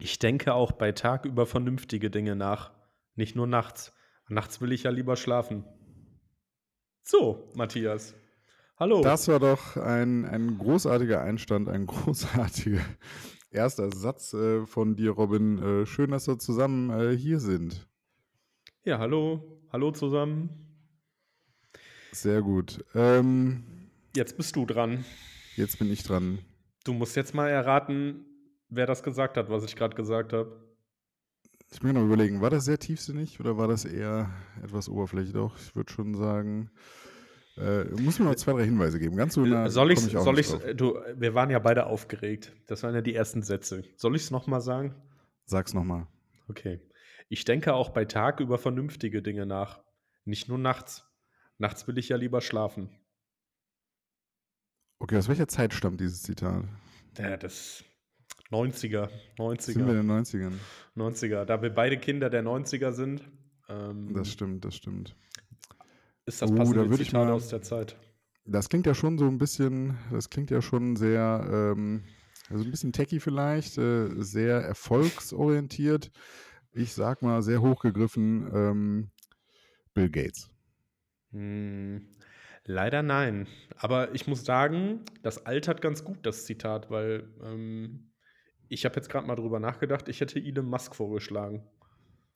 Ich 0.00 0.20
denke 0.20 0.54
auch 0.54 0.70
bei 0.70 0.92
Tag 0.92 1.24
über 1.24 1.44
vernünftige 1.44 2.08
Dinge 2.08 2.36
nach, 2.36 2.70
nicht 3.16 3.34
nur 3.34 3.48
nachts. 3.48 3.92
Nachts 4.28 4.60
will 4.60 4.70
ich 4.70 4.84
ja 4.84 4.90
lieber 4.90 5.16
schlafen. 5.16 5.64
So, 7.02 7.50
Matthias. 7.54 8.14
Hallo. 8.76 9.02
Das 9.02 9.26
war 9.26 9.40
doch 9.40 9.76
ein, 9.76 10.24
ein 10.24 10.56
großartiger 10.56 11.20
Einstand, 11.20 11.68
ein 11.68 11.86
großartiger 11.86 12.80
erster 13.50 13.90
Satz 13.90 14.34
äh, 14.34 14.66
von 14.66 14.94
dir, 14.94 15.10
Robin. 15.10 15.58
Äh, 15.58 15.86
schön, 15.86 16.12
dass 16.12 16.28
wir 16.28 16.38
zusammen 16.38 16.90
äh, 16.90 17.16
hier 17.16 17.40
sind. 17.40 17.88
Ja, 18.84 19.00
hallo. 19.00 19.60
Hallo 19.72 19.90
zusammen. 19.90 20.50
Sehr 22.12 22.40
gut. 22.40 22.84
Ähm, 22.94 23.64
jetzt 24.14 24.36
bist 24.36 24.54
du 24.54 24.64
dran. 24.64 25.04
Jetzt 25.56 25.80
bin 25.80 25.90
ich 25.90 26.04
dran. 26.04 26.38
Du 26.84 26.92
musst 26.92 27.16
jetzt 27.16 27.34
mal 27.34 27.48
erraten, 27.48 28.24
wer 28.68 28.86
das 28.86 29.02
gesagt 29.02 29.36
hat, 29.36 29.50
was 29.50 29.64
ich 29.64 29.76
gerade 29.76 29.96
gesagt 29.96 30.32
habe. 30.32 30.68
Ich 31.70 31.80
bin 31.80 31.94
noch 31.94 32.04
überlegen, 32.04 32.40
war 32.40 32.50
das 32.50 32.64
sehr 32.64 32.78
tiefsinnig 32.78 33.40
oder 33.40 33.58
war 33.58 33.68
das 33.68 33.84
eher 33.84 34.30
etwas 34.62 34.88
oberflächlich? 34.88 35.34
Doch, 35.34 35.56
ich 35.58 35.76
würde 35.76 35.92
schon 35.92 36.14
sagen. 36.14 36.70
Äh, 37.58 37.84
muss 38.00 38.18
mir 38.18 38.24
noch 38.24 38.36
zwei, 38.36 38.52
drei 38.52 38.64
Hinweise 38.64 38.98
geben. 38.98 39.16
Ganz 39.16 39.34
so 39.34 39.44
nah 39.44 39.68
soll 39.68 39.90
ich, 39.92 40.06
ich 40.06 40.12
soll 40.12 40.38
ich, 40.38 40.48
du, 40.76 40.98
wir 41.14 41.34
waren 41.34 41.50
ja 41.50 41.58
beide 41.58 41.86
aufgeregt. 41.86 42.52
Das 42.66 42.82
waren 42.84 42.94
ja 42.94 43.02
die 43.02 43.14
ersten 43.14 43.42
Sätze. 43.42 43.82
Soll 43.96 44.16
ich 44.16 44.22
es 44.22 44.30
nochmal 44.30 44.60
sagen? 44.60 44.94
Sag's 45.44 45.74
nochmal. 45.74 46.06
Okay. 46.48 46.80
Ich 47.28 47.44
denke 47.44 47.74
auch 47.74 47.90
bei 47.90 48.04
Tag 48.04 48.40
über 48.40 48.58
vernünftige 48.58 49.22
Dinge 49.22 49.44
nach. 49.44 49.80
Nicht 50.24 50.48
nur 50.48 50.58
nachts. 50.58 51.04
Nachts 51.58 51.86
will 51.88 51.98
ich 51.98 52.08
ja 52.08 52.16
lieber 52.16 52.40
schlafen. 52.40 52.90
Okay, 55.00 55.16
aus 55.16 55.28
welcher 55.28 55.48
Zeit 55.48 55.74
stammt 55.74 56.00
dieses 56.00 56.22
Zitat? 56.22 56.64
Ja, 57.18 57.36
das 57.36 57.84
90er. 58.50 59.10
90er. 59.38 59.60
Sind 59.60 59.86
wir 59.86 60.00
in 60.00 60.08
den 60.08 60.10
90ern? 60.10 60.52
90er. 60.96 61.44
Da 61.44 61.62
wir 61.62 61.70
beide 61.70 61.98
Kinder 61.98 62.30
der 62.30 62.42
90er 62.42 62.92
sind. 62.92 63.28
Ähm, 63.68 64.12
das 64.14 64.32
stimmt, 64.32 64.64
das 64.64 64.76
stimmt. 64.76 65.14
Ist 66.24 66.42
das 66.42 66.54
passende 66.54 66.84
uh, 66.84 66.88
da 66.88 66.96
Zitat 66.96 67.12
mal, 67.12 67.32
aus 67.32 67.48
der 67.48 67.62
Zeit? 67.62 67.96
Das 68.44 68.68
klingt 68.68 68.86
ja 68.86 68.94
schon 68.94 69.18
so 69.18 69.26
ein 69.26 69.38
bisschen, 69.38 69.98
das 70.10 70.30
klingt 70.30 70.50
ja 70.50 70.62
schon 70.62 70.96
sehr, 70.96 71.46
ähm, 71.50 72.04
also 72.50 72.64
ein 72.64 72.70
bisschen 72.70 72.92
techy 72.92 73.20
vielleicht, 73.20 73.76
äh, 73.78 74.08
sehr 74.22 74.60
erfolgsorientiert. 74.60 76.10
Ich 76.72 76.92
sag 76.94 77.22
mal, 77.22 77.42
sehr 77.42 77.60
hochgegriffen, 77.60 78.50
ähm, 78.54 79.10
Bill 79.92 80.10
Gates. 80.10 80.50
Hm, 81.32 82.06
leider 82.64 83.02
nein. 83.02 83.46
Aber 83.76 84.14
ich 84.14 84.26
muss 84.26 84.44
sagen, 84.44 85.00
das 85.22 85.44
altert 85.44 85.82
ganz 85.82 86.04
gut, 86.04 86.18
das 86.22 86.44
Zitat, 86.44 86.90
weil 86.90 87.28
ähm, 87.42 88.07
ich 88.68 88.84
habe 88.84 88.96
jetzt 88.96 89.08
gerade 89.08 89.26
mal 89.26 89.36
drüber 89.36 89.60
nachgedacht, 89.60 90.08
ich 90.08 90.20
hätte 90.20 90.38
Elon 90.38 90.66
Musk 90.66 90.94
vorgeschlagen. 90.94 91.62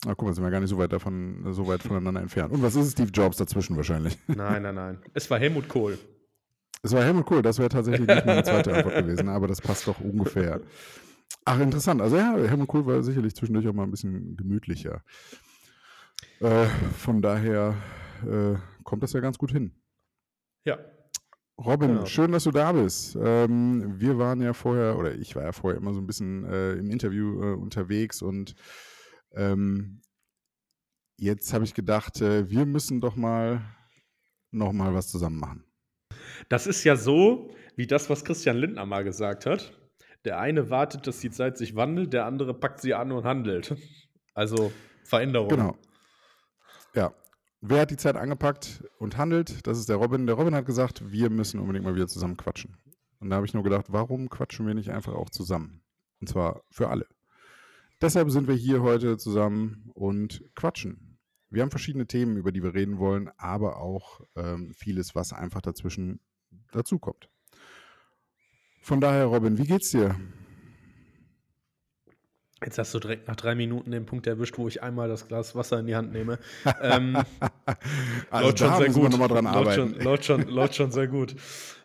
Ah, 0.04 0.14
guck 0.16 0.22
mal, 0.22 0.34
sind 0.34 0.42
wir 0.42 0.50
gar 0.50 0.60
nicht 0.60 0.70
so 0.70 0.78
weit 0.78 0.92
davon, 0.92 1.52
so 1.52 1.68
weit 1.68 1.82
voneinander 1.82 2.20
entfernt. 2.20 2.52
Und 2.52 2.62
was 2.62 2.74
ist 2.74 2.92
Steve 2.92 3.10
Jobs 3.10 3.36
dazwischen 3.36 3.76
wahrscheinlich? 3.76 4.18
Nein, 4.26 4.62
nein, 4.62 4.74
nein. 4.74 4.98
Es 5.14 5.30
war 5.30 5.38
Helmut 5.38 5.68
Kohl. 5.68 5.96
Es 6.82 6.92
war 6.92 7.04
Helmut 7.04 7.26
Kohl, 7.26 7.42
das 7.42 7.58
wäre 7.58 7.68
tatsächlich 7.68 8.08
nicht 8.08 8.26
meine 8.26 8.42
zweite 8.42 8.74
Antwort 8.74 8.96
gewesen, 8.96 9.28
aber 9.28 9.46
das 9.46 9.60
passt 9.60 9.86
doch 9.86 10.00
ungefähr. 10.00 10.60
Ach, 11.44 11.60
interessant. 11.60 12.02
Also 12.02 12.16
ja, 12.16 12.36
Helmut 12.36 12.66
Kohl 12.66 12.84
war 12.84 13.02
sicherlich 13.02 13.36
zwischendurch 13.36 13.68
auch 13.68 13.72
mal 13.72 13.84
ein 13.84 13.92
bisschen 13.92 14.36
gemütlicher. 14.36 15.04
Äh, 16.40 16.66
von 16.98 17.22
daher 17.22 17.76
äh, 18.26 18.56
kommt 18.82 19.04
das 19.04 19.12
ja 19.12 19.20
ganz 19.20 19.38
gut 19.38 19.52
hin. 19.52 19.72
Ja, 20.64 20.78
Robin, 21.58 21.88
genau. 21.88 22.06
schön, 22.06 22.32
dass 22.32 22.44
du 22.44 22.50
da 22.50 22.72
bist. 22.72 23.16
Ähm, 23.20 24.00
wir 24.00 24.18
waren 24.18 24.40
ja 24.40 24.52
vorher, 24.52 24.98
oder 24.98 25.14
ich 25.14 25.36
war 25.36 25.44
ja 25.44 25.52
vorher 25.52 25.80
immer 25.80 25.92
so 25.92 26.00
ein 26.00 26.06
bisschen 26.06 26.44
äh, 26.44 26.72
im 26.72 26.90
Interview 26.90 27.42
äh, 27.42 27.54
unterwegs 27.54 28.22
und 28.22 28.54
ähm, 29.32 30.00
jetzt 31.18 31.52
habe 31.52 31.64
ich 31.64 31.74
gedacht, 31.74 32.20
äh, 32.20 32.50
wir 32.50 32.66
müssen 32.66 33.00
doch 33.00 33.16
mal 33.16 33.62
noch 34.50 34.72
mal 34.72 34.94
was 34.94 35.08
zusammen 35.08 35.38
machen. 35.38 35.64
Das 36.48 36.66
ist 36.66 36.84
ja 36.84 36.96
so, 36.96 37.54
wie 37.76 37.86
das, 37.86 38.10
was 38.10 38.24
Christian 38.24 38.56
Lindner 38.56 38.84
mal 38.86 39.04
gesagt 39.04 39.46
hat. 39.46 39.72
Der 40.24 40.38
eine 40.38 40.70
wartet, 40.70 41.06
dass 41.06 41.20
die 41.20 41.30
Zeit 41.30 41.56
sich 41.56 41.74
wandelt, 41.74 42.12
der 42.12 42.26
andere 42.26 42.54
packt 42.54 42.80
sie 42.80 42.94
an 42.94 43.12
und 43.12 43.24
handelt. 43.24 43.74
Also 44.34 44.72
Veränderung. 45.04 45.48
Genau. 45.48 45.76
Ja, 46.94 47.14
Wer 47.64 47.82
hat 47.82 47.92
die 47.92 47.96
Zeit 47.96 48.16
angepackt 48.16 48.82
und 48.98 49.16
handelt? 49.16 49.64
Das 49.68 49.78
ist 49.78 49.88
der 49.88 49.94
Robin. 49.94 50.26
Der 50.26 50.34
Robin 50.34 50.52
hat 50.52 50.66
gesagt, 50.66 51.12
wir 51.12 51.30
müssen 51.30 51.60
unbedingt 51.60 51.84
mal 51.84 51.94
wieder 51.94 52.08
zusammen 52.08 52.36
quatschen. 52.36 52.76
Und 53.20 53.30
da 53.30 53.36
habe 53.36 53.46
ich 53.46 53.54
nur 53.54 53.62
gedacht, 53.62 53.86
warum 53.88 54.28
quatschen 54.28 54.66
wir 54.66 54.74
nicht 54.74 54.90
einfach 54.90 55.14
auch 55.14 55.30
zusammen? 55.30 55.80
Und 56.20 56.28
zwar 56.28 56.64
für 56.70 56.88
alle. 56.88 57.06
Deshalb 58.00 58.32
sind 58.32 58.48
wir 58.48 58.56
hier 58.56 58.82
heute 58.82 59.16
zusammen 59.16 59.92
und 59.94 60.42
quatschen. 60.56 61.20
Wir 61.50 61.62
haben 61.62 61.70
verschiedene 61.70 62.08
Themen, 62.08 62.36
über 62.36 62.50
die 62.50 62.64
wir 62.64 62.74
reden 62.74 62.98
wollen, 62.98 63.30
aber 63.36 63.76
auch 63.76 64.20
ähm, 64.34 64.72
vieles, 64.74 65.14
was 65.14 65.32
einfach 65.32 65.60
dazwischen 65.60 66.18
dazukommt. 66.72 67.28
Von 68.80 69.00
daher, 69.00 69.26
Robin, 69.26 69.56
wie 69.56 69.66
geht's 69.66 69.90
dir? 69.90 70.16
Jetzt 72.64 72.78
hast 72.78 72.94
du 72.94 73.00
direkt 73.00 73.28
nach 73.28 73.36
drei 73.36 73.54
Minuten 73.54 73.90
den 73.90 74.06
Punkt 74.06 74.26
erwischt, 74.26 74.56
wo 74.58 74.68
ich 74.68 74.82
einmal 74.82 75.08
das 75.08 75.26
Glas 75.28 75.54
Wasser 75.54 75.78
in 75.78 75.86
die 75.86 75.96
Hand 75.96 76.12
nehme. 76.12 76.38
ähm, 76.80 77.16
also 78.30 78.46
läuft 78.46 78.58
schon 78.58 78.76
sehr 78.76 78.88
gut. 78.88 79.18
Läuft, 79.18 79.74
schon, 79.74 79.94
läuft, 80.00 80.24
schon, 80.24 80.42
läuft 80.48 80.74
schon 80.74 80.90
sehr 80.92 81.08
gut. 81.08 81.34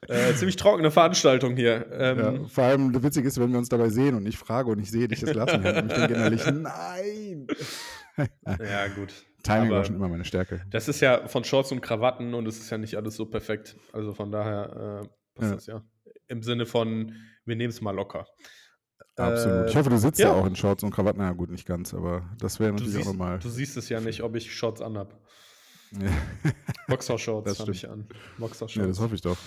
Äh, 0.08 0.34
ziemlich 0.36 0.56
trockene 0.56 0.92
Veranstaltung 0.92 1.56
hier. 1.56 1.88
Ähm, 1.92 2.20
ja, 2.20 2.48
vor 2.48 2.64
allem 2.66 3.04
witzig 3.04 3.26
ist, 3.26 3.40
wenn 3.40 3.52
wir 3.52 3.58
uns 3.58 3.70
dabei 3.70 3.90
sehen 3.90 4.16
und 4.16 4.26
ich 4.28 4.38
frage 4.38 4.70
und 4.70 4.80
ich 4.80 4.92
sehe 4.92 5.08
dich 5.08 5.22
das 5.22 5.32
Glas 5.32 5.52
in 5.54 5.62
die 5.62 5.68
Hand 5.68 5.78
und 5.84 5.92
ich 5.92 5.98
denke 5.98 6.14
innerlich, 6.14 6.46
nein. 6.52 7.48
ja, 8.46 8.88
gut. 8.90 9.14
Timing 9.44 9.72
war 9.72 9.86
schon 9.86 9.96
immer 9.96 10.10
meine 10.10 10.26
Stärke. 10.26 10.62
Das 10.70 10.88
ist 10.88 11.00
ja 11.00 11.28
von 11.28 11.44
Shorts 11.44 11.72
und 11.72 11.82
Krawatten 11.82 12.34
und 12.34 12.48
es 12.48 12.58
ist 12.58 12.70
ja 12.70 12.78
nicht 12.78 12.96
alles 12.96 13.16
so 13.16 13.26
perfekt. 13.26 13.78
Also 13.94 14.14
von 14.14 14.32
daher 14.32 15.04
äh, 15.04 15.08
passt 15.36 15.50
ja. 15.50 15.56
das 15.56 15.66
ja. 15.68 15.84
Im 16.28 16.44
Sinne 16.44 16.66
von, 16.66 17.14
wir 17.46 17.56
nehmen 17.56 17.70
es 17.70 17.80
mal 17.80 17.96
locker. 17.96 18.28
Absolut. 19.18 19.66
Äh, 19.66 19.70
ich 19.70 19.76
hoffe, 19.76 19.90
du 19.90 19.98
sitzt 19.98 20.20
ja. 20.20 20.28
ja. 20.28 20.34
auch 20.34 20.46
in 20.46 20.56
Shorts 20.56 20.84
und 20.84 20.92
Krawatten. 20.92 21.22
Na 21.22 21.32
gut, 21.34 21.50
nicht 21.50 21.66
ganz, 21.66 21.94
aber 21.94 22.24
das 22.40 22.60
wäre 22.60 22.72
natürlich 22.72 22.94
siehst, 22.94 23.08
auch 23.08 23.12
nochmal. 23.12 23.40
Du 23.40 23.50
siehst 23.50 23.76
es 23.78 23.90
ja 23.90 24.00
nicht, 24.00 24.22
ob 24.22 24.36
ich 24.36 24.54
Shorts 24.56 24.82
anhab. 24.82 25.20
Ja. 26.04 26.10
Boxershorts 26.90 27.62
habe 27.62 27.72
ich 27.72 27.90
an. 27.90 28.10
Boxershorts. 28.38 28.76
Ja, 28.76 28.88
das 28.88 29.00
hoffe 29.00 29.16
ich 29.16 29.22
doch. 29.22 29.38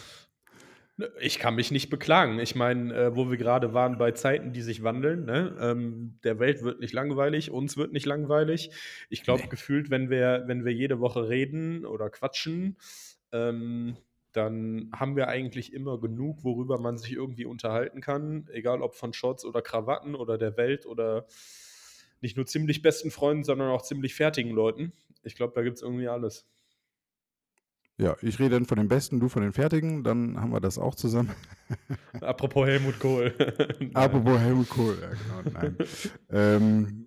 Ich 1.20 1.38
kann 1.38 1.54
mich 1.54 1.70
nicht 1.70 1.90
beklagen. 1.90 2.38
Ich 2.38 2.54
meine, 2.54 2.94
äh, 2.94 3.14
wo 3.14 3.30
wir 3.30 3.36
gerade 3.36 3.74
waren 3.74 3.98
bei 3.98 4.12
Zeiten, 4.12 4.54
die 4.54 4.62
sich 4.62 4.82
wandeln, 4.82 5.26
ne? 5.26 5.54
ähm, 5.60 6.18
der 6.24 6.38
Welt 6.38 6.62
wird 6.62 6.80
nicht 6.80 6.94
langweilig, 6.94 7.50
uns 7.50 7.76
wird 7.76 7.92
nicht 7.92 8.06
langweilig. 8.06 8.70
Ich 9.10 9.22
glaube, 9.22 9.42
nee. 9.42 9.48
gefühlt, 9.48 9.90
wenn 9.90 10.08
wir, 10.08 10.44
wenn 10.46 10.64
wir 10.64 10.72
jede 10.72 10.98
Woche 10.98 11.28
reden 11.28 11.84
oder 11.84 12.08
quatschen, 12.08 12.78
ähm, 13.32 13.98
dann 14.32 14.90
haben 14.94 15.16
wir 15.16 15.28
eigentlich 15.28 15.72
immer 15.72 16.00
genug, 16.00 16.44
worüber 16.44 16.78
man 16.78 16.98
sich 16.98 17.12
irgendwie 17.12 17.44
unterhalten 17.44 18.00
kann, 18.00 18.48
egal 18.52 18.82
ob 18.82 18.94
von 18.94 19.12
Shorts 19.12 19.44
oder 19.44 19.62
Krawatten 19.62 20.14
oder 20.14 20.38
der 20.38 20.56
Welt 20.56 20.86
oder 20.86 21.26
nicht 22.20 22.36
nur 22.36 22.46
ziemlich 22.46 22.82
besten 22.82 23.10
Freunden, 23.10 23.44
sondern 23.44 23.70
auch 23.70 23.82
ziemlich 23.82 24.14
fertigen 24.14 24.52
Leuten. 24.52 24.92
Ich 25.22 25.34
glaube, 25.34 25.52
da 25.54 25.62
gibt 25.62 25.76
es 25.76 25.82
irgendwie 25.82 26.08
alles. 26.08 26.46
Ja, 28.00 28.16
ich 28.22 28.38
rede 28.38 28.50
dann 28.50 28.64
von 28.64 28.78
den 28.78 28.88
Besten, 28.88 29.20
du 29.20 29.28
von 29.28 29.42
den 29.42 29.52
Fertigen, 29.52 30.02
dann 30.02 30.40
haben 30.40 30.52
wir 30.52 30.60
das 30.60 30.78
auch 30.78 30.94
zusammen. 30.94 31.34
Apropos 32.22 32.66
Helmut 32.66 32.98
Kohl. 32.98 33.34
Apropos 33.94 34.38
Helmut 34.38 34.70
Kohl, 34.70 34.96
ja 35.02 35.10
genau, 35.10 35.50
nein. 35.52 35.76
ähm, 36.30 37.06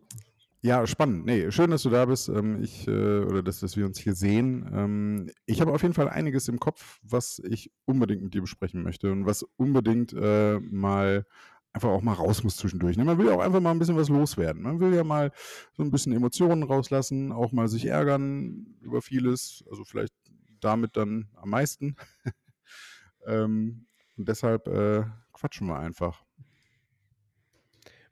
ja, 0.66 0.88
spannend. 0.88 1.26
Nee, 1.26 1.52
schön, 1.52 1.72
dass 1.72 1.84
du 1.84 1.90
da 1.90 2.06
bist. 2.06 2.30
Ähm, 2.30 2.64
ich, 2.64 2.88
äh, 2.88 3.20
oder 3.20 3.44
dass, 3.44 3.60
dass 3.60 3.76
wir 3.76 3.86
uns 3.86 4.00
hier 4.00 4.16
sehen. 4.16 4.66
Ähm, 4.74 5.30
ich 5.46 5.60
habe 5.60 5.74
auf 5.74 5.82
jeden 5.82 5.94
Fall 5.94 6.08
einiges 6.08 6.48
im 6.48 6.58
Kopf, 6.58 7.02
was 7.04 7.40
ich 7.40 7.70
unbedingt 7.84 8.24
mit 8.24 8.34
dir 8.34 8.40
besprechen 8.40 8.82
möchte 8.82 9.12
und 9.12 9.26
was 9.26 9.44
unbedingt 9.58 10.14
äh, 10.14 10.60
mal 10.62 11.26
einfach 11.74 11.90
auch 11.90 12.02
mal 12.02 12.14
raus 12.14 12.46
muss 12.46 12.56
zwischendurch. 12.56 12.96
Ne? 12.96 13.04
Man 13.04 13.18
will 13.18 13.26
ja 13.28 13.34
auch 13.34 13.42
einfach 13.42 13.60
mal 13.60 13.72
ein 13.72 13.80
bisschen 13.80 13.98
was 13.98 14.08
loswerden. 14.08 14.62
Man 14.62 14.80
will 14.80 14.94
ja 14.94 15.04
mal 15.04 15.34
so 15.74 15.84
ein 15.84 15.92
bisschen 15.92 16.14
Emotionen 16.14 16.64
rauslassen, 16.64 17.34
auch 17.34 17.52
mal 17.52 17.68
sich 17.68 17.88
ärgern 17.88 18.78
über 18.80 19.02
vieles. 19.02 19.66
Also 19.70 19.84
vielleicht 19.84 20.14
damit 20.62 20.96
dann 20.96 21.28
am 21.36 21.50
meisten. 21.50 21.98
ähm, 23.28 23.86
und 24.16 24.30
deshalb 24.30 24.68
äh, 24.68 25.04
quatschen 25.34 25.68
wir 25.68 25.78
einfach. 25.78 26.24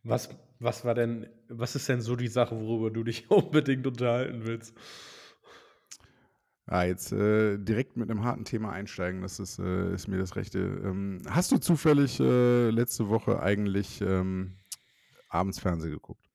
Was, 0.03 0.29
was 0.61 0.85
war 0.85 0.93
denn, 0.93 1.27
was 1.49 1.75
ist 1.75 1.89
denn 1.89 2.01
so 2.01 2.15
die 2.15 2.27
Sache, 2.27 2.59
worüber 2.59 2.91
du 2.91 3.03
dich 3.03 3.29
unbedingt 3.29 3.85
unterhalten 3.87 4.45
willst? 4.45 4.75
Ah, 6.67 6.83
jetzt 6.83 7.11
äh, 7.11 7.57
direkt 7.57 7.97
mit 7.97 8.09
einem 8.09 8.23
harten 8.23 8.45
Thema 8.45 8.71
einsteigen, 8.71 9.21
das 9.21 9.39
ist, 9.39 9.59
äh, 9.59 9.93
ist 9.93 10.07
mir 10.07 10.17
das 10.17 10.35
Rechte. 10.35 10.59
Ähm, 10.59 11.21
hast 11.27 11.51
du 11.51 11.57
zufällig 11.57 12.19
äh, 12.19 12.69
letzte 12.69 13.09
Woche 13.09 13.41
eigentlich 13.41 13.99
ähm, 14.01 14.55
abends 15.27 15.59
Fernsehen 15.59 15.91
geguckt? 15.91 16.29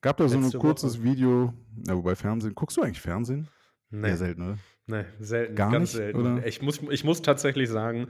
Gab 0.00 0.16
da 0.16 0.28
so 0.28 0.38
ein 0.38 0.50
kurzes 0.52 0.98
Woche? 0.98 1.04
Video, 1.04 1.52
ja, 1.86 1.96
wobei 1.96 2.16
Fernsehen, 2.16 2.54
guckst 2.54 2.76
du 2.76 2.82
eigentlich 2.82 3.00
Fernsehen? 3.00 3.48
Nee. 3.90 4.08
Ja, 4.08 4.16
selten, 4.16 4.42
oder? 4.42 4.58
Nee, 4.86 5.04
selten, 5.20 5.54
Gar 5.54 5.72
ganz 5.72 5.82
nicht, 5.82 5.92
selten. 5.92 6.20
Oder? 6.20 6.46
Ich, 6.46 6.62
muss, 6.62 6.80
ich 6.90 7.04
muss 7.04 7.22
tatsächlich 7.22 7.68
sagen, 7.68 8.08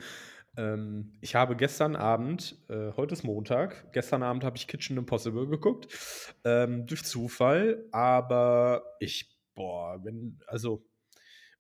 Ähm, 0.59 1.13
ich 1.21 1.37
habe 1.37 1.55
gestern 1.55 1.95
Abend, 1.95 2.59
äh, 2.69 2.91
heute 2.97 3.15
ist 3.15 3.23
Montag, 3.23 3.93
gestern 3.93 4.25
Abend 4.25 4.43
habe 4.43 4.57
ich 4.57 4.67
Kitchen 4.67 4.97
Impossible 4.97 5.47
geguckt, 5.47 5.87
ähm, 6.45 6.85
durch 6.87 7.05
Zufall, 7.05 7.87
aber 7.93 8.83
ich, 8.99 9.39
boah, 9.55 10.01
wenn, 10.03 10.41
also 10.49 10.85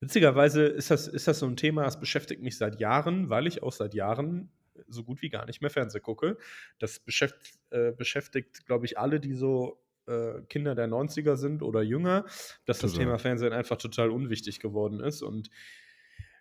witzigerweise 0.01 0.65
ist 0.65 0.91
das, 0.91 1.07
ist 1.07 1.29
das 1.29 1.39
so 1.39 1.47
ein 1.47 1.57
Thema, 1.57 1.85
das 1.85 2.01
beschäftigt 2.01 2.43
mich 2.43 2.59
seit 2.59 2.81
Jahren, 2.81 3.31
weil 3.31 3.47
ich 3.47 3.63
auch 3.63 3.71
seit 3.71 3.95
Jahren 3.95 4.51
so 4.89 5.05
gut 5.05 5.23
wie 5.23 5.29
gar 5.29 5.47
nicht 5.47 5.61
mehr 5.61 5.71
Fernsehen 5.71 6.03
gucke. 6.03 6.37
Das 6.81 6.99
beschäftigt, 6.99 7.59
äh, 7.71 7.93
beschäftigt 7.93 8.67
glaube 8.67 8.85
ich, 8.87 8.99
alle, 8.99 9.21
die 9.21 9.35
so 9.35 9.81
äh, 10.07 10.43
Kinder 10.49 10.75
der 10.75 10.89
90er 10.89 11.37
sind 11.37 11.63
oder 11.63 11.83
jünger, 11.83 12.25
dass 12.65 12.81
das. 12.81 12.95
Thema 12.95 13.19
Fernsehen 13.19 13.53
einfach 13.53 13.77
total 13.77 14.11
unwichtig 14.11 14.59
geworden 14.59 15.01
ist 15.01 15.23
und 15.23 15.51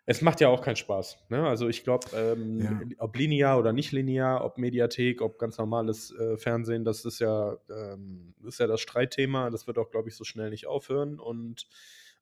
es 0.09 0.21
macht 0.21 0.39
ja 0.41 0.47
auch 0.47 0.61
keinen 0.63 0.77
Spaß. 0.77 1.17
Ne? 1.29 1.45
Also 1.47 1.67
ich 1.67 1.83
glaube, 1.83 2.07
ähm, 2.15 2.59
Ja. 2.59 2.81
ob 2.99 3.15
linear 3.17 3.59
oder 3.59 3.73
nicht 3.73 3.91
linear, 3.91 4.43
ob 4.43 4.57
Mediathek, 4.57 5.21
ob 5.21 5.37
ganz 5.37 5.57
normales 5.57 6.11
äh, 6.17 6.37
Fernsehen, 6.37 6.83
das 6.85 7.05
ist 7.05 7.19
ja, 7.19 7.57
ähm, 7.69 8.33
das 8.39 8.55
ist 8.55 8.59
ja 8.59 8.67
das 8.67 8.81
Streitthema. 8.81 9.49
Das 9.49 9.67
wird 9.67 9.77
auch, 9.77 9.91
glaube 9.91 10.07
ich, 10.09 10.15
so 10.15 10.23
schnell 10.23 10.49
nicht 10.49 10.65
aufhören. 10.65 11.19
Und 11.19 11.67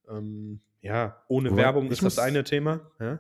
ähm, 0.10 0.62
ja, 0.82 1.24
ohne 1.28 1.52
Wobei, 1.52 1.62
Werbung 1.64 1.86
ist 1.86 2.00
das 2.00 2.16
muss- 2.16 2.20
eine 2.20 2.44
Thema. 2.44 2.92
Ja? 3.00 3.20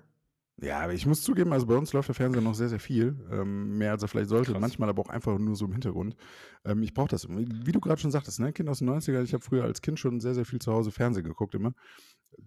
Ja, 0.61 0.79
aber 0.79 0.93
ich 0.93 1.05
muss 1.05 1.21
zugeben, 1.21 1.51
also 1.51 1.65
bei 1.67 1.75
uns 1.75 1.91
läuft 1.91 2.07
der 2.07 2.15
Fernseher 2.15 2.41
noch 2.41 2.55
sehr, 2.55 2.69
sehr 2.69 2.79
viel. 2.79 3.17
Ähm, 3.29 3.77
mehr 3.77 3.91
als 3.91 4.01
er 4.03 4.07
vielleicht 4.07 4.29
sollte. 4.29 4.53
Krass. 4.53 4.61
Manchmal 4.61 4.87
aber 4.87 5.01
auch 5.01 5.09
einfach 5.09 5.37
nur 5.37 5.53
so 5.57 5.65
im 5.65 5.73
Hintergrund. 5.73 6.15
Ähm, 6.63 6.81
ich 6.81 6.93
brauche 6.93 7.09
das. 7.09 7.27
Wie 7.29 7.71
du 7.73 7.81
gerade 7.81 7.99
schon 7.99 8.09
sagtest, 8.09 8.39
ne? 8.39 8.53
Kind 8.53 8.69
aus 8.69 8.79
den 8.79 8.89
90ern, 8.89 9.21
ich 9.23 9.33
habe 9.33 9.43
früher 9.43 9.65
als 9.65 9.81
Kind 9.81 9.99
schon 9.99 10.21
sehr, 10.21 10.33
sehr 10.33 10.45
viel 10.45 10.59
zu 10.59 10.71
Hause 10.71 10.91
Fernsehen 10.91 11.25
geguckt 11.25 11.53
immer. 11.55 11.73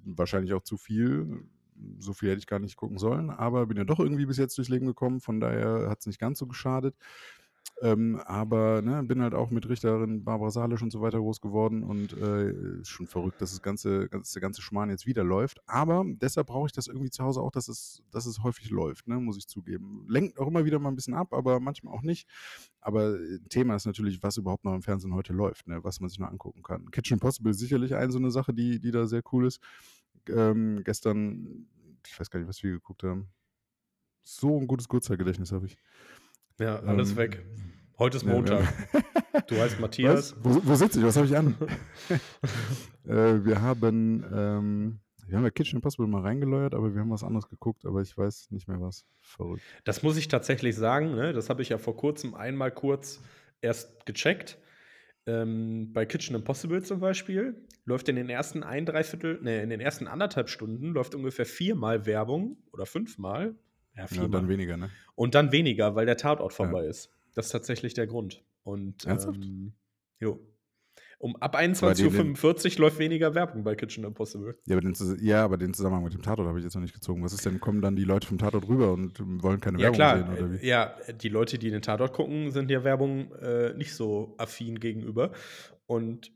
Wahrscheinlich 0.05 0.55
auch 0.55 0.63
zu 0.63 0.79
viel. 0.79 1.43
So 1.99 2.13
viel 2.13 2.31
hätte 2.31 2.41
ich 2.41 2.47
gar 2.47 2.59
nicht 2.59 2.77
gucken 2.77 2.99
sollen, 2.99 3.31
aber 3.31 3.67
bin 3.67 3.77
ja 3.77 3.85
doch 3.85 4.01
irgendwie 4.01 4.27
bis 4.27 4.37
jetzt 4.37 4.57
durchs 4.59 4.71
Leben 4.71 4.87
gekommen. 4.87 5.21
Von 5.21 5.41
daher 5.41 5.89
hat 5.89 6.01
es 6.01 6.07
nicht 6.07 6.19
ganz 6.19 6.39
so 6.39 6.47
geschadet. 6.47 6.95
Ähm, 7.81 8.21
aber 8.25 8.83
ne, 8.83 9.05
bin 9.05 9.23
halt 9.23 9.35
auch 9.35 9.51
mit 9.51 9.69
Richterin 9.69 10.25
Barbara 10.25 10.51
Salisch 10.51 10.83
und 10.83 10.91
so 10.91 11.01
weiter 11.01 11.19
groß 11.19 11.41
geworden 11.41 11.85
und 11.85 12.13
äh, 12.13 12.85
schon 12.85 13.07
verrückt, 13.07 13.41
dass 13.41 13.53
das 13.53 13.63
ganze, 13.63 14.09
dass 14.09 14.33
der 14.33 14.43
ganze 14.43 14.63
Schmarrn 14.63 14.91
jetzt 14.91 15.07
wieder 15.07 15.23
läuft. 15.23 15.61
Aber 15.69 16.05
deshalb 16.05 16.49
brauche 16.49 16.67
ich 16.67 16.73
das 16.73 16.89
irgendwie 16.89 17.11
zu 17.11 17.23
Hause 17.23 17.41
auch, 17.41 17.53
dass 17.53 17.69
es, 17.69 18.03
dass 18.11 18.27
es 18.27 18.43
häufig 18.43 18.71
läuft, 18.71 19.07
ne, 19.07 19.17
muss 19.21 19.39
ich 19.39 19.47
zugeben. 19.47 20.05
Lenkt 20.09 20.41
auch 20.41 20.49
immer 20.49 20.65
wieder 20.65 20.81
mal 20.81 20.89
ein 20.89 20.97
bisschen 20.97 21.15
ab, 21.15 21.33
aber 21.33 21.61
manchmal 21.61 21.95
auch 21.95 22.03
nicht. 22.03 22.27
Aber 22.81 23.15
äh, 23.15 23.39
Thema 23.49 23.77
ist 23.77 23.87
natürlich, 23.87 24.23
was 24.25 24.37
überhaupt 24.39 24.65
noch 24.65 24.75
im 24.75 24.83
Fernsehen 24.83 25.15
heute 25.15 25.33
läuft, 25.33 25.69
ne, 25.69 25.85
was 25.85 26.01
man 26.01 26.09
sich 26.09 26.19
noch 26.19 26.31
angucken 26.31 26.65
kann. 26.65 26.91
Kitchen 26.91 27.21
Possible 27.21 27.53
ist 27.53 27.61
sicherlich 27.61 27.95
eine 27.95 28.11
so 28.11 28.19
eine 28.19 28.33
Sache, 28.33 28.53
die, 28.53 28.81
die 28.81 28.91
da 28.91 29.07
sehr 29.07 29.23
cool 29.33 29.47
ist. 29.47 29.61
Ähm, 30.29 30.83
gestern, 30.85 31.67
ich 32.07 32.19
weiß 32.19 32.31
gar 32.31 32.41
nicht, 32.41 32.49
was 32.49 32.63
wir 32.63 32.73
geguckt 32.73 33.03
haben. 33.03 33.29
So 34.23 34.59
ein 34.61 34.67
gutes 34.67 34.89
Kurzzeitgedächtnis 34.89 35.53
habe 35.53 35.67
ich. 35.67 35.77
ja, 36.59 36.81
alles 36.81 37.11
Ähm, 37.13 37.17
weg. 37.17 37.45
Heute 37.99 38.19
ist 38.19 38.25
ja, 38.27 38.33
Montag. 38.33 38.67
haben- 38.93 39.05
Du 39.49 39.57
heißt 39.57 39.81
Matthias. 39.81 40.35
Wo, 40.43 40.61
wo 40.65 40.75
sitze 40.75 40.99
ich? 40.99 41.05
Was 41.05 41.17
habe 41.17 41.27
ich 41.27 41.37
an? 41.37 41.55
äh, 43.05 43.45
wir 43.45 43.61
haben, 43.61 44.25
ähm, 44.33 45.01
wir 45.27 45.37
haben 45.37 45.45
ja 45.45 45.51
Kitchen 45.51 45.77
Impossible 45.77 46.07
mal 46.07 46.23
reingeläuert, 46.23 46.75
aber 46.75 46.93
wir 46.95 47.01
haben 47.01 47.11
was 47.11 47.23
anderes 47.25 47.49
geguckt, 47.49 47.85
aber 47.87 48.03
ich 48.03 48.17
weiß 48.17 48.51
nicht 48.51 48.69
mehr 48.69 48.81
was. 48.81 49.05
Verrückt. 49.23 49.63
Das 49.85 50.03
muss 50.03 50.17
ich 50.17 50.29
tatsächlich 50.29 50.77
sagen, 50.77 51.15
ne? 51.15 51.33
das 51.33 51.49
habe 51.51 51.63
ich 51.63 51.69
ja 51.71 51.79
vor 51.79 51.97
kurzem 51.97 52.35
einmal 52.35 52.71
kurz 52.71 53.21
erst 53.61 54.05
gecheckt. 54.07 54.59
Ähm, 55.29 55.93
bei 55.93 56.07
Kitchen 56.07 56.35
Impossible 56.35 56.83
zum 56.83 57.01
Beispiel 57.01 57.55
läuft 57.85 58.09
in 58.09 58.17
den 58.17 58.31
ersten 58.31 58.63
ein, 58.63 58.87
dreiviertel, 58.87 59.41
ne, 59.43 59.63
in 59.63 59.69
den 59.69 59.81
ersten 59.81 60.07
anderthalb 60.07 60.49
Stunden 60.49 60.93
läuft 60.93 61.15
ungefähr 61.15 61.45
viermal 61.45 62.07
Werbung 62.07 62.57
oder 62.73 62.87
fünfmal. 62.87 63.55
Ja, 63.95 64.03
Ja, 64.03 64.07
viermal. 64.07 64.31
dann 64.31 64.49
weniger, 64.49 64.79
ne? 64.79 64.91
Und 65.15 65.35
dann 65.35 65.53
weniger, 65.53 65.95
weil 65.95 66.07
der 66.07 66.17
Tatort 66.17 66.55
vorbei 66.55 66.87
ist. 66.87 67.13
Das 67.35 67.47
ist 67.47 67.53
tatsächlich 67.53 67.93
der 67.93 68.07
Grund. 68.07 68.43
Und 68.63 69.05
Ernsthaft? 69.05 69.43
ähm, 69.43 69.75
jo. 70.19 70.41
Um 71.21 71.35
ab 71.37 71.53
den- 71.59 71.75
21.45 71.75 72.77
Uhr 72.77 72.83
läuft 72.83 72.99
weniger 73.01 73.35
Werbung 73.35 73.65
bei 73.65 73.75
Kitchen 73.75 74.05
Impossible. 74.05 74.57
Ja 74.67 74.77
aber, 74.77 74.83
den, 74.89 74.95
ja, 75.21 75.45
aber 75.45 75.57
den 75.57 75.75
Zusammenhang 75.75 76.05
mit 76.05 76.15
dem 76.15 76.23
Tatort 76.23 76.47
habe 76.47 76.59
ich 76.59 76.65
jetzt 76.65 76.75
noch 76.75 76.83
nicht 76.83 76.95
gezogen. 76.95 77.25
Was 77.25 77.33
ist 77.33 77.45
denn, 77.45 77.59
kommen 77.59 77.81
dann 77.83 77.97
die 77.97 78.05
Leute 78.05 78.29
vom 78.29 78.39
Tatort 78.39 78.69
rüber 78.69 78.93
und 78.93 79.19
wollen 79.43 79.61
keine 79.61 79.79
Ja, 79.79 79.85
Werbung 79.85 79.97
klar. 79.97 80.17
sehen 80.19 80.29
oder 80.33 80.53
wie? 80.63 80.67
Ja, 80.67 80.95
die 81.21 81.29
Leute, 81.29 81.59
die 81.59 81.71
den 81.71 81.83
Tatort 81.83 82.13
gucken, 82.13 82.53
sind 82.53 82.71
der 82.71 82.85
Werbung 82.85 83.33
äh, 83.43 83.75
nicht 83.75 83.95
so 83.95 84.35
affin 84.39 84.79
gegenüber. 84.79 85.33
Und 85.87 86.31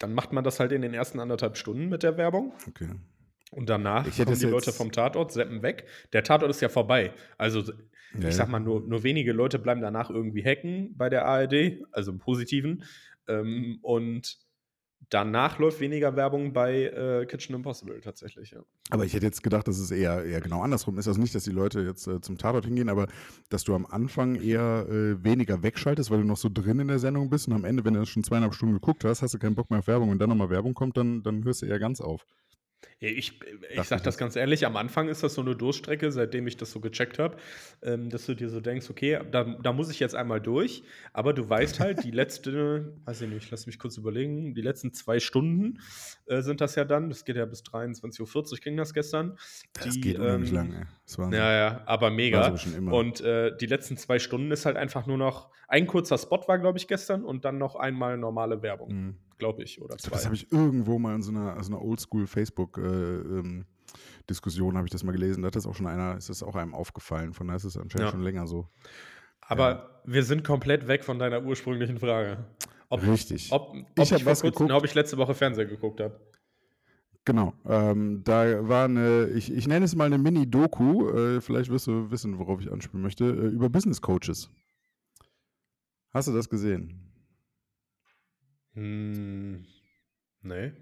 dann 0.00 0.12
macht 0.12 0.32
man 0.32 0.42
das 0.42 0.58
halt 0.58 0.72
in 0.72 0.82
den 0.82 0.92
ersten 0.92 1.20
anderthalb 1.20 1.56
Stunden 1.56 1.88
mit 1.88 2.02
der 2.02 2.16
Werbung. 2.16 2.52
Okay. 2.68 2.88
Und 3.52 3.68
danach 3.70 4.04
kommen 4.16 4.36
die 4.36 4.46
Leute 4.46 4.72
vom 4.72 4.90
Tatort, 4.90 5.30
seppen 5.30 5.62
weg. 5.62 5.86
Der 6.12 6.24
Tatort 6.24 6.50
ist 6.50 6.60
ja 6.60 6.68
vorbei. 6.68 7.12
Also, 7.38 7.62
Ja, 8.18 8.28
ich 8.28 8.34
sag 8.34 8.48
mal, 8.48 8.58
nur, 8.58 8.80
nur 8.80 9.04
wenige 9.04 9.32
Leute 9.32 9.60
bleiben 9.60 9.80
danach 9.80 10.10
irgendwie 10.10 10.42
hacken 10.44 10.96
bei 10.96 11.08
der 11.08 11.26
ARD, 11.26 11.78
also 11.92 12.10
im 12.10 12.18
Positiven. 12.18 12.82
Ähm, 13.28 13.78
und 13.82 14.38
danach 15.10 15.58
läuft 15.58 15.80
weniger 15.80 16.16
Werbung 16.16 16.52
bei 16.52 16.84
äh, 16.84 17.26
Kitchen 17.26 17.54
Impossible 17.54 18.00
tatsächlich, 18.00 18.50
ja. 18.52 18.60
Aber 18.90 19.04
ich 19.04 19.14
hätte 19.14 19.26
jetzt 19.26 19.42
gedacht, 19.42 19.66
dass 19.68 19.78
es 19.78 19.90
eher, 19.90 20.24
eher 20.24 20.40
genau 20.40 20.62
andersrum 20.62 20.98
ist. 20.98 21.08
Also 21.08 21.20
nicht, 21.20 21.34
dass 21.34 21.44
die 21.44 21.50
Leute 21.50 21.80
jetzt 21.80 22.06
äh, 22.06 22.20
zum 22.20 22.38
Tatort 22.38 22.64
hingehen, 22.64 22.88
aber 22.88 23.08
dass 23.48 23.64
du 23.64 23.74
am 23.74 23.86
Anfang 23.86 24.36
eher 24.36 24.86
äh, 24.88 25.22
weniger 25.22 25.62
wegschaltest, 25.62 26.10
weil 26.10 26.18
du 26.18 26.24
noch 26.24 26.36
so 26.36 26.48
drin 26.52 26.80
in 26.80 26.88
der 26.88 26.98
Sendung 26.98 27.30
bist 27.30 27.48
und 27.48 27.54
am 27.54 27.64
Ende, 27.64 27.84
wenn 27.84 27.94
du 27.94 28.04
schon 28.06 28.24
zweieinhalb 28.24 28.54
Stunden 28.54 28.74
geguckt 28.74 29.04
hast, 29.04 29.22
hast 29.22 29.34
du 29.34 29.38
keinen 29.38 29.54
Bock 29.54 29.70
mehr 29.70 29.80
auf 29.80 29.86
Werbung 29.86 30.10
und 30.10 30.18
dann 30.18 30.28
nochmal 30.28 30.50
Werbung 30.50 30.74
kommt, 30.74 30.96
dann, 30.96 31.22
dann 31.22 31.44
hörst 31.44 31.62
du 31.62 31.66
eher 31.66 31.78
ganz 31.78 32.00
auf. 32.00 32.26
Ich, 33.00 33.38
sag 33.40 33.70
ich 33.70 33.88
das 33.88 34.04
jetzt. 34.04 34.18
ganz 34.18 34.36
ehrlich, 34.36 34.64
am 34.66 34.76
Anfang 34.76 35.08
ist 35.08 35.22
das 35.22 35.34
so 35.34 35.42
eine 35.42 35.54
Durchstrecke, 35.54 36.10
seitdem 36.10 36.46
ich 36.46 36.56
das 36.56 36.70
so 36.70 36.80
gecheckt 36.80 37.18
habe, 37.18 37.36
ähm, 37.82 38.10
dass 38.10 38.26
du 38.26 38.34
dir 38.34 38.48
so 38.48 38.60
denkst, 38.60 38.88
okay, 38.90 39.20
da, 39.30 39.44
da 39.44 39.72
muss 39.72 39.90
ich 39.90 40.00
jetzt 40.00 40.14
einmal 40.14 40.40
durch, 40.40 40.82
aber 41.12 41.32
du 41.32 41.48
weißt 41.48 41.80
halt, 41.80 42.04
die 42.04 42.10
letzte, 42.10 42.94
weiß 43.04 43.22
ich 43.22 43.28
nicht, 43.28 43.50
lass 43.50 43.66
mich 43.66 43.78
kurz 43.78 43.96
überlegen, 43.96 44.54
die 44.54 44.62
letzten 44.62 44.92
zwei 44.92 45.20
Stunden 45.20 45.80
äh, 46.26 46.40
sind 46.40 46.60
das 46.60 46.74
ja 46.74 46.84
dann, 46.84 47.08
das 47.10 47.24
geht 47.24 47.36
ja 47.36 47.44
bis 47.46 47.62
23.40 47.62 48.52
Uhr, 48.52 48.58
ging 48.58 48.76
das 48.76 48.94
gestern. 48.94 49.36
Das 49.74 49.94
Die, 49.94 50.00
geht 50.00 50.18
unheimlich 50.18 50.50
ähm, 50.50 50.56
lang, 50.56 50.72
ey. 50.72 50.84
Das 51.04 51.16
Ja, 51.16 51.52
ja, 51.52 51.82
aber 51.86 52.10
mega. 52.10 52.54
Und 52.90 53.20
äh, 53.20 53.56
die 53.56 53.66
letzten 53.66 53.96
zwei 53.96 54.18
Stunden 54.18 54.50
ist 54.50 54.64
halt 54.64 54.76
einfach 54.76 55.06
nur 55.06 55.18
noch 55.18 55.50
ein 55.68 55.86
kurzer 55.86 56.18
Spot 56.18 56.42
war, 56.46 56.58
glaube 56.58 56.78
ich, 56.78 56.88
gestern 56.88 57.24
und 57.24 57.44
dann 57.44 57.58
noch 57.58 57.76
einmal 57.76 58.16
normale 58.16 58.62
Werbung, 58.62 58.92
Mhm. 58.94 59.16
Glaube 59.44 59.62
ich, 59.62 59.80
oder 59.82 59.96
zwei. 59.98 60.10
Das 60.10 60.24
habe 60.24 60.34
ich 60.34 60.50
irgendwo 60.50 60.98
mal 60.98 61.14
in 61.14 61.22
so 61.22 61.30
einer, 61.30 61.62
so 61.62 61.70
einer 61.72 61.82
Oldschool-Facebook-Diskussion 61.82 64.76
habe 64.76 64.86
ich 64.86 64.90
das 64.92 65.04
mal 65.04 65.12
gelesen. 65.12 65.42
Da 65.42 65.48
hat 65.48 65.56
das 65.56 65.66
auch 65.66 65.74
schon 65.74 65.86
einer, 65.86 66.16
ist 66.16 66.30
das 66.30 66.42
auch 66.42 66.56
einem 66.56 66.74
aufgefallen. 66.74 67.34
Von 67.34 67.48
daher 67.48 67.56
ist 67.58 67.64
es 67.64 67.76
anscheinend 67.76 68.06
Ja. 68.06 68.10
schon 68.12 68.22
länger 68.22 68.46
so. 68.46 68.68
Aber 69.42 70.00
wir 70.06 70.22
sind 70.22 70.42
komplett 70.44 70.88
weg 70.88 71.04
von 71.04 71.18
deiner 71.18 71.42
ursprünglichen 71.44 71.98
Frage. 71.98 72.44
Ob, 72.88 73.02
Richtig. 73.06 73.52
Ob, 73.52 73.74
ob 73.74 73.84
Ich 73.98 74.12
ich, 74.12 74.24
was 74.24 74.40
geguckt. 74.42 74.72
ob 74.72 74.84
ich 74.84 74.94
letzte 74.94 75.18
Woche 75.18 75.34
Fernseher 75.34 75.66
geguckt 75.66 76.00
habe. 76.00 76.18
Genau. 77.26 77.52
Ähm, 77.66 78.22
da 78.24 78.66
war 78.68 78.84
eine, 78.86 79.26
ich, 79.34 79.52
ich 79.52 79.66
nenne 79.66 79.84
es 79.84 79.94
mal 79.96 80.04
eine 80.06 80.18
Mini-Doku, 80.18 81.08
äh, 81.08 81.40
vielleicht 81.40 81.70
wirst 81.70 81.86
du 81.86 82.10
wissen, 82.10 82.38
worauf 82.38 82.60
ich 82.60 82.70
anspielen 82.70 83.02
möchte, 83.02 83.24
äh, 83.24 83.48
über 83.48 83.68
Business 83.70 84.00
Coaches. 84.00 84.50
Hast 86.12 86.28
du 86.28 86.32
das 86.32 86.48
gesehen? 86.48 87.00
Hm, 88.74 89.64
nee. 90.42 90.72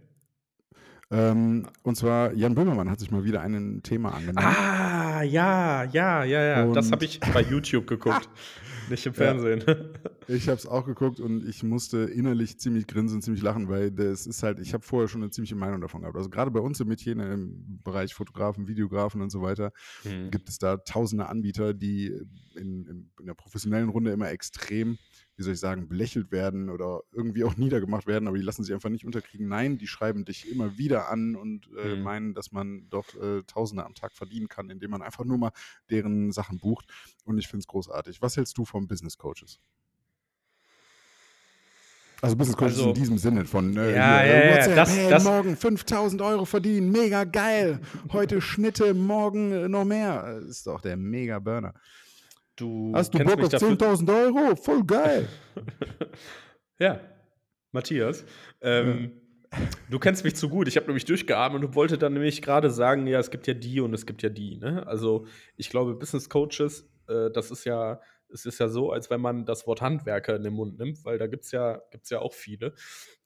Ähm, 1.10 1.66
und 1.82 1.94
zwar, 1.96 2.32
Jan 2.32 2.54
Böhmermann 2.54 2.90
hat 2.90 3.00
sich 3.00 3.10
mal 3.10 3.22
wieder 3.24 3.42
ein 3.42 3.82
Thema 3.82 4.14
angenommen. 4.14 4.46
Ah, 4.46 5.22
ja, 5.22 5.84
ja, 5.84 6.24
ja, 6.24 6.42
ja. 6.42 6.72
das 6.72 6.86
Und- 6.86 6.92
habe 6.92 7.04
ich 7.04 7.20
bei 7.20 7.42
YouTube 7.42 7.86
geguckt. 7.86 8.30
nicht 8.90 9.04
im 9.06 9.12
Ja. 9.12 9.16
Fernsehen. 9.18 9.62
Ich 10.28 10.48
habe 10.48 10.56
es 10.56 10.66
auch 10.66 10.86
geguckt 10.86 11.18
und 11.18 11.44
ich 11.46 11.64
musste 11.64 11.98
innerlich 12.04 12.56
ziemlich 12.58 12.86
grinsen, 12.86 13.20
ziemlich 13.20 13.42
lachen, 13.42 13.68
weil 13.68 13.90
das 13.90 14.24
ist 14.24 14.44
halt, 14.44 14.60
ich 14.60 14.72
habe 14.72 14.84
vorher 14.84 15.08
schon 15.08 15.20
eine 15.20 15.30
ziemliche 15.32 15.56
Meinung 15.56 15.80
davon 15.80 16.02
gehabt. 16.02 16.16
Also 16.16 16.30
gerade 16.30 16.52
bei 16.52 16.60
uns 16.60 16.78
im 16.78 16.86
Metier, 16.88 17.16
ne, 17.16 17.34
im 17.34 17.80
Bereich 17.82 18.14
Fotografen, 18.14 18.68
Videografen 18.68 19.20
und 19.20 19.30
so 19.30 19.42
weiter, 19.42 19.72
Hm. 20.04 20.30
gibt 20.30 20.48
es 20.48 20.58
da 20.58 20.76
tausende 20.76 21.26
Anbieter, 21.28 21.74
die 21.74 22.06
in, 22.54 22.86
in, 22.86 23.10
in 23.18 23.26
der 23.26 23.34
professionellen 23.34 23.88
Runde 23.88 24.12
immer 24.12 24.30
extrem, 24.30 24.96
wie 25.42 25.44
soll 25.44 25.54
ich 25.54 25.60
sagen, 25.60 25.88
belächelt 25.88 26.30
werden 26.30 26.70
oder 26.70 27.02
irgendwie 27.10 27.42
auch 27.42 27.56
niedergemacht 27.56 28.06
werden, 28.06 28.28
aber 28.28 28.36
die 28.36 28.44
lassen 28.44 28.62
sich 28.62 28.72
einfach 28.72 28.90
nicht 28.90 29.04
unterkriegen. 29.04 29.48
Nein, 29.48 29.76
die 29.76 29.88
schreiben 29.88 30.24
dich 30.24 30.48
immer 30.50 30.78
wieder 30.78 31.08
an 31.10 31.34
und 31.34 31.68
äh, 31.76 31.96
Mhm. 31.96 32.02
meinen, 32.02 32.34
dass 32.34 32.52
man 32.52 32.88
doch 32.90 33.14
äh, 33.20 33.42
Tausende 33.42 33.84
am 33.84 33.94
Tag 33.94 34.12
verdienen 34.12 34.48
kann, 34.48 34.70
indem 34.70 34.92
man 34.92 35.02
einfach 35.02 35.24
nur 35.24 35.36
mal 35.38 35.50
deren 35.90 36.30
Sachen 36.30 36.60
bucht. 36.60 36.86
Und 37.24 37.38
ich 37.38 37.48
finde 37.48 37.62
es 37.62 37.66
großartig. 37.66 38.22
Was 38.22 38.36
hältst 38.36 38.56
du 38.56 38.64
vom 38.64 38.86
Business 38.86 39.18
Coaches? 39.18 39.58
Also 42.20 42.36
Business 42.36 42.56
Coaches 42.56 42.76
Also- 42.78 42.88
in 42.90 42.94
diesem 42.94 43.18
Sinne 43.18 43.44
von 43.44 43.76
äh, 43.76 43.80
Ja, 43.80 43.90
hier, 43.90 43.96
ja, 43.96 44.20
äh, 44.20 44.48
ja, 44.50 44.56
WhatsApp, 44.56 44.76
das- 44.76 44.96
hey, 44.96 45.10
das- 45.10 45.24
morgen 45.24 45.56
5000 45.56 46.22
Euro 46.22 46.44
verdienen, 46.44 46.92
mega 46.92 47.24
geil. 47.24 47.80
Heute 48.12 48.40
Schnitte, 48.40 48.94
morgen 48.94 49.50
äh, 49.50 49.68
noch 49.68 49.84
mehr. 49.84 50.40
Äh, 50.40 50.48
Ist 50.48 50.66
doch 50.68 50.80
der 50.80 50.96
mega 50.96 51.40
Burner. 51.40 51.74
Du 52.62 52.92
Hast 52.94 53.12
du 53.12 53.18
Bock 53.18 53.36
mich 53.36 53.46
auf 53.46 53.50
dafür- 53.50 53.76
10.000 53.76 54.08
Euro? 54.14 54.56
Voll 54.56 54.84
geil. 54.84 55.28
Ja, 56.78 57.00
Matthias. 57.72 58.24
Ähm, 58.60 59.12
Du 59.90 59.98
kennst 59.98 60.24
mich 60.24 60.34
zu 60.34 60.48
gut. 60.48 60.66
Ich 60.66 60.76
habe 60.76 60.86
nämlich 60.86 61.04
durchgeatmet 61.04 61.62
und 61.62 61.74
wollte 61.74 61.98
dann 61.98 62.14
nämlich 62.14 62.40
gerade 62.40 62.70
sagen, 62.70 63.06
ja, 63.06 63.18
es 63.18 63.30
gibt 63.30 63.46
ja 63.46 63.52
die 63.52 63.80
und 63.80 63.92
es 63.92 64.06
gibt 64.06 64.22
ja 64.22 64.30
die, 64.30 64.56
ne? 64.56 64.86
Also, 64.86 65.26
ich 65.58 65.68
glaube, 65.68 65.94
Business 65.94 66.30
Coaches, 66.30 66.88
äh, 67.06 67.30
das 67.30 67.50
ist 67.50 67.64
ja 67.66 68.00
es 68.32 68.46
ist 68.46 68.58
ja 68.60 68.68
so, 68.68 68.90
als 68.92 69.10
wenn 69.10 69.20
man 69.20 69.44
das 69.44 69.66
Wort 69.66 69.82
Handwerker 69.82 70.34
in 70.34 70.42
den 70.42 70.54
Mund 70.54 70.78
nimmt, 70.78 71.04
weil 71.04 71.18
da 71.18 71.26
gibt's 71.26 71.52
ja 71.52 71.82
gibt's 71.90 72.08
ja 72.08 72.20
auch 72.20 72.32
viele. 72.32 72.72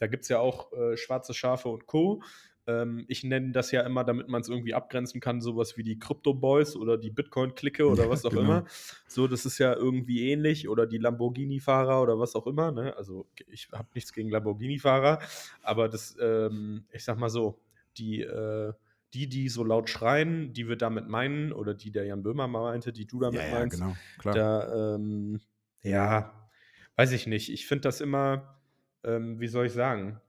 Da 0.00 0.08
gibt's 0.08 0.28
ja 0.28 0.40
auch, 0.40 0.72
äh, 0.72 0.96
schwarze 0.96 1.32
Schafe 1.32 1.68
und 1.68 1.86
Co. 1.86 2.22
Ähm, 2.66 3.04
ich 3.08 3.22
nenne 3.22 3.52
das 3.52 3.70
ja 3.70 3.82
immer, 3.82 4.02
damit 4.04 4.28
man 4.28 4.40
es 4.40 4.48
irgendwie 4.48 4.74
abgrenzen 4.74 5.20
kann, 5.20 5.40
sowas 5.40 5.76
wie 5.76 5.82
die 5.82 5.98
Crypto 5.98 6.34
Boys 6.34 6.76
oder 6.76 6.98
die 6.98 7.10
Bitcoin-Clique 7.10 7.86
oder 7.86 8.10
was 8.10 8.24
auch 8.24 8.30
genau. 8.30 8.42
immer. 8.42 8.64
So, 9.06 9.28
das 9.28 9.46
ist 9.46 9.58
ja 9.58 9.74
irgendwie 9.74 10.30
ähnlich 10.30 10.68
oder 10.68 10.86
die 10.86 10.98
Lamborghini-Fahrer 10.98 12.02
oder 12.02 12.18
was 12.18 12.34
auch 12.34 12.46
immer. 12.46 12.72
Ne? 12.72 12.96
Also 12.96 13.26
ich 13.46 13.68
habe 13.72 13.88
nichts 13.94 14.12
gegen 14.12 14.30
Lamborghini-Fahrer, 14.30 15.20
aber 15.62 15.88
das, 15.88 16.16
ähm, 16.20 16.84
ich 16.92 17.04
sag 17.04 17.18
mal 17.18 17.30
so, 17.30 17.60
die, 17.98 18.22
äh, 18.22 18.72
die, 19.14 19.28
die 19.28 19.48
so 19.48 19.64
laut 19.64 19.88
schreien, 19.88 20.52
die 20.52 20.68
wir 20.68 20.76
damit 20.76 21.08
meinen, 21.08 21.52
oder 21.52 21.72
die 21.72 21.90
der 21.90 22.04
Jan 22.04 22.22
Böhmer 22.22 22.48
mal 22.48 22.72
meinte, 22.72 22.92
die 22.92 23.06
du 23.06 23.20
damit 23.20 23.40
ja, 23.40 23.46
ja, 23.46 23.58
meinst, 23.58 23.78
genau, 23.78 23.96
klar. 24.18 24.34
da, 24.34 24.94
ähm, 24.96 25.40
ja, 25.82 26.48
weiß 26.96 27.12
ich 27.12 27.26
nicht. 27.26 27.52
Ich 27.52 27.66
finde 27.66 27.82
das 27.82 28.00
immer, 28.00 28.60
ähm, 29.04 29.40
wie 29.40 29.46
soll 29.46 29.66
ich 29.66 29.72
sagen, 29.72 30.20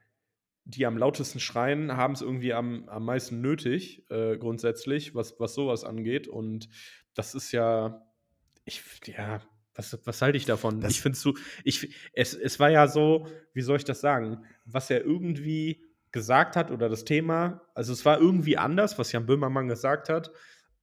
die 0.68 0.86
am 0.86 0.98
lautesten 0.98 1.40
schreien, 1.40 1.96
haben 1.96 2.14
es 2.14 2.22
irgendwie 2.22 2.54
am, 2.54 2.90
am 2.90 3.06
meisten 3.06 3.40
nötig, 3.40 4.06
äh, 4.12 4.38
grundsätzlich, 4.38 5.16
was, 5.16 5.40
was 5.40 5.54
sowas 5.54 5.86
angeht. 5.86 6.28
Und 6.28 6.68
das 7.14 7.36
ist 7.36 7.54
ja, 7.54 8.06
ich, 8.66 8.84
ja, 9.06 9.42
was, 9.76 9.98
was 10.04 10.22
halte 10.22 10.38
ich 10.38 10.46
davon? 10.46 10.82
Das 10.82 10.92
ich 10.92 11.02
finde 11.02 11.18
so, 11.18 11.36
ich, 11.64 11.96
es, 12.12 12.34
es 12.34 12.60
war 12.60 12.70
ja 12.70 12.88
so, 12.88 13.28
wie 13.54 13.62
soll 13.62 13.78
ich 13.78 13.86
das 13.86 14.02
sagen, 14.02 14.44
was 14.66 14.90
er 14.90 15.06
irgendwie 15.06 15.86
gesagt 16.12 16.58
hat 16.58 16.70
oder 16.70 16.90
das 16.90 17.06
Thema, 17.06 17.62
also 17.74 17.94
es 17.94 18.04
war 18.04 18.20
irgendwie 18.20 18.58
anders, 18.58 19.00
was 19.00 19.14
Jan 19.14 19.26
Böhmermann 19.26 19.70
gesagt 19.70 20.10
hat, 20.10 20.32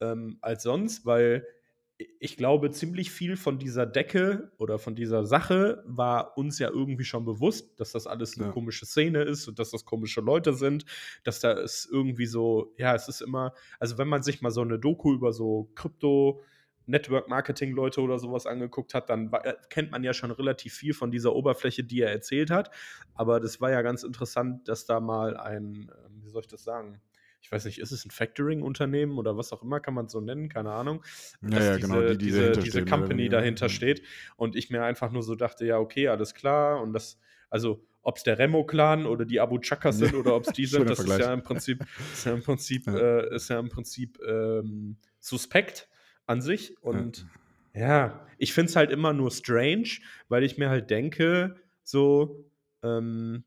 ähm, 0.01 0.39
als 0.41 0.63
sonst, 0.63 1.05
weil 1.05 1.47
ich 1.97 2.37
glaube, 2.37 2.71
ziemlich 2.71 3.11
viel 3.13 3.37
von 3.37 3.59
dieser 3.59 3.87
Decke 3.87 4.51
oder 4.59 4.79
von 4.79 4.97
dieser 4.97 5.25
Sache 5.27 5.85
war 5.87 6.37
uns 6.37 6.59
ja 6.59 6.69
irgendwie 6.69 7.05
schon 7.05 7.25
bewusst, 7.25 7.79
dass 7.79 7.93
das 7.93 8.07
alles 8.07 8.37
eine 8.37 8.47
ja. 8.47 8.53
komische 8.53 8.85
Szene 8.85 9.23
ist 9.23 9.47
und 9.47 9.59
dass 9.59 9.71
das 9.71 9.85
komische 9.85 10.21
Leute 10.21 10.55
sind, 10.55 10.85
dass 11.23 11.39
da 11.39 11.53
ist 11.53 11.89
irgendwie 11.91 12.27
so, 12.27 12.75
ja, 12.79 12.95
es 12.95 13.09
ist 13.09 13.21
immer, 13.21 13.55
also 13.79 13.97
wenn 13.97 14.09
man 14.09 14.23
sich 14.25 14.43
mal 14.43 14.51
so 14.51 14.63
eine 14.63 14.79
Doku 14.79 15.15
über 15.15 15.33
so 15.33 15.71
Krypto, 15.77 16.43
Network-Marketing-Leute 16.87 18.01
oder 18.01 18.19
sowas 18.19 18.47
angeguckt 18.47 18.93
hat, 18.93 19.09
dann 19.09 19.33
war, 19.33 19.43
kennt 19.71 19.91
man 19.91 20.05
ja 20.05 20.13
schon 20.13 20.31
relativ 20.31 20.75
viel 20.75 20.95
von 20.95 21.11
dieser 21.11 21.35
Oberfläche, 21.35 21.85
die 21.85 22.01
er 22.01 22.11
erzählt 22.11 22.51
hat. 22.51 22.71
Aber 23.15 23.41
das 23.41 23.61
war 23.61 23.71
ja 23.71 23.83
ganz 23.83 24.03
interessant, 24.03 24.69
dass 24.69 24.85
da 24.85 25.01
mal 25.01 25.37
ein, 25.37 25.91
ähm, 26.07 26.23
wie 26.23 26.29
soll 26.29 26.43
ich 26.43 26.49
das 26.49 26.65
sagen, 26.65 27.01
ich 27.45 27.53
weiß 27.53 27.67
nicht, 27.67 27.79
ist 27.79 27.93
es 27.93 28.07
ein 28.07 28.11
Factoring-Unternehmen 28.11 29.19
oder 29.19 29.37
was 29.37 29.53
auch 29.53 29.63
immer, 29.63 29.79
kann 29.79 29.93
man 29.93 30.07
es 30.07 30.13
so 30.13 30.21
nennen, 30.23 30.49
keine 30.49 30.73
Ahnung. 30.73 31.05
Ja, 31.43 31.63
ja, 31.63 31.77
genau, 31.77 32.01
die, 32.01 32.17
die 32.17 32.25
diese, 32.25 32.53
diese 32.53 32.87
Company 32.87 33.29
dahinter 33.29 33.69
steht. 33.69 34.01
Und 34.37 34.57
ich 34.57 34.71
mir 34.71 34.83
einfach 34.83 35.13
nur 35.13 35.23
so 35.23 35.35
dachte, 35.35 35.67
ja, 35.67 35.79
okay, 35.79 36.09
alles 36.09 36.35
klar. 36.35 36.81
Und 36.81 36.95
das, 36.95 37.19
also 37.51 37.85
ob 38.01 38.17
es 38.17 38.23
der 38.23 38.39
Remo-Clan 38.39 39.05
oder 39.05 39.27
die 39.27 39.41
Abu 39.41 39.59
Chakas 39.59 39.99
sind 39.99 40.15
oder 40.15 40.35
ob 40.35 40.47
es 40.47 40.55
die 40.55 40.65
sind, 40.67 40.89
das 40.89 41.01
ist 41.01 41.19
ja 41.19 41.35
im 41.35 41.43
Prinzip, 41.43 41.85
ist 42.15 42.25
ja 42.25 42.33
im 42.33 42.43
Prinzip, 42.43 42.87
ja. 42.87 42.97
Äh, 42.97 43.35
ist 43.35 43.51
ja 43.51 43.59
im 43.59 43.69
Prinzip 43.69 44.19
ähm, 44.27 44.97
suspekt 45.21 45.91
an 46.25 46.41
sich. 46.41 46.83
Und 46.83 47.27
ja, 47.75 47.89
ja 47.89 48.27
ich 48.39 48.55
finde 48.55 48.71
es 48.71 48.77
halt 48.77 48.91
immer 48.91 49.13
nur 49.13 49.31
strange, 49.31 49.91
weil 50.31 50.45
ich 50.45 50.57
mir 50.57 50.71
halt 50.71 50.89
denke, 50.89 51.57
so, 51.83 52.43
ähm, 52.83 53.45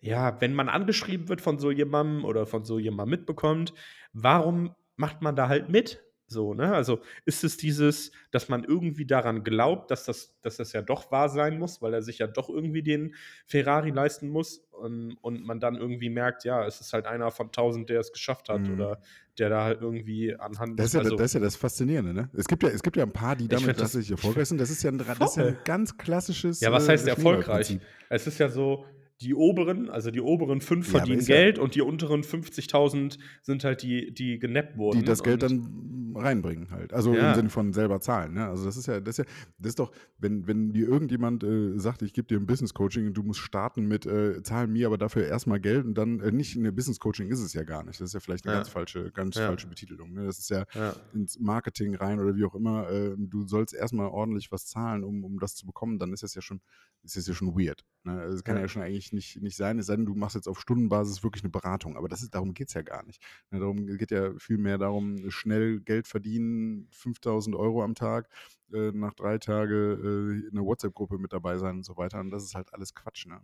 ja, 0.00 0.40
wenn 0.40 0.54
man 0.54 0.68
angeschrieben 0.68 1.28
wird 1.28 1.40
von 1.40 1.58
so 1.58 1.70
jemandem 1.70 2.24
oder 2.24 2.46
von 2.46 2.64
so 2.64 2.78
jemandem 2.78 3.18
mitbekommt, 3.18 3.74
warum 4.12 4.74
macht 4.96 5.22
man 5.22 5.36
da 5.36 5.48
halt 5.48 5.68
mit? 5.68 6.02
So, 6.30 6.52
ne? 6.52 6.74
Also 6.74 7.00
ist 7.24 7.42
es 7.42 7.56
dieses, 7.56 8.12
dass 8.30 8.50
man 8.50 8.62
irgendwie 8.62 9.06
daran 9.06 9.44
glaubt, 9.44 9.90
dass 9.90 10.04
das, 10.04 10.38
dass 10.42 10.58
das 10.58 10.74
ja 10.74 10.82
doch 10.82 11.10
wahr 11.10 11.30
sein 11.30 11.58
muss, 11.58 11.80
weil 11.80 11.94
er 11.94 12.02
sich 12.02 12.18
ja 12.18 12.26
doch 12.26 12.50
irgendwie 12.50 12.82
den 12.82 13.14
Ferrari 13.46 13.90
leisten 13.90 14.28
muss 14.28 14.58
und, 14.72 15.16
und 15.22 15.42
man 15.42 15.58
dann 15.58 15.76
irgendwie 15.76 16.10
merkt, 16.10 16.44
ja, 16.44 16.66
es 16.66 16.82
ist 16.82 16.92
halt 16.92 17.06
einer 17.06 17.30
von 17.30 17.50
tausend, 17.50 17.88
der 17.88 18.00
es 18.00 18.12
geschafft 18.12 18.50
hat 18.50 18.60
mhm. 18.60 18.74
oder 18.74 19.00
der 19.38 19.48
da 19.48 19.64
halt 19.64 19.80
irgendwie 19.80 20.36
anhand. 20.36 20.78
Das 20.78 20.88
ist, 20.88 20.92
ja, 20.94 21.00
also, 21.00 21.16
das, 21.16 21.26
ist 21.26 21.34
ja 21.34 21.40
das 21.40 21.56
Faszinierende, 21.56 22.12
ne? 22.12 22.28
Es 22.34 22.46
gibt 22.46 22.62
ja, 22.62 22.68
es 22.68 22.82
gibt 22.82 22.98
ja 22.98 23.04
ein 23.04 23.12
paar, 23.12 23.34
die 23.34 23.48
damit 23.48 23.78
tatsächlich 23.78 24.10
erfolgreich 24.10 24.48
sind. 24.48 24.60
Das 24.60 24.68
ist 24.68 24.82
ja 24.82 24.90
ein, 24.90 24.98
das 24.98 25.30
ist 25.30 25.36
ja 25.36 25.46
ein 25.46 25.58
ganz 25.64 25.96
klassisches. 25.96 26.60
Ja, 26.60 26.70
was 26.72 26.88
heißt 26.90 27.06
äh, 27.06 27.10
erfolgreich? 27.10 27.78
Es 28.10 28.26
ist 28.26 28.38
ja 28.38 28.50
so, 28.50 28.84
die 29.20 29.34
oberen, 29.34 29.90
also 29.90 30.10
die 30.10 30.20
oberen 30.20 30.60
fünf 30.60 30.88
verdienen 30.88 31.20
ja, 31.20 31.26
Geld 31.26 31.56
ja 31.56 31.62
und 31.62 31.74
die 31.74 31.82
unteren 31.82 32.22
50.000 32.22 33.18
sind 33.42 33.64
halt 33.64 33.82
die, 33.82 34.12
die 34.12 34.38
genappt 34.38 34.76
wurden. 34.76 35.00
Die 35.00 35.04
das 35.04 35.22
Geld 35.22 35.42
dann 35.42 36.12
reinbringen 36.14 36.70
halt. 36.70 36.92
Also 36.92 37.14
ja. 37.14 37.30
im 37.30 37.34
Sinne 37.34 37.50
von 37.50 37.72
selber 37.72 38.00
zahlen. 38.00 38.34
Ne? 38.34 38.46
Also 38.46 38.64
das 38.64 38.76
ist 38.76 38.86
ja, 38.86 39.00
das 39.00 39.18
ist 39.18 39.26
ja, 39.26 39.32
das 39.58 39.70
ist 39.70 39.78
doch, 39.78 39.92
wenn, 40.18 40.46
wenn 40.46 40.72
dir 40.72 40.86
irgendjemand 40.86 41.42
äh, 41.44 41.78
sagt, 41.78 42.02
ich 42.02 42.12
gebe 42.12 42.28
dir 42.28 42.38
ein 42.38 42.46
Business 42.46 42.74
Coaching 42.74 43.08
und 43.08 43.14
du 43.14 43.22
musst 43.22 43.40
starten 43.40 43.86
mit, 43.86 44.06
äh, 44.06 44.42
zahlen 44.42 44.72
mir 44.72 44.86
aber 44.86 44.98
dafür 44.98 45.26
erstmal 45.26 45.60
Geld 45.60 45.84
und 45.84 45.94
dann 45.94 46.20
äh, 46.20 46.30
nicht 46.30 46.56
eine 46.56 46.72
Business 46.72 46.98
Coaching 47.00 47.28
ist 47.28 47.40
es 47.40 47.52
ja 47.52 47.64
gar 47.64 47.84
nicht. 47.84 48.00
Das 48.00 48.08
ist 48.08 48.14
ja 48.14 48.20
vielleicht 48.20 48.46
eine 48.46 48.56
ganz 48.56 48.68
falsche, 48.68 49.10
ganz 49.12 49.36
falsche 49.36 49.66
Betitelung. 49.66 50.12
Ne? 50.12 50.26
Das 50.26 50.38
ist 50.38 50.50
ja, 50.50 50.64
ins 51.12 51.38
Marketing 51.38 51.94
rein 51.94 52.20
oder 52.20 52.36
wie 52.36 52.44
auch 52.44 52.54
immer. 52.54 52.88
Äh, 52.90 53.14
du 53.16 53.46
sollst 53.46 53.74
erstmal 53.74 54.08
ordentlich 54.08 54.52
was 54.52 54.66
zahlen, 54.66 55.04
um, 55.04 55.24
um 55.24 55.38
das 55.38 55.54
zu 55.54 55.66
bekommen, 55.66 55.98
dann 55.98 56.12
ist 56.12 56.22
das 56.22 56.34
ja 56.34 56.42
schon, 56.42 56.60
ist 57.02 57.16
das 57.16 57.26
ja 57.26 57.34
schon 57.34 57.58
weird. 57.58 57.84
Ne? 58.08 58.20
Also 58.20 58.34
das 58.34 58.44
kann 58.44 58.56
ja 58.56 58.68
schon 58.68 58.82
eigentlich 58.82 59.12
nicht, 59.12 59.40
nicht 59.42 59.56
sein, 59.56 59.78
es 59.78 59.86
sei 59.86 59.96
denn, 59.96 60.06
du 60.06 60.14
machst 60.14 60.34
jetzt 60.34 60.48
auf 60.48 60.60
Stundenbasis 60.60 61.22
wirklich 61.22 61.44
eine 61.44 61.50
Beratung. 61.50 61.96
Aber 61.96 62.08
das 62.08 62.22
ist, 62.22 62.34
darum 62.34 62.54
geht 62.54 62.68
es 62.68 62.74
ja 62.74 62.82
gar 62.82 63.04
nicht. 63.04 63.22
Ja, 63.50 63.58
darum 63.58 63.86
geht 63.86 64.10
ja 64.10 64.32
viel 64.38 64.58
mehr 64.58 64.78
darum, 64.78 65.30
schnell 65.30 65.80
Geld 65.80 66.06
verdienen, 66.08 66.88
5000 66.92 67.54
Euro 67.56 67.82
am 67.82 67.94
Tag, 67.94 68.28
äh, 68.72 68.92
nach 68.92 69.14
drei 69.14 69.38
Tagen 69.38 69.72
äh, 69.72 70.48
in 70.48 70.50
einer 70.52 70.64
WhatsApp-Gruppe 70.64 71.18
mit 71.18 71.32
dabei 71.32 71.58
sein 71.58 71.76
und 71.76 71.84
so 71.84 71.96
weiter. 71.96 72.20
Und 72.20 72.30
das 72.30 72.44
ist 72.44 72.54
halt 72.54 72.72
alles 72.74 72.94
Quatsch. 72.94 73.26
Ne? 73.26 73.40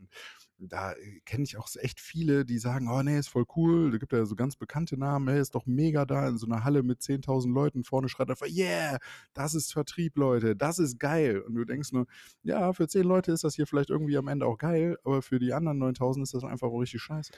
da 0.58 0.92
äh, 0.92 1.20
kenne 1.24 1.44
ich 1.44 1.56
auch 1.56 1.68
echt 1.80 2.00
viele, 2.00 2.44
die 2.44 2.58
sagen, 2.58 2.88
oh 2.88 3.02
nee, 3.02 3.18
ist 3.18 3.28
voll 3.28 3.44
cool. 3.56 3.90
Da 3.90 3.98
gibt 3.98 4.12
ja 4.12 4.24
so 4.24 4.34
ganz 4.34 4.56
bekannte 4.56 4.96
Namen, 4.96 5.28
hey, 5.28 5.40
ist 5.40 5.54
doch 5.54 5.66
mega 5.66 6.04
da 6.04 6.28
in 6.28 6.38
so 6.38 6.46
einer 6.46 6.64
Halle 6.64 6.82
mit 6.82 7.00
10.000 7.00 7.52
Leuten. 7.52 7.84
Vorne 7.84 8.08
schreit 8.08 8.30
einfach, 8.30 8.46
yeah, 8.46 8.98
das 9.32 9.54
ist 9.54 9.72
Vertrieb, 9.72 10.16
Leute, 10.16 10.56
das 10.56 10.78
ist 10.78 10.98
geil. 10.98 11.40
Und 11.40 11.54
du 11.54 11.64
denkst 11.64 11.92
nur, 11.92 12.06
ja, 12.42 12.72
für 12.72 12.88
10 12.88 13.04
Leute 13.04 13.32
ist 13.32 13.44
das 13.44 13.54
hier 13.54 13.66
vielleicht 13.66 13.90
irgendwie 13.90 14.16
am 14.16 14.28
Ende 14.28 14.46
auch 14.46 14.58
geil, 14.58 14.96
aber 15.04 15.22
für 15.22 15.38
die 15.38 15.52
anderen 15.52 15.82
9.000 15.82 16.22
ist 16.22 16.34
das 16.34 16.44
einfach 16.44 16.68
auch 16.68 16.80
richtig 16.80 17.02
scheiße. 17.02 17.32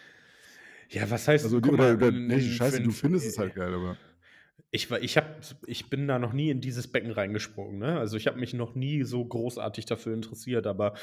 Ja, 0.90 1.10
was 1.10 1.26
heißt, 1.26 1.44
also, 1.44 1.56
oder, 1.56 1.94
oder, 1.94 2.12
nee, 2.12 2.40
scheiße, 2.40 2.80
du 2.80 2.92
findest 2.92 3.26
es 3.26 3.38
halt 3.38 3.54
geil, 3.54 3.74
aber 3.74 3.96
ich, 4.76 4.90
ich, 4.90 5.16
hab, 5.16 5.40
ich 5.66 5.90
bin 5.90 6.06
da 6.06 6.18
noch 6.18 6.32
nie 6.32 6.50
in 6.50 6.60
dieses 6.60 6.86
Becken 6.86 7.10
reingesprungen. 7.10 7.78
Ne? 7.78 7.98
Also 7.98 8.16
ich 8.16 8.26
habe 8.26 8.38
mich 8.38 8.54
noch 8.54 8.74
nie 8.74 9.02
so 9.02 9.24
großartig 9.24 9.86
dafür 9.86 10.14
interessiert, 10.14 10.66
aber 10.66 10.94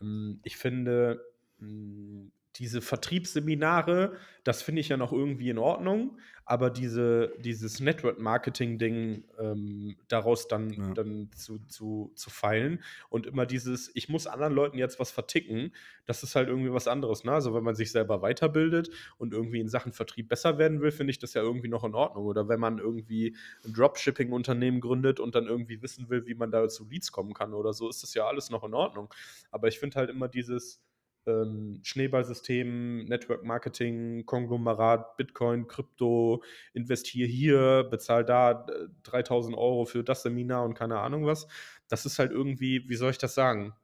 ähm, 0.00 0.40
ich 0.44 0.56
finde, 0.56 1.20
hm, 1.58 2.32
diese 2.58 2.80
Vertriebsseminare, 2.80 4.16
das 4.44 4.62
finde 4.62 4.80
ich 4.80 4.88
ja 4.88 4.96
noch 4.96 5.12
irgendwie 5.12 5.50
in 5.50 5.58
Ordnung, 5.58 6.18
aber 6.44 6.70
diese, 6.70 7.34
dieses 7.38 7.78
Network-Marketing-Ding 7.78 9.24
ähm, 9.38 9.96
daraus 10.08 10.48
dann, 10.48 10.70
ja. 10.70 10.94
dann 10.94 11.30
zu, 11.36 11.58
zu, 11.66 12.10
zu 12.14 12.30
feilen 12.30 12.82
und 13.10 13.26
immer 13.26 13.44
dieses, 13.44 13.90
ich 13.94 14.08
muss 14.08 14.26
anderen 14.26 14.54
Leuten 14.54 14.78
jetzt 14.78 14.98
was 14.98 15.10
verticken, 15.10 15.72
das 16.06 16.22
ist 16.22 16.34
halt 16.34 16.48
irgendwie 16.48 16.72
was 16.72 16.88
anderes. 16.88 17.22
Ne? 17.22 17.32
Also 17.32 17.54
wenn 17.54 17.62
man 17.62 17.74
sich 17.74 17.92
selber 17.92 18.22
weiterbildet 18.22 18.88
und 19.18 19.34
irgendwie 19.34 19.60
in 19.60 19.68
Sachen 19.68 19.92
Vertrieb 19.92 20.30
besser 20.30 20.56
werden 20.56 20.80
will, 20.80 20.90
finde 20.90 21.10
ich 21.10 21.18
das 21.18 21.34
ja 21.34 21.42
irgendwie 21.42 21.68
noch 21.68 21.84
in 21.84 21.94
Ordnung. 21.94 22.24
Oder 22.24 22.48
wenn 22.48 22.60
man 22.60 22.78
irgendwie 22.78 23.36
ein 23.66 23.74
Dropshipping-Unternehmen 23.74 24.80
gründet 24.80 25.20
und 25.20 25.34
dann 25.34 25.46
irgendwie 25.46 25.82
wissen 25.82 26.08
will, 26.08 26.26
wie 26.26 26.34
man 26.34 26.50
da 26.50 26.66
zu 26.68 26.88
Leads 26.88 27.12
kommen 27.12 27.34
kann 27.34 27.52
oder 27.52 27.74
so, 27.74 27.90
ist 27.90 28.02
das 28.02 28.14
ja 28.14 28.26
alles 28.26 28.48
noch 28.48 28.64
in 28.64 28.72
Ordnung. 28.72 29.12
Aber 29.50 29.68
ich 29.68 29.78
finde 29.78 29.96
halt 29.96 30.08
immer 30.08 30.28
dieses, 30.28 30.80
ähm, 31.28 31.80
Schneeballsystem, 31.82 33.04
Network 33.04 33.44
Marketing, 33.44 34.24
Konglomerat, 34.24 35.16
Bitcoin, 35.16 35.68
Krypto, 35.68 36.42
investiere 36.72 37.28
hier, 37.28 37.86
bezahl 37.90 38.24
da 38.24 38.66
3000 39.04 39.54
äh, 39.54 39.58
Euro 39.58 39.84
für 39.84 40.02
das 40.02 40.22
Seminar 40.22 40.64
und 40.64 40.74
keine 40.74 40.98
Ahnung 40.98 41.26
was. 41.26 41.46
Das 41.88 42.06
ist 42.06 42.18
halt 42.18 42.32
irgendwie, 42.32 42.88
wie 42.88 42.96
soll 42.96 43.10
ich 43.10 43.18
das 43.18 43.34
sagen? 43.34 43.74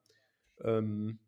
Ähm, 0.62 1.18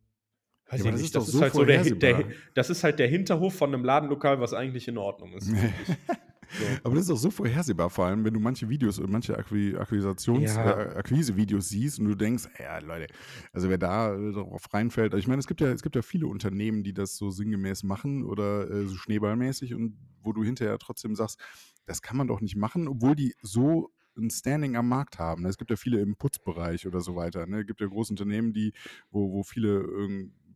ja, 0.72 0.90
das, 0.90 1.12
das 1.12 1.28
ist, 1.28 1.32
so 1.34 1.40
halt 1.40 1.52
so 1.52 1.64
der, 1.64 1.84
der, 1.84 2.24
das 2.54 2.70
ist 2.70 2.82
halt 2.82 2.98
der 2.98 3.06
Hinterhof 3.06 3.54
von 3.54 3.72
einem 3.72 3.84
Ladenlokal, 3.84 4.40
was 4.40 4.52
eigentlich 4.52 4.88
in 4.88 4.98
Ordnung 4.98 5.34
ist. 5.34 5.50
So. 6.50 6.64
Aber 6.84 6.94
das 6.94 7.04
ist 7.04 7.10
auch 7.10 7.16
so 7.16 7.30
vorhersehbar, 7.30 7.90
vor 7.90 8.06
allem, 8.06 8.24
wenn 8.24 8.34
du 8.34 8.40
manche 8.40 8.68
Videos 8.68 8.98
oder 8.98 9.08
manche 9.08 9.36
Akquisitions, 9.36 10.54
ja. 10.54 10.80
äh, 10.80 10.96
Akquise-Videos 10.96 11.68
siehst 11.68 11.98
und 11.98 12.06
du 12.06 12.14
denkst, 12.14 12.44
ja, 12.58 12.78
Leute, 12.78 13.06
also 13.52 13.68
wer 13.68 13.78
da 13.78 14.14
äh, 14.14 14.32
darauf 14.32 14.72
reinfällt, 14.72 15.12
also 15.12 15.20
ich 15.20 15.28
meine, 15.28 15.40
es 15.40 15.46
gibt 15.46 15.60
ja, 15.60 15.68
es 15.68 15.82
gibt 15.82 15.96
ja 15.96 16.02
viele 16.02 16.26
Unternehmen, 16.26 16.82
die 16.82 16.92
das 16.92 17.16
so 17.16 17.30
sinngemäß 17.30 17.82
machen 17.82 18.24
oder 18.24 18.70
äh, 18.70 18.86
so 18.86 18.96
schneeballmäßig 18.96 19.74
und 19.74 19.96
wo 20.22 20.32
du 20.32 20.44
hinterher 20.44 20.78
trotzdem 20.78 21.14
sagst, 21.14 21.40
das 21.86 22.02
kann 22.02 22.16
man 22.16 22.26
doch 22.26 22.40
nicht 22.40 22.56
machen, 22.56 22.88
obwohl 22.88 23.14
die 23.14 23.34
so 23.42 23.90
ein 24.18 24.30
Standing 24.30 24.76
am 24.76 24.88
Markt 24.88 25.18
haben. 25.18 25.44
Es 25.44 25.58
gibt 25.58 25.70
ja 25.70 25.76
viele 25.76 26.00
im 26.00 26.16
Putzbereich 26.16 26.86
oder 26.86 27.00
so 27.00 27.16
weiter. 27.16 27.46
Ne? 27.46 27.60
Es 27.60 27.66
gibt 27.66 27.80
ja 27.80 27.86
große 27.86 28.12
Unternehmen, 28.12 28.54
die, 28.54 28.72
wo, 29.10 29.30
wo 29.30 29.42
viele 29.42 29.86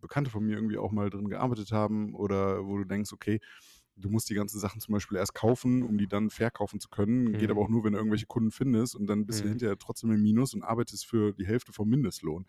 Bekannte 0.01 0.31
von 0.31 0.45
mir 0.45 0.57
irgendwie 0.57 0.79
auch 0.79 0.93
mal 0.93 1.11
drin 1.11 1.29
gearbeitet 1.29 1.73
haben 1.73 2.15
oder 2.15 2.67
wo 2.67 2.79
du 2.79 2.85
denkst, 2.85 3.13
okay, 3.13 3.41
du 4.01 4.11
musst 4.11 4.31
die 4.31 4.35
ganzen 4.35 4.59
Sachen 4.61 4.81
zum 4.81 4.93
Beispiel 4.93 5.19
erst 5.19 5.35
kaufen, 5.35 5.83
um 5.83 5.99
die 5.99 6.09
dann 6.09 6.31
verkaufen 6.31 6.81
zu 6.81 6.89
können. 6.89 7.37
Geht 7.37 7.51
Mhm. 7.51 7.51
aber 7.51 7.61
auch 7.63 7.69
nur, 7.69 7.85
wenn 7.85 7.93
du 7.93 7.99
irgendwelche 7.99 8.27
Kunden 8.27 8.51
findest 8.51 8.95
und 8.97 9.07
dann 9.07 9.27
bist 9.27 9.43
du 9.45 9.49
Mhm. 9.49 9.49
hinterher 9.49 9.79
trotzdem 9.79 10.11
im 10.13 10.23
Minus 10.23 10.55
und 10.55 10.63
arbeitest 10.63 11.07
für 11.07 11.33
die 11.35 11.47
Hälfte 11.47 11.73
vom 11.73 11.89
Mindestlohn. 11.89 12.47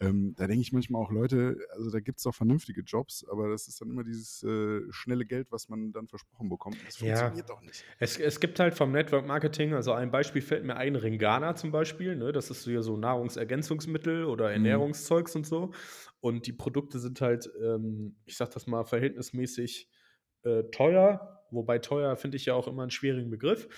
Ähm, 0.00 0.34
da 0.36 0.46
denke 0.46 0.62
ich 0.62 0.72
manchmal 0.72 1.02
auch, 1.02 1.10
Leute, 1.10 1.58
also 1.72 1.90
da 1.90 2.00
gibt 2.00 2.18
es 2.20 2.26
auch 2.26 2.34
vernünftige 2.34 2.82
Jobs, 2.82 3.24
aber 3.30 3.48
das 3.48 3.68
ist 3.68 3.80
dann 3.80 3.90
immer 3.90 4.04
dieses 4.04 4.42
äh, 4.42 4.82
schnelle 4.90 5.26
Geld, 5.26 5.50
was 5.52 5.68
man 5.68 5.92
dann 5.92 6.08
versprochen 6.08 6.48
bekommt. 6.48 6.84
Das 6.86 6.96
Ja. 6.98 7.02
funktioniert 7.06 7.48
doch 7.50 7.62
nicht. 7.62 7.86
Es, 7.98 8.18
es 8.18 8.40
gibt 8.40 8.58
halt 8.60 8.74
vom 8.74 8.92
Network 8.92 9.26
Marketing, 9.26 9.74
also 9.74 9.92
ein 9.92 10.10
Beispiel 10.10 10.42
fällt 10.42 10.64
mir 10.64 10.76
ein, 10.76 10.96
Ringana 10.96 11.54
zum 11.54 11.70
Beispiel, 11.72 12.16
ne? 12.16 12.32
das 12.32 12.50
ist 12.50 12.62
so 12.62 12.70
hier 12.70 12.82
so 12.82 12.96
Nahrungsergänzungsmittel 12.96 14.24
oder 14.24 14.50
Mhm. 14.52 14.52
Ernährungszeugs 14.52 15.34
und 15.36 15.46
so. 15.46 15.72
Und 16.20 16.46
die 16.46 16.52
Produkte 16.52 16.98
sind 16.98 17.20
halt, 17.20 17.50
ähm, 17.62 18.16
ich 18.24 18.36
sag 18.36 18.50
das 18.50 18.66
mal, 18.66 18.84
verhältnismäßig 18.84 19.88
äh, 20.44 20.64
teuer, 20.70 21.44
wobei 21.50 21.78
teuer 21.78 22.16
finde 22.16 22.36
ich 22.36 22.46
ja 22.46 22.54
auch 22.54 22.68
immer 22.68 22.82
einen 22.82 22.90
schwierigen 22.90 23.30
Begriff. 23.30 23.68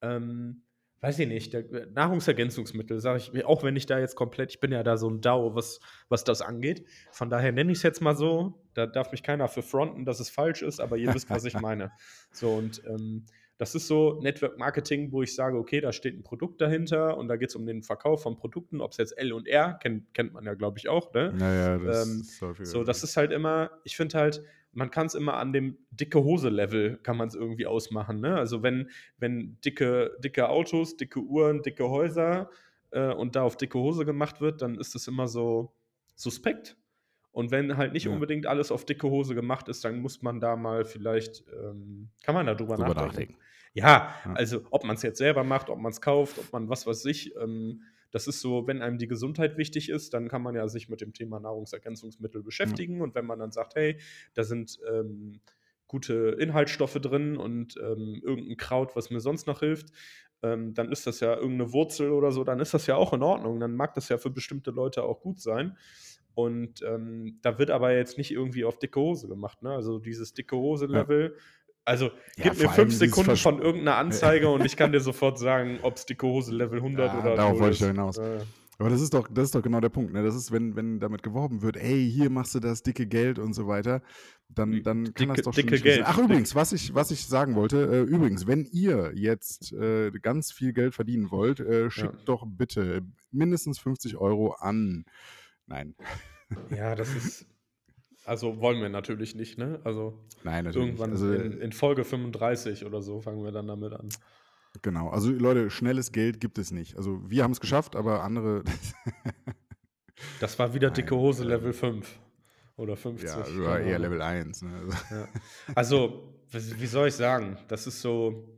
Ähm, 0.00 0.62
weiß 1.00 1.18
ich 1.18 1.28
nicht, 1.28 1.52
der, 1.52 1.70
äh, 1.72 1.86
Nahrungsergänzungsmittel, 1.92 3.00
sage 3.00 3.18
ich 3.18 3.32
mir, 3.32 3.46
auch 3.48 3.64
wenn 3.64 3.76
ich 3.76 3.86
da 3.86 3.98
jetzt 3.98 4.14
komplett, 4.14 4.50
ich 4.52 4.60
bin 4.60 4.72
ja 4.72 4.82
da 4.82 4.96
so 4.96 5.10
ein 5.10 5.20
DAO, 5.20 5.54
was, 5.54 5.80
was 6.08 6.24
das 6.24 6.42
angeht. 6.42 6.86
Von 7.10 7.28
daher 7.28 7.52
nenne 7.52 7.72
ich 7.72 7.78
es 7.78 7.82
jetzt 7.82 8.00
mal 8.00 8.16
so. 8.16 8.62
Da 8.74 8.86
darf 8.86 9.10
mich 9.12 9.22
keiner 9.22 9.48
für 9.48 9.62
fronten, 9.62 10.04
dass 10.04 10.20
es 10.20 10.30
falsch 10.30 10.62
ist, 10.62 10.80
aber 10.80 10.96
ihr 10.96 11.12
wisst, 11.12 11.28
was 11.28 11.44
ich 11.44 11.58
meine. 11.60 11.90
So, 12.30 12.50
und 12.54 12.82
ähm, 12.86 13.26
das 13.58 13.74
ist 13.74 13.86
so 13.86 14.20
Network 14.20 14.58
Marketing, 14.58 15.12
wo 15.12 15.22
ich 15.22 15.34
sage, 15.34 15.56
okay, 15.56 15.80
da 15.80 15.92
steht 15.92 16.16
ein 16.16 16.22
Produkt 16.22 16.60
dahinter 16.60 17.16
und 17.16 17.28
da 17.28 17.36
geht 17.36 17.50
es 17.50 17.56
um 17.56 17.66
den 17.66 17.82
Verkauf 17.82 18.22
von 18.22 18.36
Produkten, 18.36 18.80
ob 18.80 18.92
es 18.92 18.96
jetzt 18.96 19.16
L 19.18 19.32
und 19.32 19.46
R, 19.46 19.74
kennt, 19.82 20.12
kennt 20.14 20.32
man 20.32 20.44
ja, 20.44 20.54
glaube 20.54 20.78
ich, 20.78 20.88
auch, 20.88 21.12
ne? 21.12 21.32
Naja, 21.36 21.78
das 21.78 22.08
Ähm, 22.08 22.20
ist 22.22 22.42
häufiger. 22.42 22.66
So, 22.66 22.82
das 22.84 23.04
ist 23.04 23.16
halt 23.16 23.30
immer, 23.30 23.70
ich 23.84 23.96
finde 23.96 24.18
halt, 24.18 24.42
man 24.72 24.90
kann 24.90 25.06
es 25.06 25.14
immer 25.14 25.34
an 25.36 25.52
dem 25.52 25.78
dicke 25.90 26.22
Hose-Level 26.22 26.98
kann 27.02 27.16
man 27.16 27.28
es 27.28 27.34
irgendwie 27.34 27.66
ausmachen. 27.66 28.20
Ne? 28.20 28.36
Also 28.36 28.62
wenn, 28.62 28.90
wenn 29.18 29.58
dicke, 29.64 30.16
dicke 30.24 30.48
Autos, 30.48 30.96
dicke 30.96 31.20
Uhren, 31.20 31.62
dicke 31.62 31.88
Häuser 31.88 32.50
äh, 32.90 33.12
und 33.12 33.36
da 33.36 33.42
auf 33.42 33.56
dicke 33.56 33.78
Hose 33.78 34.04
gemacht 34.04 34.40
wird, 34.40 34.62
dann 34.62 34.76
ist 34.78 34.94
das 34.94 35.08
immer 35.08 35.28
so 35.28 35.74
suspekt. 36.14 36.76
Und 37.32 37.50
wenn 37.50 37.76
halt 37.76 37.92
nicht 37.94 38.06
Ja. 38.06 38.12
unbedingt 38.12 38.46
alles 38.46 38.70
auf 38.70 38.84
dicke 38.84 39.08
Hose 39.08 39.34
gemacht 39.34 39.68
ist, 39.68 39.84
dann 39.84 40.00
muss 40.00 40.22
man 40.22 40.40
da 40.40 40.56
mal 40.56 40.84
vielleicht, 40.84 41.44
ähm, 41.50 42.10
kann 42.24 42.34
man 42.34 42.46
da 42.46 42.54
drüber 42.54 42.76
drüber 42.76 42.88
nachdenken. 42.88 43.08
nachdenken. 43.08 43.36
Ja, 43.74 44.14
Ja. 44.24 44.32
also 44.34 44.62
ob 44.70 44.84
man 44.84 44.96
es 44.96 45.02
jetzt 45.02 45.18
selber 45.18 45.44
macht, 45.44 45.70
ob 45.70 45.78
man 45.78 45.92
es 45.92 46.00
kauft, 46.00 46.38
ob 46.38 46.52
man 46.52 46.68
was 46.68 46.86
weiß 46.86 47.04
ich. 47.06 47.34
Ähm, 47.36 47.82
das 48.10 48.26
ist 48.26 48.40
so, 48.40 48.66
wenn 48.66 48.82
einem 48.82 48.98
die 48.98 49.08
Gesundheit 49.08 49.56
wichtig 49.56 49.88
ist, 49.88 50.12
dann 50.12 50.28
kann 50.28 50.42
man 50.42 50.54
ja 50.54 50.68
sich 50.68 50.88
mit 50.90 51.00
dem 51.00 51.14
Thema 51.14 51.40
Nahrungsergänzungsmittel 51.40 52.42
beschäftigen. 52.42 53.00
Und 53.00 53.14
wenn 53.14 53.24
man 53.24 53.38
dann 53.38 53.52
sagt, 53.52 53.74
hey, 53.74 53.98
da 54.34 54.44
sind 54.44 54.78
ähm, 54.92 55.40
gute 55.86 56.36
Inhaltsstoffe 56.38 56.94
drin 57.00 57.38
und 57.38 57.76
ähm, 57.78 58.20
irgendein 58.22 58.58
Kraut, 58.58 58.96
was 58.96 59.10
mir 59.10 59.20
sonst 59.20 59.46
noch 59.46 59.60
hilft, 59.60 59.92
ähm, 60.42 60.74
dann 60.74 60.92
ist 60.92 61.06
das 61.06 61.20
ja 61.20 61.34
irgendeine 61.34 61.72
Wurzel 61.72 62.10
oder 62.10 62.32
so, 62.32 62.44
dann 62.44 62.60
ist 62.60 62.74
das 62.74 62.86
ja 62.86 62.96
auch 62.96 63.14
in 63.14 63.22
Ordnung. 63.22 63.60
Dann 63.60 63.74
mag 63.74 63.94
das 63.94 64.10
ja 64.10 64.18
für 64.18 64.30
bestimmte 64.30 64.72
Leute 64.72 65.04
auch 65.04 65.20
gut 65.22 65.40
sein. 65.40 65.78
Und 66.34 66.82
ähm, 66.82 67.38
da 67.42 67.58
wird 67.58 67.70
aber 67.70 67.94
jetzt 67.94 68.16
nicht 68.18 68.30
irgendwie 68.30 68.64
auf 68.64 68.78
dicke 68.78 69.00
Hose 69.00 69.28
gemacht. 69.28 69.62
Ne? 69.62 69.70
Also 69.70 69.98
dieses 69.98 70.32
dicke 70.34 70.56
Hose-Level. 70.56 71.36
Also 71.84 72.06
Ja, 72.36 72.50
gib 72.50 72.58
mir 72.58 72.68
fünf 72.68 72.94
Sekunden 72.94 73.36
von 73.36 73.60
irgendeiner 73.60 73.96
Anzeige 73.96 74.48
und 74.48 74.64
ich 74.64 74.76
kann 74.76 74.92
dir 74.92 75.00
sofort 75.00 75.38
sagen, 75.38 75.78
ob 75.82 75.96
es 75.96 76.06
dicke 76.06 76.26
Hose 76.26 76.52
Level 76.54 76.78
100 76.78 77.12
Ja, 77.12 77.18
oder 77.20 77.36
darauf 77.36 77.52
0 77.54 77.60
wollte 77.60 77.74
ich 77.74 77.80
ja 77.80 77.86
hinaus. 77.88 78.18
Äh, 78.18 78.38
Aber 78.78 78.88
das 78.90 79.00
ist 79.00 79.12
doch, 79.14 79.28
das 79.28 79.46
ist 79.46 79.54
doch 79.54 79.62
genau 79.62 79.80
der 79.80 79.88
Punkt. 79.88 80.12
Ne? 80.12 80.22
Das 80.22 80.34
ist, 80.34 80.52
wenn, 80.52 80.76
wenn 80.76 81.00
damit 81.00 81.22
geworben 81.22 81.62
wird, 81.62 81.76
ey, 81.76 82.08
hier 82.10 82.30
machst 82.30 82.54
du 82.54 82.60
das 82.60 82.82
dicke 82.82 83.06
Geld 83.06 83.38
und 83.40 83.52
so 83.52 83.66
weiter, 83.66 84.00
dann, 84.48 84.82
dann 84.82 85.12
kann 85.14 85.28
das 85.28 85.42
doch 85.42 85.52
schon 85.54 85.66
dicke 85.66 85.80
Geld. 85.80 86.04
sein. 86.04 86.04
Ach, 86.06 86.18
übrigens, 86.18 86.54
was 86.54 86.72
ich, 86.72 86.94
was 86.94 87.10
ich 87.10 87.26
sagen 87.26 87.54
wollte, 87.56 87.84
äh, 87.86 88.00
übrigens, 88.02 88.46
wenn 88.46 88.64
ihr 88.64 89.12
jetzt 89.14 89.72
äh, 89.72 90.10
ganz 90.12 90.52
viel 90.52 90.72
Geld 90.72 90.94
verdienen 90.94 91.30
wollt, 91.30 91.58
äh, 91.60 91.90
schickt 91.90 92.14
Ja. 92.14 92.20
doch 92.26 92.44
bitte 92.46 93.02
mindestens 93.32 93.78
50 93.80 94.16
Euro 94.16 94.52
an. 94.52 95.04
Nein, 95.66 95.94
ja, 96.70 96.94
das 96.94 97.14
ist. 97.14 97.46
Also 98.24 98.60
wollen 98.60 98.80
wir 98.80 98.88
natürlich 98.88 99.34
nicht, 99.34 99.58
ne? 99.58 99.80
Also 99.84 100.18
nein, 100.44 100.64
natürlich. 100.64 100.86
irgendwann 100.86 101.10
Also, 101.12 101.32
in, 101.32 101.60
in 101.60 101.72
Folge 101.72 102.04
35 102.04 102.84
oder 102.86 103.02
so 103.02 103.20
fangen 103.20 103.42
wir 103.44 103.52
dann 103.52 103.66
damit 103.66 103.92
an. 103.92 104.08
genau. 104.82 105.08
Also, 105.08 105.30
Leute, 105.30 105.70
schnelles 105.70 106.12
Geld 106.12 106.40
gibt 106.40 106.58
es 106.58 106.70
nicht. 106.70 106.96
Also, 106.96 107.20
wir 107.28 107.42
haben 107.42 107.52
es 107.52 107.60
geschafft, 107.60 107.96
aber 107.96 108.22
andere, 108.22 108.62
Das 110.40 110.58
war 110.58 110.74
wieder 110.74 110.88
Nein, 110.88 110.94
dicke 110.94 111.16
Hose 111.16 111.42
ähm, 111.42 111.48
Level 111.48 111.72
5 111.72 112.18
oder 112.76 112.96
50. 112.96 113.28
ja, 113.28 113.44
oder 113.60 113.80
eher. 113.80 113.98
Level 113.98 114.22
1. 114.22 114.62
Ne? 114.62 114.70
Also, 114.74 115.14
Ja. 115.14 115.28
Also, 115.74 116.34
wie 116.50 116.86
soll 116.86 117.08
ich 117.08 117.14
sagen? 117.14 117.58
Das 117.68 117.86
ist 117.86 118.00
so. 118.00 118.48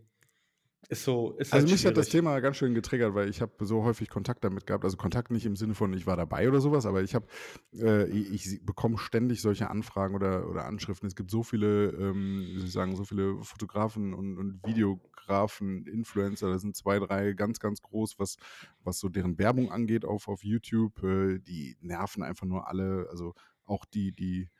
Ist 0.88 1.04
so. 1.04 1.32
Ist 1.38 1.52
Also 1.52 1.66
halt 1.66 1.72
mich 1.72 1.86
hat 1.86 1.96
das 1.96 2.08
schwierig. 2.08 2.10
Thema 2.10 2.40
ganz 2.40 2.56
schön 2.58 2.74
getriggert, 2.74 3.14
weil 3.14 3.28
ich 3.28 3.40
habe 3.40 3.52
so 3.64 3.84
häufig 3.84 4.10
Kontakt 4.10 4.44
damit 4.44 4.66
gehabt. 4.66 4.84
Also 4.84 4.96
Kontakt 4.98 5.30
nicht 5.30 5.46
im 5.46 5.56
Sinne 5.56 5.74
von, 5.74 5.92
ich 5.94 6.06
war 6.06 6.16
dabei 6.16 6.46
oder 6.48 6.60
sowas, 6.60 6.84
aber 6.84 7.02
ich 7.02 7.14
habe, 7.14 7.26
äh, 7.74 8.06
ich, 8.08 8.46
ich 8.46 8.66
bekomme 8.66 8.98
ständig 8.98 9.40
solche 9.40 9.70
Anfragen 9.70 10.14
oder, 10.14 10.48
oder 10.48 10.66
Anschriften. 10.66 11.06
Es 11.06 11.16
gibt 11.16 11.30
so 11.30 11.42
viele, 11.42 11.90
ähm, 11.90 12.46
wie 12.50 12.58
soll 12.58 12.66
ich 12.66 12.72
sagen, 12.72 12.96
so 12.96 13.04
viele 13.04 13.42
Fotografen 13.42 14.12
und, 14.12 14.36
und 14.36 14.60
Videografen, 14.66 15.86
Influencer, 15.86 16.50
da 16.50 16.58
sind 16.58 16.76
zwei, 16.76 16.98
drei 16.98 17.32
ganz, 17.32 17.60
ganz 17.60 17.80
groß, 17.80 18.18
was, 18.18 18.36
was 18.82 18.98
so 18.98 19.08
deren 19.08 19.38
Werbung 19.38 19.72
angeht 19.72 20.04
auf, 20.04 20.28
auf 20.28 20.44
YouTube. 20.44 21.02
Äh, 21.02 21.38
die 21.38 21.76
nerven 21.80 22.22
einfach 22.22 22.46
nur 22.46 22.68
alle, 22.68 23.08
also 23.10 23.34
auch 23.64 23.86
die, 23.86 24.12
die 24.12 24.50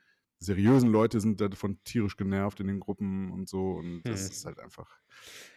seriösen 0.45 0.89
Leute 0.89 1.19
sind 1.19 1.41
davon 1.41 1.77
tierisch 1.83 2.15
genervt 2.17 2.59
in 2.59 2.67
den 2.67 2.79
Gruppen 2.79 3.31
und 3.31 3.49
so. 3.49 3.71
Und 3.73 4.03
das 4.07 4.21
Hm. 4.25 4.31
ist 4.31 4.45
halt 4.45 4.59
einfach. 4.59 4.99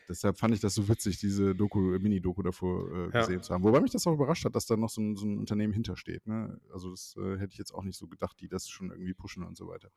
Deshalb 0.08 0.38
fand 0.38 0.54
ich 0.54 0.60
das 0.60 0.74
so 0.74 0.88
witzig, 0.88 1.18
diese 1.20 1.54
Doku, 1.54 1.78
Mini-Doku 1.98 2.42
davor 2.42 2.90
äh, 2.90 3.02
Ja. 3.12 3.20
gesehen 3.20 3.42
zu 3.42 3.52
haben. 3.54 3.62
Wobei 3.62 3.80
mich 3.80 3.90
das 3.92 4.06
auch 4.06 4.14
überrascht 4.14 4.44
hat, 4.44 4.54
dass 4.54 4.66
da 4.66 4.76
noch 4.76 4.88
so 4.88 5.00
ein, 5.02 5.16
so 5.16 5.26
ein 5.26 5.38
Unternehmen 5.38 5.72
hintersteht. 5.72 6.26
Ne? 6.26 6.58
Also 6.72 6.90
das 6.90 7.14
äh, 7.18 7.36
hätte 7.38 7.52
ich 7.52 7.58
jetzt 7.58 7.72
auch 7.74 7.84
nicht 7.84 7.96
so 7.98 8.08
gedacht, 8.08 8.40
die 8.40 8.48
das 8.48 8.68
schon 8.68 8.90
irgendwie 8.90 9.14
pushen 9.14 9.42
und 9.44 9.56
so 9.56 9.68
weiter. 9.68 9.90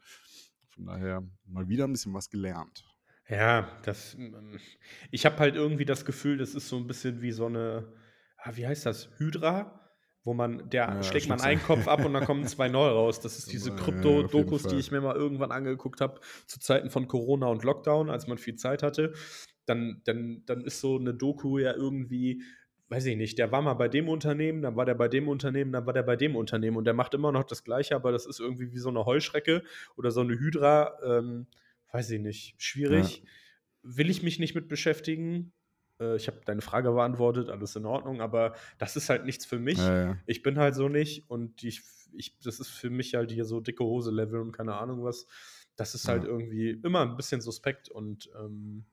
Von 0.70 0.86
daher 0.86 1.24
mal 1.46 1.68
wieder 1.70 1.86
ein 1.86 1.92
bisschen 1.94 2.14
was 2.14 2.30
gelernt. 2.30 2.84
Ja, 3.30 3.70
das. 3.84 4.16
ähm, 4.16 4.60
Ich 5.12 5.26
habe 5.26 5.38
halt 5.40 5.56
irgendwie 5.56 5.86
das 5.86 6.04
Gefühl, 6.06 6.38
das 6.38 6.56
ist 6.56 6.68
so 6.68 6.78
ein 6.78 6.88
bisschen 6.88 7.22
wie 7.22 7.32
so 7.32 7.46
eine. 7.46 7.94
Ah, 8.38 8.52
wie 8.56 8.68
heißt 8.68 8.86
das? 8.86 9.10
Hydra? 9.18 9.81
Wo 10.24 10.34
man, 10.36 10.70
der 10.70 10.88
Ja, 10.88 11.04
schlägt 11.04 11.30
man 11.30 11.42
einen 11.42 11.62
Kopf 11.62 11.88
ab 11.88 12.06
und 12.06 12.14
dann 12.14 12.26
kommen 12.26 12.46
zwei 12.48 12.70
neu 12.70 12.88
raus. 12.88 13.20
Das 13.22 13.40
ist 13.40 13.52
diese 13.52 13.70
Ja, 13.70 13.76
ja, 13.76 13.82
Krypto-Dokus, 13.82 14.68
die 14.68 14.78
ich 14.78 14.92
mir 14.92 15.02
mal 15.02 15.16
irgendwann 15.16 15.52
angeguckt 15.52 16.00
habe, 16.00 16.22
zu 16.46 16.60
Zeiten 16.60 16.90
von 16.92 17.08
Corona 17.08 17.48
und 17.48 17.64
Lockdown, 17.64 18.10
als 18.10 18.28
man 18.28 18.38
viel 18.38 18.56
Zeit 18.56 18.84
hatte. 18.84 19.14
Dann, 19.66 20.02
dann, 20.06 20.44
dann 20.46 20.62
ist 20.62 20.80
so 20.80 20.98
eine 20.98 21.14
Doku 21.14 21.58
ja 21.58 21.74
irgendwie, 21.74 22.44
weiß 22.90 23.06
ich 23.06 23.16
nicht, 23.18 23.40
der 23.40 23.52
war 23.52 23.62
mal 23.62 23.74
bei 23.74 23.88
dem 23.88 24.10
Unternehmen, 24.10 24.62
dann 24.62 24.76
war 24.76 24.86
der 24.86 24.96
bei 24.96 25.08
dem 25.08 25.28
Unternehmen, 25.28 25.72
dann 25.72 25.86
war 25.86 25.94
der 25.94 26.04
bei 26.04 26.16
dem 26.16 26.36
Unternehmen 26.36 26.78
und 26.78 26.86
der 26.86 26.94
macht 26.94 27.14
immer 27.14 27.32
noch 27.32 27.46
das 27.46 27.64
Gleiche, 27.64 27.96
aber 27.96 28.12
das 28.12 28.26
ist 28.26 28.40
irgendwie 28.40 28.74
wie 28.74 28.80
so 28.80 28.90
eine 28.90 29.06
Heuschrecke 29.06 29.64
oder 29.96 30.12
so 30.12 30.22
eine 30.22 30.34
Hydra. 30.34 31.00
Ähm, 31.04 31.48
weiß 31.92 32.12
ich 32.12 32.20
nicht, 32.20 32.62
schwierig. 32.62 33.24
Will 33.84 34.10
ich 34.10 34.24
mich 34.24 34.40
nicht 34.40 34.56
mit 34.56 34.68
beschäftigen. 34.68 35.54
Äh, 36.02 36.16
ich 36.16 36.28
habe 36.28 36.42
deine 36.46 36.62
Frage 36.62 36.92
beantwortet, 36.92 37.50
alles 37.50 37.76
in 37.76 37.86
Ordnung, 37.86 38.20
aber 38.22 38.56
das 38.80 38.96
ist 38.96 39.10
halt 39.10 39.26
nichts 39.26 39.46
für 39.46 39.60
mich. 39.60 39.78
Ja, 39.78 40.04
ja. 40.04 40.18
Ich 40.26 40.42
bin 40.42 40.58
halt 40.58 40.76
so 40.76 40.90
nicht 40.90 41.30
und 41.30 41.64
ich, 41.64 41.82
ich, 42.14 42.38
das 42.40 42.60
ist 42.60 42.70
für 42.70 42.90
mich 42.90 43.14
halt 43.16 43.32
hier 43.32 43.46
so 43.46 43.62
dicke 43.62 43.84
Hose-Level 43.84 44.42
und 44.42 44.52
keine 44.52 44.76
Ahnung 44.76 45.04
was. 45.04 45.28
Das 45.78 45.96
ist 45.96 46.08
halt 46.08 46.24
Ja. 46.24 46.30
irgendwie 46.30 46.72
immer 46.84 47.02
ein 47.02 47.16
bisschen 47.16 47.40
suspekt 47.42 47.90
und 47.90 48.30
ähm, 48.38 48.86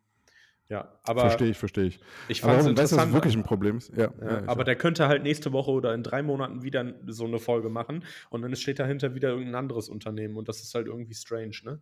ja, 0.68 1.00
aber 1.02 1.22
Verstehe 1.22 1.48
ich, 1.48 1.56
verstehe 1.56 1.84
ich. 1.86 2.00
ich 2.28 2.42
fand 2.42 2.58
es 2.60 2.64
was 2.66 2.70
interessant. 2.70 3.14
wirklich 3.14 3.34
ein 3.34 3.42
Problem 3.42 3.78
ist? 3.78 3.90
Ja, 3.96 4.12
ja, 4.20 4.40
ja, 4.40 4.42
aber 4.46 4.64
der 4.64 4.76
könnte 4.76 5.08
halt 5.08 5.22
nächste 5.22 5.50
Woche 5.52 5.70
oder 5.70 5.94
in 5.94 6.02
drei 6.02 6.22
Monaten 6.22 6.62
wieder 6.62 6.94
so 7.06 7.24
eine 7.24 7.38
Folge 7.38 7.70
machen 7.70 8.04
und 8.28 8.42
dann 8.42 8.54
steht 8.54 8.78
dahinter 8.78 9.14
wieder 9.14 9.30
irgendein 9.30 9.54
anderes 9.54 9.88
Unternehmen 9.88 10.36
und 10.36 10.46
das 10.46 10.60
ist 10.60 10.74
halt 10.74 10.86
irgendwie 10.86 11.14
strange, 11.14 11.56
ne? 11.64 11.80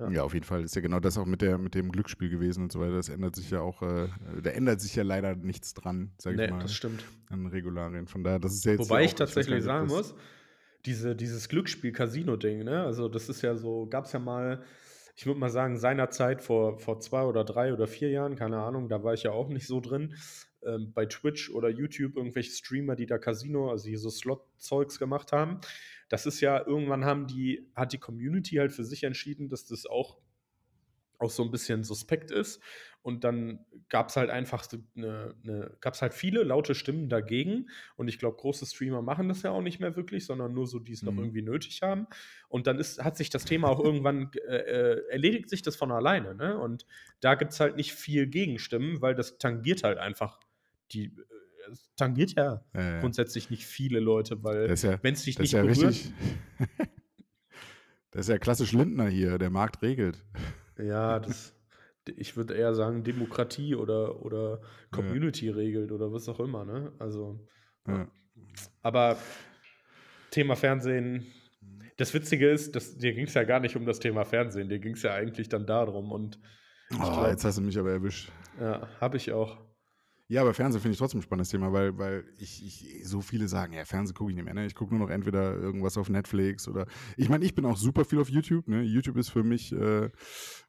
Ja. 0.00 0.10
Ja, 0.10 0.22
auf 0.22 0.34
jeden 0.34 0.46
Fall. 0.46 0.64
Ist 0.64 0.74
ja 0.74 0.80
genau 0.82 1.00
das 1.00 1.18
auch 1.18 1.26
mit, 1.26 1.42
der, 1.42 1.58
mit 1.58 1.74
dem 1.74 1.92
Glücksspiel 1.92 2.30
gewesen 2.30 2.64
und 2.64 2.72
so 2.72 2.80
weiter. 2.80 2.96
Das 2.96 3.08
ändert 3.08 3.36
sich 3.36 3.50
ja 3.50 3.60
auch, 3.60 3.82
äh, 3.82 4.08
da 4.42 4.50
ändert 4.50 4.80
sich 4.80 4.96
ja 4.96 5.02
leider 5.02 5.36
nichts 5.36 5.74
dran, 5.74 6.12
sag 6.18 6.32
ich 6.32 6.38
Nee, 6.38 6.48
mal, 6.48 6.60
das 6.60 6.74
stimmt. 6.74 7.04
an 7.28 7.46
Regularien. 7.46 8.06
Von 8.06 8.24
daher, 8.24 8.38
das 8.38 8.54
ist 8.54 8.64
ja 8.64 8.72
jetzt 8.72 8.80
Wobei 8.80 9.00
ja 9.00 9.06
ich 9.06 9.14
auch, 9.14 9.20
weiß 9.20 9.28
tatsächlich 9.34 9.64
gar 9.64 9.86
sagen 9.86 9.86
muss, 9.88 10.14
diese, 10.86 11.14
dieses 11.14 11.48
Glücksspiel-Casino-Ding, 11.48 12.64
ne? 12.64 12.84
Also, 12.84 13.08
das 13.08 13.28
ist 13.28 13.42
ja 13.42 13.54
so, 13.54 13.86
gab 13.86 14.06
es 14.06 14.12
ja 14.12 14.18
mal, 14.18 14.62
ich 15.14 15.26
würde 15.26 15.38
mal 15.38 15.50
sagen, 15.50 15.76
seinerzeit 15.76 16.42
vor, 16.42 16.78
vor 16.78 17.00
zwei 17.00 17.24
oder 17.24 17.44
drei 17.44 17.72
oder 17.72 17.86
vier 17.86 18.10
Jahren, 18.10 18.36
keine 18.36 18.58
Ahnung, 18.58 18.88
da 18.88 19.02
war 19.02 19.12
ich 19.14 19.24
ja 19.24 19.32
auch 19.32 19.48
nicht 19.48 19.66
so 19.66 19.80
drin. 19.80 20.14
Ähm, 20.62 20.92
bei 20.94 21.06
Twitch 21.06 21.50
oder 21.50 21.68
YouTube 21.68 22.16
irgendwelche 22.16 22.50
Streamer, 22.52 22.96
die 22.96 23.06
da 23.06 23.18
Casino, 23.18 23.70
also 23.70 23.88
hier 23.88 23.98
so 23.98 24.10
Slot-Zeugs 24.10 24.98
gemacht 24.98 25.32
haben. 25.32 25.60
Das 26.10 26.26
ist 26.26 26.42
ja, 26.42 26.64
irgendwann 26.66 27.06
haben 27.06 27.26
die, 27.26 27.70
hat 27.74 27.94
die 27.94 27.98
Community 27.98 28.56
halt 28.56 28.72
für 28.72 28.84
sich 28.84 29.04
entschieden, 29.04 29.48
dass 29.48 29.64
das 29.64 29.86
auch 29.86 30.18
auch 31.20 31.30
so 31.30 31.44
ein 31.44 31.50
bisschen 31.50 31.84
suspekt 31.84 32.30
ist. 32.30 32.62
Und 33.02 33.24
dann 33.24 33.64
gab 33.88 34.08
es 34.08 34.16
halt 34.16 34.30
einfach 34.30 34.66
eine, 34.96 35.34
eine 35.44 35.76
gab 35.80 35.94
es 35.94 36.02
halt 36.02 36.14
viele 36.14 36.42
laute 36.42 36.74
Stimmen 36.74 37.08
dagegen. 37.08 37.68
Und 37.96 38.08
ich 38.08 38.18
glaube, 38.18 38.38
große 38.38 38.66
Streamer 38.66 39.02
machen 39.02 39.28
das 39.28 39.42
ja 39.42 39.50
auch 39.50 39.62
nicht 39.62 39.80
mehr 39.80 39.96
wirklich, 39.96 40.24
sondern 40.26 40.52
nur 40.54 40.66
so, 40.66 40.78
die 40.78 40.92
es 40.92 41.02
noch 41.02 41.12
Mhm. 41.12 41.18
irgendwie 41.18 41.42
nötig 41.42 41.82
haben. 41.82 42.06
Und 42.48 42.66
dann 42.66 42.78
ist, 42.78 43.02
hat 43.04 43.16
sich 43.16 43.30
das 43.30 43.44
Thema 43.44 43.68
auch 43.68 43.80
irgendwann 43.84 44.30
äh, 44.48 44.56
äh, 44.56 45.08
erledigt 45.10 45.50
sich 45.50 45.62
das 45.62 45.76
von 45.76 45.92
alleine. 45.92 46.34
Ne? 46.34 46.58
Und 46.58 46.86
da 47.20 47.34
gibt 47.34 47.52
es 47.52 47.60
halt 47.60 47.76
nicht 47.76 47.92
viel 47.92 48.26
Gegenstimmen, 48.26 49.00
weil 49.02 49.14
das 49.14 49.38
tangiert 49.38 49.84
halt 49.84 49.98
einfach 49.98 50.40
die. 50.92 51.14
Es 51.70 51.92
tangiert 51.96 52.32
ja 52.36 52.64
Ja, 52.74 52.80
ja. 52.80 53.00
grundsätzlich 53.00 53.50
nicht 53.50 53.66
viele 53.66 54.00
Leute, 54.00 54.42
weil 54.42 54.72
ja, 54.74 54.98
wenn 55.02 55.14
es 55.14 55.24
dich 55.24 55.38
nicht 55.38 55.52
ja 55.52 55.62
berührt. 55.62 55.78
richtig. 55.78 56.12
das 58.10 58.22
ist 58.22 58.28
ja 58.28 58.38
klassisch 58.38 58.72
Lindner 58.72 59.08
hier, 59.08 59.38
der 59.38 59.50
Markt 59.50 59.82
regelt. 59.82 60.24
Ja, 60.78 61.18
das, 61.20 61.54
ich 62.16 62.36
würde 62.36 62.54
eher 62.54 62.74
sagen, 62.74 63.04
Demokratie 63.04 63.74
oder, 63.74 64.22
oder 64.24 64.60
Community 64.90 65.48
regelt 65.50 65.92
oder 65.92 66.12
was 66.12 66.28
auch 66.28 66.40
immer, 66.40 66.64
ne? 66.64 66.92
Also, 66.98 67.46
aber 68.82 69.18
Thema 70.30 70.56
Fernsehen, 70.56 71.26
das 71.96 72.14
Witzige 72.14 72.48
ist, 72.50 72.74
dass, 72.76 72.96
dir 72.96 73.12
ging 73.12 73.26
es 73.26 73.34
ja 73.34 73.44
gar 73.44 73.60
nicht 73.60 73.76
um 73.76 73.84
das 73.84 73.98
Thema 73.98 74.24
Fernsehen, 74.24 74.68
dir 74.68 74.78
ging 74.78 74.94
es 74.94 75.02
ja 75.02 75.12
eigentlich 75.14 75.48
dann 75.48 75.66
darum 75.66 76.10
und 76.12 76.40
Oh, 76.94 76.96
glaub- 76.96 77.28
jetzt 77.28 77.44
hast 77.44 77.58
du 77.58 77.62
mich 77.62 77.78
aber 77.78 77.90
erwischt. 77.92 78.32
ja, 78.58 78.88
habe 79.00 79.16
ich 79.16 79.30
auch. 79.32 79.58
Ja, 80.30 80.42
aber 80.42 80.54
Fernsehen 80.54 80.80
finde 80.80 80.92
ich 80.92 80.98
trotzdem 81.00 81.18
ein 81.18 81.24
spannendes 81.24 81.48
Thema, 81.48 81.72
weil, 81.72 81.98
weil 81.98 82.24
ich, 82.38 82.64
ich 82.64 83.04
so 83.04 83.20
viele 83.20 83.48
sagen, 83.48 83.72
ja, 83.72 83.84
Fernsehen 83.84 84.14
gucke 84.14 84.30
ich 84.30 84.36
nicht 84.36 84.44
mehr. 84.44 84.54
Ne? 84.54 84.64
Ich 84.64 84.76
gucke 84.76 84.94
nur 84.94 85.04
noch 85.04 85.12
entweder 85.12 85.56
irgendwas 85.56 85.98
auf 85.98 86.08
Netflix 86.08 86.68
oder. 86.68 86.86
Ich 87.16 87.28
meine, 87.28 87.44
ich 87.44 87.56
bin 87.56 87.64
auch 87.64 87.76
super 87.76 88.04
viel 88.04 88.20
auf 88.20 88.28
YouTube. 88.28 88.68
Ne? 88.68 88.82
YouTube 88.82 89.16
ist 89.16 89.30
für 89.30 89.42
mich, 89.42 89.72
äh, 89.72 90.08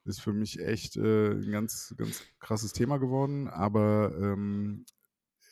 ist 0.04 0.20
für 0.20 0.34
mich 0.34 0.60
echt 0.60 0.98
äh, 0.98 1.34
ein 1.34 1.52
ganz, 1.52 1.94
ganz 1.96 2.24
krasses 2.40 2.74
Thema 2.74 2.98
geworden. 2.98 3.48
Aber 3.50 4.12
ähm, 4.20 4.84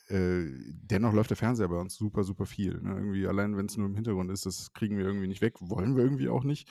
äh, 0.08 0.44
dennoch 0.72 1.12
läuft 1.12 1.30
der 1.30 1.36
Fernseher 1.36 1.68
bei 1.68 1.78
uns 1.78 1.94
super, 1.94 2.24
super 2.24 2.46
viel. 2.46 2.80
Ne? 2.80 2.96
Irgendwie, 2.96 3.28
allein 3.28 3.56
wenn 3.56 3.66
es 3.66 3.76
nur 3.76 3.86
im 3.86 3.94
Hintergrund 3.94 4.32
ist, 4.32 4.44
das 4.44 4.72
kriegen 4.72 4.98
wir 4.98 5.04
irgendwie 5.04 5.28
nicht 5.28 5.40
weg, 5.40 5.54
wollen 5.60 5.94
wir 5.94 6.02
irgendwie 6.02 6.28
auch 6.28 6.42
nicht. 6.42 6.68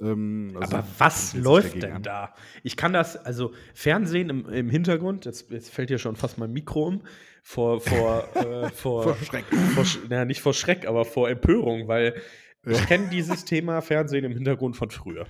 Ähm, 0.00 0.52
also 0.58 0.76
Aber 0.76 0.86
was 0.98 1.34
ich 1.34 1.40
läuft 1.42 1.82
denn 1.82 1.92
an. 1.92 2.02
da? 2.02 2.34
Ich 2.62 2.76
kann 2.76 2.92
das, 2.92 3.16
also 3.16 3.52
Fernsehen 3.74 4.30
im, 4.30 4.48
im 4.48 4.70
Hintergrund, 4.70 5.24
jetzt, 5.24 5.50
jetzt 5.50 5.70
fällt 5.70 5.88
hier 5.90 5.98
schon 5.98 6.16
fast 6.16 6.38
mein 6.38 6.52
Mikro 6.52 6.86
um, 6.88 7.02
vor, 7.42 7.80
vor, 7.80 8.24
äh, 8.36 8.70
vor, 8.70 9.02
Vor 9.02 9.16
Schreck. 9.16 9.44
vor, 9.74 9.84
na, 10.08 10.24
nicht 10.24 10.40
vor 10.40 10.54
Schreck, 10.54 10.86
aber 10.86 11.04
vor 11.04 11.28
Empörung, 11.28 11.88
weil 11.88 12.14
ich 12.64 12.78
Ja. 12.78 12.84
kenne 12.86 13.08
dieses 13.10 13.44
Thema 13.44 13.80
Fernsehen 13.82 14.24
im 14.24 14.32
Hintergrund 14.32 14.76
von 14.76 14.90
früher. 14.90 15.26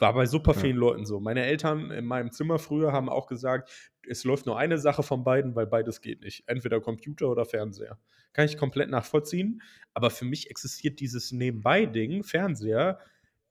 War 0.00 0.12
bei 0.12 0.26
super 0.26 0.52
Ja. 0.54 0.58
vielen 0.60 0.76
Leuten 0.76 1.06
so. 1.06 1.20
Meine 1.20 1.44
Eltern 1.44 1.90
in 1.92 2.04
meinem 2.04 2.32
Zimmer 2.32 2.58
früher 2.58 2.92
haben 2.92 3.08
auch 3.08 3.26
gesagt, 3.28 3.70
es 4.08 4.24
läuft 4.24 4.44
nur 4.46 4.58
eine 4.58 4.76
Sache 4.78 5.02
von 5.04 5.22
beiden, 5.24 5.54
weil 5.54 5.66
beides 5.66 6.00
geht 6.00 6.20
nicht. 6.20 6.42
Entweder 6.48 6.80
Computer 6.80 7.28
oder 7.30 7.44
Fernseher. 7.46 7.98
Kann 8.32 8.44
ich 8.46 8.58
komplett 8.58 8.90
nachvollziehen. 8.90 9.62
Aber 9.94 10.10
für 10.10 10.24
mich 10.24 10.50
existiert 10.50 10.98
dieses 10.98 11.30
Nebenbei-Ding, 11.30 12.24
Fernseher, 12.24 12.98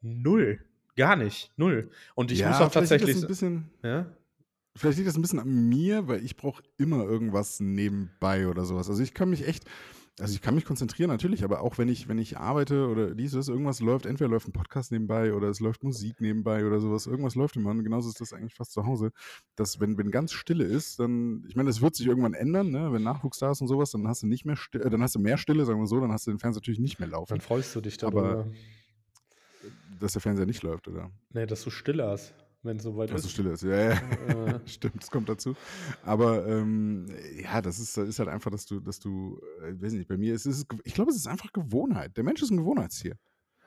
null. 0.04 0.60
Gar 0.96 1.16
nicht. 1.16 1.52
Null. 1.58 1.89
Und 2.13 2.32
ich 2.32 2.39
ja, 2.39 2.50
muss 2.50 2.58
auch 2.58 2.62
liegt 2.66 2.74
tatsächlich. 2.74 3.18
Ein 3.22 3.28
bisschen, 3.28 3.70
ja? 3.82 4.06
Vielleicht 4.76 4.98
liegt 4.98 5.08
das 5.08 5.16
ein 5.16 5.22
bisschen 5.22 5.39
an 5.39 5.70
mir, 5.70 6.08
weil 6.08 6.24
ich 6.24 6.36
brauche 6.36 6.62
immer 6.78 7.04
irgendwas 7.04 7.60
nebenbei 7.60 8.48
oder 8.48 8.66
sowas. 8.66 8.89
Also 8.89 9.02
ich 9.04 9.13
kann 9.13 9.30
mich 9.30 9.48
echt, 9.48 9.66
also 10.20 10.34
ich 10.34 10.42
kann 10.42 10.56
mich 10.56 10.66
konzentrieren 10.66 11.10
natürlich, 11.10 11.44
aber 11.44 11.62
auch 11.62 11.78
wenn 11.78 11.89
ich, 11.89 12.08
wenn 12.08 12.18
ich 12.18 12.38
arbeite 12.38 12.88
oder 12.88 13.13
dieses, 13.13 13.48
irgendwas 13.50 13.80
läuft, 13.82 14.06
entweder 14.08 14.30
läuft 14.32 14.48
ein 14.48 14.52
Podcast 14.52 14.92
nebenbei 14.92 15.34
oder 15.34 15.48
es 15.50 15.60
läuft 15.60 15.84
Musik 15.84 16.22
nebenbei 16.22 16.66
oder 16.66 16.80
sowas, 16.80 17.06
irgendwas 17.08 17.36
läuft 17.36 17.56
immer. 17.56 17.70
Und 17.72 17.84
genauso 17.84 18.10
ist 18.10 18.20
das 18.22 18.34
eigentlich 18.34 18.56
fast 18.56 18.72
zu 18.72 18.86
Hause. 18.86 19.12
Dass 19.56 19.80
wenn, 19.80 19.98
wenn 20.00 20.10
ganz 20.10 20.32
Stille 20.34 20.63
ist, 20.63 21.00
dann, 21.00 21.44
ich 21.48 21.56
meine, 21.56 21.70
das 21.70 21.82
wird 21.82 21.96
sich 21.96 22.08
irgendwann 22.08 22.34
ändern, 22.34 22.72
ne? 22.72 22.92
Wenn 22.92 23.04
Nachwuchs 23.04 23.38
da 23.39 23.52
ist 23.52 23.62
und 23.62 23.68
sowas, 23.68 23.92
dann 23.92 24.08
hast 24.08 24.24
du 24.24 24.28
nicht 24.28 24.46
mehr 24.46 24.56
Stille, 24.56 24.84
äh, 24.86 24.89
dann 24.89 25.02
hast 25.04 25.13
du 25.16 25.20
mehr 25.20 25.38
Stille, 25.38 25.66
sagen 25.66 25.80
wir 25.80 25.88
so, 25.88 26.00
dann 26.00 26.12
hast 26.12 26.26
du 26.28 26.32
den 26.32 26.39
Fernseher 26.39 26.62
natürlich 26.62 26.80
nicht 26.80 27.00
mehr 27.00 27.10
laufen, 27.10 27.30
Dann 27.30 27.42
freust 27.42 27.76
du 27.76 27.82
dich 27.82 28.04
Aber- 28.04 28.22
darüber. 28.24 28.52
Dass 30.00 30.14
der 30.14 30.22
Fernseher 30.22 30.46
nicht 30.46 30.64
läuft, 30.64 30.88
oder? 30.88 31.12
Nee, 31.32 31.46
dass 31.46 31.64
du 31.64 31.70
still 31.70 32.02
hast, 32.02 32.34
wenn 32.64 32.78
es 32.78 32.84
soweit 32.84 33.12
Dass 33.12 33.22
es 33.22 33.26
ist. 33.28 33.32
still 33.34 33.48
ist. 33.48 33.64
Ja, 33.64 33.78
ja. 33.78 33.92
Äh, 33.92 34.60
Stimmt, 34.66 35.02
das 35.02 35.12
kommt 35.12 35.30
dazu. 35.30 35.56
Aber 36.04 36.48
ähm, 36.48 37.08
ja, 37.36 37.62
das 37.62 37.80
ist, 37.80 37.98
ist 37.98 38.20
halt 38.20 38.30
einfach, 38.30 38.52
dass 38.52 38.66
du, 38.66 38.80
dass 38.80 39.00
du, 39.00 39.40
äh, 39.62 39.82
weiß 39.82 39.94
nicht, 39.94 40.08
bei 40.08 40.18
mir 40.18 40.34
ist 40.34 40.46
es, 40.46 40.66
ich 40.84 40.94
glaube, 40.94 41.12
es 41.12 41.18
ist 41.18 41.28
einfach 41.28 41.52
Gewohnheit. 41.52 42.16
Der 42.18 42.24
Mensch 42.24 42.42
ist 42.42 42.52
ein 42.52 42.58
Gewohnheitstier. 42.58 43.16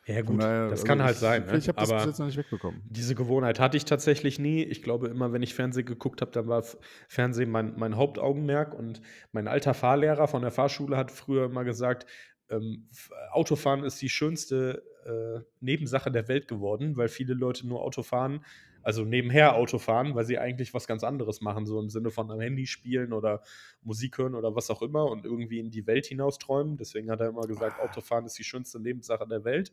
ja, 0.07 0.23
gut, 0.23 0.41
daher, 0.41 0.65
das 0.65 0.81
also 0.81 0.87
kann 0.87 1.03
halt 1.03 1.15
ich, 1.15 1.21
sein. 1.21 1.45
Ne? 1.47 1.59
Ich 1.59 1.69
habe 1.69 1.79
das 1.79 1.93
bis 1.93 2.05
jetzt 2.07 2.19
noch 2.19 2.27
nicht 2.27 2.39
wegbekommen. 2.39 2.81
diese 2.89 3.15
Gewohnheit 3.15 3.61
hatte 3.61 3.77
ich 3.77 3.85
tatsächlich 3.85 4.39
nie. 4.39 4.63
Ich 4.63 4.83
glaube, 4.83 5.09
immer 5.09 5.33
wenn 5.33 5.43
ich 5.43 5.55
Fernsehen 5.55 5.87
geguckt 5.87 6.23
habe, 6.23 6.31
dann 6.31 6.49
war 6.49 6.65
Fernsehen 7.09 7.51
mein, 7.51 7.75
mein 7.77 7.97
Hauptaugenmerk. 7.97 8.73
Und 8.73 9.03
mein 9.33 9.47
alter 9.47 9.75
Fahrlehrer 9.75 10.27
von 10.27 10.43
der 10.43 10.53
Fahrschule 10.53 10.97
hat 10.97 11.11
früher 11.11 11.45
immer 11.47 11.65
gesagt, 11.65 12.07
ähm, 12.49 12.89
Autofahren 13.33 13.85
ist 13.85 14.01
die 14.01 14.09
schönste 14.09 14.83
äh, 15.07 15.41
Nebensache 15.61 16.11
der 16.11 16.29
Welt 16.29 16.49
geworden, 16.49 16.97
weil 16.97 17.09
viele 17.09 17.35
Leute 17.35 17.67
nur 17.67 17.83
Auto 17.83 18.03
fahren, 18.03 18.45
also 18.83 19.05
nebenher 19.05 19.57
Auto 19.57 19.79
fahren, 19.79 20.15
weil 20.15 20.25
sie 20.25 20.39
eigentlich 20.39 20.73
was 20.75 20.87
ganz 20.87 21.03
anderes 21.03 21.41
machen, 21.41 21.67
so 21.67 21.81
im 21.81 21.91
Sinne 21.91 22.11
von 22.11 22.31
am 22.31 22.41
Handy 22.41 22.67
spielen 22.67 23.13
oder 23.13 23.43
Musik 23.83 24.19
hören 24.19 24.35
oder 24.35 24.55
was 24.55 24.71
auch 24.71 24.83
immer 24.83 25.07
und 25.07 25.25
irgendwie 25.25 25.59
in 25.59 25.71
die 25.71 25.87
Welt 25.87 26.07
hinaus 26.07 26.39
träumen. 26.39 26.77
Deswegen 26.77 27.11
hat 27.11 27.21
er 27.21 27.29
immer 27.29 27.47
gesagt, 27.47 27.81
Autofahren 27.81 28.27
ist 28.27 28.39
die 28.39 28.45
schönste 28.45 28.79
Nebensache 28.81 29.27
der 29.27 29.45
Welt. 29.45 29.73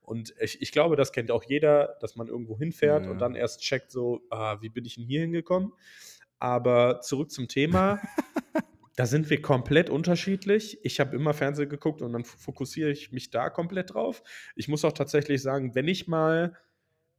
Und 0.00 0.34
ich, 0.40 0.60
ich 0.60 0.72
glaube, 0.72 0.96
das 0.96 1.12
kennt 1.12 1.30
auch 1.30 1.44
jeder, 1.44 1.96
dass 2.00 2.16
man 2.16 2.28
irgendwo 2.28 2.58
hinfährt 2.58 3.04
Ja. 3.04 3.10
und 3.10 3.18
dann 3.18 3.34
erst 3.34 3.60
checkt, 3.62 3.90
so, 3.90 4.20
ah, 4.30 4.58
wie 4.60 4.68
bin 4.68 4.84
ich 4.84 4.96
denn 4.96 5.04
hier 5.04 5.20
hingekommen? 5.22 5.72
Aber 6.38 7.00
zurück 7.02 7.30
zum 7.30 7.48
Thema. 7.48 8.00
da 8.96 9.06
sind 9.06 9.30
wir 9.30 9.40
komplett 9.40 9.90
unterschiedlich. 9.90 10.78
Ich 10.84 11.00
habe 11.00 11.16
immer 11.16 11.34
Fernsehen 11.34 11.68
geguckt 11.68 12.02
und 12.02 12.12
dann 12.12 12.24
fokussiere 12.24 12.90
ich 12.90 13.12
mich 13.12 13.30
da 13.30 13.48
komplett 13.50 13.94
drauf. 13.94 14.22
Ich 14.54 14.68
muss 14.68 14.84
auch 14.84 14.92
tatsächlich 14.92 15.42
sagen, 15.42 15.74
wenn 15.74 15.88
ich 15.88 16.08
mal 16.08 16.56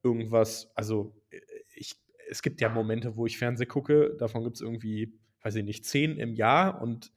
irgendwas, 0.04 0.72
also 0.76 1.16
äh, 1.32 1.40
ich, 1.76 1.96
es 2.30 2.42
gibt 2.42 2.62
ja 2.62 2.70
Momente, 2.70 3.16
wo 3.16 3.26
ich 3.26 3.38
Fernsehen 3.38 3.68
gucke, 3.68 4.16
davon 4.18 4.44
gibt 4.44 4.58
es 4.58 4.62
irgendwie, 4.62 5.18
weiß 5.42 5.56
ich 5.56 5.64
nicht, 5.64 5.86
zehn 5.86 6.18
im 6.18 6.36
Jahr 6.36 6.82
und 6.82 7.12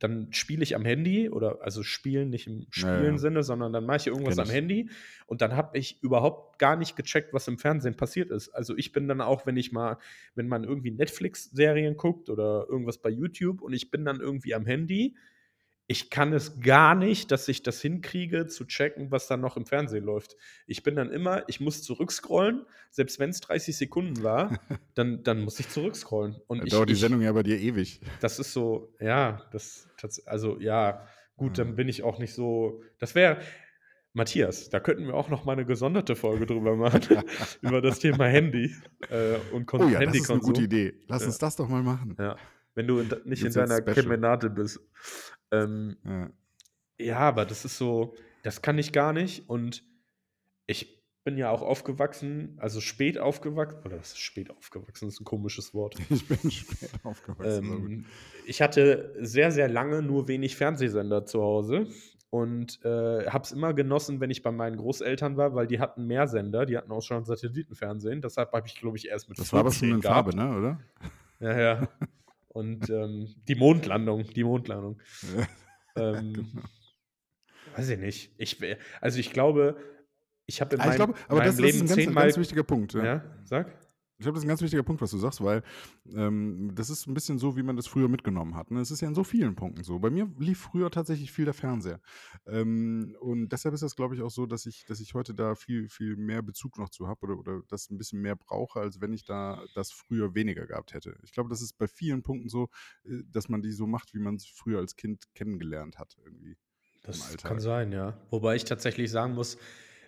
dann 0.00 0.32
spiele 0.32 0.62
ich 0.62 0.74
am 0.74 0.84
Handy 0.84 1.28
oder 1.28 1.58
also 1.62 1.82
spielen 1.82 2.30
nicht 2.30 2.46
im 2.46 2.66
spielen 2.70 3.18
Sinne, 3.18 3.42
sondern 3.42 3.72
dann 3.72 3.84
mache 3.84 3.98
ich 3.98 4.06
irgendwas 4.08 4.36
Kenn 4.36 4.44
am 4.44 4.48
ich. 4.48 4.54
Handy 4.54 4.90
und 5.26 5.42
dann 5.42 5.54
habe 5.54 5.78
ich 5.78 6.02
überhaupt 6.02 6.58
gar 6.58 6.74
nicht 6.76 6.96
gecheckt, 6.96 7.32
was 7.32 7.46
im 7.48 7.58
Fernsehen 7.58 7.96
passiert 7.96 8.30
ist. 8.30 8.48
Also 8.48 8.76
ich 8.76 8.92
bin 8.92 9.06
dann 9.06 9.20
auch, 9.20 9.46
wenn 9.46 9.56
ich 9.56 9.72
mal, 9.72 9.98
wenn 10.34 10.48
man 10.48 10.64
irgendwie 10.64 10.90
Netflix-Serien 10.90 11.96
guckt 11.96 12.30
oder 12.30 12.66
irgendwas 12.68 12.98
bei 12.98 13.10
YouTube 13.10 13.60
und 13.60 13.74
ich 13.74 13.90
bin 13.90 14.04
dann 14.04 14.20
irgendwie 14.20 14.54
am 14.54 14.64
Handy, 14.64 15.14
ich 15.90 16.08
kann 16.08 16.32
es 16.32 16.60
gar 16.60 16.94
nicht, 16.94 17.32
dass 17.32 17.48
ich 17.48 17.64
das 17.64 17.80
hinkriege, 17.82 18.46
zu 18.46 18.64
checken, 18.64 19.10
was 19.10 19.26
dann 19.26 19.40
noch 19.40 19.56
im 19.56 19.66
Fernsehen 19.66 20.04
läuft. 20.04 20.36
Ich 20.68 20.84
bin 20.84 20.94
dann 20.94 21.10
immer, 21.10 21.42
ich 21.48 21.58
muss 21.58 21.82
zurückscrollen, 21.82 22.64
selbst 22.90 23.18
wenn 23.18 23.30
es 23.30 23.40
30 23.40 23.76
Sekunden 23.76 24.22
war, 24.22 24.56
dann, 24.94 25.24
dann 25.24 25.40
muss 25.40 25.58
ich 25.58 25.68
zurückscrollen. 25.68 26.36
Und 26.46 26.58
Da 26.60 26.64
ich, 26.64 26.70
dauert 26.70 26.90
die 26.90 26.92
ich, 26.92 27.00
Sendung 27.00 27.22
ja 27.22 27.32
bei 27.32 27.42
dir 27.42 27.58
ewig. 27.58 28.00
das 28.20 28.38
ist 28.38 28.52
so, 28.52 28.94
ja, 29.00 29.42
das, 29.50 29.88
also 30.26 30.60
ja, 30.60 31.04
gut, 31.36 31.58
dann 31.58 31.74
bin 31.74 31.88
ich 31.88 32.04
auch 32.04 32.20
nicht 32.20 32.34
so, 32.34 32.84
das 33.00 33.16
wäre, 33.16 33.38
Matthias, 34.12 34.70
da 34.70 34.78
könnten 34.78 35.06
wir 35.08 35.14
auch 35.14 35.28
noch 35.28 35.44
mal 35.44 35.52
eine 35.54 35.66
gesonderte 35.66 36.14
Folge 36.14 36.46
drüber 36.46 36.76
machen, 36.76 37.00
über 37.62 37.80
das 37.82 37.98
Thema 37.98 38.26
Handy 38.26 38.74
äh, 39.08 39.38
und 39.52 39.66
Kon 39.66 39.80
Oh 39.80 39.88
ja, 39.88 39.88
das 39.88 39.92
ist 39.92 39.96
eine 39.98 40.06
Handykonsum. 40.06 40.40
gute 40.40 40.62
Idee. 40.62 40.94
Lass 41.08 41.22
Ja. 41.22 41.26
uns 41.28 41.38
das 41.38 41.56
doch 41.56 41.68
mal 41.68 41.82
machen. 41.82 42.14
Ja, 42.18 42.36
wenn 42.74 42.86
du 42.86 42.98
in, 42.98 43.10
nicht 43.24 43.44
in 43.44 43.52
deiner 43.52 43.78
Special? 43.78 43.94
Kemenate 43.94 44.50
bist. 44.50 44.80
Ähm, 45.50 45.96
Ja. 46.04 46.30
ja, 46.98 47.18
aber 47.18 47.44
das 47.44 47.64
ist 47.64 47.76
so, 47.78 48.14
das 48.42 48.62
kann 48.62 48.78
ich 48.78 48.92
gar 48.92 49.12
nicht. 49.12 49.48
Und 49.48 49.84
ich 50.66 51.00
bin 51.24 51.36
ja 51.36 51.50
auch 51.50 51.62
aufgewachsen, 51.62 52.56
also 52.60 52.80
spät 52.80 53.18
aufgewachsen, 53.18 53.80
oder 53.84 53.98
was 53.98 54.12
ist 54.12 54.20
spät 54.20 54.50
aufgewachsen? 54.50 55.06
Das 55.06 55.14
ist 55.14 55.20
ein 55.20 55.24
komisches 55.24 55.74
Wort. 55.74 55.96
Ich 56.10 56.26
bin 56.26 56.50
spät 56.50 56.90
aufgewachsen. 57.02 57.64
Ähm, 57.64 58.06
ich 58.46 58.62
hatte 58.62 59.14
sehr, 59.20 59.52
sehr 59.52 59.68
lange 59.68 60.02
nur 60.02 60.28
wenig 60.28 60.56
Fernsehsender 60.56 61.26
zu 61.26 61.42
Hause 61.42 61.88
und 62.30 62.82
äh, 62.84 63.26
habe 63.26 63.44
es 63.44 63.52
immer 63.52 63.74
genossen, 63.74 64.20
wenn 64.20 64.30
ich 64.30 64.42
bei 64.42 64.52
meinen 64.52 64.76
Großeltern 64.76 65.36
war, 65.36 65.54
weil 65.54 65.66
die 65.66 65.80
hatten 65.80 66.06
mehr 66.06 66.26
Sender, 66.28 66.64
die 66.64 66.76
hatten 66.78 66.90
auch 66.92 67.02
schon 67.02 67.24
Satellitenfernsehen. 67.24 68.22
Deshalb 68.22 68.52
habe 68.52 68.66
ich, 68.66 68.76
glaube 68.76 68.96
ich, 68.96 69.08
erst 69.08 69.28
mit 69.28 69.38
das 69.38 69.52
war 69.52 69.60
aber 69.60 69.72
schon 69.72 69.88
14 69.88 69.94
in 69.96 70.00
gehabt. 70.00 70.34
Farbe, 70.34 70.36
ne, 70.36 70.56
oder? 70.56 70.80
Ja, 71.40 71.58
ja. 71.60 71.88
Und 72.52 72.90
ähm, 72.90 73.32
die 73.48 73.54
Mondlandung, 73.54 74.24
die 74.24 74.44
Mondlandung. 74.44 75.00
Ähm, 75.96 76.32
Genau. 76.34 76.62
Weiß 77.76 77.88
ich 77.88 77.98
nicht. 77.98 78.32
Ich, 78.38 78.60
wär- 78.60 78.78
also 79.00 79.18
ich 79.18 79.32
glaube, 79.32 79.76
ich 80.46 80.60
habe 80.60 80.76
in 80.76 80.80
Ah, 80.80 80.86
meinem, 80.86 80.96
glaube, 80.96 81.14
aber 81.28 81.38
meinem 81.38 81.46
das, 81.46 81.56
das 81.56 81.64
ist 81.66 81.72
Leben 81.74 81.78
ein 81.78 81.86
ganz, 81.88 81.94
zehnmal. 82.04 82.24
ganz 82.26 82.38
wichtiger 82.38 82.62
Punkt. 82.62 82.94
Ja. 82.94 83.04
ja, 83.04 83.24
sag. 83.44 83.89
Ich 84.20 84.24
glaube, 84.24 84.34
das 84.34 84.42
ist 84.42 84.44
ein 84.44 84.48
ganz 84.48 84.60
wichtiger 84.60 84.82
Punkt, 84.82 85.00
was 85.00 85.12
du 85.12 85.16
sagst, 85.16 85.42
weil 85.42 85.62
ähm, 86.14 86.72
das 86.74 86.90
ist 86.90 87.06
ein 87.06 87.14
bisschen 87.14 87.38
so, 87.38 87.56
wie 87.56 87.62
man 87.62 87.76
das 87.76 87.86
früher 87.86 88.06
mitgenommen 88.06 88.54
hat. 88.54 88.70
Ne? 88.70 88.78
Es 88.80 88.90
ist 88.90 89.00
ja 89.00 89.08
in 89.08 89.14
so 89.14 89.24
vielen 89.24 89.54
Punkten 89.54 89.82
so. 89.82 89.98
Bei 89.98 90.10
mir 90.10 90.30
lief 90.38 90.60
früher 90.60 90.90
tatsächlich 90.90 91.32
viel 91.32 91.46
der 91.46 91.54
Fernseher. 91.54 92.02
Ähm, 92.46 93.16
und 93.20 93.48
deshalb 93.48 93.72
ist 93.74 93.82
das, 93.82 93.96
glaube 93.96 94.14
ich, 94.14 94.20
auch 94.20 94.30
so, 94.30 94.44
dass 94.44 94.66
ich, 94.66 94.84
dass 94.84 95.00
ich 95.00 95.14
heute 95.14 95.32
da 95.32 95.54
viel, 95.54 95.88
viel 95.88 96.16
mehr 96.16 96.42
Bezug 96.42 96.76
noch 96.76 96.90
zu 96.90 97.08
habe 97.08 97.22
oder, 97.22 97.38
oder 97.38 97.62
das 97.68 97.88
ein 97.88 97.96
bisschen 97.96 98.20
mehr 98.20 98.36
brauche, 98.36 98.78
als 98.78 99.00
wenn 99.00 99.14
ich 99.14 99.24
da 99.24 99.64
das 99.74 99.90
früher 99.90 100.34
weniger 100.34 100.66
gehabt 100.66 100.92
hätte. 100.92 101.16
Ich 101.22 101.32
glaube, 101.32 101.48
das 101.48 101.62
ist 101.62 101.78
bei 101.78 101.88
vielen 101.88 102.22
Punkten 102.22 102.50
so, 102.50 102.68
äh, 103.04 103.22
dass 103.24 103.48
man 103.48 103.62
die 103.62 103.72
so 103.72 103.86
macht, 103.86 104.12
wie 104.12 104.20
man 104.20 104.34
es 104.34 104.44
früher 104.44 104.80
als 104.80 104.96
Kind 104.96 105.32
kennengelernt 105.34 105.98
hat, 105.98 106.18
irgendwie. 106.22 106.58
Das 107.04 107.38
kann 107.38 107.58
sein, 107.58 107.90
ja. 107.90 108.20
Wobei 108.28 108.56
ich 108.56 108.64
tatsächlich 108.64 109.10
sagen 109.10 109.32
muss, 109.32 109.56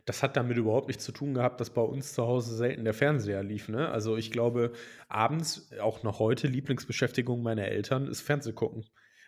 das 0.05 0.23
hat 0.23 0.37
damit 0.37 0.57
überhaupt 0.57 0.89
nichts 0.89 1.05
zu 1.05 1.13
tun 1.13 1.35
gehabt, 1.35 1.61
dass 1.61 1.71
bei 1.71 1.83
uns 1.83 2.13
zu 2.13 2.27
Hause 2.27 2.57
selten 2.57 2.85
der 2.85 2.95
Fernseher 2.95 3.43
lief. 3.43 3.69
Ne? 3.69 3.89
Also 3.89 4.17
ich 4.17 4.33
glaube, 4.33 4.73
abends, 5.09 5.71
auch 5.81 6.03
noch 6.03 6.19
heute, 6.19 6.49
Lieblingsbeschäftigung 6.49 7.43
meiner 7.43 7.67
Eltern 7.67 8.09
ist 8.09 8.21
Fernsehgucken. 8.21 8.85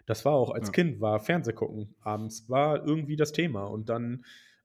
Das 0.07 0.25
war 0.25 0.33
auch 0.33 0.51
als 0.51 0.69
ja. 0.69 0.73
Kind, 0.73 1.01
war 1.01 1.21
Fernsehgucken. 1.21 1.95
Abends 2.01 2.49
war 2.49 2.87
irgendwie 2.87 3.17
das 3.17 3.33
Thema. 3.33 3.65
Und 3.65 3.89
dann, 3.89 4.25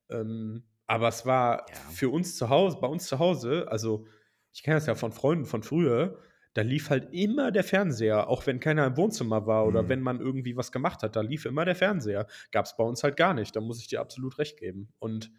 ähm, 0.10 0.64
aber 0.88 1.08
es 1.08 1.26
war 1.26 1.66
ja. 1.70 1.76
für 1.92 2.10
uns 2.10 2.36
zu 2.36 2.50
Hause, 2.50 2.78
bei 2.82 2.88
uns 2.88 3.06
zu 3.06 3.20
Hause, 3.20 3.68
also 3.70 4.06
ich 4.52 4.64
kenne 4.64 4.78
das 4.78 4.88
ja 4.88 4.96
von 4.96 5.12
Freunden 5.12 5.46
von 5.46 5.62
früher, 5.62 6.18
da 6.56 6.64
lief 6.64 6.90
halt 6.90 7.10
immer 7.14 7.52
der 7.52 7.64
Fernseher, 7.64 8.28
auch 8.28 8.48
wenn 8.48 8.60
keiner 8.60 8.88
im 8.88 8.98
Wohnzimmer 8.98 9.46
war 9.46 9.68
oder 9.68 9.84
mhm. 9.84 9.90
wenn 9.90 10.02
man 10.02 10.20
irgendwie 10.20 10.58
was 10.58 10.72
gemacht 10.72 11.04
hat, 11.04 11.16
da 11.16 11.22
lief 11.22 11.46
immer 11.46 11.64
der 11.64 11.76
Fernseher. 11.76 12.26
Gab 12.52 12.66
es 12.66 12.76
bei 12.76 12.84
uns 12.84 13.04
halt 13.04 13.16
gar 13.16 13.36
nicht, 13.36 13.56
da 13.56 13.62
muss 13.62 13.80
ich 13.80 13.88
dir 13.88 14.02
absolut 14.02 14.40
recht 14.40 14.58
geben. 14.58 14.92
Und 14.98 15.32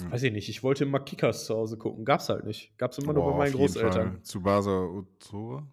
hm. 0.00 0.12
Weiß 0.12 0.22
ich 0.22 0.32
nicht, 0.32 0.48
ich 0.48 0.62
wollte 0.62 0.84
immer 0.84 1.00
Kickers 1.00 1.46
zu 1.46 1.54
Hause 1.54 1.76
gucken. 1.76 2.04
Gab's 2.04 2.28
halt 2.28 2.44
nicht. 2.44 2.76
Gab's 2.78 2.98
immer 2.98 3.12
Boah, 3.12 3.24
nur 3.24 3.32
bei 3.32 3.38
meinen 3.38 3.52
Großeltern. 3.52 4.22
Tsubasa 4.22 4.70
Ozora? 4.70 5.66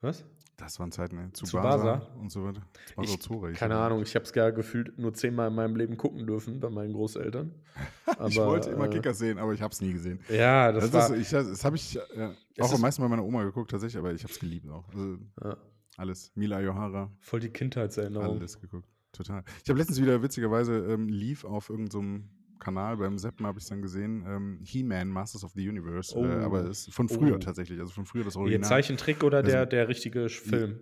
Was? 0.00 0.24
Das 0.56 0.78
waren 0.78 0.92
Zeiten, 0.92 1.16
ne? 1.16 1.32
Tsubasa, 1.32 1.98
Tsubasa 1.98 2.20
und 2.20 2.30
so 2.30 2.44
weiter. 2.44 2.62
Tsubasa 2.86 3.14
Ozora. 3.14 3.52
Keine 3.52 3.76
Ahnung, 3.76 4.02
ich 4.02 4.14
habe 4.14 4.24
es 4.24 4.32
gar 4.32 4.52
gefühlt 4.52 4.96
nur 4.98 5.14
zehnmal 5.14 5.48
in 5.48 5.54
meinem 5.54 5.74
Leben 5.74 5.96
gucken 5.96 6.26
dürfen 6.26 6.60
bei 6.60 6.68
meinen 6.68 6.92
Großeltern. 6.92 7.54
Aber, 8.06 8.28
ich 8.28 8.36
wollte 8.36 8.70
immer 8.70 8.84
äh, 8.84 8.90
Kickers 8.90 9.18
sehen, 9.18 9.38
aber 9.38 9.54
ich 9.54 9.62
habe 9.62 9.72
es 9.72 9.80
nie 9.80 9.92
gesehen. 9.92 10.20
Ja, 10.28 10.70
das, 10.72 10.90
das 10.90 11.10
war. 11.10 11.16
Ist, 11.16 11.22
ich, 11.22 11.30
das 11.30 11.64
habe 11.64 11.76
ich 11.76 11.94
ja, 11.94 12.34
auch 12.58 12.74
am 12.74 12.80
meisten 12.80 13.00
bei 13.00 13.08
meiner 13.08 13.24
Oma 13.24 13.44
geguckt, 13.44 13.70
tatsächlich, 13.70 13.96
aber 13.96 14.12
ich 14.12 14.22
habe 14.22 14.32
es 14.32 14.38
geliebt 14.38 14.68
auch. 14.68 14.86
Also, 14.88 15.16
ja. 15.42 15.56
Alles. 15.96 16.32
Mila 16.34 16.60
Johara. 16.60 17.10
Voll 17.20 17.40
die 17.40 17.50
Kindheitserinnerung. 17.50 18.38
Alles 18.38 18.60
geguckt. 18.60 18.88
Total. 19.12 19.42
Ich 19.62 19.68
habe 19.70 19.78
letztens 19.78 20.00
wieder 20.00 20.22
witzigerweise 20.22 20.76
ähm, 20.92 21.08
lief 21.08 21.44
auf 21.44 21.70
irgendeinem 21.70 22.20
so 22.20 22.39
Kanal, 22.60 22.98
beim 22.98 23.18
Seppen 23.18 23.46
habe 23.46 23.58
ich 23.58 23.64
es 23.64 23.68
dann 23.68 23.82
gesehen, 23.82 24.24
ähm, 24.26 24.60
He-Man, 24.62 25.08
Masters 25.08 25.42
of 25.42 25.52
the 25.52 25.68
Universe. 25.68 26.16
Oh. 26.16 26.24
Äh, 26.24 26.44
aber 26.44 26.64
es 26.64 26.86
ist 26.86 26.94
von 26.94 27.08
früher 27.08 27.34
oh. 27.34 27.38
tatsächlich, 27.38 27.80
also 27.80 27.92
von 27.92 28.06
früher 28.06 28.24
das 28.24 28.36
Original. 28.36 28.60
Der 28.60 28.68
Zeichentrick 28.68 29.24
oder 29.24 29.38
also, 29.38 29.50
der, 29.50 29.66
der 29.66 29.88
richtige 29.88 30.28
Film? 30.28 30.80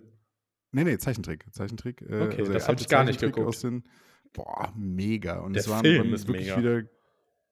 Nee, 0.71 0.83
nee, 0.83 0.97
Zeichentrick. 0.97 1.45
Zeichentrick. 1.51 2.01
Äh, 2.03 2.21
okay, 2.21 2.41
also 2.41 2.53
das 2.53 2.67
habe 2.67 2.79
ich 2.79 2.87
gar 2.87 3.03
nicht 3.03 3.19
geguckt. 3.19 3.47
Aus 3.47 3.61
den, 3.61 3.83
boah, 4.33 4.71
mega. 4.77 5.39
Und 5.39 5.53
der 5.53 5.61
es 5.61 5.69
waren 5.69 5.81
Film 5.81 6.13
ist 6.13 6.27
wirklich 6.27 6.55
mega. 6.55 6.59
wieder, 6.59 6.89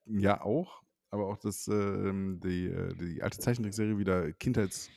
ja 0.06 0.42
auch, 0.42 0.84
aber 1.10 1.28
auch 1.28 1.38
das, 1.38 1.68
äh, 1.68 1.74
die, 1.74 2.68
äh, 2.68 2.94
die 2.96 3.24
alte 3.24 3.40
Zeichentrickserie 3.40 3.98
wieder 3.98 4.32
Kindheits- 4.34 4.92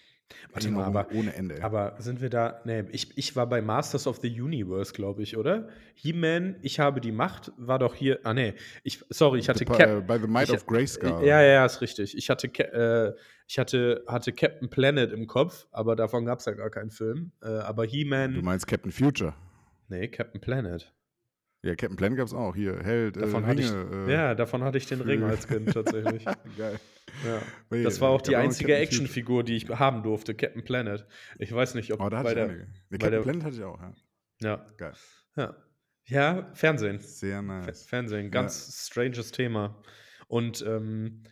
Warte 0.53 0.71
mal, 0.71 0.85
aber, 0.85 1.09
ohne 1.12 1.35
Ende. 1.35 1.62
Aber 1.62 1.95
sind 1.99 2.21
wir 2.21 2.31
da. 2.31 2.61
Nee, 2.64 2.85
ich, 2.93 3.16
ich 3.16 3.37
war 3.37 3.47
bei 3.47 3.62
Masters 3.62 4.07
of 4.07 4.19
the 4.19 4.40
Universe, 4.40 4.93
glaube 4.93 5.23
ich, 5.23 5.37
oder? 5.37 5.69
He-Man, 5.95 6.57
ich 6.62 6.81
habe 6.81 7.01
die 7.01 7.12
Macht, 7.12 7.53
war 7.57 7.79
doch 7.79 7.95
hier. 7.95 8.21
Ah, 8.25 8.35
nee. 8.35 8.55
Ich, 8.83 9.05
sorry, 9.11 9.38
ich 9.38 9.49
hatte. 9.49 9.64
Cap, 9.64 10.07
bei 10.07 10.19
The 10.19 10.27
Might 10.27 10.49
ich, 10.49 10.55
of 10.55 10.66
Grayskull. 10.66 11.25
Ja, 11.25 11.43
ja, 11.43 11.64
ist 11.64 11.81
richtig. 11.81 12.16
Ich 12.16 12.31
hatte, 12.31 12.49
äh, 12.49 13.14
ich 13.47 13.59
hatte, 13.59 14.05
hatte 14.07 14.33
Captain 14.33 14.69
Planet 14.71 15.12
im 15.12 15.27
Kopf, 15.27 15.66
aber 15.73 15.97
davon 15.97 16.25
gab 16.25 16.38
es 16.40 16.45
ja 16.47 16.53
gar 16.53 16.71
keinen 16.71 16.90
Film. 16.90 17.33
Äh, 17.43 17.49
aber 17.49 17.85
He-Man. 17.85 18.35
Du 18.35 18.43
meinst 18.43 18.66
Captain 18.66 18.93
Future? 18.93 19.35
Nee, 19.88 20.09
Captain 20.09 20.40
Planet. 20.40 20.93
Ja, 21.62 21.75
Captain 21.75 21.96
Planet 21.96 22.18
gab 22.18 22.27
es 22.27 22.33
auch. 22.33 22.55
Hier, 22.55 22.79
Held, 22.83 23.16
äh, 23.16 23.20
davon 23.20 23.44
äh, 23.44 23.49
Ringe, 23.49 23.61
ich, 23.61 24.09
äh, 24.09 24.12
Ja, 24.12 24.35
davon 24.35 24.64
hatte 24.64 24.79
ich 24.79 24.87
den 24.87 25.03
Ring 25.03 25.23
als 25.23 25.46
Kind 25.46 25.73
tatsächlich. 25.73 26.25
Geil. 26.57 26.81
Ja. 27.27 27.83
Das 27.83 28.01
war 28.01 28.11
auch 28.11 28.23
die 28.23 28.37
einzige 28.37 28.77
Actionfigur, 28.77 29.44
die 29.44 29.57
ich 29.57 29.68
haben 29.68 30.03
durfte, 30.03 30.35
Captain 30.35 30.64
Planet. 30.64 31.07
Ich 31.38 31.53
weiß 31.53 31.75
nicht, 31.75 31.92
ob 31.92 32.01
oh, 32.01 32.09
da 32.09 32.23
bei 32.23 32.35
der, 32.35 32.49
der 32.49 32.59
Captain 32.92 33.11
der, 33.11 33.20
Planet 33.20 33.44
hatte 33.44 33.57
ich 33.57 33.62
auch, 33.62 33.81
ja. 33.81 33.94
Ja. 34.40 34.66
Geil. 34.79 34.94
Ja. 35.37 35.57
Ja, 36.07 36.51
Fernsehen. 36.55 36.99
Sehr 36.99 37.42
nice. 37.42 37.85
Fernsehen, 37.85 38.31
ganz 38.31 38.66
ja. 38.66 38.90
stranges 38.90 39.31
Thema. 39.31 39.83
Und 40.29 40.64
ähm, 40.66 41.25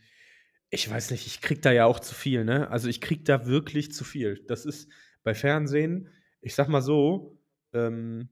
ich 0.71 0.89
weiß 0.91 1.11
nicht, 1.11 1.27
ich 1.27 1.41
krieg 1.41 1.63
da 1.63 1.73
ja 1.73 1.87
auch 1.87 2.01
zu 2.01 2.15
viel, 2.15 2.45
ne? 2.45 2.71
Also 2.71 2.89
ich 2.89 3.01
krieg 3.01 3.25
da 3.25 3.47
wirklich 3.47 3.93
zu 3.93 4.05
viel. 4.05 4.45
Das 4.47 4.67
ist 4.67 4.93
bei 5.23 5.35
Fernsehen, 5.35 6.11
ich 6.41 6.55
sag 6.55 6.69
mal 6.69 6.83
so, 6.83 7.41
ähm, 7.73 8.29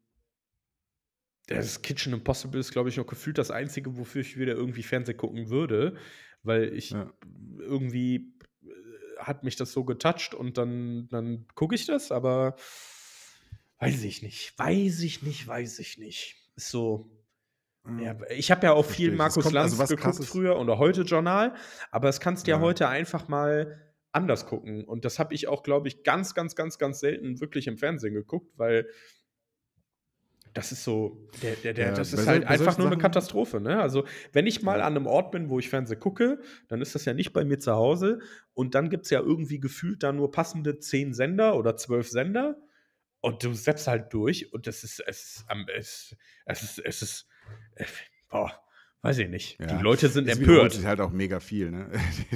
das 1.46 1.82
Kitchen 1.82 2.12
Impossible 2.12 2.60
ist, 2.60 2.72
glaube 2.72 2.88
ich, 2.88 2.96
noch 2.96 3.06
gefühlt 3.06 3.38
das 3.38 3.50
Einzige, 3.50 3.96
wofür 3.96 4.22
ich 4.22 4.36
wieder 4.36 4.54
irgendwie 4.54 4.82
Fernsehen 4.82 5.16
gucken 5.16 5.48
würde, 5.48 5.96
weil 6.42 6.74
ich 6.74 6.90
ja. 6.90 7.12
irgendwie 7.58 8.34
äh, 8.64 9.18
hat 9.18 9.44
mich 9.44 9.56
das 9.56 9.72
so 9.72 9.84
getoucht 9.84 10.34
und 10.34 10.58
dann, 10.58 11.08
dann 11.08 11.46
gucke 11.54 11.74
ich 11.74 11.86
das, 11.86 12.10
aber 12.10 12.56
weiß 13.78 14.02
ich 14.04 14.22
nicht, 14.22 14.58
weiß 14.58 15.00
ich 15.00 15.22
nicht, 15.22 15.46
weiß 15.46 15.78
ich 15.78 15.98
nicht. 15.98 16.36
Ist 16.56 16.70
so. 16.70 17.10
Ja, 18.00 18.16
ich 18.30 18.50
habe 18.50 18.66
ja 18.66 18.72
auch 18.72 18.84
viel 18.84 19.12
Markus 19.12 19.44
kommt, 19.44 19.54
Lanz 19.54 19.78
also 19.78 19.94
geguckt 19.94 20.24
früher 20.24 20.58
oder 20.58 20.78
heute 20.78 21.02
Journal, 21.02 21.54
aber 21.92 22.08
das 22.08 22.18
kannst 22.18 22.46
du 22.46 22.50
ja. 22.50 22.56
ja 22.56 22.62
heute 22.62 22.88
einfach 22.88 23.28
mal 23.28 23.80
anders 24.10 24.46
gucken. 24.46 24.84
Und 24.84 25.04
das 25.04 25.20
habe 25.20 25.34
ich 25.34 25.46
auch, 25.46 25.62
glaube 25.62 25.86
ich, 25.86 26.02
ganz, 26.02 26.34
ganz, 26.34 26.56
ganz, 26.56 26.78
ganz 26.78 26.98
selten 26.98 27.40
wirklich 27.40 27.68
im 27.68 27.78
Fernsehen 27.78 28.14
geguckt, 28.14 28.50
weil 28.56 28.88
das 30.56 30.72
ist 30.72 30.84
so, 30.84 31.28
der, 31.42 31.54
der, 31.56 31.74
der, 31.74 31.86
ja, 31.88 31.92
das 31.92 32.14
ist 32.14 32.26
halt 32.26 32.46
einfach 32.46 32.78
nur 32.78 32.86
eine 32.86 32.96
Katastrophe. 32.96 33.60
Ne? 33.60 33.78
Also, 33.78 34.06
wenn 34.32 34.46
ich 34.46 34.62
mal 34.62 34.80
an 34.80 34.96
einem 34.96 35.06
Ort 35.06 35.30
bin, 35.30 35.50
wo 35.50 35.58
ich 35.58 35.68
Fernsehen 35.68 36.00
gucke, 36.00 36.40
dann 36.68 36.80
ist 36.80 36.94
das 36.94 37.04
ja 37.04 37.12
nicht 37.12 37.34
bei 37.34 37.44
mir 37.44 37.58
zu 37.58 37.72
Hause. 37.72 38.20
Und 38.54 38.74
dann 38.74 38.88
gibt 38.88 39.04
es 39.04 39.10
ja 39.10 39.20
irgendwie 39.20 39.60
gefühlt 39.60 40.02
da 40.02 40.12
nur 40.12 40.30
passende 40.30 40.78
zehn 40.78 41.12
Sender 41.12 41.56
oder 41.56 41.76
zwölf 41.76 42.08
Sender. 42.08 42.56
Und 43.20 43.44
du 43.44 43.52
setzt 43.52 43.86
halt 43.86 44.14
durch. 44.14 44.50
Und 44.54 44.66
das 44.66 44.82
ist, 44.82 45.00
es 45.06 45.44
ist, 45.46 45.46
es, 45.76 46.16
es 46.46 46.62
ist, 46.62 46.78
es 46.78 47.02
ist, 47.02 47.28
äh, 47.74 47.84
boah, 48.30 48.65
Weiß 49.06 49.18
ich 49.18 49.28
nicht. 49.28 49.56
Ja. 49.60 49.66
Die 49.68 49.84
Leute 49.84 50.08
sind 50.08 50.28
es 50.28 50.36
empört. 50.36 50.72
sich 50.72 50.84
halt 50.84 51.00
auch 51.00 51.12
mega 51.12 51.38
viel, 51.38 51.70
ne? 51.70 51.88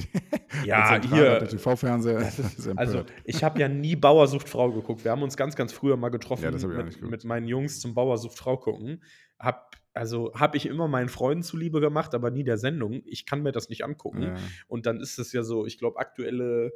ja, 0.64 1.02
hier. 1.02 1.48
TV-Fernseher. 1.48 2.32
Also, 2.76 3.02
ich 3.24 3.42
habe 3.42 3.58
ja 3.58 3.68
nie 3.68 3.96
Bauersucht 3.96 4.48
Frau 4.48 4.70
geguckt. 4.70 5.02
Wir 5.02 5.10
haben 5.10 5.24
uns 5.24 5.36
ganz, 5.36 5.56
ganz 5.56 5.72
früher 5.72 5.96
mal 5.96 6.10
getroffen 6.10 6.44
ja, 6.44 6.52
mit, 6.52 7.02
mit, 7.02 7.24
meinen 7.24 7.48
Jungs 7.48 7.80
zum 7.80 7.94
Bauersucht 7.94 8.38
Frau 8.38 8.56
gucken. 8.56 9.02
Hab, 9.40 9.74
also 9.94 10.32
habe 10.34 10.56
ich 10.56 10.66
immer 10.66 10.86
meinen 10.86 11.08
Freunden 11.08 11.42
zuliebe 11.42 11.80
gemacht, 11.80 12.14
aber 12.14 12.30
nie 12.30 12.44
der 12.44 12.56
Sendung. 12.56 13.02
Ich 13.04 13.26
kann 13.26 13.42
mir 13.42 13.50
das 13.50 13.68
nicht 13.68 13.84
angucken. 13.84 14.22
Ja. 14.22 14.36
Und 14.68 14.86
dann 14.86 15.00
ist 15.00 15.18
es 15.18 15.32
ja 15.32 15.42
so, 15.42 15.66
ich 15.66 15.76
glaube, 15.76 15.98
aktuelle 15.98 16.72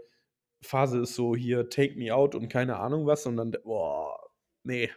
Phase 0.60 1.02
ist 1.02 1.14
so 1.14 1.36
hier 1.36 1.68
Take 1.68 1.96
Me 1.96 2.12
Out 2.12 2.34
und 2.34 2.48
keine 2.48 2.78
Ahnung 2.78 3.06
was. 3.06 3.26
Und 3.26 3.36
dann, 3.36 3.52
boah, 3.62 4.18
nee, 4.64 4.90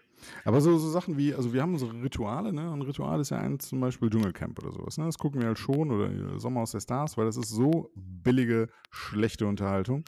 aber 0.43 0.61
so, 0.61 0.77
so 0.77 0.89
Sachen 0.89 1.17
wie, 1.17 1.33
also 1.33 1.53
wir 1.53 1.61
haben 1.61 1.73
unsere 1.73 1.93
Rituale, 2.01 2.53
ne? 2.53 2.71
Ein 2.71 2.81
Ritual 2.81 3.19
ist 3.19 3.29
ja 3.29 3.37
ein 3.37 3.59
zum 3.59 3.79
Beispiel 3.79 4.09
Dschungelcamp 4.09 4.59
oder 4.63 4.71
sowas. 4.71 4.97
Ne? 4.97 5.05
Das 5.05 5.17
gucken 5.17 5.41
wir 5.41 5.47
halt 5.47 5.59
schon 5.59 5.91
oder 5.91 6.39
Sommer 6.39 6.61
aus 6.61 6.71
der 6.71 6.79
Stars, 6.79 7.17
weil 7.17 7.25
das 7.25 7.37
ist 7.37 7.49
so 7.49 7.91
billige, 7.95 8.69
schlechte 8.91 9.45
Unterhaltung. 9.45 10.05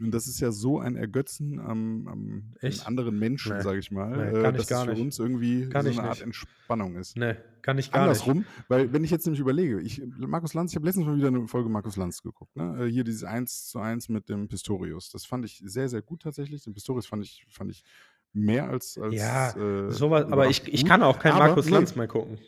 Und 0.00 0.10
das 0.10 0.26
ist 0.26 0.40
ja 0.40 0.50
so 0.52 0.78
ein 0.78 0.96
Ergötzen 0.96 1.60
am, 1.60 2.08
am 2.08 2.54
anderen 2.86 3.18
Menschen, 3.18 3.54
nee. 3.54 3.62
sage 3.62 3.78
ich 3.78 3.90
mal, 3.90 4.32
nee, 4.32 4.38
äh, 4.38 4.52
dass 4.52 4.70
es 4.70 4.82
für 4.84 4.92
uns 4.92 5.18
irgendwie 5.18 5.68
kann 5.68 5.84
so 5.84 6.00
eine 6.00 6.08
Art 6.08 6.22
Entspannung 6.22 6.96
ist. 6.96 7.14
Nee, 7.18 7.36
kann 7.60 7.76
ich 7.76 7.92
gar 7.92 8.04
Andersrum, 8.04 8.38
nicht. 8.38 8.48
weil 8.68 8.90
wenn 8.94 9.04
ich 9.04 9.10
jetzt 9.10 9.26
nämlich 9.26 9.40
überlege, 9.40 9.82
ich, 9.82 10.00
Markus 10.16 10.54
Lanz, 10.54 10.72
ich 10.72 10.76
habe 10.76 10.86
letztens 10.86 11.06
mal 11.06 11.18
wieder 11.18 11.28
eine 11.28 11.46
Folge 11.46 11.68
Markus 11.68 11.96
Lanz 11.96 12.22
geguckt, 12.22 12.56
ne? 12.56 12.86
Äh, 12.86 12.90
hier 12.90 13.04
dieses 13.04 13.22
1 13.22 13.66
zu 13.68 13.80
1 13.80 14.08
mit 14.08 14.30
dem 14.30 14.48
Pistorius. 14.48 15.10
Das 15.10 15.26
fand 15.26 15.44
ich 15.44 15.62
sehr, 15.62 15.90
sehr 15.90 16.00
gut 16.00 16.22
tatsächlich. 16.22 16.64
Den 16.64 16.72
Pistorius 16.72 17.06
fand 17.06 17.22
ich, 17.22 17.44
fand 17.50 17.70
ich 17.70 17.84
mehr 18.32 18.68
als. 18.68 18.98
als 18.98 19.14
ja, 19.14 19.50
äh, 19.56 19.90
sowas, 19.90 20.30
aber 20.30 20.48
ich, 20.48 20.66
ich 20.72 20.84
kann 20.84 21.02
auch 21.02 21.18
kein 21.18 21.32
aber, 21.32 21.48
Markus 21.48 21.66
nee, 21.66 21.72
Lanz 21.72 21.96
mehr 21.96 22.08
gucken. 22.08 22.38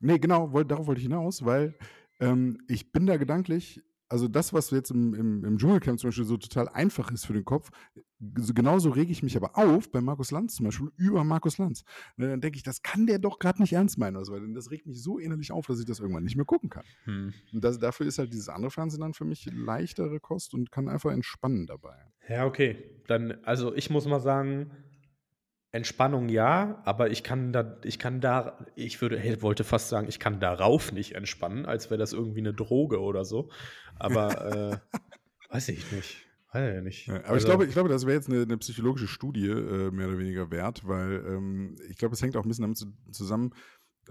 Nee, 0.00 0.18
genau, 0.18 0.52
wollt, 0.52 0.70
darauf 0.70 0.86
wollte 0.86 1.00
ich 1.00 1.06
hinaus, 1.06 1.44
weil 1.44 1.74
ähm, 2.20 2.58
ich 2.68 2.92
bin 2.92 3.06
da 3.06 3.16
gedanklich, 3.16 3.82
also 4.08 4.28
das, 4.28 4.52
was 4.52 4.70
jetzt 4.70 4.90
im, 4.90 5.14
im, 5.14 5.44
im 5.44 5.58
Dschungelcamp 5.58 5.98
zum 5.98 6.08
Beispiel 6.08 6.24
so 6.24 6.36
total 6.36 6.68
einfach 6.68 7.10
ist 7.10 7.26
für 7.26 7.32
den 7.32 7.44
Kopf, 7.44 7.70
genauso 8.20 8.90
rege 8.90 9.12
ich 9.12 9.22
mich 9.22 9.36
aber 9.36 9.56
auf 9.56 9.90
bei 9.90 10.00
Markus 10.00 10.30
Lanz 10.30 10.54
zum 10.54 10.66
Beispiel 10.66 10.90
über 10.96 11.24
Markus 11.24 11.58
Lanz. 11.58 11.84
Und 12.16 12.24
dann 12.24 12.40
denke 12.40 12.56
ich, 12.56 12.62
das 12.62 12.82
kann 12.82 13.06
der 13.06 13.18
doch 13.18 13.38
gerade 13.38 13.60
nicht 13.60 13.72
ernst 13.72 13.98
meinen, 13.98 14.16
also, 14.16 14.32
weil 14.32 14.54
das 14.54 14.70
regt 14.70 14.86
mich 14.86 15.02
so 15.02 15.18
innerlich 15.18 15.52
auf, 15.52 15.66
dass 15.66 15.80
ich 15.80 15.86
das 15.86 16.00
irgendwann 16.00 16.24
nicht 16.24 16.36
mehr 16.36 16.44
gucken 16.44 16.70
kann. 16.70 16.84
Hm. 17.04 17.32
Und 17.52 17.64
das, 17.64 17.78
dafür 17.78 18.06
ist 18.06 18.18
halt 18.18 18.32
dieses 18.32 18.48
andere 18.48 18.70
Fernsehen 18.70 19.00
dann 19.00 19.14
für 19.14 19.24
mich 19.24 19.48
leichtere 19.52 20.20
Kost 20.20 20.54
und 20.54 20.70
kann 20.70 20.88
einfach 20.88 21.10
entspannen 21.10 21.66
dabei. 21.66 21.96
Ja, 22.28 22.46
okay. 22.46 23.02
Dann, 23.06 23.38
also 23.44 23.74
ich 23.74 23.90
muss 23.90 24.06
mal 24.06 24.20
sagen, 24.20 24.70
Entspannung 25.74 26.28
ja, 26.28 26.80
aber 26.84 27.10
ich 27.10 27.24
kann 27.24 27.52
da, 27.52 27.78
ich 27.82 27.98
kann 27.98 28.20
da, 28.20 28.64
ich 28.76 29.00
würde, 29.00 29.18
hey, 29.18 29.42
wollte 29.42 29.64
fast 29.64 29.88
sagen, 29.88 30.06
ich 30.08 30.20
kann 30.20 30.38
darauf 30.38 30.92
nicht 30.92 31.16
entspannen, 31.16 31.66
als 31.66 31.90
wäre 31.90 31.98
das 31.98 32.12
irgendwie 32.12 32.38
eine 32.38 32.54
Droge 32.54 33.00
oder 33.00 33.24
so. 33.24 33.50
Aber 33.96 34.80
äh, 34.92 34.98
weiß 35.52 35.70
ich 35.70 35.90
nicht. 35.90 36.28
Weiß 36.52 36.74
ja 36.74 36.80
nicht. 36.80 37.08
Ja, 37.08 37.16
aber 37.16 37.30
Also 37.30 37.38
ich, 37.38 37.44
glaube, 37.44 37.64
ich 37.66 37.72
glaube, 37.72 37.88
das 37.88 38.06
wäre 38.06 38.14
jetzt 38.14 38.28
eine, 38.28 38.42
eine 38.42 38.56
psychologische 38.58 39.08
Studie 39.08 39.48
äh, 39.48 39.90
mehr 39.90 40.06
oder 40.06 40.18
weniger 40.18 40.52
wert, 40.52 40.86
weil 40.86 41.24
ähm, 41.26 41.74
ich 41.90 41.96
glaube, 41.96 42.14
es 42.14 42.22
hängt 42.22 42.36
auch 42.36 42.44
ein 42.44 42.48
bisschen 42.48 42.62
damit 42.62 42.78
zu, 42.78 42.92
zusammen. 43.10 43.52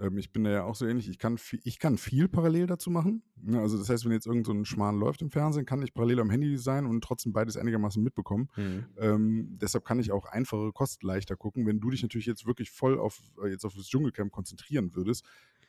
Ähm, 0.00 0.18
ich 0.18 0.32
bin 0.32 0.44
da 0.44 0.50
ja 0.50 0.64
auch 0.64 0.74
so 0.74 0.86
ähnlich. 0.86 1.08
Ich 1.08 1.18
kann, 1.18 1.38
viel, 1.38 1.60
ich 1.64 1.78
kann 1.78 1.98
viel 1.98 2.28
parallel 2.28 2.66
dazu 2.66 2.90
machen. 2.90 3.22
Ne? 3.40 3.60
Also, 3.60 3.78
das 3.78 3.88
heißt, 3.88 4.04
wenn 4.04 4.12
jetzt 4.12 4.26
irgend 4.26 4.46
so 4.46 4.52
ein 4.52 4.64
Schmarrn 4.64 4.98
läuft 4.98 5.22
im 5.22 5.30
Fernsehen, 5.30 5.66
kann 5.66 5.82
ich 5.82 5.94
parallel 5.94 6.20
am 6.20 6.30
Handy 6.30 6.56
sein 6.58 6.86
und 6.86 7.02
trotzdem 7.02 7.32
beides 7.32 7.56
einigermaßen 7.56 8.02
mitbekommen. 8.02 8.48
mhm. 8.56 8.86
Ähm, 8.96 9.58
deshalb 9.60 9.84
kann 9.84 9.98
ich 9.98 10.12
auch 10.12 10.26
einfache 10.26 10.72
Kost 10.72 11.02
leichter 11.02 11.36
gucken. 11.36 11.66
Wenn 11.66 11.80
du 11.80 11.90
dich 11.90 12.02
natürlich 12.02 12.26
jetzt 12.26 12.46
wirklich 12.46 12.70
voll 12.70 12.98
auf, 12.98 13.20
äh, 13.42 13.48
jetzt 13.48 13.64
auf 13.64 13.74
das 13.74 13.86
Dschungelcamp 13.86 14.32
konzentrieren 14.32 14.94
würdest, 14.94 15.24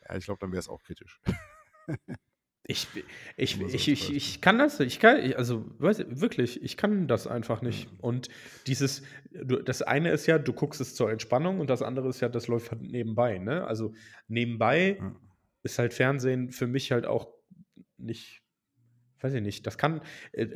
ja, 0.08 0.16
ich 0.16 0.26
glaube, 0.26 0.40
dann 0.40 0.52
wäre 0.52 0.60
es 0.60 0.70
auch 0.70 0.84
kritisch. 0.84 1.22
Ich, 2.68 2.88
ich, 3.38 3.62
ich, 3.62 3.88
ich, 3.88 4.16
ich 4.16 4.42
kann 4.42 4.58
das, 4.58 4.80
ich 4.80 5.00
kann, 5.00 5.34
also 5.34 5.66
weiß, 5.78 6.06
wirklich, 6.10 6.64
ich 6.64 6.78
kann 6.78 7.08
das 7.08 7.28
einfach 7.28 7.62
nicht. 7.62 7.84
Ja. 7.86 7.92
Und 8.02 8.30
dieses, 8.66 9.04
das 9.32 9.84
eine 9.84 10.10
ist 10.12 10.26
ja, 10.26 10.40
du 10.40 10.52
guckst 10.52 10.82
es 10.82 10.96
zur 10.96 11.12
Entspannung 11.12 11.60
und 11.60 11.70
das 11.70 11.84
andere 11.84 12.10
ist 12.10 12.22
ja, 12.22 12.30
das 12.30 12.48
läuft 12.48 12.72
halt 12.72 12.82
nebenbei. 12.82 13.38
Ne? 13.38 13.68
Also 13.68 13.94
nebenbei 14.28 14.98
Ja. 15.00 15.16
ist 15.62 15.78
halt 15.78 15.94
Fernsehen 15.94 16.52
für 16.52 16.66
mich 16.66 16.92
halt 16.92 17.06
auch 17.06 17.28
nicht, 17.98 18.42
weiß 19.22 19.34
ich 19.36 19.42
nicht, 19.44 19.68
das 19.68 19.78
kann, 19.78 20.02
äh, 20.32 20.48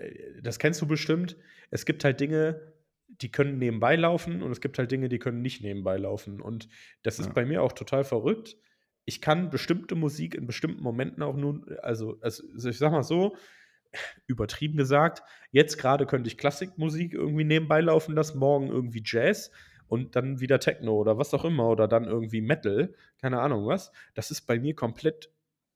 das 0.41 0.57
kennst 0.57 0.81
du 0.81 0.87
bestimmt. 0.87 1.37
Es 1.69 1.85
gibt 1.85 2.03
halt 2.03 2.19
Dinge, 2.19 2.73
die 3.07 3.31
können 3.31 3.59
nebenbei 3.59 3.95
laufen 3.95 4.41
und 4.41 4.51
es 4.51 4.61
gibt 4.61 4.79
halt 4.79 4.89
Dinge, 4.91 5.09
die 5.09 5.19
können 5.19 5.43
nicht 5.43 5.61
nebenbei 5.61 5.97
laufen. 5.97 6.41
Und 6.41 6.69
das 7.03 7.19
ist 7.19 7.27
Ja. 7.27 7.33
bei 7.33 7.45
mir 7.45 7.61
auch 7.61 7.73
total 7.73 8.03
verrückt. 8.03 8.57
Ich 9.09 9.21
kann 9.21 9.49
bestimmte 9.49 9.95
Musik 9.95 10.35
in 10.35 10.45
bestimmten 10.45 10.83
Momenten 10.83 11.23
auch 11.23 11.35
nur, 11.35 11.65
also, 11.81 12.19
also 12.21 12.69
ich 12.69 12.77
sag 12.77 12.91
mal 12.91 13.01
so, 13.01 13.35
übertrieben 14.27 14.77
gesagt, 14.77 15.23
jetzt 15.49 15.79
gerade 15.79 16.05
könnte 16.05 16.27
ich 16.27 16.37
Klassikmusik 16.37 17.15
irgendwie 17.15 17.43
nebenbei 17.43 17.81
laufen 17.81 18.13
lassen, 18.13 18.37
morgen 18.37 18.67
irgendwie 18.67 19.01
Jazz 19.03 19.49
und 19.87 20.15
dann 20.15 20.41
wieder 20.41 20.59
Techno 20.59 20.93
oder 20.93 21.17
was 21.17 21.33
auch 21.33 21.43
immer 21.43 21.69
oder 21.69 21.87
dann 21.87 22.05
irgendwie 22.05 22.41
Metal, 22.41 22.93
keine 23.19 23.39
Ahnung 23.39 23.65
was. 23.65 23.91
Das 24.13 24.29
ist 24.29 24.41
bei 24.41 24.59
mir 24.59 24.75
komplett 24.75 25.31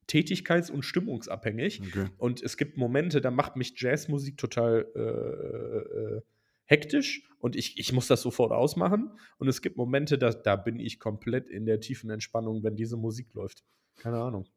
tätigkeits- 0.07 0.69
und 0.69 0.83
stimmungsabhängig. 0.83 1.81
Okay. 1.81 2.09
Und 2.17 2.43
es 2.43 2.55
gibt 2.55 2.77
Momente, 2.77 3.19
da 3.19 3.31
macht 3.31 3.55
mich 3.55 3.73
Jazzmusik 3.75 4.37
total 4.37 4.85
äh, 4.95 4.99
äh, 4.99 6.21
hektisch 6.65 7.27
und 7.39 7.55
ich, 7.55 7.77
ich 7.77 7.91
muss 7.93 8.07
das 8.07 8.21
sofort 8.21 8.51
ausmachen. 8.51 9.11
Und 9.37 9.47
es 9.47 9.61
gibt 9.61 9.77
Momente, 9.77 10.17
da, 10.17 10.31
da 10.31 10.55
bin 10.55 10.79
ich 10.79 10.99
komplett 10.99 11.49
in 11.49 11.65
der 11.65 11.79
tiefen 11.79 12.09
Entspannung, 12.09 12.63
wenn 12.63 12.75
diese 12.75 12.97
Musik 12.97 13.33
läuft. 13.33 13.63
Keine 13.97 14.21
Ahnung. 14.21 14.47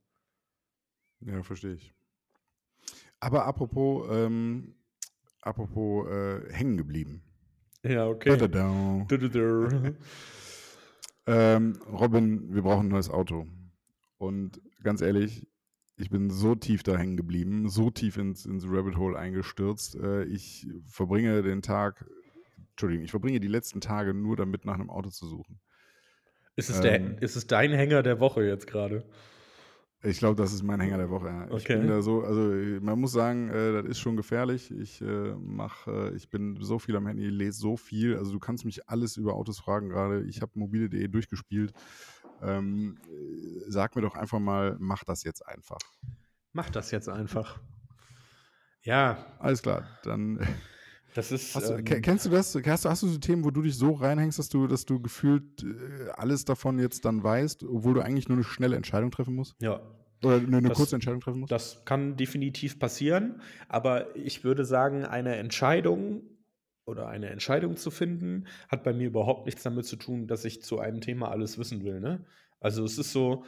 Ja, 1.20 1.42
verstehe 1.42 1.74
ich. 1.74 1.94
Aber 3.18 3.46
apropos, 3.46 4.08
ähm, 4.10 4.76
apropos 5.40 6.08
äh, 6.08 6.52
hängen 6.52 6.76
geblieben. 6.76 7.22
Ja, 7.82 8.06
okay. 8.06 8.30
Dadadau. 8.30 9.04
Du, 9.08 9.18
du, 9.18 9.30
du. 9.30 9.96
Ähm, 11.28 11.80
Robin, 11.90 12.54
wir 12.54 12.62
brauchen 12.62 12.86
ein 12.86 12.90
neues 12.90 13.10
Auto. 13.10 13.48
Und 14.16 14.60
ganz 14.82 15.00
ehrlich, 15.00 15.48
ich 15.96 16.10
bin 16.10 16.30
so 16.30 16.54
tief 16.54 16.82
da 16.82 16.96
hängen 16.96 17.16
geblieben, 17.16 17.68
so 17.68 17.90
tief 17.90 18.16
ins, 18.18 18.44
ins 18.46 18.64
Rabbit 18.66 18.96
Hole 18.96 19.18
eingestürzt. 19.18 19.96
Äh, 19.96 20.24
ich 20.24 20.66
verbringe 20.86 21.42
den 21.42 21.62
Tag, 21.62 22.04
Entschuldigung, 22.72 23.04
ich 23.04 23.10
verbringe 23.10 23.40
die 23.40 23.48
letzten 23.48 23.80
Tage 23.80 24.12
nur 24.14 24.36
damit, 24.36 24.64
nach 24.64 24.74
einem 24.74 24.90
Auto 24.90 25.10
zu 25.10 25.26
suchen. 25.26 25.60
Ist, 26.54 26.70
es 26.70 26.76
Ähm. 26.76 26.82
der, 26.82 27.22
ist 27.22 27.36
es 27.36 27.46
dein 27.46 27.72
Hänger 27.72 28.02
der 28.02 28.20
Woche 28.20 28.44
jetzt 28.44 28.66
gerade? 28.66 29.04
Ich 30.02 30.18
glaube, 30.18 30.36
das 30.36 30.52
ist 30.52 30.62
mein 30.62 30.78
Hänger 30.78 30.98
der 30.98 31.10
Woche. 31.10 31.26
Ja. 31.28 31.44
Ich 31.56 31.64
Okay. 31.64 31.78
bin 31.78 31.88
da 31.88 32.00
so, 32.02 32.22
also 32.22 32.40
man 32.80 33.00
muss 33.00 33.12
sagen, 33.12 33.48
äh, 33.48 33.72
das 33.72 33.86
ist 33.86 33.98
schon 33.98 34.16
gefährlich. 34.16 34.70
Ich 34.70 35.00
äh, 35.00 35.34
mach, 35.38 35.86
äh, 35.88 36.14
ich 36.14 36.28
bin 36.30 36.58
so 36.60 36.78
viel 36.78 36.94
am 36.96 37.06
Handy, 37.06 37.28
lese 37.28 37.58
so 37.58 37.76
viel. 37.76 38.16
Also 38.16 38.32
du 38.32 38.38
kannst 38.38 38.64
mich 38.64 38.88
alles 38.88 39.16
über 39.16 39.34
Autos 39.34 39.58
fragen 39.58 39.88
gerade. 39.88 40.22
Ich 40.24 40.42
habe 40.42 40.52
mobile.de 40.54 41.08
durchgespielt. 41.08 41.72
Ähm, 42.42 42.98
äh, 43.08 43.70
sag 43.70 43.96
mir 43.96 44.02
doch 44.02 44.14
einfach 44.14 44.38
mal, 44.38 44.76
mach 44.78 45.04
das 45.04 45.22
jetzt 45.24 45.46
einfach. 45.46 45.78
Mach 46.52 46.70
das 46.70 46.90
jetzt 46.90 47.08
einfach. 47.08 47.60
Ja, 48.82 49.26
Alles 49.38 49.62
klar, 49.62 49.88
dann 50.04 50.38
das 51.14 51.32
ist. 51.32 51.54
hast 51.54 51.70
du, 51.70 51.74
ähm, 51.74 51.84
ke- 51.84 52.00
kennst 52.00 52.24
du 52.26 52.30
das? 52.30 52.54
Hast 52.54 52.84
du, 52.84 52.88
hast 52.88 53.02
du 53.02 53.08
so 53.08 53.18
Themen, 53.18 53.44
wo 53.44 53.50
du 53.50 53.62
dich 53.62 53.76
so 53.76 53.92
reinhängst, 53.92 54.38
dass 54.38 54.48
du, 54.48 54.66
dass 54.68 54.84
du 54.84 55.00
gefühlt 55.00 55.62
äh, 55.64 56.10
alles 56.16 56.44
davon 56.44 56.78
jetzt 56.78 57.04
dann 57.04 57.22
weißt, 57.22 57.64
obwohl 57.64 57.94
du 57.94 58.00
eigentlich 58.02 58.28
nur 58.28 58.36
eine 58.36 58.44
schnelle 58.44 58.76
Entscheidung 58.76 59.10
treffen 59.10 59.34
musst? 59.34 59.56
ja, 59.60 59.80
Oder 60.22 60.36
eine, 60.36 60.58
eine 60.58 60.68
Das- 60.68 60.76
kurze 60.78 60.94
Entscheidung 60.96 61.20
treffen 61.20 61.40
musst? 61.40 61.52
Das 61.52 61.84
kann 61.84 62.16
definitiv 62.16 62.78
passieren, 62.78 63.40
aber 63.68 64.14
ich 64.16 64.44
würde 64.44 64.64
sagen, 64.64 65.04
eine 65.04 65.36
Entscheidung 65.36 66.22
oder 66.86 67.08
eine 67.08 67.28
Entscheidung 67.30 67.76
zu 67.76 67.90
finden, 67.90 68.46
hat 68.68 68.84
bei 68.84 68.92
mir 68.92 69.08
überhaupt 69.08 69.44
nichts 69.46 69.62
damit 69.62 69.86
zu 69.86 69.96
tun, 69.96 70.26
dass 70.26 70.44
ich 70.44 70.62
zu 70.62 70.78
einem 70.78 71.00
Thema 71.00 71.30
alles 71.30 71.58
wissen 71.58 71.84
will. 71.84 72.00
Ne? 72.00 72.24
Also 72.60 72.84
es 72.84 72.96
ist 72.96 73.12
so, 73.12 73.44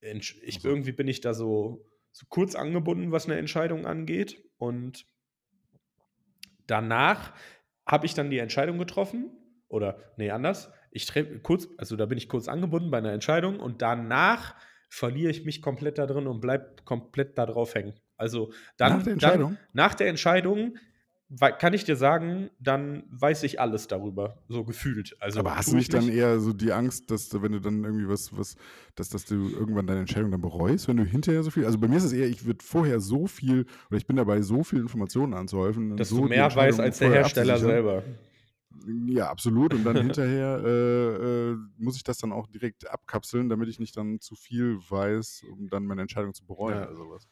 ich, 0.00 0.64
irgendwie 0.64 0.92
bin 0.92 1.08
ich 1.08 1.20
da 1.20 1.34
so, 1.34 1.86
so 2.12 2.26
kurz 2.28 2.54
angebunden, 2.54 3.12
was 3.12 3.26
eine 3.26 3.38
Entscheidung 3.38 3.86
angeht. 3.86 4.42
Und 4.56 5.06
danach 6.66 7.34
habe 7.86 8.06
ich 8.06 8.14
dann 8.14 8.30
die 8.30 8.38
Entscheidung 8.38 8.78
getroffen. 8.78 9.30
Oder, 9.68 9.98
nee, 10.16 10.30
anders. 10.30 10.72
Ich 10.92 11.12
kurz, 11.42 11.68
also 11.76 11.96
da 11.96 12.06
bin 12.06 12.18
ich 12.18 12.28
kurz 12.28 12.48
angebunden 12.48 12.90
bei 12.90 12.98
einer 12.98 13.12
Entscheidung 13.12 13.60
und 13.60 13.82
danach 13.82 14.56
verliere 14.88 15.30
ich 15.30 15.44
mich 15.44 15.62
komplett 15.62 15.98
da 15.98 16.06
drin 16.06 16.26
und 16.26 16.40
bleibe 16.40 16.76
komplett 16.84 17.38
da 17.38 17.46
drauf 17.46 17.74
hängen. 17.74 17.94
Also 18.16 18.52
dann, 18.76 18.98
Nach 18.98 19.02
der 19.04 19.12
Entscheidung? 19.12 19.50
Dann, 19.52 19.58
nach 19.72 19.94
der 19.94 20.08
Entscheidung 20.08 20.76
kann 21.38 21.74
ich 21.74 21.84
dir 21.84 21.94
sagen, 21.96 22.50
dann 22.58 23.04
weiß 23.10 23.44
ich 23.44 23.60
alles 23.60 23.86
darüber, 23.86 24.38
so 24.48 24.64
gefühlt. 24.64 25.16
Also 25.20 25.38
Aber 25.40 25.56
hast 25.56 25.68
du 25.68 25.72
ich 25.72 25.88
nicht 25.88 25.94
dann 25.94 26.08
eher 26.08 26.40
so 26.40 26.52
die 26.52 26.72
Angst, 26.72 27.10
dass 27.10 27.28
du, 27.28 27.40
wenn 27.42 27.52
du 27.52 27.60
dann 27.60 27.84
irgendwie 27.84 28.08
was, 28.08 28.36
was, 28.36 28.56
dass, 28.96 29.10
dass 29.10 29.26
du 29.26 29.48
irgendwann 29.48 29.86
deine 29.86 30.00
Entscheidung 30.00 30.32
dann 30.32 30.40
bereust, 30.40 30.88
wenn 30.88 30.96
du 30.96 31.04
hinterher 31.04 31.42
so 31.44 31.50
viel. 31.50 31.64
Also 31.64 31.78
bei 31.78 31.86
mir 31.86 31.98
ist 31.98 32.04
es 32.04 32.12
eher, 32.12 32.28
ich 32.28 32.44
würde 32.44 32.64
vorher 32.64 32.98
so 33.00 33.26
viel, 33.28 33.66
oder 33.88 33.96
ich 33.98 34.06
bin 34.06 34.16
dabei, 34.16 34.42
so 34.42 34.64
viel 34.64 34.80
Informationen 34.80 35.34
anzuhäufen. 35.34 35.96
dass 35.96 36.08
so 36.08 36.22
du 36.22 36.24
mehr 36.24 36.52
weißt 36.54 36.80
als 36.80 36.98
der 36.98 37.10
Hersteller 37.10 37.54
abzusichern. 37.54 37.76
selber. 37.76 38.02
Ja, 39.06 39.30
absolut. 39.30 39.74
Und 39.74 39.84
dann 39.84 39.96
hinterher 39.96 40.60
äh, 40.64 41.50
äh, 41.52 41.56
muss 41.76 41.96
ich 41.96 42.02
das 42.02 42.18
dann 42.18 42.32
auch 42.32 42.46
direkt 42.46 42.90
abkapseln, 42.90 43.48
damit 43.48 43.68
ich 43.68 43.78
nicht 43.78 43.96
dann 43.96 44.20
zu 44.20 44.34
viel 44.34 44.78
weiß, 44.88 45.44
um 45.50 45.68
dann 45.68 45.84
meine 45.86 46.02
Entscheidung 46.02 46.34
zu 46.34 46.44
bereuen 46.44 46.76
Ja. 46.78 46.86
oder 46.86 46.96
sowas. 46.96 47.28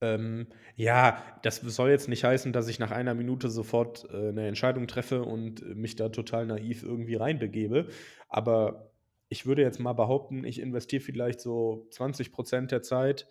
Ähm, 0.00 0.48
ja, 0.76 1.22
das 1.42 1.60
soll 1.60 1.90
jetzt 1.90 2.08
nicht 2.08 2.24
heißen, 2.24 2.52
dass 2.52 2.68
ich 2.68 2.78
nach 2.78 2.90
einer 2.90 3.14
Minute 3.14 3.48
sofort 3.48 4.06
äh, 4.10 4.28
eine 4.28 4.46
Entscheidung 4.46 4.86
treffe 4.86 5.22
und 5.22 5.62
äh, 5.62 5.74
mich 5.74 5.96
da 5.96 6.10
total 6.10 6.46
naiv 6.46 6.82
irgendwie 6.82 7.14
reinbegebe. 7.14 7.88
Aber 8.28 8.92
ich 9.28 9.46
würde 9.46 9.62
jetzt 9.62 9.80
mal 9.80 9.94
behaupten, 9.94 10.44
ich 10.44 10.60
investiere 10.60 11.02
vielleicht 11.02 11.40
so 11.40 11.88
20 11.90 12.30
Prozent 12.30 12.72
der 12.72 12.82
Zeit 12.82 13.26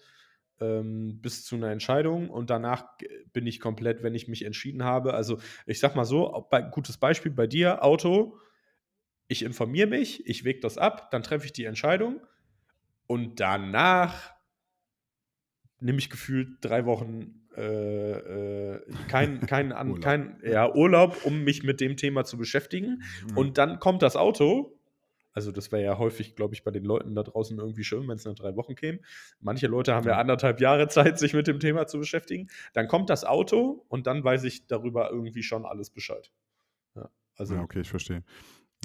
ähm, 0.60 1.19
bis 1.21 1.45
zu 1.45 1.56
einer 1.56 1.71
Entscheidung 1.71 2.30
und 2.30 2.49
danach 2.49 2.97
bin 3.34 3.45
ich 3.45 3.60
komplett, 3.60 4.04
wenn 4.04 4.15
ich 4.15 4.28
mich 4.28 4.43
entschieden 4.43 4.84
habe. 4.84 5.13
Also 5.13 5.39
ich 5.65 5.80
sag 5.80 5.95
mal 5.95 6.06
so, 6.06 6.47
bei, 6.49 6.62
gutes 6.62 6.97
Beispiel 6.97 7.32
bei 7.32 7.47
dir, 7.47 7.84
Auto. 7.84 8.39
Ich 9.28 9.43
informiere 9.43 9.88
mich, 9.88 10.28
ich 10.28 10.43
wege 10.45 10.60
das 10.60 10.78
ab, 10.78 11.10
dann 11.12 11.23
treffe 11.23 11.45
ich 11.45 11.54
die 11.54 11.65
Entscheidung 11.65 12.21
und 13.08 13.39
danach 13.39 14.35
nehme 15.80 15.98
ich 16.00 16.10
gefühlt 16.10 16.58
drei 16.62 16.86
Wochen 16.86 17.46
äh, 17.58 18.74
äh, 18.74 18.82
kein, 19.08 19.40
kein, 19.48 19.72
an, 19.72 19.90
Urlaub. 19.90 20.04
kein 20.04 20.42
ja, 20.44 20.74
Urlaub, 20.74 21.24
um 21.26 21.44
mich 21.44 21.64
mit 21.64 21.80
dem 21.82 21.98
Thema 21.98 22.26
zu 22.26 22.38
beschäftigen. 22.38 23.02
Ja. 23.30 23.36
Und 23.36 23.58
dann 23.58 23.80
kommt 23.80 24.02
das 24.02 24.16
Auto. 24.16 24.72
Also, 25.32 25.52
das 25.52 25.72
wäre 25.74 25.84
ja 25.84 25.98
häufig, 25.98 26.36
glaube 26.38 26.54
ich, 26.54 26.64
bei 26.64 26.72
den 26.72 26.86
Leuten 26.86 27.14
da 27.14 27.22
draußen 27.22 27.58
irgendwie 27.60 27.84
schön, 27.84 28.08
wenn 28.08 28.16
es 28.16 28.24
nach 28.24 28.36
drei 28.36 28.56
Wochen 28.56 28.76
käme. 28.76 29.00
Manche 29.42 29.68
Leute 29.68 29.94
haben 29.94 30.06
ja 30.06 30.14
Ja. 30.14 30.18
anderthalb 30.20 30.62
Jahre 30.62 30.88
Zeit, 31.18 31.20
sich 31.20 31.34
mit 31.34 31.48
dem 31.48 31.60
Thema 31.60 31.88
zu 31.88 32.00
beschäftigen. 32.00 32.48
Dann 32.74 32.88
kommt 32.88 33.10
das 33.10 33.26
Auto 33.26 33.86
und 33.90 34.08
dann 34.08 34.24
weiß 34.24 34.46
ich 34.46 34.68
darüber 34.68 35.12
irgendwie 35.12 35.44
schon 35.44 35.66
alles 35.66 35.90
Bescheid. 35.90 36.32
Ja, 36.96 37.10
also, 37.36 37.56
ja, 37.56 37.62
okay, 37.64 37.82
ich 37.82 37.90
verstehe. 37.90 38.24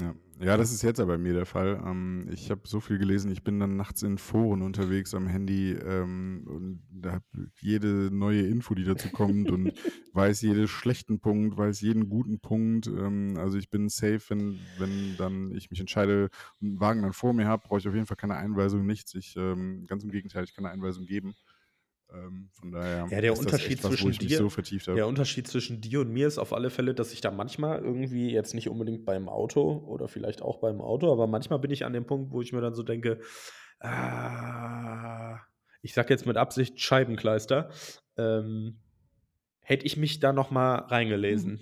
Ja. 0.01 0.15
ja, 0.41 0.57
das 0.57 0.73
ist 0.73 0.83
jetzt 0.83 1.01
aber 1.01 1.15
bei 1.15 1.19
mir 1.19 1.35
der 1.35 1.47
Fall. 1.47 1.83
Ähm, 1.85 2.29
ich 2.33 2.51
habe 2.51 2.63
so 2.65 2.81
viel 2.81 2.99
gelesen, 2.99 3.31
ich 3.31 3.43
bin 3.43 3.59
dann 3.59 3.77
nachts 3.77 4.03
in 4.03 4.19
Foren 4.19 4.63
unterwegs 4.63 5.15
am 5.15 5.27
Handy 5.27 5.73
ähm, 5.73 6.45
und 6.47 6.83
da 6.91 7.13
habe 7.13 7.25
jede 7.61 8.11
neue 8.11 8.43
Info, 8.43 8.75
die 8.75 8.85
dazu 8.85 9.11
kommt 9.11 9.51
und 9.51 9.73
weiß 10.13 10.43
jeden 10.43 10.69
schlechten 10.69 11.21
Punkt, 11.21 11.57
weiß 11.57 11.81
jeden 11.81 12.09
guten 12.09 12.41
Punkt. 12.41 12.87
Ähm, 12.87 13.35
also 13.39 13.59
ich 13.59 13.71
bin 13.71 13.89
safe, 13.89 14.21
wenn, 14.29 14.59
wenn 14.79 15.17
dann 15.17 15.55
ich 15.55 15.71
mich 15.71 15.81
entscheide 15.81 16.31
und 16.61 16.69
einen 16.69 16.81
Wagen 16.81 17.03
dann 17.03 17.13
vor 17.13 17.33
mir 17.33 17.47
habe, 17.47 17.67
brauche 17.67 17.81
ich 17.81 17.89
auf 17.89 17.95
jeden 17.95 18.07
Fall 18.07 18.17
keine 18.17 18.37
Einweisung, 18.37 18.87
nichts. 18.87 19.15
Ich, 19.15 19.37
ähm, 19.37 19.85
ganz 19.87 20.05
im 20.05 20.11
Gegenteil, 20.11 20.45
ich 20.45 20.55
kann 20.55 20.65
eine 20.65 20.73
Einweisung 20.75 21.07
geben. 21.07 21.35
Ähm, 22.13 22.51
von 22.53 22.73
daher 22.73 23.07
Ja, 23.11 23.21
der 23.21 23.39
Unterschied 23.39 23.73
echt 23.73 23.85
was, 23.85 23.93
wo 23.93 24.11
zwischen 24.11 24.27
dir- 24.27 24.39
so. 24.39 24.95
Der 24.95 25.07
Unterschied 25.07 25.47
zwischen 25.47 25.81
dir 25.81 26.01
und 26.01 26.11
mir 26.11 26.27
ist 26.27 26.39
auf 26.39 26.53
alle 26.53 26.71
Fälle, 26.71 26.95
dass 26.95 27.13
ich 27.13 27.21
da 27.21 27.31
manchmal 27.31 27.81
irgendwie, 27.81 28.31
jetzt 28.33 28.55
nicht 28.55 28.69
unbedingt 28.69 29.05
beim 29.05 29.29
Auto 29.29 29.85
oder 29.87 30.09
vielleicht 30.09 30.43
auch 30.43 30.59
beim 30.59 30.81
Auto, 30.81 31.13
aber 31.13 31.27
manchmal 31.27 31.59
bin 31.61 31.71
ich 31.71 31.85
an 31.85 31.93
dem 31.93 32.07
Punkt, 32.07 32.33
wo 32.33 32.43
ich 32.43 32.53
mir 32.53 32.61
dann 32.61 32.75
so 32.75 32.83
denke, 32.83 33.21
ah, 33.81 35.39
ich 35.83 35.95
sag 35.95 36.11
jetzt 36.11 36.27
mit 36.27 36.37
Absicht 36.37 36.81
Scheibenkleister, 36.81 37.71
ähm, 38.17 38.81
hätte 39.61 39.87
ich 39.87 39.97
mich 39.97 40.21
da 40.21 40.33
noch 40.33 40.51
mal 40.51 40.77
reingelesen. 40.77 41.61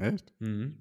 Echt? 0.00 0.32
Mhm. 0.38 0.78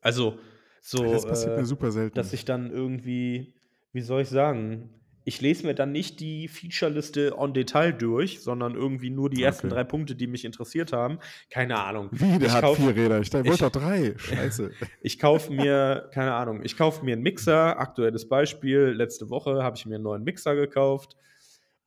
Also, 0.00 0.38
so, 0.80 1.12
Das 1.12 1.26
passiert 1.26 1.56
äh, 1.56 1.60
mir 1.60 1.66
super 1.66 1.90
selten. 1.92 2.14
dass 2.14 2.32
ich 2.32 2.44
dann 2.44 2.70
irgendwie, 2.70 3.54
wie 3.92 4.00
soll 4.00 4.22
ich 4.22 4.28
sagen, 4.28 4.99
ich 5.24 5.40
lese 5.40 5.66
mir 5.66 5.74
dann 5.74 5.92
nicht 5.92 6.18
die 6.20 6.48
Featureliste 6.48 7.34
en 7.38 7.52
Detail 7.52 7.92
durch, 7.92 8.40
sondern 8.40 8.74
irgendwie 8.74 9.10
nur 9.10 9.28
die 9.30 9.42
ersten 9.42 9.66
Okay. 9.66 9.74
drei 9.76 9.84
Punkte, 9.84 10.14
die 10.16 10.26
mich 10.26 10.44
interessiert 10.44 10.92
haben. 10.92 11.18
Keine 11.50 11.78
Ahnung. 11.78 12.08
Wie, 12.10 12.38
der 12.38 12.48
ich 12.48 12.52
hat 12.54 12.62
kauf- 12.64 12.76
vier 12.78 12.96
Räder. 12.96 13.20
Ich 13.20 13.30
dachte, 13.30 13.44
ich- 13.44 13.50
wollte 13.50 13.64
doch 13.64 13.80
drei. 13.82 14.14
Scheiße. 14.16 14.70
Ich 15.02 15.18
kaufe 15.18 15.52
mir, 15.52 16.08
keine 16.14 16.32
Ahnung, 16.34 16.62
ich 16.64 16.76
kaufe 16.76 17.04
mir 17.04 17.12
einen 17.12 17.22
Mixer. 17.22 17.78
Aktuelles 17.78 18.28
Beispiel, 18.28 18.88
letzte 18.96 19.28
Woche 19.30 19.62
habe 19.62 19.76
ich 19.76 19.86
mir 19.86 19.96
einen 19.96 20.04
neuen 20.04 20.24
Mixer 20.24 20.54
gekauft. 20.56 21.16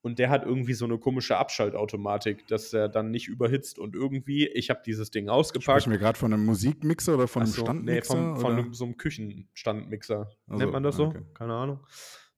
Und 0.06 0.20
der 0.20 0.30
hat 0.30 0.46
irgendwie 0.46 0.74
so 0.74 0.84
eine 0.84 0.98
komische 0.98 1.38
Abschaltautomatik, 1.38 2.46
dass 2.48 2.74
er 2.74 2.90
dann 2.90 3.10
nicht 3.10 3.30
überhitzt. 3.30 3.80
Und 3.80 3.96
irgendwie, 3.96 4.46
ich 4.48 4.70
habe 4.70 4.82
dieses 4.86 5.12
Ding 5.12 5.30
ausgepackt. 5.30 5.82
Sprechen 5.82 5.92
wir 5.92 5.98
gerade 5.98 6.20
von 6.20 6.34
einem 6.34 6.44
Musikmixer 6.46 7.14
oder 7.16 7.30
von 7.30 7.44
Ach 7.44 7.46
einem 7.46 7.54
so, 7.54 7.62
nee, 7.62 8.02
Standmixer? 8.02 8.14
von, 8.14 8.38
von 8.38 8.52
einem, 8.52 8.74
so 8.74 8.84
einem 8.84 8.98
Küchenstandmixer. 8.98 10.30
Ach 10.48 10.58
Nennt 10.58 10.62
so, 10.62 10.72
man 10.72 10.84
das 10.84 10.96
so? 10.98 11.06
okay. 11.06 11.22
Keine 11.34 11.54
Ahnung. 11.54 11.80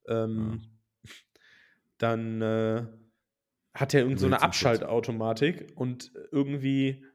Ähm, 0.07 0.61
Dann 1.97 2.41
äh, 2.41 2.85
hat 3.73 3.93
er 3.93 4.01
irgend 4.01 4.19
so 4.19 4.25
eine. 4.25 4.41
Abschaltautomatik 4.41 5.73
und 5.75 6.11
irgendwie 6.31 7.05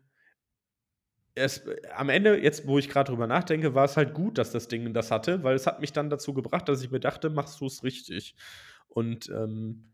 es, 1.35 1.63
am 1.95 2.09
Ende, 2.09 2.43
jetzt 2.43 2.67
wo 2.67 2.79
ich 2.79 2.89
gerade 2.89 3.11
drüber 3.11 3.27
nachdenke, 3.27 3.75
war 3.75 3.85
es 3.85 3.97
halt 3.97 4.15
gut, 4.15 4.39
dass 4.39 4.51
das 4.51 4.69
Ding 4.69 4.93
das 4.93 5.11
hatte, 5.11 5.43
weil 5.43 5.55
es 5.55 5.67
hat 5.67 5.81
mich 5.81 5.93
dann 5.93 6.11
dazu 6.11 6.35
gebracht, 6.35 6.69
dass 6.69 6.83
ich 6.83 6.91
mir 6.91 7.01
dachte, 7.01 7.31
machst 7.31 7.61
du 7.61 7.67
es 7.67 7.83
richtig. 7.83 8.35
Und 8.89 9.29
ähm, 9.31 9.93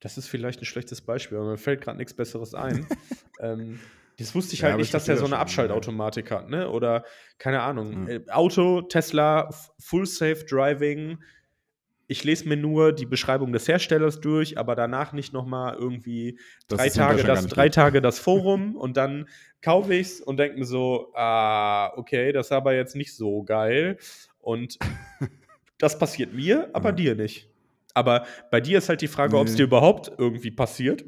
das 0.00 0.18
ist 0.18 0.26
vielleicht 0.26 0.60
ein 0.60 0.64
schlechtes 0.64 1.00
Beispiel, 1.00 1.38
aber 1.38 1.52
mir 1.52 1.58
fällt 1.58 1.80
gerade 1.80 1.98
nichts 1.98 2.14
Besseres 2.14 2.54
ein. 2.54 2.86
ähm, 3.40 3.78
das 4.18 4.34
wusste 4.34 4.54
ich 4.54 4.60
Ja, 4.60 4.64
halt 4.64 4.74
aber 4.74 4.80
nicht, 4.80 4.88
ich 4.88 4.92
dass 4.92 5.04
der 5.04 5.16
so 5.16 5.22
eine 5.22 5.30
schon, 5.30 5.36
ja. 5.36 5.40
Abschaltautomatik 5.40 6.30
hat, 6.30 6.50
ne? 6.50 6.68
Oder 6.70 7.04
keine 7.38 7.62
Ahnung. 7.62 8.08
Ja. 8.08 8.14
Äh, 8.14 8.30
Auto, 8.30 8.82
Tesla, 8.82 9.48
Full 9.78 10.06
Safe 10.06 10.44
Driving. 10.44 11.22
Ich 12.12 12.24
lese 12.24 12.46
mir 12.46 12.58
nur 12.58 12.92
die 12.92 13.06
Beschreibung 13.06 13.52
des 13.54 13.66
Herstellers 13.66 14.20
durch, 14.20 14.58
aber 14.58 14.76
danach 14.76 15.14
nicht 15.14 15.32
noch 15.32 15.46
mal 15.46 15.74
irgendwie 15.74 16.38
Das 16.68 16.76
drei 16.78 16.88
Tage, 16.90 17.22
das, 17.24 17.46
drei. 17.46 17.68
Tage 17.70 18.02
das 18.02 18.18
Forum 18.26 18.76
und 18.76 18.98
dann 18.98 19.26
kaufe 19.62 19.94
ich 19.94 20.08
es 20.08 20.20
und 20.20 20.36
denke 20.36 20.58
mir 20.58 20.66
so, 20.66 21.10
ah, 21.14 21.90
okay, 21.96 22.30
das 22.32 22.48
ist 22.48 22.52
aber 22.52 22.74
jetzt 22.74 22.94
nicht 22.96 23.16
so 23.16 23.42
geil. 23.44 23.96
Und 24.40 24.78
das 25.78 25.98
passiert 25.98 26.34
mir, 26.34 26.68
aber 26.74 26.90
Ja. 26.90 26.94
dir 26.96 27.14
nicht. 27.14 27.48
Aber 27.94 28.26
bei 28.50 28.60
dir 28.60 28.76
ist 28.76 28.90
halt 28.90 29.00
die 29.00 29.08
Frage, 29.08 29.38
ob 29.38 29.46
es 29.46 29.52
Nee. 29.54 29.58
dir 29.58 29.64
überhaupt 29.64 30.12
irgendwie 30.18 30.50
passiert, 30.50 31.04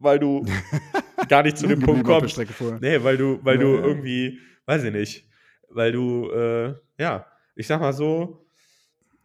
weil 0.00 0.18
du 0.18 0.44
gar 1.28 1.44
nicht 1.44 1.56
zu 1.58 1.68
dem 1.68 1.78
Punkt 1.80 2.04
kommst. 2.04 2.36
Nee, 2.80 3.02
weil 3.04 3.16
du, 3.16 3.38
weil 3.44 3.56
Ja, 3.56 3.62
du 3.62 3.76
ja. 3.76 3.84
irgendwie, 3.84 4.40
weiß 4.66 4.82
ich 4.82 4.92
nicht, 4.92 5.28
weil 5.68 5.92
du, 5.92 6.30
äh, 6.32 6.74
ja, 6.98 7.26
ich 7.54 7.66
sag 7.68 7.80
mal 7.80 7.92
so, 7.92 8.44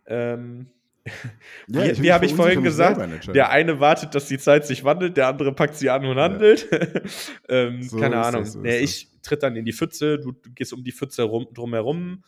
ähm, 0.05 0.67
Ja, 1.67 1.83
wie 1.97 2.03
wie 2.03 2.13
habe 2.13 2.25
ich 2.25 2.33
vorhin 2.33 2.63
gesagt? 2.63 3.27
Der 3.35 3.49
eine 3.49 3.79
wartet, 3.79 4.15
dass 4.15 4.27
die 4.27 4.37
Zeit 4.37 4.65
sich 4.65 4.83
wandelt, 4.83 5.17
der 5.17 5.27
andere 5.27 5.53
packt 5.53 5.75
sie 5.75 5.89
an 5.89 6.05
und 6.05 6.17
handelt. 6.17 6.67
ähm, 7.49 7.83
So 7.83 7.97
keine 7.99 8.23
Ahnung. 8.23 8.43
das, 8.43 8.53
so 8.53 8.59
nee, 8.59 8.79
ich 8.79 9.09
tritt 9.21 9.43
dann 9.43 9.55
in 9.55 9.65
die 9.65 9.73
Pfütze, 9.73 10.17
du, 10.19 10.31
du 10.31 10.51
gehst 10.51 10.71
um 10.73 10.83
die 10.83 10.91
Pfütze 10.91 11.23
rum, 11.23 11.47
drumherum. 11.53 12.23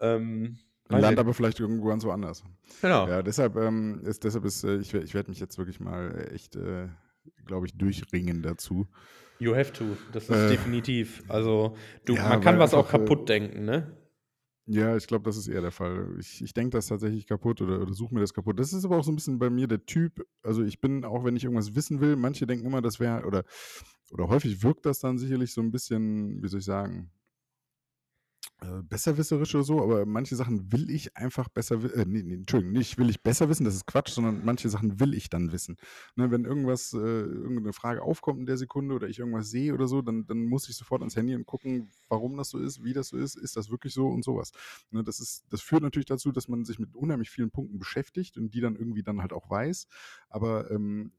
Ähm, 0.00 0.58
Land 0.88 1.18
aber 1.18 1.34
vielleicht 1.34 1.58
irgendwo 1.60 1.88
ganz 1.88 2.04
woanders. 2.04 2.44
genau. 2.80 3.08
Ja, 3.08 3.22
deshalb 3.22 3.56
ähm, 3.56 4.00
ist, 4.04 4.22
deshalb 4.24 4.44
ist, 4.44 4.62
äh, 4.64 4.76
ich, 4.76 4.94
ich 4.94 5.14
werde 5.14 5.30
mich 5.30 5.40
jetzt 5.40 5.58
wirklich 5.58 5.80
mal 5.80 6.14
äh, 6.16 6.34
echt, 6.34 6.54
äh, 6.56 6.88
glaube 7.44 7.66
ich, 7.66 7.76
durchringen 7.76 8.42
dazu. 8.42 8.86
You 9.38 9.54
have 9.54 9.72
to. 9.72 9.84
Das 10.12 10.24
ist 10.24 10.30
Äh, 10.30 10.48
definitiv. 10.48 11.22
Also, 11.28 11.76
du, 12.04 12.14
ja, 12.14 12.28
man 12.28 12.40
kann 12.40 12.58
was 12.58 12.72
auch 12.72 12.88
äh, 12.88 12.98
kaputt 12.98 13.28
denken, 13.28 13.64
ne? 13.64 13.96
Ja, 14.68 14.96
ich 14.96 15.06
glaube, 15.06 15.24
das 15.24 15.36
ist 15.36 15.46
eher 15.46 15.60
der 15.60 15.70
Fall. 15.70 16.16
Ich, 16.18 16.42
ich 16.42 16.52
denke 16.52 16.70
das 16.70 16.88
tatsächlich 16.88 17.26
kaputt 17.28 17.60
oder, 17.62 17.80
oder 17.80 17.92
suche 17.94 18.12
mir 18.12 18.20
das 18.20 18.34
kaputt. 18.34 18.58
Das 18.58 18.72
ist 18.72 18.84
aber 18.84 18.96
auch 18.98 19.04
so 19.04 19.12
ein 19.12 19.14
bisschen 19.14 19.38
bei 19.38 19.48
mir 19.48 19.68
der 19.68 19.86
Typ. 19.86 20.26
Also 20.42 20.64
ich 20.64 20.80
bin, 20.80 21.04
auch 21.04 21.24
wenn 21.24 21.36
ich 21.36 21.44
irgendwas 21.44 21.76
wissen 21.76 22.00
will, 22.00 22.16
manche 22.16 22.48
denken 22.48 22.66
immer, 22.66 22.82
das 22.82 22.98
wäre, 22.98 23.24
oder, 23.26 23.44
oder 24.10 24.28
häufig 24.28 24.64
wirkt 24.64 24.84
das 24.84 24.98
dann 24.98 25.18
sicherlich 25.18 25.52
so 25.52 25.60
ein 25.60 25.70
bisschen, 25.70 26.42
wie 26.42 26.48
soll 26.48 26.58
ich 26.60 26.66
sagen, 26.66 27.10
äh, 28.62 28.82
besserwisserisch 28.82 29.54
oder 29.54 29.64
so, 29.64 29.82
aber 29.82 30.06
manche 30.06 30.34
Sachen 30.34 30.72
will 30.72 30.88
ich 30.88 31.14
einfach 31.14 31.48
besser 31.48 31.82
wissen. 31.82 31.98
Äh, 31.98 32.04
nee, 32.06 32.34
Entschuldigung, 32.34 32.72
nicht 32.72 32.96
will 32.96 33.10
ich 33.10 33.22
besser 33.22 33.50
wissen, 33.50 33.64
das 33.64 33.74
ist 33.74 33.86
Quatsch, 33.86 34.10
sondern 34.10 34.46
manche 34.46 34.70
Sachen 34.70 34.98
will 34.98 35.12
ich 35.12 35.28
dann 35.28 35.52
wissen. 35.52 35.76
Ne, 36.14 36.30
wenn 36.30 36.46
irgendwas, 36.46 36.94
äh, 36.94 36.96
irgendeine 36.96 37.74
Frage 37.74 38.02
aufkommt 38.02 38.40
in 38.40 38.46
der 38.46 38.56
Sekunde 38.56 38.94
oder 38.94 39.08
ich 39.08 39.18
irgendwas 39.18 39.50
sehe 39.50 39.74
oder 39.74 39.86
so, 39.86 40.00
dann, 40.00 40.26
dann 40.26 40.46
muss 40.46 40.70
ich 40.70 40.76
sofort 40.76 41.02
ans 41.02 41.16
Handy 41.16 41.34
und 41.34 41.44
gucken, 41.44 41.90
warum 42.08 42.38
das 42.38 42.48
so 42.48 42.58
ist, 42.58 42.82
wie 42.82 42.94
das 42.94 43.08
so 43.08 43.18
ist, 43.18 43.36
ist 43.36 43.56
das 43.56 43.70
wirklich 43.70 43.92
so 43.92 44.08
und 44.08 44.24
sowas. 44.24 44.52
Ne, 44.90 45.04
das, 45.04 45.20
ist, 45.20 45.44
das 45.50 45.60
führt 45.60 45.82
natürlich 45.82 46.06
dazu, 46.06 46.32
dass 46.32 46.48
man 46.48 46.64
sich 46.64 46.78
mit 46.78 46.94
unheimlich 46.94 47.28
vielen 47.28 47.50
Punkten 47.50 47.78
beschäftigt 47.78 48.38
und 48.38 48.54
die 48.54 48.60
dann 48.60 48.76
irgendwie 48.76 49.02
dann 49.02 49.20
halt 49.20 49.34
auch 49.34 49.50
weiß. 49.50 49.86
Aber 50.30 50.70
ähm, 50.70 51.12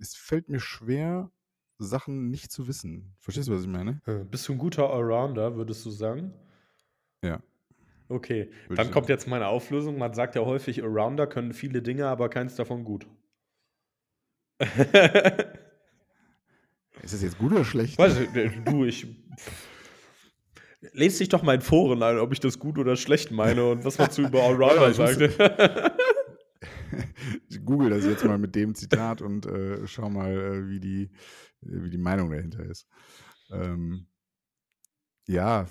es 0.00 0.14
fällt 0.14 0.48
mir 0.48 0.60
schwer, 0.60 1.32
Sachen 1.78 2.30
nicht 2.30 2.52
zu 2.52 2.68
wissen. 2.68 3.14
Verstehst 3.18 3.48
du, 3.48 3.52
was 3.52 3.62
ich 3.62 3.68
meine? 3.68 4.00
Äh, 4.06 4.24
Bist 4.24 4.48
du 4.48 4.52
ein 4.52 4.58
guter 4.58 4.90
Allrounder, 4.90 5.56
würdest 5.56 5.84
du 5.84 5.90
sagen? 5.90 6.32
Ja. 7.24 7.42
Okay, 8.08 8.50
Würde 8.68 8.82
dann 8.82 8.92
kommt 8.92 9.08
jetzt 9.08 9.26
meine 9.26 9.48
Auflösung. 9.48 9.96
Man 9.96 10.12
sagt 10.12 10.34
ja 10.34 10.42
häufig, 10.42 10.82
Allrounder 10.82 11.26
können 11.26 11.54
viele 11.54 11.80
Dinge, 11.80 12.06
aber 12.06 12.28
keins 12.28 12.54
davon 12.54 12.84
gut. 12.84 13.06
Ist 17.02 17.14
das 17.14 17.22
jetzt 17.22 17.38
gut 17.38 17.52
oder 17.52 17.64
schlecht? 17.64 17.98
Weiß 17.98 18.18
ich, 18.18 18.34
äh, 18.34 18.50
du, 18.64 18.84
ich. 18.84 19.06
Lest 20.92 21.18
dich 21.18 21.30
doch 21.30 21.42
mal 21.42 21.54
in 21.54 21.62
Foren 21.62 22.02
ein, 22.02 22.18
ob 22.18 22.32
ich 22.32 22.40
das 22.40 22.58
gut 22.58 22.78
oder 22.78 22.96
schlecht 22.96 23.30
meine 23.30 23.64
und 23.70 23.84
was 23.84 23.98
man 23.98 24.10
zu 24.10 24.22
über 24.22 24.42
Allrounder 24.44 24.92
sagte. 24.92 25.96
Ich 27.48 27.64
google 27.64 27.90
das 27.90 28.04
jetzt 28.04 28.24
mal 28.24 28.38
mit 28.38 28.54
dem 28.54 28.74
Zitat 28.74 29.20
und 29.20 29.46
äh, 29.46 29.86
schau 29.86 30.08
mal, 30.10 30.30
äh, 30.30 30.68
wie, 30.68 30.78
die, 30.78 31.02
äh, 31.62 31.82
wie 31.82 31.90
die 31.90 31.98
Meinung 31.98 32.30
dahinter 32.30 32.64
ist. 32.64 32.86
Ähm, 33.50 34.06
ja, 35.26 35.66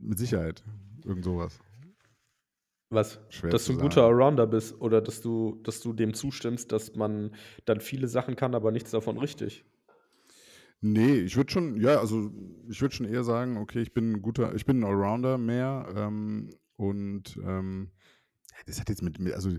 mit 0.00 0.18
Sicherheit. 0.18 0.64
Irgend 1.04 1.24
sowas. 1.24 1.58
Was? 2.90 3.20
Schwer 3.28 3.50
dass 3.50 3.66
du 3.66 3.72
ein 3.72 3.78
guter 3.78 4.02
sagen. 4.02 4.14
Allrounder 4.14 4.46
bist 4.46 4.80
oder 4.80 5.00
dass 5.00 5.20
du, 5.20 5.60
dass 5.62 5.80
du 5.80 5.92
dem 5.92 6.12
zustimmst, 6.12 6.72
dass 6.72 6.96
man 6.96 7.34
dann 7.64 7.80
viele 7.80 8.08
Sachen 8.08 8.34
kann, 8.34 8.54
aber 8.54 8.72
nichts 8.72 8.90
davon 8.90 9.16
richtig. 9.16 9.64
Nee, 10.80 11.20
ich 11.20 11.36
würde 11.36 11.52
schon, 11.52 11.80
ja, 11.80 12.00
also 12.00 12.32
ich 12.68 12.80
würde 12.80 12.94
schon 12.94 13.06
eher 13.06 13.22
sagen, 13.22 13.58
okay, 13.58 13.80
ich 13.80 13.92
bin 13.92 14.12
ein 14.12 14.22
guter, 14.22 14.54
ich 14.54 14.64
bin 14.64 14.80
ein 14.80 14.84
Allrounder 14.84 15.38
mehr 15.38 15.92
ähm, 15.94 16.50
und 16.76 17.38
ähm, 17.44 17.90
das 18.66 18.80
hat 18.80 18.88
jetzt 18.88 19.02
mit, 19.02 19.18
mit, 19.20 19.34
also 19.34 19.50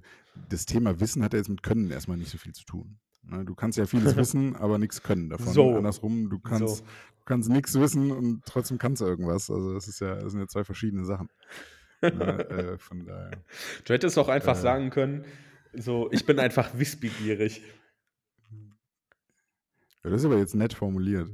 das 0.49 0.65
Thema 0.65 0.99
Wissen 0.99 1.23
hat 1.23 1.33
ja 1.33 1.37
jetzt 1.39 1.49
mit 1.49 1.63
Können 1.63 1.89
erstmal 1.91 2.17
nicht 2.17 2.31
so 2.31 2.37
viel 2.37 2.53
zu 2.53 2.65
tun. 2.65 2.99
Ne? 3.23 3.45
Du 3.45 3.55
kannst 3.55 3.77
ja 3.77 3.85
vieles 3.85 4.15
wissen, 4.17 4.55
aber 4.55 4.77
nichts 4.77 5.03
können 5.03 5.29
davon. 5.29 5.53
So. 5.53 5.75
Andersrum, 5.75 6.29
du 6.29 6.39
kannst, 6.39 6.77
So. 6.77 6.83
du 6.83 7.25
kannst 7.25 7.49
nichts 7.49 7.79
wissen 7.79 8.11
und 8.11 8.43
trotzdem 8.45 8.77
kannst 8.77 9.01
du 9.01 9.05
irgendwas. 9.05 9.49
Also 9.49 9.73
das 9.73 9.87
ist 9.87 9.99
ja, 10.01 10.15
das 10.15 10.31
sind 10.31 10.41
ja 10.41 10.47
zwei 10.47 10.63
verschiedene 10.63 11.05
Sachen. 11.05 11.29
ne? 12.01 12.09
äh, 12.49 12.77
von 12.77 13.05
daher. 13.05 13.31
Du 13.85 13.93
hättest 13.93 14.17
auch 14.17 14.27
einfach 14.29 14.57
Äh. 14.57 14.61
sagen 14.61 14.89
können, 14.89 15.25
so, 15.73 16.09
ich 16.11 16.25
bin 16.25 16.39
einfach 16.39 16.71
wissbegierig. 16.77 17.61
Ja, 20.03 20.09
das 20.09 20.21
ist 20.21 20.25
aber 20.25 20.37
jetzt 20.37 20.55
nett 20.55 20.73
formuliert. 20.73 21.29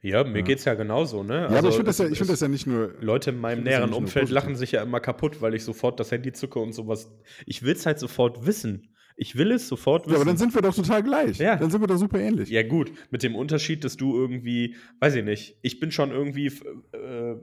Ja, 0.00 0.24
mir 0.24 0.38
Ja. 0.38 0.44
geht's 0.44 0.64
ja 0.64 0.74
genauso, 0.74 1.22
ne? 1.22 1.48
ja, 1.50 1.58
aber 1.58 1.68
ich 1.68 1.74
finde 1.74 1.84
das, 1.90 1.98
es- 2.00 2.06
ja, 2.06 2.12
ich 2.12 2.18
find 2.18 2.30
es- 2.30 2.34
das 2.34 2.40
ja 2.40 2.48
nicht 2.48 2.66
nur. 2.66 2.94
Leute 3.00 3.30
in 3.30 3.38
meinem 3.38 3.64
das 3.64 3.72
ja 3.72 3.78
näheren 3.80 3.92
Umfeld 3.94 4.30
lachen 4.30 4.54
sich 4.56 4.72
ja 4.72 4.82
immer 4.82 5.00
kaputt, 5.00 5.40
weil 5.42 5.54
ich 5.54 5.64
sofort 5.64 5.98
das 6.00 6.10
Handy 6.12 6.32
zucke 6.32 6.58
und 6.58 6.72
sowas. 6.72 7.10
Ich 7.44 7.62
will 7.62 7.72
es 7.74 7.84
halt 7.86 7.98
sofort 7.98 8.46
wissen. 8.46 8.94
Ich 9.18 9.36
will 9.36 9.50
es 9.52 9.66
sofort 9.68 10.04
wissen. 10.04 10.12
Ja, 10.12 10.16
aber 10.20 10.26
dann 10.26 10.36
sind 10.36 10.54
wir 10.54 10.60
doch 10.62 10.74
total 10.74 11.02
gleich. 11.02 11.38
Ja. 11.38 11.56
Dann 11.56 11.70
sind 11.70 11.80
wir 11.80 11.86
doch 11.86 11.96
super 11.96 12.18
ähnlich. 12.20 12.50
Ja, 12.50 12.62
gut, 12.62 12.92
mit 13.10 13.22
dem 13.22 13.34
Unterschied, 13.34 13.82
dass 13.82 13.96
du 13.96 14.14
irgendwie, 14.14 14.76
weiß 15.00 15.14
ich 15.14 15.24
nicht, 15.24 15.56
ich 15.62 15.80
bin 15.80 15.90
schon 15.90 16.10
irgendwie, 16.10 16.46
äh, 16.92 17.36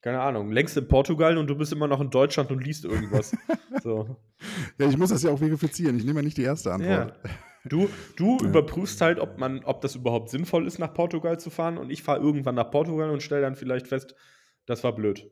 keine 0.00 0.20
Ahnung, 0.20 0.50
längst 0.50 0.76
in 0.76 0.88
Portugal 0.88 1.36
und 1.36 1.46
du 1.48 1.54
bist 1.54 1.70
immer 1.72 1.86
noch 1.86 2.00
in 2.00 2.10
Deutschland 2.10 2.50
und 2.50 2.64
liest 2.64 2.84
irgendwas. 2.86 3.36
so. 3.82 4.16
Ja, 4.78 4.88
ich 4.88 4.96
muss 4.96 5.10
das 5.10 5.22
ja 5.22 5.30
auch 5.30 5.38
verifizieren. 5.38 5.96
Ich 5.98 6.04
nehme 6.04 6.20
ja 6.20 6.24
nicht 6.24 6.38
die 6.38 6.42
erste 6.44 6.72
Antwort. 6.72 7.14
Ja. 7.24 7.30
Du, 7.68 7.88
du 8.16 8.38
Ja. 8.42 8.48
überprüfst 8.48 9.00
halt, 9.02 9.20
ob 9.20 9.38
man, 9.38 9.62
ob 9.64 9.82
das 9.82 9.94
überhaupt 9.94 10.30
sinnvoll 10.30 10.66
ist, 10.66 10.78
nach 10.78 10.94
Portugal 10.94 11.38
zu 11.38 11.50
fahren 11.50 11.76
und 11.78 11.90
ich 11.90 12.02
fahre 12.02 12.20
irgendwann 12.20 12.54
nach 12.54 12.70
Portugal 12.70 13.10
und 13.10 13.22
stelle 13.22 13.42
dann 13.42 13.54
vielleicht 13.54 13.86
fest, 13.86 14.14
das 14.66 14.82
war 14.82 14.94
blöd. 14.94 15.30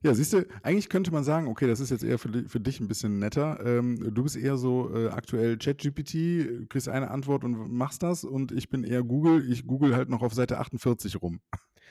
Ja, 0.00 0.14
siehst 0.14 0.32
du, 0.32 0.46
eigentlich 0.62 0.88
könnte 0.88 1.10
man 1.10 1.24
sagen, 1.24 1.48
okay, 1.48 1.66
das 1.66 1.80
ist 1.80 1.90
jetzt 1.90 2.04
eher 2.04 2.18
für, 2.18 2.30
für 2.46 2.60
dich 2.60 2.78
ein 2.78 2.86
bisschen 2.86 3.18
netter. 3.18 3.58
Ähm, 3.64 4.14
du 4.14 4.22
bist 4.22 4.36
eher 4.36 4.56
so 4.56 4.94
äh, 4.94 5.08
aktuell 5.08 5.58
ChatGPT, 5.58 6.68
kriegst 6.68 6.88
eine 6.88 7.10
Antwort 7.10 7.42
und 7.42 7.72
machst 7.72 8.04
das 8.04 8.22
und 8.22 8.52
ich 8.52 8.68
bin 8.68 8.84
eher 8.84 9.02
Google. 9.02 9.50
Ich 9.50 9.66
google 9.66 9.96
halt 9.96 10.08
noch 10.08 10.22
auf 10.22 10.34
Seite 10.34 10.58
48 10.58 11.20
rum. 11.20 11.40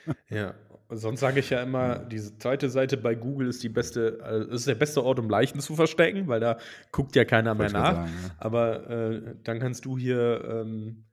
Ja, 0.30 0.54
sonst 0.88 1.20
sage 1.20 1.40
ich 1.40 1.50
ja 1.50 1.62
immer, 1.62 1.98
diese 1.98 2.38
zweite 2.38 2.70
Seite 2.70 2.96
bei 2.96 3.14
Google 3.14 3.48
ist 3.48 3.62
die 3.62 3.68
beste, 3.68 4.20
äh, 4.24 4.54
ist 4.54 4.66
der 4.66 4.76
beste 4.76 5.04
Ort, 5.04 5.18
um 5.18 5.28
Leichen 5.28 5.60
zu 5.60 5.74
verstecken, 5.74 6.28
weil 6.28 6.40
da 6.40 6.56
guckt 6.92 7.14
ja 7.14 7.26
keiner 7.26 7.54
mehr 7.54 7.64
Wollte 7.64 7.74
nach. 7.74 7.94
sagen, 7.94 8.12
ja. 8.22 8.30
Aber 8.38 8.88
äh, 8.88 9.34
dann 9.44 9.58
kannst 9.58 9.84
du 9.84 9.98
hier 9.98 10.42
ähm, 10.48 11.04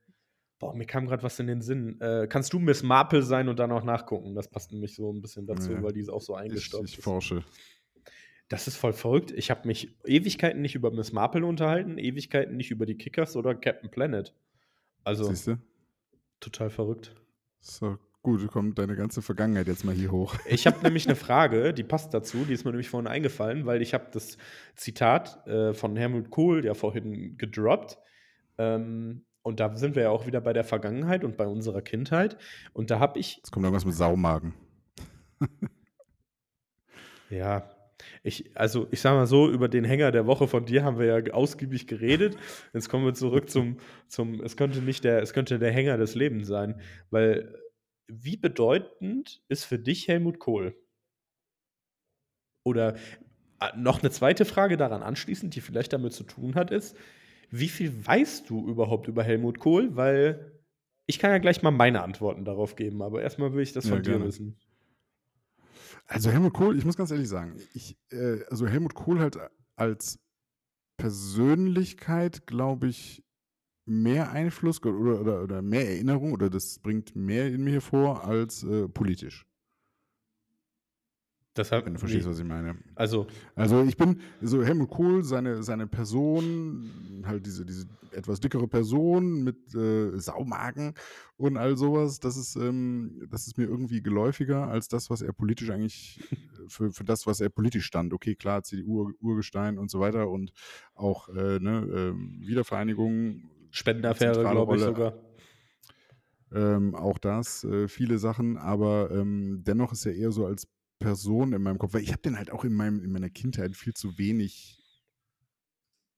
Boah, 0.59 0.73
mir 0.73 0.85
kam 0.85 1.05
gerade 1.05 1.21
was 1.23 1.37
in 1.39 1.47
den 1.47 1.61
Sinn. 1.61 1.99
Äh, 1.99 2.27
kannst 2.29 2.53
du 2.53 2.59
Miss 2.59 2.81
Marple 2.81 3.21
sein 3.23 3.49
und 3.49 3.59
dann 3.59 3.71
auch 3.71 3.83
nachgucken? 3.83 4.35
Das 4.35 4.47
passt 4.49 4.71
nämlich 4.71 4.95
so 4.95 5.11
ein 5.11 5.21
bisschen 5.21 5.45
dazu, 5.45 5.73
Ja. 5.73 5.83
weil 5.83 5.91
die 5.91 5.99
ist 5.99 6.09
auch 6.09 6.21
so 6.21 6.33
eingestaubt. 6.35 6.85
Ich, 6.85 6.93
ich 6.93 6.97
ist. 6.99 7.03
forsche. 7.03 7.43
Das 8.47 8.67
ist 8.67 8.77
voll 8.77 8.93
verrückt. 8.93 9.31
Ich 9.31 9.49
habe 9.51 9.67
mich 9.67 9.97
Ewigkeiten 10.05 10.61
nicht 10.61 10.75
über 10.75 10.91
Miss 10.91 11.11
Marple 11.11 11.45
unterhalten, 11.45 11.97
Ewigkeiten 11.97 12.55
nicht 12.55 12.71
über 12.71 12.85
die 12.85 12.95
Kickers 12.95 13.35
oder 13.35 13.55
Captain 13.55 13.89
Planet. 13.89 14.33
Also 15.03 15.25
Siehst 15.25 15.47
du? 15.47 15.57
total 16.39 16.69
verrückt. 16.69 17.15
So, 17.59 17.97
gut, 18.21 18.47
kommt 18.47 18.77
deine 18.77 18.95
ganze 18.95 19.21
Vergangenheit 19.23 19.67
jetzt 19.67 19.83
mal 19.83 19.95
hier 19.95 20.11
hoch. 20.11 20.35
Ich 20.47 20.67
habe 20.67 20.79
nämlich 20.83 21.05
eine 21.07 21.15
Frage, 21.15 21.73
die 21.73 21.83
passt 21.83 22.13
dazu, 22.13 22.45
die 22.45 22.53
ist 22.53 22.63
mir 22.65 22.71
nämlich 22.71 22.89
vorhin 22.89 23.07
eingefallen, 23.07 23.65
weil 23.65 23.81
ich 23.81 23.93
habe 23.95 24.05
das 24.13 24.37
Zitat 24.75 25.45
äh, 25.47 25.73
von 25.73 25.95
Helmut 25.97 26.29
Kohl 26.29 26.63
ja 26.63 26.75
vorhin 26.75 27.37
gedroppt. 27.37 27.97
Ähm, 28.59 29.25
und 29.45 29.59
da 29.59 29.75
sind 29.75 29.95
wir 29.95 30.03
ja 30.03 30.09
auch 30.09 30.25
wieder 30.25 30.41
bei 30.41 30.53
der 30.53 30.63
Vergangenheit 30.63 31.23
und 31.23 31.37
bei 31.37 31.45
unserer 31.45 31.83
Kindheit. 31.83 32.35
Und 32.73 32.89
da 32.89 32.99
habe 32.99 33.19
ich 33.19 33.37
Jetzt 33.37 33.51
kommt 33.51 33.63
irgendwas 33.63 33.85
mit 33.85 33.95
Saumagen. 33.95 34.53
Ja, 37.31 37.71
ich, 38.21 38.55
also 38.55 38.87
ich 38.91 39.01
sag 39.01 39.13
mal 39.13 39.25
so, 39.25 39.49
über 39.49 39.67
den 39.67 39.83
Hänger 39.83 40.11
der 40.11 40.27
Woche 40.27 40.47
von 40.47 40.63
dir 40.63 40.83
haben 40.83 40.99
wir 40.99 41.07
ja 41.07 41.33
ausgiebig 41.33 41.87
geredet. 41.87 42.37
Jetzt 42.71 42.87
kommen 42.87 43.03
wir 43.03 43.15
zurück 43.15 43.49
zum, 43.49 43.77
zum, 44.07 44.41
es 44.41 44.55
könnte 44.55 44.79
nicht 44.79 45.03
der, 45.03 45.23
es 45.23 45.33
könnte 45.33 45.57
der 45.57 45.71
Hänger 45.71 45.97
des 45.97 46.13
Lebens 46.13 46.47
sein. 46.47 46.79
Weil 47.09 47.51
wie 48.07 48.37
bedeutend 48.37 49.41
ist 49.47 49.65
für 49.65 49.79
dich 49.79 50.07
Helmut 50.07 50.37
Kohl? 50.37 50.75
Oder 52.63 52.95
äh, 53.59 53.75
noch 53.75 54.01
eine 54.01 54.11
zweite 54.11 54.45
Frage 54.45 54.77
daran 54.77 55.01
anschließend, 55.01 55.55
die 55.55 55.61
vielleicht 55.61 55.91
damit 55.91 56.13
zu 56.13 56.25
tun 56.25 56.53
hat, 56.53 56.69
ist, 56.69 56.95
wie 57.51 57.69
viel 57.69 58.05
weißt 58.05 58.49
du 58.49 58.67
überhaupt 58.67 59.07
über 59.07 59.23
Helmut 59.23 59.59
Kohl? 59.59 59.95
Weil 59.95 60.51
ich 61.07 61.19
kann 61.19 61.31
ja 61.31 61.37
gleich 61.37 61.61
mal 61.61 61.71
meine 61.71 62.03
Antworten 62.03 62.45
darauf 62.45 62.75
geben, 62.75 63.01
aber 63.01 63.21
erstmal 63.21 63.53
will 63.53 63.63
ich 63.63 63.73
das 63.73 63.85
Ja, 63.85 63.91
von 63.91 64.03
dir 64.03 64.19
gerne. 64.19 64.25
wissen. 64.25 64.55
Also 66.07 66.31
Helmut 66.31 66.53
Kohl, 66.53 66.77
ich 66.77 66.85
muss 66.85 66.97
ganz 66.97 67.11
ehrlich 67.11 67.27
sagen, 67.29 67.59
ich, 67.73 67.97
äh, 68.11 68.43
also 68.49 68.67
Helmut 68.67 68.93
Kohl 68.93 69.19
halt 69.19 69.37
als 69.75 70.19
Persönlichkeit, 70.97 72.47
glaube 72.47 72.87
ich, 72.87 73.23
mehr 73.87 74.31
Einfluss 74.31 74.83
oder, 74.83 75.21
oder, 75.21 75.43
oder 75.43 75.61
mehr 75.61 75.87
Erinnerung 75.89 76.33
oder 76.33 76.49
das 76.49 76.79
bringt 76.79 77.15
mehr 77.15 77.47
in 77.47 77.63
mir 77.63 77.73
hervor 77.73 78.23
als 78.25 78.63
äh, 78.63 78.87
politisch, 78.89 79.45
Deshalb, 81.57 81.85
wenn 81.85 81.93
du 81.93 81.99
verstehst, 81.99 82.25
nee. 82.25 82.31
was 82.31 82.39
ich 82.39 82.45
meine. 82.45 82.77
Also, 82.95 83.27
Also 83.55 83.83
ich 83.83 83.95
bin 83.95 84.19
so 84.41 84.61
Helmut 84.63 84.89
Kohl, 84.89 85.23
seine, 85.23 85.63
seine 85.63 85.87
Person, 85.87 87.23
halt 87.25 87.45
diese, 87.45 87.65
diese 87.65 87.87
etwas 88.11 88.41
dickere 88.41 88.67
Person 88.67 89.43
mit 89.43 89.73
äh, 89.73 90.17
Saumagen 90.19 90.93
und 91.37 91.55
all 91.55 91.77
sowas, 91.77 92.19
das 92.19 92.35
ist, 92.35 92.55
ähm, 92.57 93.25
das 93.29 93.47
ist 93.47 93.57
mir 93.57 93.65
irgendwie 93.65 94.01
geläufiger 94.01 94.67
als 94.67 94.89
das, 94.89 95.09
was 95.09 95.21
er 95.21 95.31
politisch 95.31 95.69
eigentlich, 95.69 96.19
äh, 96.31 96.35
für, 96.67 96.91
für 96.91 97.05
das, 97.05 97.25
was 97.25 97.39
er 97.39 97.49
politisch 97.49 97.85
stand. 97.85 98.13
Okay, 98.13 98.35
klar, 98.35 98.63
CDU, 98.63 99.11
Urgestein 99.21 99.77
und 99.77 99.89
so 99.89 100.01
weiter 100.01 100.29
und 100.29 100.51
auch 100.93 101.29
äh, 101.29 101.59
ne, 101.59 101.87
ähm, 101.93 102.41
Wiedervereinigung. 102.45 103.49
Spendenaffäre, 103.71 104.41
glaube 104.41 104.75
ich 104.75 104.81
sogar. 104.81 105.13
Ähm, 106.53 106.95
auch 106.95 107.17
das, 107.17 107.63
äh, 107.63 107.87
viele 107.87 108.17
Sachen, 108.17 108.57
aber 108.57 109.09
ähm, 109.11 109.63
dennoch 109.65 109.91
ist 109.91 110.05
er 110.05 110.15
eher 110.15 110.31
so 110.31 110.45
als 110.45 110.67
Person 110.99 111.53
in 111.53 111.61
meinem 111.61 111.77
Kopf, 111.77 111.93
weil 111.93 112.03
ich 112.03 112.11
habe 112.11 112.21
den 112.21 112.37
halt 112.37 112.51
auch 112.51 112.63
in, 112.63 112.73
meinem, 112.73 113.03
in 113.03 113.11
meiner 113.11 113.29
Kindheit 113.29 113.75
viel 113.75 113.93
zu 113.93 114.17
wenig 114.17 114.81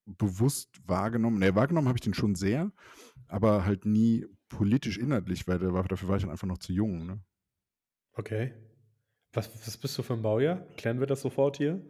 bewusst 0.05 0.69
wahrgenommen. 0.85 1.39
Ne, 1.39 1.55
wahrgenommen 1.55 1.87
habe 1.87 1.97
ich 1.97 2.01
den 2.01 2.13
schon 2.13 2.35
sehr, 2.35 2.71
aber 3.27 3.65
halt 3.65 3.85
nie 3.85 4.25
politisch 4.49 4.97
inhaltlich, 4.97 5.47
weil 5.47 5.59
dafür 5.59 6.07
war 6.07 6.15
ich 6.15 6.23
dann 6.23 6.31
einfach 6.31 6.47
noch 6.47 6.59
zu 6.59 6.71
jung. 6.71 7.05
Ne? 7.05 7.19
Okay. 8.13 8.53
Was, 9.33 9.53
was 9.67 9.77
bist 9.77 9.97
du 9.97 10.03
für 10.03 10.13
ein 10.13 10.21
Baujahr? 10.21 10.65
Klären 10.77 10.99
wir 10.99 11.07
das 11.07 11.21
sofort 11.21 11.57
hier? 11.57 11.85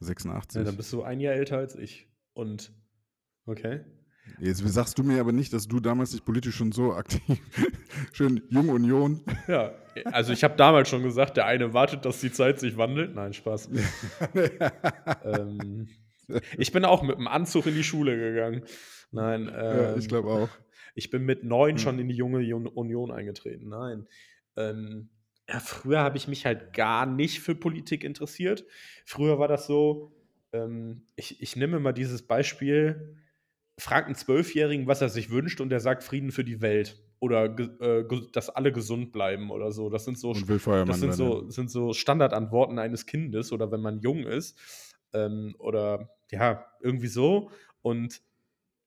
86. 0.00 0.58
Ja, 0.58 0.64
dann 0.64 0.76
bist 0.76 0.92
du 0.92 1.02
ein 1.02 1.20
Jahr 1.20 1.34
älter 1.34 1.58
als 1.58 1.74
ich. 1.74 2.08
Und, 2.34 2.72
okay. 3.46 3.84
Jetzt 4.38 4.66
sagst 4.66 4.98
du 4.98 5.02
mir 5.02 5.20
aber 5.20 5.32
nicht, 5.32 5.52
dass 5.52 5.66
du 5.68 5.80
damals 5.80 6.12
dich 6.12 6.24
politisch 6.24 6.56
schon 6.56 6.72
so 6.72 6.92
aktiv, 6.92 7.20
schön 8.12 8.42
Junge 8.48 8.72
Union. 8.72 9.20
Ja, 9.48 9.72
also 10.06 10.32
ich 10.32 10.44
habe 10.44 10.56
damals 10.56 10.88
schon 10.88 11.02
gesagt, 11.02 11.36
der 11.36 11.46
eine 11.46 11.74
wartet, 11.74 12.04
dass 12.04 12.20
die 12.20 12.32
Zeit 12.32 12.60
sich 12.60 12.76
wandelt. 12.76 13.14
Nein, 13.14 13.32
Spaß. 13.32 13.70
ähm, 15.24 15.88
ich 16.56 16.72
bin 16.72 16.84
auch 16.84 17.02
mit 17.02 17.16
dem 17.18 17.28
Anzug 17.28 17.66
in 17.66 17.74
die 17.74 17.84
Schule 17.84 18.16
gegangen. 18.16 18.62
Nein, 19.12 19.46
ja, 19.46 19.96
ich 19.96 20.04
ähm, 20.04 20.08
glaube 20.08 20.28
auch. 20.30 20.48
Ich 20.94 21.10
bin 21.10 21.24
mit 21.24 21.44
neun 21.44 21.72
Ja. 21.76 21.78
schon 21.78 21.98
in 21.98 22.08
die 22.08 22.14
junge 22.16 22.38
Uni- 22.54 22.70
Union 22.74 23.10
eingetreten. 23.10 23.68
Nein. 23.68 24.06
Ähm, 24.56 25.08
ja, 25.48 25.58
früher 25.60 26.00
habe 26.00 26.16
ich 26.16 26.28
mich 26.28 26.46
halt 26.46 26.72
gar 26.72 27.06
nicht 27.06 27.40
für 27.40 27.54
Politik 27.54 28.04
interessiert. 28.04 28.64
Früher 29.04 29.38
war 29.38 29.48
das 29.48 29.66
so, 29.66 30.12
ähm, 30.52 31.02
ich, 31.16 31.42
ich 31.42 31.56
nehme 31.56 31.80
mal 31.80 31.92
dieses 31.92 32.22
Beispiel, 32.22 33.16
fragt 33.80 34.06
einen 34.06 34.14
Zwölfjährigen, 34.14 34.86
was 34.86 35.00
er 35.00 35.08
sich 35.08 35.30
wünscht 35.30 35.60
und 35.60 35.72
er 35.72 35.80
sagt 35.80 36.02
Frieden 36.04 36.32
für 36.32 36.44
die 36.44 36.60
Welt. 36.60 37.02
Oder 37.18 37.44
äh, 37.80 38.04
dass 38.32 38.48
alle 38.48 38.72
gesund 38.72 39.12
bleiben 39.12 39.50
oder 39.50 39.72
so. 39.72 39.90
Das 39.90 40.04
sind 40.04 40.18
so 40.18 40.32
das 40.32 41.00
sind 41.00 41.12
so, 41.12 41.50
sind 41.50 41.70
so 41.70 41.92
Standardantworten 41.92 42.78
eines 42.78 43.06
Kindes 43.06 43.52
oder 43.52 43.70
wenn 43.70 43.80
man 43.80 44.00
jung 44.00 44.24
ist. 44.24 44.58
Ähm, 45.12 45.54
oder 45.58 46.10
ja, 46.30 46.64
irgendwie 46.80 47.08
so. 47.08 47.50
Und 47.82 48.22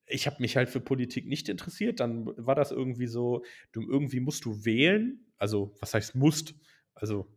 ich 0.08 0.28
habe 0.28 0.38
mich 0.40 0.58
halt 0.58 0.70
für 0.70 0.80
Politik 0.80 1.28
nicht 1.28 1.50
interessiert. 1.50 2.00
Dann 2.00 2.26
war 2.38 2.56
das 2.56 2.72
irgendwie 2.72 3.08
so, 3.08 3.44
du 3.72 3.82
irgendwie 3.82 4.20
musst 4.20 4.46
du 4.46 4.66
wählen. 4.66 5.26
Also, 5.38 5.76
was 5.80 5.94
heißt 5.94 6.16
musst? 6.16 6.56
Also, 6.96 7.28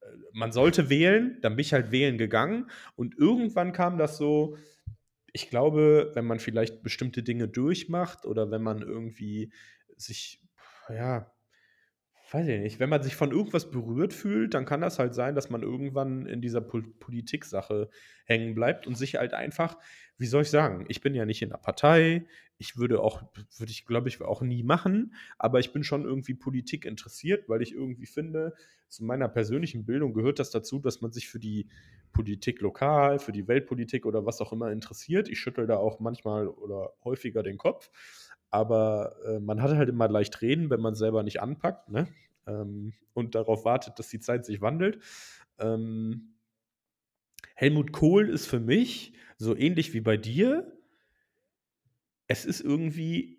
äh, 0.00 0.06
man 0.32 0.52
sollte 0.52 0.88
wählen, 0.90 1.38
dann 1.42 1.56
bin 1.56 1.60
ich 1.60 1.72
halt 1.72 1.90
wählen 1.90 2.18
gegangen. 2.18 2.70
Und 2.94 3.16
irgendwann 3.18 3.72
kam 3.72 3.98
das 3.98 4.16
so, 4.16 4.56
ich 5.36 5.50
glaube, 5.50 6.12
wenn 6.14 6.24
man 6.24 6.38
vielleicht 6.38 6.82
bestimmte 6.82 7.22
Dinge 7.22 7.46
durchmacht 7.46 8.24
oder 8.24 8.50
wenn 8.50 8.62
man 8.62 8.80
irgendwie 8.80 9.52
sich, 9.98 10.40
ja, 10.88 11.30
weiß 12.30 12.48
ich 12.48 12.60
nicht, 12.60 12.80
wenn 12.80 12.88
man 12.88 13.02
sich 13.02 13.14
von 13.14 13.30
irgendwas 13.30 13.70
berührt 13.70 14.12
fühlt, 14.12 14.54
dann 14.54 14.64
kann 14.64 14.80
das 14.80 14.98
halt 14.98 15.14
sein, 15.14 15.34
dass 15.34 15.50
man 15.50 15.62
irgendwann 15.62 16.26
in 16.26 16.40
dieser 16.40 16.60
Pol 16.60 16.82
Politik-Sache 16.82 17.88
hängen 18.24 18.54
bleibt 18.54 18.86
und 18.86 18.96
sich 18.96 19.16
halt 19.16 19.32
einfach, 19.32 19.78
wie 20.18 20.26
soll 20.26 20.42
ich 20.42 20.50
sagen, 20.50 20.86
ich 20.88 21.00
bin 21.00 21.14
ja 21.14 21.24
nicht 21.24 21.42
in 21.42 21.50
der 21.50 21.58
Partei, 21.58 22.26
ich 22.58 22.76
würde 22.76 23.00
auch, 23.00 23.22
würde 23.58 23.70
ich, 23.70 23.86
glaube 23.86 24.08
ich, 24.08 24.20
auch 24.22 24.42
nie 24.42 24.62
machen, 24.62 25.14
aber 25.38 25.60
ich 25.60 25.72
bin 25.72 25.84
schon 25.84 26.04
irgendwie 26.04 26.34
Politik 26.34 26.84
interessiert, 26.84 27.48
weil 27.48 27.62
ich 27.62 27.72
irgendwie 27.72 28.06
finde, 28.06 28.54
zu 28.88 29.04
meiner 29.04 29.28
persönlichen 29.28 29.84
Bildung 29.84 30.14
gehört 30.14 30.38
das 30.38 30.50
dazu, 30.50 30.78
dass 30.78 31.00
man 31.00 31.12
sich 31.12 31.28
für 31.28 31.38
die 31.38 31.68
Politik 32.12 32.60
lokal, 32.60 33.18
für 33.18 33.32
die 33.32 33.46
Weltpolitik 33.46 34.06
oder 34.06 34.24
was 34.24 34.40
auch 34.40 34.52
immer 34.52 34.72
interessiert. 34.72 35.28
Ich 35.28 35.38
schüttel 35.38 35.66
da 35.66 35.76
auch 35.76 36.00
manchmal 36.00 36.48
oder 36.48 36.94
häufiger 37.04 37.42
den 37.42 37.58
Kopf. 37.58 37.90
Aber 38.50 39.16
äh, 39.26 39.40
man 39.40 39.62
hat 39.62 39.72
halt 39.72 39.88
immer 39.88 40.08
leicht 40.08 40.40
reden, 40.42 40.70
wenn 40.70 40.80
man 40.80 40.94
selber 40.94 41.22
nicht 41.22 41.40
anpackt 41.40 41.88
ne? 41.88 42.08
ähm, 42.46 42.92
und 43.12 43.34
darauf 43.34 43.64
wartet, 43.64 43.98
dass 43.98 44.08
die 44.08 44.20
Zeit 44.20 44.44
sich 44.44 44.60
wandelt. 44.60 45.02
Ähm, 45.58 46.34
Helmut 47.54 47.92
Kohl 47.92 48.28
ist 48.28 48.46
für 48.46 48.60
mich 48.60 49.14
so 49.38 49.56
ähnlich 49.56 49.94
wie 49.94 50.00
bei 50.00 50.16
dir. 50.16 50.72
Es 52.26 52.44
ist 52.44 52.60
irgendwie, 52.60 53.38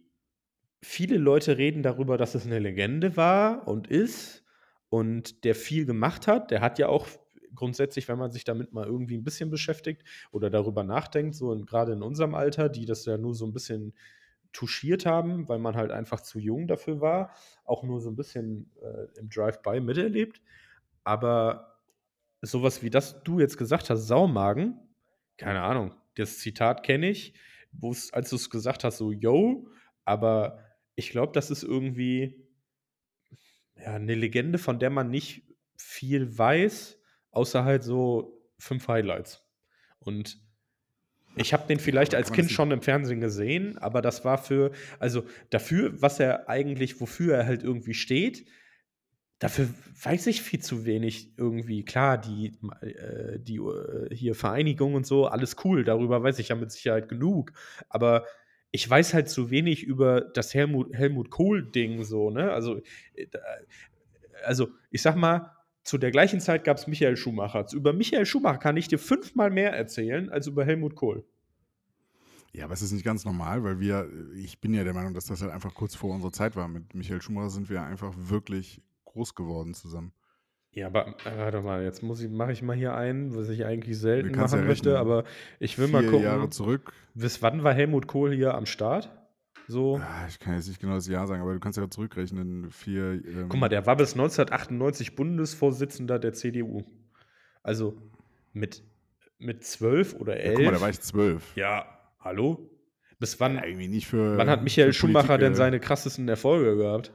viele 0.82 1.18
Leute 1.18 1.58
reden 1.58 1.84
darüber, 1.84 2.18
dass 2.18 2.36
es 2.36 2.45
eine 2.45 2.60
Legende 2.60 3.18
war 3.18 3.68
und 3.68 3.88
ist 3.88 4.43
und 4.89 5.43
der 5.43 5.55
viel 5.55 5.86
gemacht 5.86 6.28
hat. 6.28 6.51
Der 6.51 6.62
hat 6.62 6.80
ja 6.80 6.88
auch 6.88 7.08
grundsätzlich, 7.53 8.08
wenn 8.08 8.18
man 8.18 8.32
sich 8.32 8.43
damit 8.43 8.74
mal 8.74 8.86
irgendwie 8.86 9.18
ein 9.18 9.24
bisschen 9.24 9.49
beschäftigt 9.49 10.03
oder 10.32 10.49
darüber 10.49 10.84
nachdenkt, 10.84 11.36
so 11.36 11.55
gerade 11.66 11.93
in 11.93 12.01
unserem 12.01 12.36
Alter, 12.36 12.70
die 12.70 12.86
das 12.86 13.05
ja 13.05 13.18
nur 13.18 13.36
so 13.36 13.45
ein 13.45 13.53
bisschen 13.53 13.93
touchiert 14.58 15.05
haben, 15.05 15.47
weil 15.47 15.60
man 15.60 15.76
halt 15.76 15.91
einfach 15.91 16.22
zu 16.22 16.39
jung 16.39 16.66
dafür 16.66 16.99
war, 16.99 17.32
auch 17.64 17.84
nur 17.84 18.01
so 18.01 18.10
ein 18.10 18.16
bisschen 18.16 18.72
äh, 18.82 19.20
im 19.20 19.30
Drive-by 19.30 19.80
miterlebt. 19.82 20.41
Aber 21.03 21.80
sowas 22.41 22.82
wie 22.82 22.89
das 22.89 23.22
du 23.22 23.39
jetzt 23.39 23.60
gesagt 23.60 23.91
hast, 23.91 24.08
Saumagen, 24.08 24.80
keine 25.38 25.62
Ahnung, 25.62 25.93
das 26.16 26.39
Zitat 26.39 26.82
kenne 26.82 27.08
ich, 27.08 27.36
als 28.12 28.32
du 28.32 28.36
es 28.36 28.49
gesagt 28.49 28.84
hast, 28.84 28.97
so 28.97 29.12
yo, 29.12 29.68
aber 30.05 30.66
ich 30.95 31.12
glaube, 31.12 31.34
das 31.34 31.51
ist 31.51 31.62
irgendwie 31.62 32.49
ja, 33.76 33.93
eine 33.93 34.16
Legende, 34.16 34.58
von 34.58 34.80
der 34.80 34.89
man 34.89 35.12
nicht 35.12 35.43
viel 35.78 36.36
weiß, 36.36 36.99
außer 37.30 37.64
halt 37.64 37.84
so 37.84 38.41
fünf 38.58 38.88
Highlights. 38.88 39.47
Und 39.99 40.39
ich 41.38 41.53
habe 41.53 41.67
den 41.67 41.79
vielleicht 41.79 42.15
als 42.15 42.31
Kind 42.31 42.51
schon 42.51 42.71
im 42.71 42.81
Fernsehen 42.81 43.19
gesehen, 43.19 43.77
aber 43.77 44.01
das 44.01 44.25
war 44.25 44.38
für, 44.38 44.71
also 44.99 45.23
dafür, 45.49 46.01
was 46.01 46.19
er 46.19 46.49
eigentlich, 46.49 46.99
wofür 47.01 47.35
er 47.35 47.45
halt 47.45 47.63
irgendwie 47.63 47.93
steht, 47.93 48.45
dafür 49.39 49.69
weiß 50.03 50.27
ich 50.27 50.41
viel 50.41 50.59
zu 50.59 50.85
wenig 50.85 51.38
irgendwie. 51.38 51.83
Klar, 51.83 52.17
die, 52.17 52.53
äh, 52.81 53.39
die 53.39 53.57
äh, 53.57 54.15
hier 54.15 54.35
Vereinigung 54.35 54.95
und 54.95 55.05
so, 55.05 55.27
alles 55.27 55.55
cool, 55.63 55.83
darüber 55.83 56.23
weiß 56.23 56.39
ich 56.39 56.49
ja 56.49 56.55
mit 56.55 56.71
Sicherheit 56.71 57.09
genug. 57.09 57.53
Aber 57.89 58.25
ich 58.71 58.89
weiß 58.89 59.13
halt 59.13 59.29
zu 59.29 59.49
wenig 59.49 59.83
über 59.83 60.21
das 60.21 60.53
Helmut, 60.53 60.93
Helmut 60.93 61.29
Kohl-Ding 61.29 62.03
so, 62.03 62.29
ne? 62.29 62.51
Also, 62.51 62.81
äh, 63.15 63.27
also, 64.45 64.69
ich 64.91 65.01
sag 65.01 65.15
mal, 65.15 65.57
zu 65.88 65.97
der 65.97 66.11
gleichen 66.11 66.41
Zeit 66.41 66.65
gab 66.65 66.77
es 66.77 66.85
Michael 66.85 67.15
Schumacher. 67.15 67.65
Über 67.73 67.93
Michael 67.93 68.25
Schumacher 68.25 68.57
kann 68.57 68.75
ich 68.75 68.89
dir 68.89 68.99
fünfmal 68.99 69.49
mehr 69.49 69.71
erzählen 69.71 70.29
als 70.29 70.45
über 70.45 70.65
Helmut 70.65 70.95
Kohl. 70.95 71.23
Ja, 72.51 72.65
aber 72.65 72.73
es 72.73 72.81
ist 72.81 72.91
nicht 72.91 73.05
ganz 73.05 73.23
normal, 73.23 73.63
weil 73.63 73.79
wir, 73.79 74.09
ich 74.35 74.59
bin 74.59 74.73
ja 74.73 74.83
der 74.83 74.93
Meinung, 74.93 75.13
dass 75.13 75.27
das 75.27 75.41
halt 75.41 75.53
einfach 75.53 75.73
kurz 75.73 75.95
vor 75.95 76.13
unserer 76.13 76.33
Zeit 76.33 76.57
war. 76.57 76.67
Mit 76.67 76.93
Michael 76.93 77.21
Schumacher 77.21 77.49
sind 77.49 77.69
wir 77.69 77.83
einfach 77.83 78.13
wirklich 78.17 78.81
groß 79.05 79.33
geworden 79.33 79.73
zusammen. 79.73 80.11
Ja, 80.73 80.88
aber 80.88 81.07
äh, 81.25 81.38
warte 81.38 81.61
mal, 81.61 81.81
jetzt 81.83 82.03
muss 82.03 82.21
ich, 82.21 82.29
mache 82.29 82.51
ich 82.51 82.61
mal 82.61 82.75
hier 82.75 82.93
ein, 82.93 83.33
was 83.33 83.47
ich 83.47 83.65
eigentlich 83.65 83.97
selten 83.97 84.38
machen 84.38 84.59
ja 84.59 84.65
möchte, 84.65 84.99
aber 84.99 85.23
ich 85.59 85.77
will 85.77 85.88
Vier 85.88 86.01
mal 86.01 86.03
gucken. 86.03 86.23
Jahre 86.23 86.49
zurück. 86.49 86.91
Bis 87.13 87.41
wann 87.41 87.63
war 87.63 87.73
Helmut 87.73 88.07
Kohl 88.07 88.35
hier 88.35 88.55
am 88.55 88.65
Start? 88.65 89.09
So. 89.68 89.97
Ah, 89.97 90.26
ich 90.28 90.39
kann 90.39 90.55
jetzt 90.55 90.68
nicht 90.68 90.80
genau 90.80 90.95
das 90.95 91.08
Jahr 91.08 91.28
sagen, 91.28 91.41
aber 91.41 91.53
du 91.53 91.60
kannst 91.60 91.78
ja 91.78 91.89
zurückrechnen. 91.89 92.72
Vier, 92.72 93.22
ähm 93.26 93.49
Guck 93.49 93.60
mal, 93.60 93.70
der 93.70 93.86
war 93.86 93.95
bis 93.97 94.14
1998 94.14 95.16
Bundesvorsitzender 95.16 96.20
der 96.20 96.34
CDU. 96.34 96.84
Also 97.64 98.01
mit, 98.53 98.84
mit 99.39 99.64
zwölf 99.66 100.14
oder 100.14 100.38
elf. 100.38 100.51
Ja, 100.51 100.55
guck 100.55 100.66
mal, 100.66 100.74
da 100.74 100.82
war 100.82 100.89
ich 100.89 101.01
zwölf. 101.01 101.55
Ja, 101.55 101.86
hallo? 102.20 102.70
Bis 103.20 103.39
wann? 103.39 103.55
Ja, 103.55 103.66
irgendwie 103.66 103.88
nicht 103.88 104.08
für. 104.08 104.38
Wann 104.38 104.49
hat 104.49 104.64
Michael 104.64 104.93
Schumacher 104.93 105.28
Politik, 105.28 105.45
denn 105.45 105.55
seine 105.55 105.80
krassesten 105.80 106.28
Erfolge 106.28 106.78
gehabt? 106.78 107.12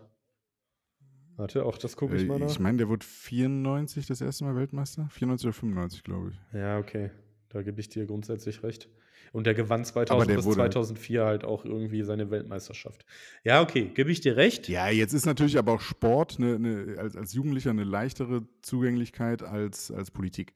Warte, 1.37 1.65
auch 1.65 1.79
das 1.79 1.97
gucke 1.97 2.17
ich 2.17 2.27
mal 2.27 2.39
nach. 2.39 2.51
Ich 2.51 2.61
meine, 2.61 2.79
der 2.79 2.89
wurde 2.89 3.07
94 3.07 4.07
das 4.07 4.21
erste 4.21 4.45
Mal 4.45 4.57
Weltmeister. 4.57 5.09
94 5.11 5.47
oder 5.47 5.55
95, 5.55 6.05
glaube 6.05 6.31
ich. 6.31 6.41
Ja, 6.55 6.79
okay. 6.79 7.11
Da 7.49 7.63
gebe 7.63 7.81
ich 7.81 7.89
dir 7.89 8.07
grundsätzlich 8.07 8.63
recht. 8.63 8.89
Und 9.33 9.47
der 9.47 9.55
gewann 9.55 9.85
2000 9.85 10.31
der 10.31 10.37
bis 10.37 10.45
2004 10.45 11.25
halt 11.25 11.45
auch 11.45 11.65
irgendwie 11.65 12.03
seine 12.03 12.31
Weltmeisterschaft. 12.31 13.05
Ja, 13.45 13.63
okay, 13.63 13.91
gebe 13.95 14.11
ich 14.11 14.21
dir 14.21 14.37
recht. 14.37 14.69
Ja, 14.69 14.89
jetzt 14.89 15.13
ist 15.13 15.27
natürlich 15.27 15.59
aber 15.59 15.73
auch 15.73 15.81
Sport 15.81 16.37
eine, 16.39 16.57
eine, 16.57 16.99
als, 16.99 17.17
als 17.17 17.33
Jugendlicher 17.33 17.71
eine 17.71 17.85
leichtere 17.85 18.43
Zugänglichkeit 18.63 19.43
als, 19.43 19.91
als 19.91 20.11
Politik. 20.11 20.55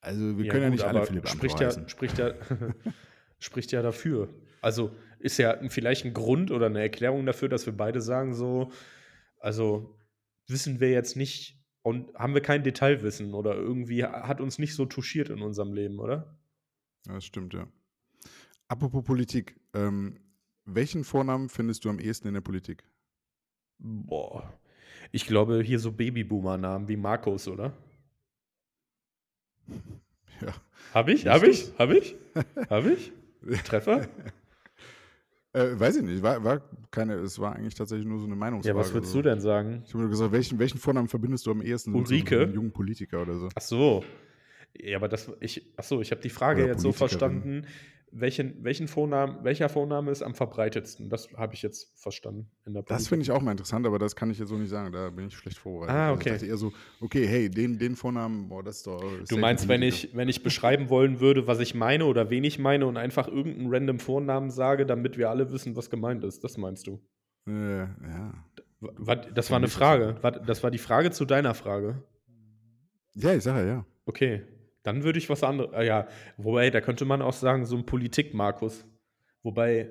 Also 0.00 0.36
wir 0.36 0.44
ja, 0.44 0.52
können 0.52 0.70
gut, 0.70 0.80
ja 0.80 0.86
nicht 0.86 0.96
alle 0.96 1.06
Philipp 1.06 1.28
spricht 1.28 1.60
ja, 1.60 1.88
spricht, 1.88 2.18
ja, 2.18 2.34
spricht 3.38 3.72
ja 3.72 3.82
dafür. 3.82 4.28
Also 4.60 4.90
ist 5.18 5.38
ja 5.38 5.58
vielleicht 5.68 6.04
ein 6.04 6.14
Grund 6.14 6.50
oder 6.50 6.66
eine 6.66 6.80
Erklärung 6.80 7.24
dafür, 7.24 7.48
dass 7.48 7.64
wir 7.66 7.72
beide 7.72 8.00
sagen 8.00 8.34
so, 8.34 8.70
also 9.38 9.96
wissen 10.46 10.80
wir 10.80 10.90
jetzt 10.90 11.16
nicht 11.16 11.58
und 11.82 12.14
haben 12.14 12.34
wir 12.34 12.40
kein 12.40 12.62
Detailwissen 12.62 13.34
oder 13.34 13.54
irgendwie 13.54 14.04
hat 14.04 14.40
uns 14.40 14.58
nicht 14.58 14.74
so 14.74 14.86
touchiert 14.86 15.28
in 15.28 15.42
unserem 15.42 15.72
Leben, 15.72 15.98
oder? 15.98 16.38
Ja, 17.06 17.14
das 17.14 17.24
stimmt, 17.24 17.54
ja. 17.54 17.66
Apropos 18.68 19.04
Politik, 19.04 19.60
ähm, 19.74 20.18
welchen 20.64 21.04
Vornamen 21.04 21.48
findest 21.48 21.84
du 21.84 21.90
am 21.90 21.98
ehesten 21.98 22.28
in 22.28 22.34
der 22.34 22.40
Politik? 22.40 22.84
Boah, 23.78 24.58
ich 25.12 25.26
glaube 25.26 25.62
hier 25.62 25.78
so 25.78 25.92
Babyboomer-Namen 25.92 26.88
wie 26.88 26.96
Markus, 26.96 27.48
oder? 27.48 27.72
Ja. 30.40 30.52
Hab 30.92 31.08
ich? 31.08 31.26
Hab 31.28 31.44
ich? 31.44 31.72
Hab 31.78 31.90
ich? 31.90 32.16
Hab 32.68 32.84
ich? 32.86 33.12
Treffer? 33.64 34.08
Äh, 35.54 35.78
weiß 35.78 35.98
ich 35.98 36.02
nicht, 36.02 36.20
war, 36.20 36.42
war 36.42 36.62
keine, 36.90 37.14
es 37.14 37.38
war 37.38 37.54
eigentlich 37.54 37.76
tatsächlich 37.76 38.08
nur 38.08 38.18
so 38.18 38.26
eine 38.26 38.34
Meinungsfrage. 38.34 38.76
Ja, 38.76 38.80
was 38.84 38.92
würdest 38.92 39.12
also. 39.12 39.22
du 39.22 39.28
denn 39.28 39.40
sagen? 39.40 39.84
Ich 39.86 39.94
habe 39.94 40.00
nur 40.02 40.10
gesagt, 40.10 40.32
welchen, 40.32 40.58
welchen 40.58 40.78
Vornamen 40.78 41.06
verbindest 41.06 41.46
du 41.46 41.52
am 41.52 41.62
ehesten 41.62 41.94
Ulrike? 41.94 42.38
mit 42.38 42.46
einem 42.46 42.54
jungen 42.54 42.72
Politiker 42.72 43.22
oder 43.22 43.38
so? 43.38 43.48
Ach 43.54 43.62
so. 43.62 44.04
Ja, 44.76 44.96
aber 44.96 45.08
das, 45.08 45.30
ich, 45.40 45.72
ach 45.76 45.84
so, 45.84 46.00
ich 46.00 46.10
habe 46.10 46.20
die 46.20 46.30
Frage 46.30 46.62
oder 46.62 46.72
jetzt 46.72 46.82
so 46.82 46.92
verstanden, 46.92 47.66
welchen, 48.16 48.62
welchen 48.62 48.86
Vornamen, 48.86 49.42
welcher 49.42 49.68
Vorname 49.68 50.10
ist 50.10 50.22
am 50.22 50.34
verbreitetsten? 50.34 51.10
Das 51.10 51.32
habe 51.36 51.54
ich 51.54 51.62
jetzt 51.62 52.00
verstanden. 52.00 52.48
das 52.86 53.08
finde 53.08 53.24
ich 53.24 53.30
auch 53.30 53.40
mal 53.40 53.50
interessant, 53.52 53.86
aber 53.86 53.98
das 53.98 54.14
kann 54.14 54.30
ich 54.30 54.38
jetzt 54.38 54.48
so 54.48 54.56
nicht 54.56 54.70
sagen. 54.70 54.92
Da 54.92 55.10
bin 55.10 55.26
ich 55.26 55.36
schlecht 55.36 55.58
vorbereitet. 55.58 55.96
Ah, 55.96 56.12
okay. 56.12 56.30
Also 56.30 56.32
ich 56.32 56.32
dachte 56.32 56.46
eher 56.46 56.56
so, 56.56 56.72
okay, 57.00 57.26
hey, 57.26 57.50
den, 57.50 57.78
den 57.78 57.96
Vornamen, 57.96 58.48
boah, 58.48 58.62
das 58.62 58.78
ist 58.78 58.86
doch. 58.86 59.02
Du 59.28 59.36
meinst, 59.36 59.68
wenn 59.68 59.82
ich, 59.82 60.14
wenn 60.14 60.28
ich 60.28 60.42
beschreiben 60.42 60.88
wollen 60.90 61.20
würde, 61.20 61.46
was 61.46 61.58
ich 61.58 61.74
meine 61.74 62.04
oder 62.06 62.30
wen 62.30 62.44
ich 62.44 62.58
meine 62.58 62.86
und 62.86 62.96
einfach 62.96 63.26
irgendeinen 63.26 63.72
random 63.72 63.98
Vornamen 63.98 64.50
sage, 64.50 64.86
damit 64.86 65.18
wir 65.18 65.30
alle 65.30 65.50
wissen, 65.50 65.74
was 65.76 65.90
gemeint 65.90 66.22
ist. 66.24 66.44
Das 66.44 66.56
meinst 66.56 66.86
du? 66.86 67.00
Äh, 67.48 67.78
ja. 67.80 68.32
Das 69.34 69.50
war 69.50 69.56
eine 69.56 69.68
Frage. 69.68 70.16
Das 70.46 70.62
war 70.62 70.70
die 70.70 70.78
Frage 70.78 71.10
zu 71.10 71.24
deiner 71.24 71.54
Frage. 71.54 72.02
Ja, 73.14 73.34
ich 73.34 73.42
sage 73.42 73.66
ja. 73.66 73.86
Okay. 74.06 74.42
Dann 74.84 75.02
würde 75.02 75.18
ich 75.18 75.28
was 75.28 75.42
anderes. 75.42 75.72
Äh, 75.72 75.86
ja, 75.86 76.06
wobei, 76.36 76.70
da 76.70 76.80
könnte 76.80 77.04
man 77.04 77.22
auch 77.22 77.32
sagen, 77.32 77.66
so 77.66 77.76
ein 77.76 77.84
Politik-Markus. 77.84 78.84
Wobei. 79.42 79.90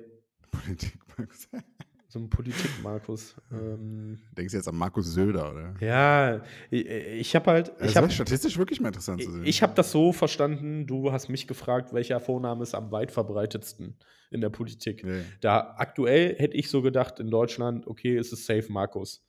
Politik-Markus. 0.50 1.48
so 2.08 2.20
ein 2.20 2.30
Politik-Markus. 2.30 3.34
Ähm, 3.50 4.20
Denkst 4.38 4.52
du 4.52 4.56
jetzt 4.56 4.68
an 4.68 4.76
Markus 4.76 5.12
Söder, 5.12 5.50
oder? 5.50 5.74
Ja, 5.80 6.42
ich, 6.70 6.86
ich 6.86 7.34
habe 7.34 7.50
halt. 7.50 7.72
Das 7.80 7.90
ich 7.90 7.96
hab, 7.96 8.10
statistisch 8.12 8.56
wirklich 8.56 8.80
mal 8.80 8.88
interessant 8.88 9.20
zu 9.20 9.32
sehen. 9.32 9.44
Ich 9.44 9.62
habe 9.64 9.74
das 9.74 9.90
so 9.90 10.12
verstanden, 10.12 10.86
du 10.86 11.10
hast 11.10 11.28
mich 11.28 11.48
gefragt, 11.48 11.92
welcher 11.92 12.20
Vorname 12.20 12.62
ist 12.62 12.74
am 12.76 12.92
weit 12.92 13.10
verbreitetsten 13.10 13.96
in 14.30 14.40
der 14.40 14.50
Politik. 14.50 15.02
Ja. 15.02 15.12
Da 15.40 15.74
aktuell 15.76 16.36
hätte 16.38 16.56
ich 16.56 16.70
so 16.70 16.82
gedacht, 16.82 17.18
in 17.18 17.32
Deutschland, 17.32 17.88
okay, 17.88 18.16
ist 18.16 18.32
es 18.32 18.46
safe 18.46 18.72
Markus. 18.72 19.26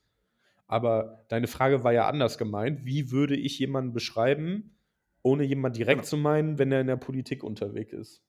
Aber 0.67 1.25
deine 1.29 1.47
Frage 1.47 1.83
war 1.83 1.91
ja 1.91 2.07
anders 2.07 2.37
gemeint. 2.37 2.85
Wie 2.85 3.09
würde 3.11 3.35
ich 3.35 3.57
jemanden 3.57 3.93
beschreiben, 3.93 4.74
ohne 5.25 5.43
jemand 5.43 5.75
direkt 5.75 6.01
genau. 6.01 6.07
zu 6.07 6.17
meinen, 6.17 6.59
wenn 6.59 6.71
er 6.71 6.81
in 6.81 6.87
der 6.87 6.97
Politik 6.97 7.43
unterwegs 7.43 7.93
ist. 7.93 8.21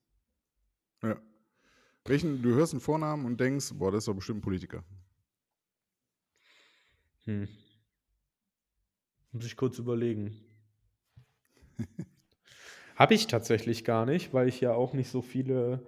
Ja. 1.03 1.20
Welchen, 2.07 2.40
du 2.40 2.55
hörst 2.55 2.72
einen 2.72 2.80
Vornamen 2.80 3.26
und 3.26 3.38
denkst, 3.38 3.74
boah, 3.74 3.92
das 3.92 4.05
ist 4.05 4.09
doch 4.09 4.14
bestimmt 4.14 4.38
ein 4.38 4.42
Politiker. 4.42 4.82
Hm. 7.24 7.49
Muss 9.32 9.44
ich 9.44 9.57
kurz 9.57 9.78
überlegen. 9.78 10.40
Habe 12.97 13.12
ich 13.12 13.26
tatsächlich 13.26 13.84
gar 13.84 14.07
nicht, 14.07 14.32
weil 14.32 14.49
ich 14.49 14.62
ja 14.62 14.72
auch 14.72 14.94
nicht 14.94 15.11
so 15.11 15.20
viele, 15.20 15.86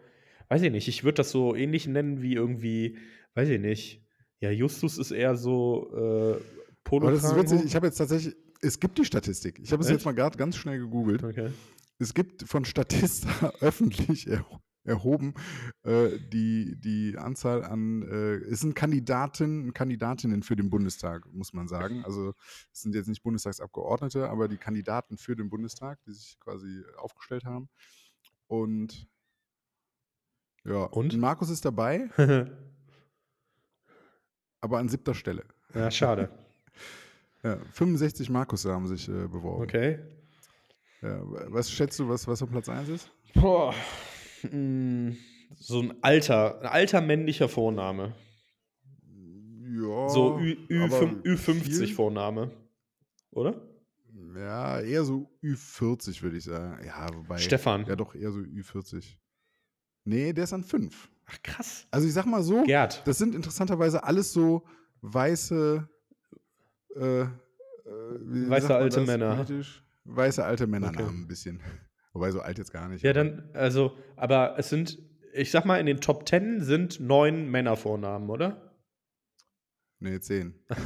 weiß 0.48 0.60
ich 0.60 0.70
nicht, 0.70 0.88
ich 0.88 1.04
würde 1.04 1.16
das 1.16 1.30
so 1.30 1.54
ähnlich 1.54 1.86
nennen 1.86 2.20
wie 2.20 2.34
irgendwie, 2.34 2.98
weiß 3.32 3.48
ich 3.48 3.60
nicht. 3.60 4.04
Ja, 4.40 4.50
Justus 4.50 4.98
ist 4.98 5.12
eher 5.12 5.36
so 5.36 5.90
äh, 5.96 6.38
Polo. 6.84 7.06
Aber 7.06 7.16
das 7.16 7.24
ist 7.24 7.34
witzig, 7.34 7.64
ich 7.64 7.74
habe 7.74 7.86
jetzt 7.86 7.96
tatsächlich, 7.96 8.36
es 8.60 8.80
gibt 8.80 8.98
die 8.98 9.04
Statistik. 9.04 9.58
Ich 9.60 9.72
habe 9.72 9.82
es 9.82 9.88
jetzt 9.88 10.04
mal 10.04 10.14
gerade 10.14 10.36
ganz 10.36 10.56
schnell 10.56 10.78
gegoogelt. 10.78 11.22
Okay. 11.22 11.52
Es 11.98 12.14
gibt 12.14 12.44
von 12.44 12.64
Statista 12.64 13.52
öffentlich 13.60 14.28
er, 14.28 14.44
erhoben 14.84 15.34
äh, 15.82 16.18
die, 16.32 16.76
die 16.80 17.16
Anzahl 17.18 17.64
an, 17.64 18.02
äh, 18.02 18.36
es 18.36 18.60
sind 18.60 18.74
Kandidaten 18.74 19.64
und 19.64 19.74
Kandidatinnen 19.74 20.42
für 20.42 20.56
den 20.56 20.70
Bundestag, 20.70 21.26
muss 21.32 21.52
man 21.52 21.68
sagen. 21.68 22.04
Also 22.04 22.34
es 22.72 22.82
sind 22.82 22.94
jetzt 22.94 23.08
nicht 23.08 23.22
Bundestagsabgeordnete, 23.22 24.28
aber 24.28 24.48
die 24.48 24.56
Kandidaten 24.56 25.18
für 25.18 25.36
den 25.36 25.50
Bundestag, 25.50 26.00
die 26.04 26.12
sich 26.12 26.38
quasi 26.40 26.84
aufgestellt 26.96 27.44
haben. 27.44 27.68
Und 28.46 29.08
ja, 30.64 30.84
und 30.84 31.16
Markus 31.16 31.50
ist 31.50 31.64
dabei, 31.64 32.10
aber 34.60 34.78
an 34.78 34.88
siebter 34.88 35.14
Stelle. 35.14 35.44
Ja, 35.74 35.90
schade. 35.90 36.30
Ja, 37.42 37.58
65 37.72 38.30
Markus 38.30 38.64
haben 38.64 38.86
sich 38.86 39.08
äh, 39.08 39.28
beworben. 39.28 39.62
Okay. 39.62 39.98
Ja, 41.02 41.20
was 41.22 41.70
schätzt 41.70 41.98
du, 41.98 42.08
was, 42.08 42.26
was 42.26 42.42
auf 42.42 42.50
Platz 42.50 42.68
1 42.68 42.88
ist? 42.88 43.10
Boah. 43.34 43.72
Mh, 44.42 44.50
hm, 44.50 45.16
so 45.56 45.80
ein 45.80 46.02
alter, 46.02 46.60
ein 46.60 46.66
alter 46.66 47.00
männlicher 47.00 47.48
Vorname. 47.48 48.14
Ja. 49.80 50.08
So 50.08 50.38
Ü, 50.38 50.56
Ü, 50.68 50.88
Ü 51.24 51.36
50 51.36 51.94
Vorname. 51.94 52.50
Oder? 53.30 53.60
Ja, 54.34 54.80
eher 54.80 55.04
so 55.04 55.30
Ü40, 55.42 56.22
würde 56.22 56.38
ich 56.38 56.44
sagen. 56.44 56.84
Ja, 56.84 57.08
wobei. 57.14 57.38
Stefan. 57.38 57.86
Ja, 57.86 57.96
doch, 57.96 58.14
eher 58.14 58.32
so 58.32 58.40
Ü40. 58.40 59.16
Nee, 60.04 60.32
der 60.32 60.44
ist 60.44 60.52
an 60.52 60.64
5. 60.64 61.10
Ach, 61.26 61.42
krass. 61.42 61.86
Also 61.90 62.06
ich 62.06 62.14
sag 62.14 62.26
mal 62.26 62.42
so, 62.42 62.64
Gerd. 62.64 63.06
das 63.06 63.18
sind 63.18 63.34
interessanterweise 63.34 64.02
alles 64.02 64.32
so 64.32 64.64
weiße 65.02 65.88
äh, 66.98 67.22
äh, 67.22 68.50
weiße 68.50 68.74
alte 68.74 69.00
Männer. 69.02 69.34
Politisch? 69.36 69.82
Weiße 70.04 70.44
alte 70.44 70.66
Männernamen 70.66 71.08
okay. 71.08 71.16
ein 71.16 71.28
bisschen. 71.28 71.60
Wobei 72.12 72.30
so 72.30 72.40
alt 72.40 72.58
jetzt 72.58 72.72
gar 72.72 72.88
nicht. 72.88 73.04
Ja, 73.04 73.12
dann, 73.12 73.48
also, 73.52 73.96
aber 74.16 74.54
es 74.58 74.70
sind, 74.70 74.98
ich 75.32 75.50
sag 75.50 75.64
mal, 75.64 75.78
in 75.78 75.86
den 75.86 76.00
Top 76.00 76.26
Ten 76.26 76.62
sind 76.62 77.00
neun 77.00 77.50
Männervornamen, 77.50 78.28
oder? 78.30 78.68
Nee, 80.00 80.20
zehn. 80.20 80.54
okay, 80.70 80.84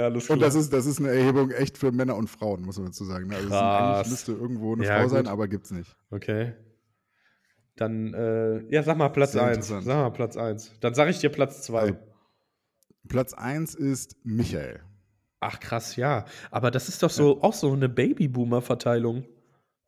alles 0.00 0.26
klar. 0.26 0.36
Und 0.36 0.40
das 0.40 0.54
ist, 0.54 0.72
das 0.72 0.86
ist 0.86 1.00
eine 1.00 1.08
Erhebung 1.08 1.50
echt 1.50 1.76
für 1.76 1.90
Männer 1.90 2.14
und 2.14 2.28
Frauen, 2.28 2.62
muss 2.62 2.78
man 2.78 2.86
dazu 2.86 3.04
sagen. 3.04 3.26
Ne? 3.26 3.36
Also 3.36 3.54
eigentlich 3.54 4.10
müsste 4.10 4.32
irgendwo 4.32 4.74
eine 4.74 4.84
ja, 4.84 4.96
Frau 4.96 5.02
gut. 5.02 5.10
sein, 5.10 5.26
aber 5.26 5.48
gibt's 5.48 5.72
nicht. 5.72 5.96
Okay. 6.10 6.54
Dann, 7.74 8.14
äh, 8.14 8.72
ja, 8.72 8.84
sag 8.84 8.98
mal 8.98 9.08
Platz 9.08 9.34
1. 9.34 9.66
Sag 9.66 9.84
mal 9.84 10.10
Platz 10.10 10.36
1. 10.36 10.78
Dann 10.80 10.94
sag 10.94 11.08
ich 11.08 11.18
dir 11.18 11.30
Platz 11.30 11.62
2. 11.62 11.80
Also, 11.80 11.96
Platz 13.10 13.34
1 13.34 13.74
ist 13.74 14.16
Michael. 14.24 14.80
Ach 15.40 15.58
krass, 15.58 15.96
ja. 15.96 16.26
Aber 16.52 16.70
das 16.70 16.88
ist 16.88 17.02
doch 17.02 17.10
so 17.10 17.36
ja. 17.36 17.42
auch 17.42 17.52
so 17.54 17.72
eine 17.72 17.88
Babyboomer-Verteilung, 17.88 19.26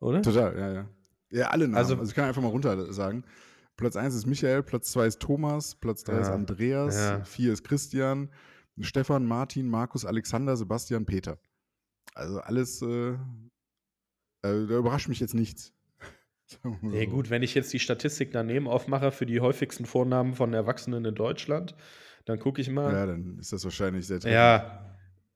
oder? 0.01 0.21
Total, 0.21 0.57
ja, 0.59 0.73
ja. 0.73 0.89
Ja, 1.29 1.47
alle 1.49 1.65
Namen. 1.65 1.77
Also- 1.77 1.95
Also, 1.95 2.09
ich 2.11 2.15
kann 2.15 2.25
einfach 2.25 2.41
mal 2.41 2.49
runter 2.49 2.91
sagen. 2.91 3.23
Platz 3.77 3.95
1 3.95 4.13
ist 4.13 4.27
Michael, 4.27 4.61
Platz 4.61 4.91
2 4.91 5.07
ist 5.07 5.19
Thomas, 5.21 5.75
Platz 5.75 6.03
3 6.03 6.19
ist 6.19 6.27
Ja, 6.27 6.33
Andreas, 6.33 6.95
ja. 6.95 7.23
4 7.23 7.53
ist 7.53 7.63
Christian, 7.63 8.29
Stefan, 8.81 9.25
Martin, 9.25 9.69
Markus, 9.69 10.05
Alexander, 10.05 10.57
Sebastian, 10.57 11.05
Peter. 11.05 11.39
Also 12.13 12.39
alles, 12.41 12.81
äh, 12.81 13.15
also 14.41 14.67
da 14.67 14.77
überrascht 14.77 15.07
mich 15.07 15.19
jetzt 15.21 15.33
nichts. 15.33 15.71
Ja, 16.63 17.05
so. 17.05 17.07
gut, 17.07 17.29
wenn 17.31 17.41
ich 17.41 17.55
jetzt 17.55 17.73
die 17.73 17.79
Statistik 17.79 18.31
daneben 18.31 18.67
aufmache 18.67 19.11
für 19.11 19.25
die 19.25 19.39
häufigsten 19.39 19.85
Vornamen 19.85 20.35
von 20.35 20.53
Erwachsenen 20.53 21.03
in 21.05 21.15
Deutschland, 21.15 21.73
dann 22.25 22.39
gucke 22.39 22.61
ich 22.61 22.69
mal. 22.69 22.93
Ja, 22.93 23.05
dann 23.05 23.37
ist 23.39 23.53
das 23.53 23.63
wahrscheinlich 23.63 24.07
sehr 24.07 24.19
treffend. 24.19 24.35
Ja, 24.35 24.95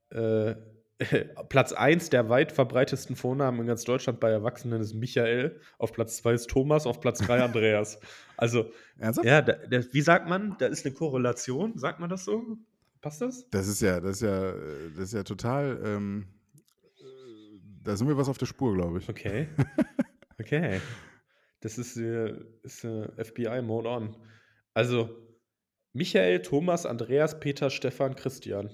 äh, 0.10 0.56
Platz 1.50 1.74
1 1.74 2.10
der 2.10 2.30
weit 2.30 2.52
verbreitetsten 2.52 3.16
Vornamen 3.16 3.62
in 3.62 3.68
ganz 3.68 3.84
Deutschland 3.84 4.20
bei 4.20 4.32
Erwachsenen 4.32 4.82
ist 4.82 4.94
Michael, 4.94 5.60
auf 5.78 5.94
Platz 5.94 6.18
2 6.18 6.34
ist 6.34 6.50
Thomas, 6.50 6.88
auf 6.88 7.00
Platz 7.02 7.20
3 7.20 7.44
Andreas. 7.44 8.00
Also, 8.40 8.72
Ernsthaft? 9.00 9.28
ja, 9.28 9.42
da, 9.42 9.54
da, 9.54 9.82
wie 9.92 10.02
sagt 10.02 10.30
man, 10.30 10.56
da 10.60 10.68
ist 10.68 10.86
eine 10.86 10.94
Korrelation, 10.94 11.76
sagt 11.76 12.00
man 12.00 12.08
das 12.08 12.24
so? 12.24 12.44
Passt 13.02 13.20
das? 13.20 13.50
Das 13.50 13.68
ist 13.68 13.82
ja, 13.82 14.00
das 14.00 14.18
ist 14.18 14.22
ja, 14.22 14.54
das 14.96 15.06
ist 15.06 15.14
ja 15.14 15.24
total, 15.24 15.82
ähm, 15.84 16.28
äh, 17.00 17.60
da 17.84 17.96
sind 17.96 18.08
wir 18.08 18.16
was 18.16 18.30
auf 18.30 18.38
der 18.38 18.46
Spur, 18.46 18.76
glaube 18.76 19.00
ich. 19.00 19.10
Okay. 19.10 19.48
Okay. 20.40 20.82
Das 21.62 21.80
ist, 21.80 21.98
äh, 21.98 22.36
ist 22.62 22.84
äh, 22.84 23.08
FBI-Mode 23.24 23.90
on. 23.90 24.16
Also, 24.76 25.10
Michael, 25.98 26.44
Thomas, 26.44 26.86
Andreas, 26.86 27.34
Peter, 27.34 27.72
Stefan, 27.72 28.14
Christian. 28.14 28.70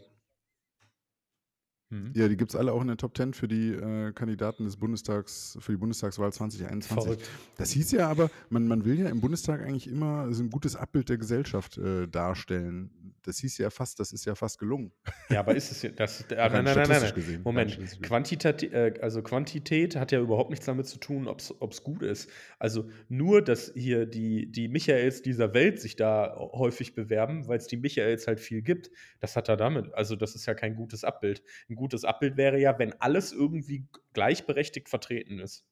Hm. 1.93 2.11
Ja, 2.15 2.27
die 2.27 2.35
gibt 2.37 2.49
es 2.49 2.55
alle 2.55 2.73
auch 2.73 2.81
in 2.81 2.87
der 2.87 2.97
Top 2.97 3.15
10 3.15 3.35
für 3.35 3.47
die 3.47 3.69
äh, 3.69 4.11
Kandidaten 4.13 4.65
des 4.65 4.77
Bundestags, 4.77 5.59
für 5.61 5.73
die 5.73 5.77
Bundestagswahl 5.77 6.33
2021. 6.33 7.03
Verrückt. 7.03 7.29
Das 7.57 7.69
hieß 7.69 7.91
ja 7.91 8.09
aber, 8.09 8.31
man, 8.49 8.67
man 8.67 8.83
will 8.83 8.99
ja 8.99 9.09
im 9.09 9.21
Bundestag 9.21 9.61
eigentlich 9.61 9.87
immer 9.87 10.33
so 10.33 10.41
ein 10.41 10.49
gutes 10.49 10.75
Abbild 10.75 11.09
der 11.09 11.19
Gesellschaft 11.19 11.77
äh, 11.77 12.07
darstellen. 12.07 12.89
Das 13.21 13.37
hieß 13.37 13.59
ja 13.59 13.69
fast, 13.69 13.99
das 13.99 14.11
ist 14.11 14.25
ja 14.25 14.33
fast 14.33 14.57
gelungen. 14.57 14.91
Ja, 15.29 15.41
aber 15.41 15.55
ist 15.55 15.71
es 15.71 15.83
ja- 15.83 15.91
das? 15.91 16.25
Rein 16.31 16.51
nein, 16.51 16.63
nein, 16.63 16.75
nein, 16.75 16.89
nein, 16.89 17.01
nein. 17.03 17.13
gesehen, 17.13 17.41
Moment. 17.43 18.01
Quantität, 18.01 18.63
äh, 18.63 18.95
also 18.99 19.21
Quantität 19.21 19.95
hat 19.95 20.11
ja 20.11 20.19
überhaupt 20.19 20.49
nichts 20.49 20.65
damit 20.65 20.87
zu 20.87 20.97
tun, 20.97 21.27
ob 21.27 21.39
es 21.39 21.83
gut 21.83 22.01
ist. 22.01 22.27
Also 22.57 22.89
nur, 23.07 23.43
dass 23.43 23.71
hier 23.75 24.07
die, 24.07 24.51
die 24.51 24.67
Michaels 24.67 25.21
dieser 25.21 25.53
Welt 25.53 25.79
sich 25.79 25.95
da 25.95 26.35
häufig 26.37 26.95
bewerben, 26.95 27.47
weil 27.47 27.59
es 27.59 27.67
die 27.67 27.77
Michaels 27.77 28.25
halt 28.25 28.39
viel 28.39 28.63
gibt, 28.63 28.89
das 29.19 29.35
hat 29.35 29.47
er 29.47 29.57
damit. 29.57 29.93
Also 29.93 30.15
das 30.15 30.33
ist 30.33 30.47
ja 30.47 30.55
kein 30.55 30.75
gutes 30.75 31.03
Abbild. 31.03 31.43
Ein 31.69 31.75
gutes 31.83 32.05
Abbild 32.05 32.37
wäre 32.37 32.57
ja, 32.57 32.79
wenn 32.79 32.93
alles 33.01 33.33
irgendwie 33.33 33.85
gleichberechtigt 34.13 34.87
vertreten 34.87 35.39
ist. 35.39 35.65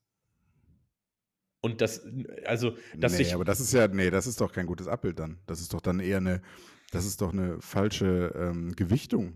Und 1.62 1.80
das, 1.80 2.06
also, 2.44 2.76
dass 2.98 3.14
nee, 3.14 3.20
sich 3.20 3.34
aber 3.34 3.46
das 3.46 3.62
ist 3.62 3.72
ja, 3.72 3.88
nee, 3.88 4.10
das 4.10 4.28
ist 4.28 4.42
doch 4.42 4.52
kein 4.52 4.66
gutes 4.66 4.90
Abbild 4.90 5.20
dann. 5.20 5.40
Das 5.46 5.62
ist 5.62 5.74
doch 5.74 5.80
dann 5.80 6.02
eher 6.02 6.18
eine, 6.18 6.42
das 6.92 7.06
ist 7.06 7.22
doch 7.22 7.32
eine 7.32 7.62
falsche 7.62 8.34
ähm, 8.36 8.76
Gewichtung. 8.76 9.34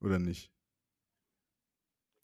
Oder 0.00 0.20
nicht? 0.20 0.52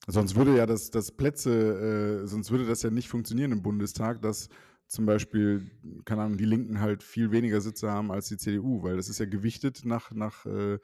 Sonst 0.06 0.36
würde 0.36 0.56
ja 0.56 0.66
das, 0.66 0.92
das 0.92 1.10
Plätze, 1.10 2.22
äh, 2.22 2.26
sonst 2.28 2.52
würde 2.52 2.66
das 2.66 2.82
ja 2.82 2.90
nicht 2.90 3.08
funktionieren 3.08 3.50
im 3.50 3.62
Bundestag, 3.62 4.22
dass 4.22 4.48
zum 4.86 5.06
Beispiel, 5.06 5.70
keine 6.04 6.22
Ahnung, 6.22 6.38
die 6.38 6.44
Linken 6.44 6.78
halt 6.78 7.02
viel 7.02 7.32
weniger 7.32 7.60
Sitze 7.60 7.90
haben 7.90 8.12
als 8.12 8.28
die 8.28 8.36
CDU, 8.36 8.84
weil 8.84 8.96
das 8.96 9.08
ist 9.08 9.18
ja 9.18 9.26
gewichtet 9.26 9.84
nach, 9.84 10.12
nach, 10.12 10.46
äh, 10.46 10.78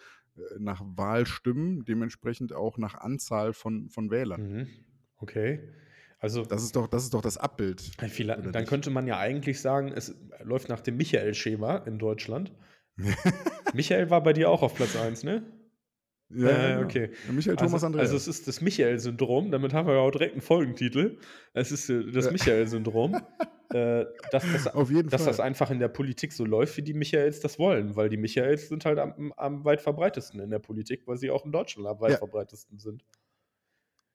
nach 0.58 0.82
Wahlstimmen, 0.84 1.84
dementsprechend 1.84 2.52
auch 2.52 2.78
nach 2.78 2.94
Anzahl 2.94 3.52
von, 3.52 3.88
von 3.88 4.10
Wählern. 4.10 4.52
Mhm. 4.52 4.68
Okay. 5.18 5.60
Also, 6.18 6.44
Das 6.44 6.62
ist 6.62 6.76
doch, 6.76 6.86
das 6.86 7.04
ist 7.04 7.14
doch 7.14 7.22
das 7.22 7.38
Abbild. 7.38 7.98
Dann 8.52 8.62
nicht? 8.62 8.68
könnte 8.68 8.90
man 8.90 9.06
ja 9.06 9.18
eigentlich 9.18 9.60
sagen, 9.60 9.92
es 9.92 10.14
läuft 10.42 10.68
nach 10.68 10.80
dem 10.80 10.96
Michael-Schema 10.98 11.78
in 11.78 11.98
Deutschland. 11.98 12.52
Michael 13.74 14.10
war 14.10 14.22
bei 14.22 14.34
dir 14.34 14.50
auch 14.50 14.62
auf 14.62 14.74
Platz 14.74 14.96
1, 14.96 15.24
ne? 15.24 15.42
Ja, 16.32 16.48
Äh, 16.48 16.72
genau. 16.74 16.84
okay. 16.84 17.10
Michael 17.32 17.56
Thomas 17.56 17.74
also, 17.74 17.86
Andreas. 17.86 18.04
also 18.12 18.16
es 18.16 18.28
ist 18.28 18.46
das 18.48 18.60
Michael-Syndrom, 18.60 19.50
damit 19.50 19.72
haben 19.74 19.88
wir 19.88 19.94
ja 19.94 20.00
auch 20.00 20.10
direkt 20.12 20.32
einen 20.34 20.42
Folgentitel. 20.42 21.18
Es 21.54 21.72
ist 21.72 21.88
äh, 21.90 22.10
das 22.12 22.26
Ja. 22.26 22.32
Michael-Syndrom, 22.32 23.14
äh, 23.74 24.04
dass, 24.30 24.44
das, 24.52 24.66
Auf 24.68 24.90
jeden 24.90 25.08
dass 25.10 25.22
Fall. 25.22 25.30
das 25.32 25.40
einfach 25.40 25.70
in 25.70 25.80
der 25.80 25.88
Politik 25.88 26.32
so 26.32 26.44
läuft, 26.44 26.76
wie 26.76 26.82
die 26.82 26.94
Michaels 26.94 27.40
das 27.40 27.58
wollen, 27.58 27.96
weil 27.96 28.08
die 28.08 28.16
Michaels 28.16 28.68
sind 28.68 28.84
halt 28.84 28.98
am, 28.98 29.32
am 29.36 29.64
weit 29.64 29.80
verbreitetsten 29.80 30.40
in 30.40 30.50
der 30.50 30.60
Politik, 30.60 31.02
weil 31.06 31.16
sie 31.18 31.30
auch 31.30 31.44
in 31.44 31.52
Deutschland 31.52 31.88
am 31.88 32.00
weit 32.00 32.12
Ja. 32.12 32.18
verbreitetsten 32.18 32.78
sind. 32.78 33.04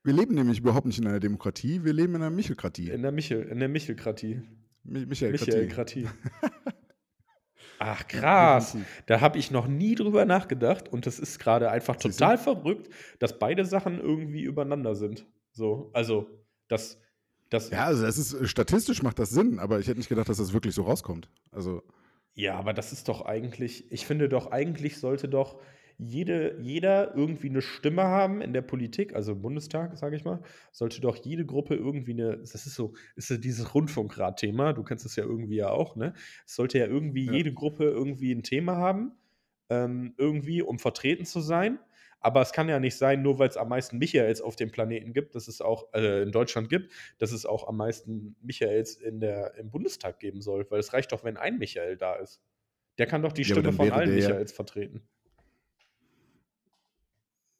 Wir 0.03 0.13
leben 0.13 0.35
nämlich 0.35 0.59
überhaupt 0.59 0.85
nicht 0.85 0.99
in 0.99 1.07
einer 1.07 1.19
Demokratie, 1.19 1.83
wir 1.83 1.91
leben 1.91 2.15
in 2.15 2.21
einer 2.21 2.29
Michelkratie. 2.29 2.91
In 2.91 3.01
der 3.01 3.11
Michel, 3.11 3.41
in 3.43 3.59
der 3.59 3.67
Michelkratie. 3.69 4.41
Mi 4.83 5.05
Michelkratie. 5.05 5.51
Michael-Kratie. 5.51 6.07
Ach, 7.79 8.07
krass. 8.07 8.77
Da 9.05 9.21
habe 9.21 9.37
ich 9.37 9.51
noch 9.51 9.67
nie 9.67 9.95
drüber 9.95 10.25
nachgedacht 10.25 10.87
und 10.89 11.05
das 11.05 11.19
ist 11.19 11.39
gerade 11.39 11.69
einfach 11.69 11.95
total 11.95 12.37
verrückt, 12.37 12.89
dass 13.19 13.39
beide 13.39 13.65
Sachen 13.65 13.99
irgendwie 13.99 14.43
übereinander 14.43 14.95
sind. 14.95 15.25
So, 15.51 15.89
also, 15.93 16.27
das, 16.67 17.01
das, 17.49 17.69
Ja, 17.69 17.85
also 17.85 18.03
das 18.03 18.17
ist, 18.17 18.33
äh, 18.33 18.47
statistisch 18.47 19.03
macht 19.03 19.19
das 19.19 19.29
Sinn, 19.29 19.59
aber 19.59 19.79
ich 19.79 19.87
hätte 19.87 19.99
nicht 19.99 20.09
gedacht, 20.09 20.29
dass 20.29 20.37
das 20.37 20.53
wirklich 20.53 20.73
so 20.75 20.83
rauskommt. 20.83 21.29
Also, 21.51 21.83
ja, 22.33 22.55
aber 22.55 22.73
das 22.73 22.91
ist 22.91 23.07
doch 23.07 23.21
eigentlich, 23.25 23.91
ich 23.91 24.05
finde 24.05 24.27
doch, 24.27 24.51
eigentlich 24.51 24.99
sollte 24.99 25.29
doch 25.29 25.59
jede, 25.97 26.59
jeder 26.61 27.15
irgendwie 27.15 27.49
eine 27.49 27.61
Stimme 27.61 28.03
haben 28.03 28.41
in 28.41 28.53
der 28.53 28.61
Politik, 28.61 29.15
also 29.15 29.33
im 29.33 29.41
Bundestag, 29.41 29.97
sage 29.97 30.15
ich 30.15 30.25
mal, 30.25 30.41
sollte 30.71 31.01
doch 31.01 31.15
jede 31.17 31.45
Gruppe 31.45 31.75
irgendwie 31.75 32.11
eine, 32.13 32.37
das 32.37 32.53
ist 32.65 32.75
so, 32.75 32.93
ist 33.15 33.27
so 33.29 33.37
dieses 33.37 33.73
Rundfunkrat-Thema, 33.73 34.73
du 34.73 34.83
kennst 34.83 35.05
das 35.05 35.15
ja 35.15 35.23
irgendwie 35.23 35.55
ja 35.57 35.69
auch, 35.69 35.95
ne? 35.95 36.13
Es 36.45 36.55
sollte 36.55 36.79
ja 36.79 36.85
irgendwie 36.87 37.25
Ja. 37.25 37.37
jede 37.37 37.53
Gruppe 37.53 37.85
irgendwie 37.85 38.31
ein 38.33 38.43
Thema 38.43 38.75
haben, 38.77 39.13
ähm, 39.69 40.13
irgendwie, 40.17 40.61
um 40.61 40.79
vertreten 40.79 41.25
zu 41.25 41.39
sein. 41.41 41.79
Aber 42.19 42.41
es 42.41 42.53
kann 42.53 42.69
ja 42.69 42.79
nicht 42.79 42.95
sein, 42.97 43.21
nur 43.21 43.37
weil 43.39 43.49
es 43.49 43.57
am 43.57 43.69
meisten 43.69 43.97
Michaels 43.99 44.41
auf 44.41 44.55
dem 44.55 44.71
Planeten 44.71 45.13
gibt, 45.13 45.35
dass 45.35 45.47
es 45.47 45.61
auch 45.61 45.93
äh, 45.93 46.23
in 46.23 46.31
Deutschland 46.31 46.69
gibt, 46.69 46.91
dass 47.19 47.31
es 47.31 47.45
auch 47.45 47.67
am 47.67 47.77
meisten 47.77 48.35
Michaels 48.41 48.95
in 48.95 49.19
der, 49.19 49.55
im 49.55 49.69
Bundestag 49.69 50.19
geben 50.19 50.41
soll. 50.41 50.65
Weil 50.71 50.79
es 50.79 50.93
reicht 50.93 51.11
doch, 51.11 51.23
wenn 51.23 51.37
ein 51.37 51.59
Michael 51.59 51.97
da 51.97 52.15
ist. 52.15 52.41
Der 52.97 53.07
kann 53.07 53.21
doch 53.21 53.33
die 53.33 53.45
Ja, 53.45 53.55
Stimme 53.55 53.71
von 53.71 53.91
allen 53.91 54.13
der 54.13 54.13
Michaels 54.13 54.51
vertreten. 54.53 55.07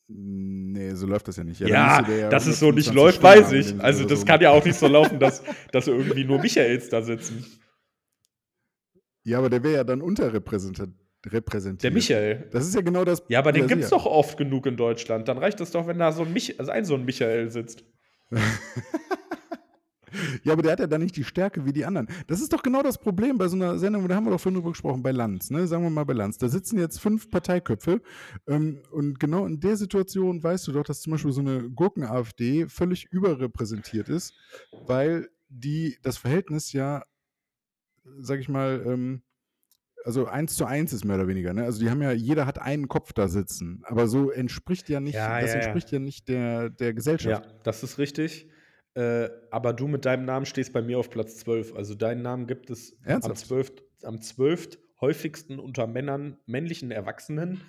Nee, 0.08 0.92
so 0.92 1.08
läuft 1.08 1.28
das 1.28 1.38
ja 1.38 1.44
nicht. 1.44 1.60
Ja, 1.60 2.02
der 2.02 2.18
ja 2.18 2.30
dass 2.30 2.48
es 2.48 2.60
so 2.60 2.72
nicht 2.72 2.90
125 2.90 2.94
läuft, 2.96 3.24
weiß 3.24 3.52
ich. 3.52 3.84
Also 3.84 4.06
das 4.06 4.22
so. 4.22 4.26
kann 4.26 4.42
ja 4.42 4.52
auch 4.52 4.64
nicht 4.64 4.78
so 4.78 4.88
laufen, 4.88 5.20
dass, 5.20 5.44
dass 5.72 5.88
irgendwie 5.88 6.24
nur 6.24 6.40
Michaels 6.40 6.90
da 6.90 7.02
sitzen. 7.02 7.46
Ja, 9.24 9.40
aber 9.40 9.50
der 9.50 9.64
wäre 9.64 9.76
ja 9.76 9.84
dann 9.84 10.02
unterrepräsentiert. 10.02 10.90
repräsentiert. 11.26 11.84
Der 11.84 11.92
Michael. 11.92 12.50
Das 12.52 12.68
ist 12.68 12.76
ja 12.76 12.82
genau 12.82 13.04
das. 13.04 13.24
Ja, 13.28 13.40
aber 13.40 13.52
den 13.52 13.64
Ja, 13.64 13.68
gibt 13.68 13.84
es 13.84 13.90
doch 13.90 14.06
oft 14.06 14.38
genug 14.38 14.68
in 14.68 14.78
Deutschland. 14.78 15.28
Dann 15.28 15.40
reicht 15.40 15.60
es 15.62 15.72
doch, 15.72 15.88
wenn 15.88 15.98
da 15.98 16.12
so 16.12 16.24
ein, 16.24 16.32
Mich 16.32 16.60
also 16.60 16.72
ein, 16.72 16.86
so 16.86 16.94
ein 16.94 17.06
Michael 17.06 17.50
sitzt. 17.50 17.84
Ja, 20.44 20.54
aber 20.54 20.62
der 20.62 20.72
hat 20.74 20.80
ja 20.80 20.88
dann 20.88 21.02
nicht 21.02 21.16
die 21.16 21.24
Stärke 21.24 21.66
wie 21.66 21.74
die 21.74 21.86
anderen. 21.86 22.08
Das 22.28 22.42
ist 22.42 22.54
doch 22.54 22.64
genau 22.64 22.82
das 22.84 22.98
Problem 22.98 23.38
bei 23.38 23.48
so 23.48 23.56
einer 23.56 23.78
Sendung, 23.78 24.08
da 24.08 24.16
haben 24.16 24.26
wir 24.26 24.32
doch 24.32 24.40
vorhin 24.40 24.56
drüber 24.60 24.72
gesprochen, 24.72 25.04
bei 25.04 25.12
Lanz, 25.12 25.50
ne? 25.50 25.68
Sagen 25.68 25.84
wir 25.84 25.90
mal 25.90 26.04
bei 26.06 26.14
Lanz. 26.14 26.38
Da 26.38 26.48
sitzen 26.48 26.80
jetzt 26.80 27.00
fünf 27.00 27.30
Parteiköpfe 27.30 28.02
ähm, 28.48 28.82
und 28.92 29.20
genau 29.20 29.46
in 29.46 29.60
der 29.60 29.78
Situation 29.78 30.44
weißt 30.44 30.68
du 30.68 30.72
doch, 30.72 30.84
dass 30.84 31.02
zum 31.02 31.12
Beispiel 31.12 31.32
so 31.32 31.42
eine 31.42 31.70
Gurken-AfD 31.70 32.68
völlig 32.68 33.06
überrepräsentiert 33.12 34.10
ist, 34.10 34.34
weil 34.86 35.30
die 35.50 35.98
das 36.02 36.18
Verhältnis 36.18 36.74
ja, 36.74 37.04
sag 38.20 38.40
ich 38.40 38.50
mal, 38.50 38.84
ähm, 38.86 39.22
also 40.04 40.28
eins 40.28 40.56
zu 40.56 40.66
eins 40.66 40.94
ist 40.94 41.04
mehr 41.04 41.16
oder 41.16 41.28
weniger. 41.28 41.54
Ne? 41.54 41.64
Also 41.64 41.80
die 41.80 41.90
haben 41.90 42.02
ja, 42.02 42.12
jeder 42.12 42.46
hat 42.46 42.60
einen 42.60 42.88
Kopf 42.88 43.12
da 43.14 43.28
sitzen, 43.28 43.82
aber 43.86 44.08
so 44.08 44.30
entspricht 44.30 44.88
ja 44.90 45.00
nicht, 45.00 45.16
Ja, 45.16 45.42
das 45.42 45.52
ja, 45.52 45.58
ja. 45.60 45.64
entspricht 45.64 45.92
ja 45.92 46.00
nicht 46.00 46.28
der, 46.28 46.70
der 46.70 46.88
Ja, 46.90 46.94
Gesellschaft. 46.94 47.56
das 47.64 47.82
ist 47.84 47.98
richtig. 47.98 48.48
Äh, 48.96 49.30
aber 49.52 49.74
du 49.74 49.88
mit 49.88 50.06
deinem 50.06 50.26
Namen 50.26 50.46
stehst 50.46 50.72
bei 50.74 50.82
mir 50.82 50.98
auf 51.00 51.10
Platz 51.10 51.38
12. 51.38 51.76
Also 51.76 51.96
deinen 51.96 52.22
Namen 52.22 52.48
gibt 52.48 52.70
es 52.70 52.98
am 53.04 53.10
Ernsthaft? 53.12 53.38
12. 53.48 53.72
am 54.04 54.22
12. 54.22 54.78
häufigsten 55.02 55.60
unter 55.60 55.86
Männern, 55.88 56.38
männlichen 56.46 56.92
Erwachsenen. 56.92 57.62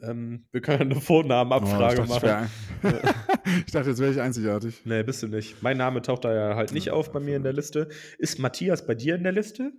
Ähm, 0.00 0.46
wir 0.50 0.62
können 0.62 0.92
eine 0.92 1.00
Vornamenabfrage 1.00 2.00
Oh, 2.00 2.04
ich, 2.04 2.08
dachte, 2.08 2.48
ich, 2.82 2.82
machen. 2.82 3.02
wär, 3.02 3.14
ich 3.66 3.72
dachte, 3.72 3.90
jetzt 3.90 3.98
wäre 4.00 4.10
ich 4.12 4.20
einzigartig. 4.20 4.80
Nee, 4.86 5.02
bist 5.02 5.22
du 5.22 5.28
nicht. 5.28 5.62
Mein 5.62 5.76
Name 5.76 6.00
taucht 6.00 6.24
da 6.24 6.34
ja 6.34 6.56
halt 6.56 6.72
nicht 6.72 6.86
Ja, 6.86 6.94
auf 6.94 7.12
bei 7.12 7.20
mir 7.20 7.36
in 7.36 7.42
der 7.42 7.52
Liste. 7.52 7.88
Ist 8.16 8.38
Matthias 8.38 8.86
bei 8.86 8.94
dir 8.94 9.16
in 9.16 9.22
der 9.24 9.32
Liste? 9.32 9.72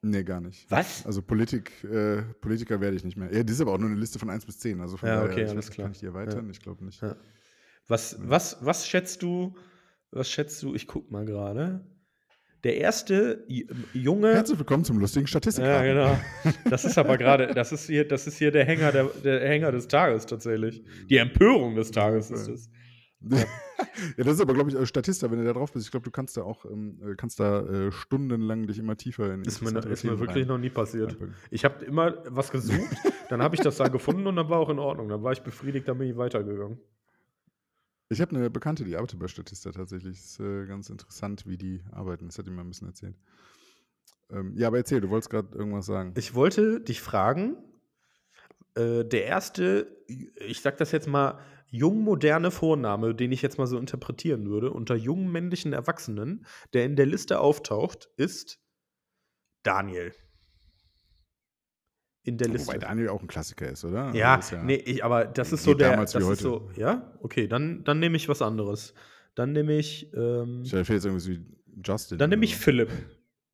Nee, 0.00 0.22
gar 0.22 0.40
nicht. 0.40 0.70
Was? 0.70 1.04
Also 1.04 1.20
Politik, 1.22 1.84
äh, 1.84 2.22
Politiker 2.40 2.80
werde 2.80 2.96
ich 2.96 3.04
nicht 3.04 3.16
mehr. 3.16 3.30
Ja, 3.34 3.42
das 3.42 3.56
ist 3.56 3.60
aber 3.60 3.72
auch 3.72 3.78
nur 3.78 3.90
eine 3.90 3.98
Liste 3.98 4.18
von 4.18 4.30
1 4.30 4.46
bis 4.46 4.58
10. 4.60 4.80
Also 4.80 4.96
von 4.96 5.08
Ja, 5.08 5.16
daher, 5.16 5.30
okay, 5.30 5.42
ich 5.44 5.50
alles 5.50 5.66
nicht, 5.66 5.74
klar. 5.74 5.84
Kann 5.86 5.92
ich 5.92 5.98
die 5.98 6.06
erweitern? 6.06 6.48
Ich 6.50 6.60
glaube 6.60 6.84
nicht. 6.84 7.02
Ja. 7.02 7.16
Was, 7.88 8.18
was, 8.20 8.58
was 8.60 8.86
schätzt 8.86 9.22
du? 9.22 9.54
Was 10.10 10.30
schätzt 10.30 10.62
du? 10.62 10.74
Ich 10.74 10.86
guck 10.86 11.10
mal 11.10 11.24
gerade. 11.24 11.86
Der 12.62 12.76
erste 12.76 13.46
Junge. 13.94 14.34
Herzlich 14.34 14.58
willkommen 14.58 14.84
zum 14.84 14.98
lustigen 14.98 15.26
Statistik. 15.26 15.64
Ja, 15.64 15.82
genau. 15.82 16.18
Das 16.70 16.84
ist 16.84 16.98
aber 16.98 17.16
gerade, 17.16 17.54
das 17.54 17.72
ist 17.72 17.86
hier, 17.86 18.06
das 18.06 18.26
ist 18.26 18.36
hier 18.36 18.50
der 18.50 18.66
Hänger, 18.66 18.92
der, 18.92 19.04
der 19.04 19.48
Hänger 19.48 19.72
des 19.72 19.88
Tages 19.88 20.26
tatsächlich. 20.26 20.84
Die 21.08 21.16
Empörung 21.16 21.76
des 21.76 21.90
Tages 21.90 22.30
ist 22.30 22.48
es. 22.48 22.70
Ja. 23.20 23.38
ja, 24.16 24.24
das 24.24 24.34
ist 24.34 24.40
aber, 24.40 24.54
glaube 24.54 24.70
ich, 24.70 24.76
als 24.76 24.88
Statista, 24.88 25.28
wenn 25.28 25.40
du 25.40 25.44
da 25.44 25.52
drauf 25.52 25.72
bist. 25.72 25.84
Ich 25.84 25.90
glaube, 25.90 26.04
du 26.04 26.12
kannst 26.12 26.36
da 26.36 26.42
auch 26.42 26.64
ähm, 26.64 27.00
äh, 27.02 27.16
kannst 27.16 27.40
da 27.40 27.66
äh, 27.66 27.90
stundenlang 27.90 28.68
dich 28.68 28.78
immer 28.78 28.96
tiefer 28.96 29.34
in 29.34 29.42
Ist 29.42 29.60
mir, 29.60 29.76
ist 29.86 30.04
mir 30.04 30.20
wirklich 30.20 30.44
rein. 30.44 30.46
noch 30.46 30.58
nie 30.58 30.70
passiert. 30.70 31.16
Ich 31.50 31.64
habe 31.64 31.84
immer 31.84 32.22
was 32.28 32.52
gesucht, 32.52 32.96
dann 33.28 33.42
habe 33.42 33.56
ich 33.56 33.60
das 33.60 33.78
da 33.78 33.88
gefunden 33.88 34.24
und 34.28 34.36
dann 34.36 34.48
war 34.48 34.60
auch 34.60 34.68
in 34.70 34.78
Ordnung. 34.78 35.08
Dann 35.08 35.24
war 35.24 35.32
ich 35.32 35.40
befriedigt, 35.40 35.88
dann 35.88 35.98
bin 35.98 36.08
ich 36.08 36.16
weitergegangen. 36.16 36.78
Ich 38.10 38.20
habe 38.20 38.34
eine 38.34 38.48
Bekannte, 38.48 38.84
die 38.84 38.96
arbeitet 38.96 39.18
bei 39.18 39.28
Statista 39.28 39.70
tatsächlich. 39.70 40.18
Ist 40.18 40.40
äh, 40.40 40.66
ganz 40.66 40.88
interessant, 40.88 41.46
wie 41.46 41.58
die 41.58 41.82
arbeiten. 41.92 42.26
Das 42.26 42.38
hat 42.38 42.46
die 42.46 42.50
mir 42.50 42.62
ein 42.62 42.68
bisschen 42.68 42.88
erzählt. 42.88 43.16
Ähm, 44.30 44.54
ja, 44.56 44.68
aber 44.68 44.78
erzähl, 44.78 45.00
du 45.00 45.10
wolltest 45.10 45.30
gerade 45.30 45.56
irgendwas 45.56 45.86
sagen. 45.86 46.14
Ich 46.16 46.34
wollte 46.34 46.80
dich 46.80 47.00
fragen, 47.00 47.56
äh, 48.74 49.04
der 49.04 49.24
erste, 49.24 50.04
ich 50.06 50.60
sag 50.60 50.78
das 50.78 50.92
jetzt 50.92 51.06
mal, 51.06 51.38
jung-moderne 51.70 52.50
Vorname, 52.50 53.14
den 53.14 53.30
ich 53.30 53.42
jetzt 53.42 53.58
mal 53.58 53.66
so 53.66 53.78
interpretieren 53.78 54.48
würde, 54.48 54.70
unter 54.70 54.94
jungen 54.94 55.30
männlichen 55.30 55.74
Erwachsenen, 55.74 56.46
der 56.72 56.86
in 56.86 56.96
der 56.96 57.04
Liste 57.04 57.40
auftaucht, 57.40 58.08
ist 58.16 58.58
Daniel. 59.62 60.14
In 62.28 62.36
der 62.36 62.48
Liste. 62.48 62.68
Wobei 62.68 62.78
Daniel 62.78 63.08
auch 63.08 63.22
ein 63.22 63.26
Klassiker 63.26 63.70
ist, 63.70 63.84
oder? 63.84 64.12
Ja, 64.14 64.36
also 64.36 64.56
ja 64.56 64.62
nee, 64.62 64.74
ich, 64.74 65.02
aber 65.02 65.24
das 65.24 65.52
ist 65.52 65.64
so 65.64 65.72
der. 65.72 65.92
Damals 65.92 66.12
das 66.12 66.22
wie 66.22 66.26
heute. 66.26 66.42
So, 66.42 66.70
ja, 66.76 67.10
okay, 67.22 67.48
dann, 67.48 67.84
dann 67.84 68.00
nehme 68.00 68.16
ich 68.16 68.28
was 68.28 68.42
anderes. 68.42 68.92
Dann 69.34 69.52
nehme 69.52 69.78
ich. 69.78 70.12
Ähm, 70.14 70.62
ich 70.62 70.72
jetzt 70.72 70.90
irgendwie 70.90 71.40
Justin. 71.82 72.18
Dann 72.18 72.28
nehme 72.28 72.44
ich 72.44 72.56
Philipp. 72.56 72.90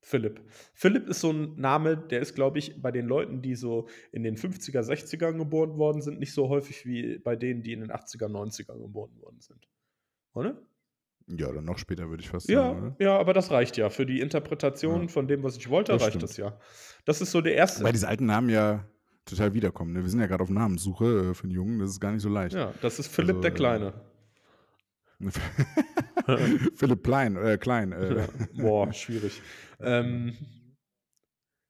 Philipp. 0.01 0.41
Philipp 0.75 1.09
ist 1.09 1.20
so 1.20 1.33
ein 1.33 1.55
Name, 1.57 1.97
der 1.97 2.20
ist, 2.20 2.35
glaube 2.35 2.59
ich, 2.59 2.83
bei 2.83 2.91
den 2.91 3.07
Leuten, 3.07 3.41
die 3.41 3.55
so 3.55 3.89
in 4.12 4.22
den 4.22 4.37
50er, 4.37 4.81
60ern 4.81 5.39
geboren 5.39 5.79
worden 5.79 6.03
sind, 6.03 6.18
nicht 6.18 6.35
so 6.35 6.49
häufig 6.49 6.85
wie 6.85 7.18
bei 7.18 7.37
denen, 7.37 7.62
die 7.62 7.72
in 7.72 7.81
den 7.81 7.91
80er, 7.91 8.27
90er 8.27 8.79
geboren 8.79 9.18
worden 9.22 9.41
sind. 9.41 9.66
Oder? 10.35 10.61
Ja, 11.27 11.49
oder 11.49 11.62
noch 11.62 11.79
später 11.79 12.11
würde 12.11 12.22
ich 12.22 12.29
fast 12.29 12.49
ja, 12.49 12.75
sagen. 12.75 12.97
Ja, 12.99 13.07
ja, 13.07 13.18
aber 13.18 13.33
das 13.33 13.51
reicht 13.51 13.77
ja. 13.77 13.89
Für 13.89 14.05
die 14.05 14.20
Interpretation 14.20 15.03
ja. 15.03 15.09
von 15.09 15.27
dem, 15.27 15.43
was 15.43 15.57
ich 15.57 15.70
wollte, 15.70 15.93
das 15.93 16.03
reicht 16.03 16.12
stimmt. 16.12 16.25
das 16.25 16.37
ja. 16.37 16.59
Das 17.07 17.20
ist 17.20 17.31
so 17.31 17.41
der 17.41 17.55
erste. 17.55 17.83
Weil 17.83 17.93
diese 17.93 18.09
alten 18.09 18.27
Namen 18.27 18.51
ja 18.51 18.85
total 19.25 19.55
wiederkommen. 19.55 19.93
Ne? 19.93 20.03
Wir 20.03 20.11
sind 20.11 20.20
ja 20.20 20.27
gerade 20.27 20.43
auf 20.43 20.51
Namenssuche 20.51 21.31
äh, 21.31 21.35
für 21.35 21.45
einen 21.45 21.53
Jungen, 21.53 21.79
das 21.79 21.91
ist 21.91 22.01
gar 22.01 22.12
nicht 22.12 22.22
so 22.22 22.29
leicht. 22.29 22.55
Ja, 22.55 22.75
das 22.83 22.99
ist 22.99 23.09
Philipp 23.09 23.37
also, 23.37 23.41
der 23.41 23.51
Kleine. 23.53 23.95
Philipp 26.75 27.03
Klein, 27.05 27.37
äh, 27.37 27.57
Klein. 27.59 27.93
Äh. 27.93 28.16
Ja. 28.16 28.29
Boah, 28.57 28.93
schwierig. 28.93 29.41
Ähm, 29.81 30.37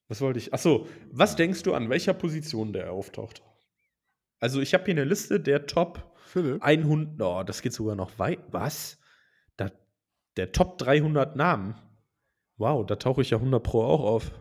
was 0.08 0.20
wollte 0.20 0.38
ich? 0.38 0.52
Achso, 0.52 0.88
was 1.12 1.36
denkst 1.36 1.62
du, 1.62 1.74
an 1.74 1.90
welcher 1.90 2.14
Position 2.14 2.72
der 2.72 2.92
auftaucht? 2.92 3.42
Also, 4.40 4.60
ich 4.60 4.74
habe 4.74 4.84
hier 4.84 4.94
eine 4.94 5.04
Liste 5.04 5.40
der 5.40 5.66
Top 5.66 6.12
Philipp? 6.26 6.62
100. 6.62 7.22
Oh, 7.22 7.42
das 7.44 7.62
geht 7.62 7.72
sogar 7.72 7.94
noch 7.94 8.18
weit. 8.18 8.40
Was? 8.50 8.98
Der 10.36 10.52
Top 10.52 10.78
300 10.78 11.36
Namen. 11.36 11.74
Wow, 12.56 12.86
da 12.86 12.96
tauche 12.96 13.22
ich 13.22 13.30
ja 13.30 13.38
100 13.38 13.62
Pro 13.62 13.84
auch 13.84 14.00
auf. 14.04 14.32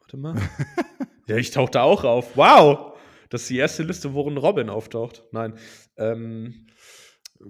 Warte 0.00 0.16
mal. 0.16 0.36
ja, 1.28 1.36
ich 1.36 1.50
tauche 1.50 1.70
da 1.70 1.82
auch 1.82 2.04
auf. 2.04 2.36
Wow! 2.36 2.96
Das 3.28 3.42
ist 3.42 3.50
die 3.50 3.58
erste 3.58 3.82
Liste, 3.82 4.14
worin 4.14 4.36
Robin 4.36 4.70
auftaucht. 4.70 5.24
Nein. 5.32 5.58
Ähm, 5.96 6.66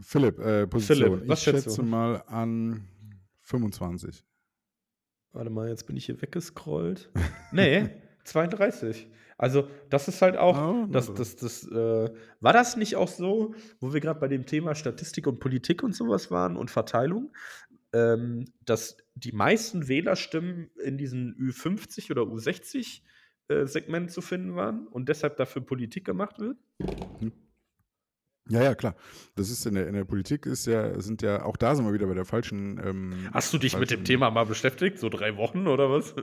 Philipp, 0.00 0.38
äh, 0.38 0.66
Position. 0.66 1.18
Philipp, 1.18 1.28
was 1.28 1.38
ich 1.40 1.44
schätze 1.44 1.76
du? 1.76 1.82
mal 1.82 2.22
an 2.26 2.88
25. 3.42 4.24
Warte 5.32 5.50
mal, 5.50 5.68
jetzt 5.68 5.86
bin 5.86 5.96
ich 5.96 6.06
hier 6.06 6.20
weggescrollt. 6.20 7.10
nee, 7.52 7.90
32. 8.24 9.08
Also, 9.38 9.68
das 9.90 10.08
ist 10.08 10.22
halt 10.22 10.36
auch, 10.36 10.56
oh, 10.56 10.86
das, 10.86 11.12
das, 11.12 11.36
das, 11.36 11.66
äh, 11.66 12.10
war 12.40 12.52
das 12.52 12.76
nicht 12.76 12.96
auch 12.96 13.08
so, 13.08 13.54
wo 13.80 13.92
wir 13.92 14.00
gerade 14.00 14.18
bei 14.18 14.28
dem 14.28 14.46
Thema 14.46 14.74
Statistik 14.74 15.26
und 15.26 15.40
Politik 15.40 15.82
und 15.82 15.94
sowas 15.94 16.30
waren 16.30 16.56
und 16.56 16.70
Verteilung, 16.70 17.34
ähm, 17.92 18.46
dass 18.64 18.96
die 19.14 19.32
meisten 19.32 19.88
Wählerstimmen 19.88 20.70
in 20.82 20.96
diesen 20.96 21.34
Ü50 21.36 22.10
oder 22.10 22.22
U60 22.22 23.02
äh, 23.48 23.66
Segment 23.66 24.10
zu 24.10 24.22
finden 24.22 24.56
waren 24.56 24.86
und 24.86 25.08
deshalb 25.08 25.36
dafür 25.36 25.62
Politik 25.62 26.04
gemacht 26.04 26.38
wird? 26.38 26.56
Hm. 27.18 27.32
Ja, 28.48 28.62
ja, 28.62 28.74
klar. 28.74 28.94
Das 29.34 29.50
ist 29.50 29.66
in 29.66 29.74
der, 29.74 29.88
in 29.88 29.94
der 29.94 30.04
Politik 30.04 30.46
ist 30.46 30.66
ja, 30.66 31.00
sind 31.00 31.20
ja, 31.22 31.44
auch 31.44 31.56
da 31.56 31.74
sind 31.74 31.84
wir 31.84 31.92
wieder 31.92 32.06
bei 32.06 32.14
der 32.14 32.24
falschen. 32.24 32.80
Ähm, 32.84 33.28
Hast 33.32 33.52
du 33.52 33.58
dich 33.58 33.72
falschen, 33.72 33.80
mit 33.80 33.90
dem 33.90 34.04
Thema 34.04 34.30
mal 34.30 34.46
beschäftigt? 34.46 34.98
So 34.98 35.08
drei 35.08 35.36
Wochen 35.36 35.66
oder 35.66 35.90
was? 35.90 36.14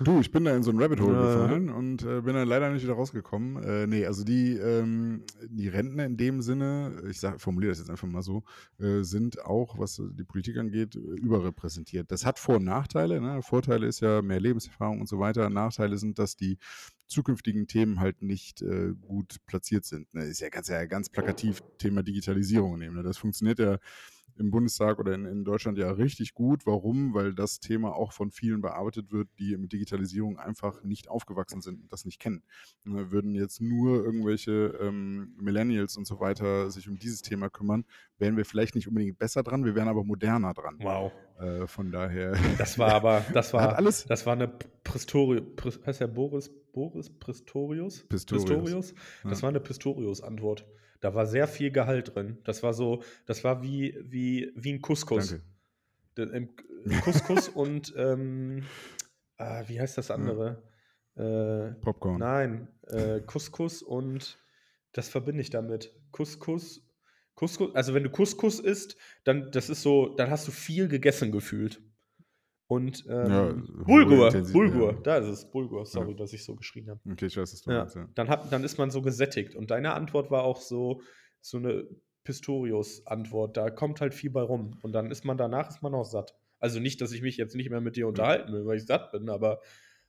Du, 0.00 0.20
ich 0.20 0.30
bin 0.30 0.44
da 0.44 0.54
in 0.54 0.62
so 0.62 0.70
ein 0.70 0.80
Rabbit 0.80 1.00
Hole 1.00 1.16
gefallen 1.16 1.70
und 1.70 2.02
äh, 2.02 2.20
bin 2.22 2.34
dann 2.34 2.48
leider 2.48 2.70
nicht 2.70 2.82
wieder 2.82 2.94
rausgekommen. 2.94 3.62
Äh, 3.62 3.86
nee, 3.86 4.06
also 4.06 4.24
die, 4.24 4.56
ähm, 4.56 5.22
die 5.48 5.68
Rentner 5.68 6.06
in 6.06 6.16
dem 6.16 6.40
Sinne, 6.40 7.02
ich 7.08 7.20
sag, 7.20 7.40
formuliere 7.40 7.72
das 7.72 7.78
jetzt 7.78 7.90
einfach 7.90 8.08
mal 8.08 8.22
so, 8.22 8.44
äh, 8.78 9.02
sind 9.02 9.44
auch, 9.44 9.78
was 9.78 10.02
die 10.12 10.24
Politik 10.24 10.56
angeht, 10.58 10.94
überrepräsentiert. 10.94 12.10
Das 12.10 12.24
hat 12.24 12.38
Vor- 12.38 12.56
und 12.56 12.64
Nachteile. 12.64 13.20
Ne? 13.20 13.42
Vorteile 13.42 13.86
ist 13.86 14.00
ja 14.00 14.22
mehr 14.22 14.40
Lebenserfahrung 14.40 15.00
und 15.00 15.08
so 15.08 15.18
weiter. 15.18 15.50
Nachteile 15.50 15.98
sind, 15.98 16.18
dass 16.18 16.36
die 16.36 16.58
zukünftigen 17.06 17.66
Themen 17.66 18.00
halt 18.00 18.22
nicht 18.22 18.62
äh, 18.62 18.92
gut 19.00 19.36
platziert 19.46 19.84
sind. 19.84 20.12
Ne? 20.14 20.24
Ist 20.24 20.40
ja 20.40 20.48
ganz, 20.48 20.68
ja 20.68 20.84
ganz 20.86 21.10
plakativ 21.10 21.62
Thema 21.78 22.02
Digitalisierung 22.02 22.78
nehmen. 22.78 22.96
Ne? 22.96 23.02
Das 23.02 23.18
funktioniert 23.18 23.58
ja 23.58 23.78
im 24.36 24.50
Bundestag 24.50 24.98
oder 24.98 25.14
in, 25.14 25.24
in, 25.26 25.44
Deutschland 25.44 25.78
ja 25.78 25.90
richtig 25.90 26.34
gut. 26.34 26.66
Warum? 26.66 27.14
Weil 27.14 27.34
das 27.34 27.60
Thema 27.60 27.94
auch 27.94 28.12
von 28.12 28.30
vielen 28.30 28.60
bearbeitet 28.60 29.12
wird, 29.12 29.28
die 29.38 29.56
mit 29.56 29.72
Digitalisierung 29.72 30.38
einfach 30.38 30.82
nicht 30.82 31.08
aufgewachsen 31.08 31.60
sind 31.60 31.82
und 31.82 31.92
das 31.92 32.04
nicht 32.04 32.20
kennen. 32.20 32.42
Ne, 32.84 33.10
würden 33.10 33.34
jetzt 33.34 33.60
nur 33.60 34.04
irgendwelche 34.04 34.78
ähm, 34.80 35.34
Millennials 35.38 35.96
und 35.96 36.06
so 36.06 36.20
weiter 36.20 36.70
sich 36.70 36.88
um 36.88 36.98
dieses 36.98 37.22
Thema 37.22 37.50
kümmern, 37.50 37.84
wären 38.18 38.36
wir 38.36 38.44
vielleicht 38.44 38.74
nicht 38.74 38.88
unbedingt 38.88 39.18
besser 39.18 39.42
dran, 39.42 39.64
wir 39.64 39.74
wären 39.74 39.88
aber 39.88 40.04
moderner 40.04 40.54
dran. 40.54 40.76
Wow. 40.80 41.12
Äh, 41.40 41.66
von 41.66 41.90
daher. 41.90 42.36
Das 42.58 42.78
war 42.78 42.92
aber, 42.92 43.24
das 43.32 43.52
war, 43.54 43.76
alles, 43.76 44.04
das 44.04 44.26
war 44.26 44.34
eine 44.34 44.48
Pistorius, 44.48 45.80
heißt 45.86 46.00
der 46.00 46.06
Boris, 46.06 46.50
Boris 46.72 47.10
Pistorius? 47.10 48.04
Pistorius. 48.08 48.44
Pistorius? 48.44 48.94
Das 49.24 49.38
ja. 49.38 49.42
war 49.42 49.48
eine 49.48 49.60
Pistorius-Antwort. 49.60 50.66
Da 51.00 51.14
war 51.14 51.26
sehr 51.26 51.48
viel 51.48 51.70
Gehalt 51.70 52.14
drin. 52.14 52.38
Das 52.44 52.62
war 52.62 52.74
so, 52.74 53.02
das 53.26 53.42
war 53.42 53.62
wie, 53.62 53.98
wie, 54.02 54.52
wie 54.54 54.74
ein 54.74 54.82
Couscous. 54.82 55.40
Danke. 56.14 56.36
Im, 56.36 56.50
Couscous 57.02 57.48
und 57.54 57.94
ähm, 57.96 58.64
ah, 59.36 59.64
wie 59.66 59.80
heißt 59.80 59.98
das 59.98 60.10
andere? 60.10 60.62
Äh, 61.16 61.74
Popcorn. 61.80 62.18
Nein, 62.18 62.68
äh, 62.88 63.20
Couscous 63.20 63.82
und 63.82 64.38
das 64.92 65.08
verbinde 65.08 65.40
ich 65.40 65.50
damit. 65.50 65.94
Couscous, 66.12 66.82
Couscous, 67.34 67.74
also 67.74 67.94
wenn 67.94 68.02
du 68.02 68.10
Couscous 68.10 68.60
isst, 68.60 68.96
dann 69.24 69.50
das 69.50 69.70
ist 69.70 69.82
so, 69.82 70.14
dann 70.14 70.30
hast 70.30 70.46
du 70.48 70.52
viel 70.52 70.88
gegessen 70.88 71.32
gefühlt. 71.32 71.82
Und 72.70 73.04
ähm, 73.08 73.30
ja, 73.32 73.84
Bulgur, 73.84 74.30
Bulgur, 74.52 74.92
ja. 74.92 75.00
da 75.02 75.16
ist 75.16 75.26
es, 75.26 75.50
Bulgur, 75.50 75.84
sorry, 75.84 76.12
ja. 76.12 76.16
dass 76.16 76.32
ich 76.32 76.44
so 76.44 76.54
geschrien 76.54 76.88
habe. 76.88 77.00
Okay, 77.10 77.26
ich 77.26 77.36
weiß, 77.36 77.52
was 77.52 77.62
du 77.62 77.72
ja. 77.72 77.78
meinst. 77.78 77.98
Dann, 78.14 78.28
hat, 78.28 78.52
dann 78.52 78.62
ist 78.62 78.78
man 78.78 78.92
so 78.92 79.02
gesättigt. 79.02 79.56
Und 79.56 79.72
deine 79.72 79.92
Antwort 79.94 80.30
war 80.30 80.44
auch 80.44 80.60
so, 80.60 81.02
so 81.40 81.58
eine 81.58 81.88
Pistorius-Antwort. 82.22 83.56
Da 83.56 83.70
kommt 83.70 84.00
halt 84.00 84.14
viel 84.14 84.30
bei 84.30 84.42
rum. 84.42 84.78
Und 84.82 84.92
dann 84.92 85.10
ist 85.10 85.24
man 85.24 85.36
danach 85.36 85.68
ist 85.68 85.82
man 85.82 85.96
auch 85.96 86.04
satt. 86.04 86.36
Also 86.60 86.78
nicht, 86.78 87.00
dass 87.00 87.10
ich 87.10 87.22
mich 87.22 87.36
jetzt 87.36 87.56
nicht 87.56 87.70
mehr 87.70 87.80
mit 87.80 87.96
dir 87.96 88.06
unterhalten 88.06 88.52
will, 88.52 88.64
weil 88.64 88.76
ich 88.76 88.86
satt 88.86 89.10
bin, 89.10 89.30
aber 89.30 89.60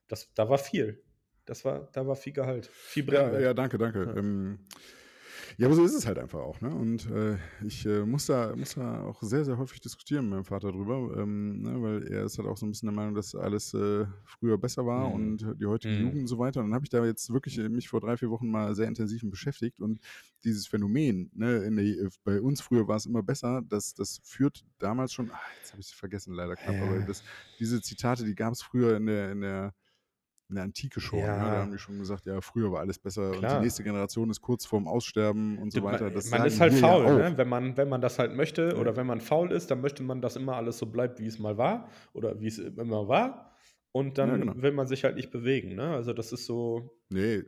das, 0.08 0.32
da 0.36 0.48
war 0.48 0.60
viel. 0.60 1.02
Das 1.46 1.66
war, 1.66 1.90
da 1.94 2.06
war 2.06 2.16
viel 2.16 2.34
Gehalt. 2.34 2.68
Viel 2.68 3.06
Brennwert. 3.06 3.34
Ja, 3.34 3.40
ja, 3.40 3.54
danke, 3.56 3.80
danke. 3.80 4.14
Ähm, 4.16 4.60
ja, 5.58 5.68
aber 5.68 5.76
so 5.76 5.84
ist 5.84 5.94
es 5.94 6.06
halt 6.06 6.18
einfach 6.18 6.40
auch. 6.40 6.60
Ne? 6.62 6.74
Und 6.74 7.10
äh, 7.12 7.38
ich 7.66 7.86
äh, 7.86 8.06
muss, 8.06 8.26
da, 8.26 8.56
muss 8.56 8.76
da 8.76 9.04
auch 9.04 9.22
sehr, 9.22 9.46
sehr 9.46 9.58
häufig 9.58 9.82
diskutieren 9.82 10.26
mit 10.26 10.34
meinem 10.34 10.46
Vater 10.46 10.72
drüber, 10.72 11.16
ähm, 11.18 11.62
ne? 11.62 11.82
weil 11.82 12.08
er 12.08 12.26
ist 12.26 12.38
halt 12.38 12.48
auch 12.48 12.58
so 12.58 12.66
ein 12.66 12.72
bisschen 12.72 12.88
der 12.88 12.96
Meinung, 12.96 13.16
dass 13.16 13.36
alles 13.36 13.74
äh, 13.74 14.06
früher 14.26 14.58
besser 14.58 14.86
war 14.86 15.10
mhm. 15.10 15.14
und 15.14 15.56
die 15.60 15.66
heutige 15.66 15.96
mhm. 15.96 16.02
Jugend 16.02 16.22
und 16.22 16.28
so 16.28 16.38
weiter. 16.38 16.62
Und 16.62 16.68
dann 16.68 16.76
habe 16.76 16.86
ich 16.86 16.90
da 16.90 17.04
jetzt 17.06 17.32
wirklich 17.32 17.58
äh, 17.58 17.70
mich 17.70 17.90
vor 17.90 18.02
drei, 18.02 18.18
vier 18.18 18.30
Wochen 18.30 18.50
mal 18.50 18.76
sehr 18.76 18.88
intensiv 18.88 19.22
beschäftigt 19.24 19.80
und 19.80 20.00
dieses 20.44 20.68
Phänomen, 20.68 21.32
ne, 21.34 21.60
der, 21.60 21.86
äh, 21.86 22.10
bei 22.24 22.42
uns 22.42 22.62
früher 22.62 22.88
war 22.88 22.98
es 22.98 23.06
immer 23.06 23.24
besser, 23.24 23.62
das, 23.68 23.94
das 23.94 24.20
führt 24.24 24.66
damals 24.80 25.14
schon, 25.14 25.30
ach, 25.32 25.40
jetzt 25.58 25.72
habe 25.72 25.82
ich 25.82 25.88
es 25.88 25.94
vergessen 25.94 26.34
leider 26.34 26.56
knapp, 26.56 26.76
aber 26.82 27.00
das, 27.02 27.24
diese 27.60 27.82
Zitate, 27.82 28.26
die 28.26 28.36
gab 28.36 28.54
es 28.54 28.62
früher 28.62 28.98
in 28.98 29.06
der, 29.06 29.32
in 29.32 29.42
der 29.42 29.74
in 30.52 30.56
der 30.56 30.66
Antike 30.66 31.02
schon. 31.02 31.20
Ja. 31.20 31.38
Ne? 31.38 31.44
Da 31.44 31.58
haben 31.58 31.72
die 31.72 31.80
schon 31.80 31.98
gesagt, 31.98 32.26
ja, 32.26 32.40
früher 32.42 32.72
war 32.72 32.82
alles 32.82 33.00
besser 33.00 33.32
Klar. 33.32 33.54
und 33.54 33.60
die 33.60 33.64
nächste 33.66 33.84
Generation 33.84 34.30
ist 34.30 34.42
kurz 34.42 34.66
vorm 34.66 34.88
Aussterben 34.88 35.58
und 35.58 35.74
so 35.74 35.82
weiter. 35.84 36.12
Das 36.12 36.30
man 36.30 36.46
ist 36.46 36.60
halt 36.60 36.74
faul, 36.74 37.06
ja 37.06 37.30
ne? 37.30 37.38
wenn, 37.38 37.50
man, 37.50 37.78
wenn 37.78 37.90
man 37.90 38.02
das 38.02 38.20
halt 38.20 38.36
möchte 38.36 38.74
ja. 38.74 38.76
oder 38.76 38.96
wenn 38.96 39.08
man 39.08 39.20
faul 39.22 39.52
ist, 39.52 39.72
dann 39.72 39.82
möchte 39.82 40.04
man, 40.04 40.22
dass 40.22 40.36
immer 40.36 40.56
alles 40.56 40.78
so 40.78 40.86
bleibt, 40.86 41.20
wie 41.20 41.26
es 41.26 41.40
mal 41.40 41.58
war 41.58 41.90
oder 42.14 42.40
wie 42.40 42.48
es 42.48 42.60
immer 42.60 43.08
war. 43.08 43.56
Und 43.94 44.18
dann 44.18 44.40
genau. 44.40 44.54
will 44.56 44.72
man 44.72 44.88
sich 44.88 45.04
halt 45.04 45.16
nicht 45.16 45.32
bewegen. 45.32 45.76
Ne? 45.76 45.94
Also 45.94 46.14
das 46.14 46.32
ist 46.32 46.46
so. 46.46 46.98
Nee, 47.10 47.44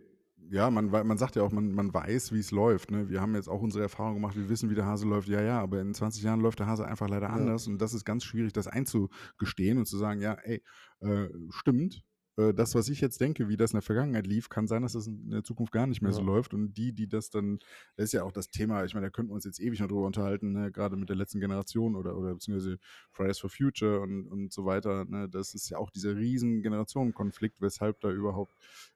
ja, 0.49 0.69
man, 0.69 0.87
man 0.87 1.17
sagt 1.17 1.35
ja 1.35 1.43
auch, 1.43 1.51
man, 1.51 1.71
man 1.71 1.93
weiß, 1.93 2.31
wie 2.33 2.39
es 2.39 2.51
läuft. 2.51 2.91
Ne? 2.91 3.09
Wir 3.09 3.21
haben 3.21 3.35
jetzt 3.35 3.47
auch 3.47 3.61
unsere 3.61 3.83
Erfahrung 3.83 4.15
gemacht, 4.15 4.35
wir 4.35 4.49
wissen, 4.49 4.69
wie 4.69 4.75
der 4.75 4.85
Hase 4.85 5.07
läuft. 5.07 5.27
Ja, 5.27 5.41
ja, 5.41 5.59
aber 5.59 5.79
in 5.79 5.93
20 5.93 6.23
Jahren 6.23 6.41
läuft 6.41 6.59
der 6.59 6.67
Hase 6.67 6.85
einfach 6.85 7.07
leider 7.07 7.27
ja. 7.27 7.33
anders. 7.33 7.67
Und 7.67 7.81
das 7.81 7.93
ist 7.93 8.05
ganz 8.05 8.23
schwierig, 8.23 8.53
das 8.53 8.67
einzugestehen 8.67 9.77
und 9.77 9.85
zu 9.85 9.97
sagen, 9.97 10.21
ja, 10.21 10.33
ey, 10.43 10.61
äh, 10.99 11.29
stimmt, 11.49 12.03
äh, 12.37 12.53
das, 12.53 12.75
was 12.75 12.89
ich 12.89 13.01
jetzt 13.01 13.21
denke, 13.21 13.47
wie 13.49 13.57
das 13.57 13.71
in 13.71 13.77
der 13.77 13.81
Vergangenheit 13.81 14.25
lief, 14.27 14.49
kann 14.49 14.67
sein, 14.67 14.81
dass 14.81 14.93
das 14.93 15.07
in 15.07 15.29
der 15.29 15.43
Zukunft 15.43 15.71
gar 15.71 15.87
nicht 15.87 16.01
mehr 16.01 16.11
Ja. 16.11 16.17
so 16.17 16.23
läuft. 16.23 16.53
Und 16.53 16.73
die, 16.73 16.93
die 16.93 17.07
das 17.07 17.29
dann, 17.29 17.59
das 17.95 18.05
ist 18.05 18.13
ja 18.13 18.23
auch 18.23 18.31
das 18.31 18.49
Thema, 18.49 18.83
ich 18.85 18.93
meine, 18.93 19.07
da 19.07 19.09
könnten 19.11 19.31
wir 19.31 19.35
uns 19.35 19.45
jetzt 19.45 19.59
ewig 19.59 19.79
noch 19.79 19.87
drüber 19.87 20.05
unterhalten, 20.05 20.51
ne? 20.51 20.71
gerade 20.71 20.95
mit 20.95 21.09
der 21.09 21.15
letzten 21.15 21.39
Generation 21.39 21.95
oder, 21.95 22.17
oder 22.17 22.33
beziehungsweise 22.33 22.79
Fridays 23.11 23.39
for 23.39 23.49
Future 23.49 23.99
und, 24.01 24.27
und 24.27 24.51
so 24.51 24.65
weiter. 24.65 25.05
Ne? 25.05 25.29
Das 25.29 25.53
ist 25.53 25.69
ja 25.69 25.77
auch 25.77 25.89
dieser 25.89 26.15
riesen 26.15 26.61
Generationenkonflikt, 26.61 27.61
weshalb 27.61 27.99
da 28.01 28.09
überhaupt 28.09 28.55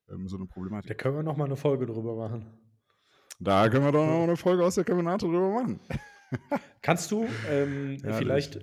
ähm, 0.10 0.28
so 0.28 0.38
eine 0.38 0.46
Problematik 0.46 0.90
Da 0.90 0.94
können 0.96 1.16
wir 1.16 1.24
noch 1.24 1.38
mal 1.38 1.46
eine 1.46 1.56
Folge 1.58 1.86
drüber 1.86 2.16
machen. 2.16 2.46
Da 3.40 3.70
können 3.70 3.86
wir 3.86 3.92
doch 3.92 4.08
noch 4.08 4.24
eine 4.24 4.36
Folge 4.36 4.64
aus 4.66 4.76
der 4.76 4.84
Kabinate 4.84 5.26
drüber 5.28 5.50
machen. 5.52 5.80
Kannst 6.82 7.12
du 7.12 7.28
ähm, 7.50 7.98
Ja, 8.04 8.14
vielleicht, 8.14 8.60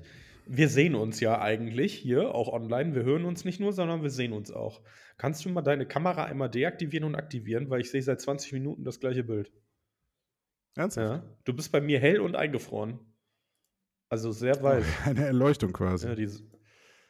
wir 0.47 0.69
sehen 0.69 0.95
uns 0.95 1.21
ja 1.21 1.41
eigentlich 1.41 1.95
hier 1.95 2.35
auch 2.35 2.49
online, 2.49 2.95
wir 2.95 3.05
hören 3.05 3.25
uns 3.25 3.45
nicht 3.45 3.61
nur, 3.61 3.73
sondern 3.73 4.03
wir 4.03 4.11
sehen 4.11 4.33
uns 4.33 4.51
auch. 4.51 4.83
Kannst 5.17 5.45
du 5.45 5.49
mal 5.49 5.63
deine 5.63 5.87
Kamera 5.87 6.25
einmal 6.25 6.51
deaktivieren 6.51 7.05
und 7.05 7.15
aktivieren, 7.15 7.71
weil 7.71 7.81
ich 7.81 7.91
sehe 7.91 8.03
seit 8.03 8.21
20 8.21 8.53
Minuten 8.53 8.85
das 8.85 9.01
gleiche 9.01 9.25
Bild. 9.25 9.53
Ernsthaft? 10.77 11.25
Ja. 11.25 11.37
Du 11.45 11.55
bist 11.55 11.73
bei 11.73 11.81
mir 11.81 12.01
hell 12.01 12.21
und 12.21 12.37
eingefroren. 12.37 12.99
Also 14.09 14.33
sehr 14.33 14.61
weiß. 14.63 14.85
Eine 15.05 15.27
Erleuchtung 15.27 15.73
quasi. 15.73 16.09
Ja, 16.09 16.15
diese, 16.15 16.43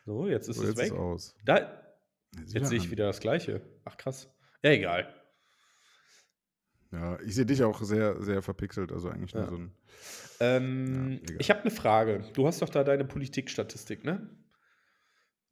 so, 0.05 0.29
jetzt 0.29 0.49
ist 0.49 0.57
so, 0.57 0.63
es 0.63 0.69
jetzt 0.71 0.79
weg. 0.79 0.87
ist 0.87 0.93
aus. 0.93 1.37
Da, 1.45 1.83
jetzt 2.47 2.69
sehe 2.69 2.79
ich 2.79 2.91
wieder 2.91 3.07
das 3.07 3.21
gleiche. 3.21 3.63
Ach 3.85 3.97
krass. 3.97 4.31
Ja, 4.63 4.71
egal. 4.71 5.09
Ja, 6.95 7.19
ich 7.21 7.35
sehe 7.35 7.45
dich 7.47 7.63
auch 7.65 7.83
sehr, 7.83 8.23
sehr 8.23 8.41
verpixelt, 8.43 8.93
also 8.93 9.09
eigentlich 9.09 9.35
nur 9.35 9.43
Ja. 9.45 9.49
so 9.51 9.57
ein. 9.57 9.75
Ähm, 10.41 11.21
Ja, 11.29 11.37
ich 11.39 11.51
habe 11.51 11.61
eine 11.63 11.71
Frage. 11.71 12.25
Du 12.35 12.47
hast 12.47 12.63
doch 12.63 12.69
da 12.69 12.85
deine 12.85 13.05
Politikstatistik, 13.05 14.05
ne? 14.05 14.29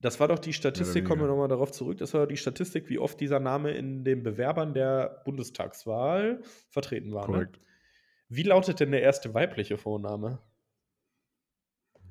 Das 0.01 0.19
war 0.19 0.27
doch 0.29 0.39
die 0.41 0.53
Statistik, 0.53 1.05
kommen 1.05 1.21
wir 1.21 1.29
nochmal 1.29 1.47
darauf 1.49 1.71
zurück, 1.71 1.99
das 1.99 2.13
war 2.13 2.23
doch 2.23 2.29
die 2.29 2.37
Statistik, 2.37 2.89
wie 2.89 2.99
oft 2.99 3.21
dieser 3.21 3.39
Name 3.39 3.71
in 3.73 4.03
den 4.05 4.23
Bewerbern 4.25 4.75
der 4.75 5.23
Bundestagswahl 5.25 6.41
vertreten 6.71 7.13
war. 7.13 7.29
Ne? 7.29 7.33
Korrekt. 7.35 7.61
Wie 8.29 8.43
lautet 8.43 8.81
denn 8.81 8.91
der 8.91 9.03
erste 9.03 9.33
weibliche 9.33 9.79
Vorname? 9.79 10.41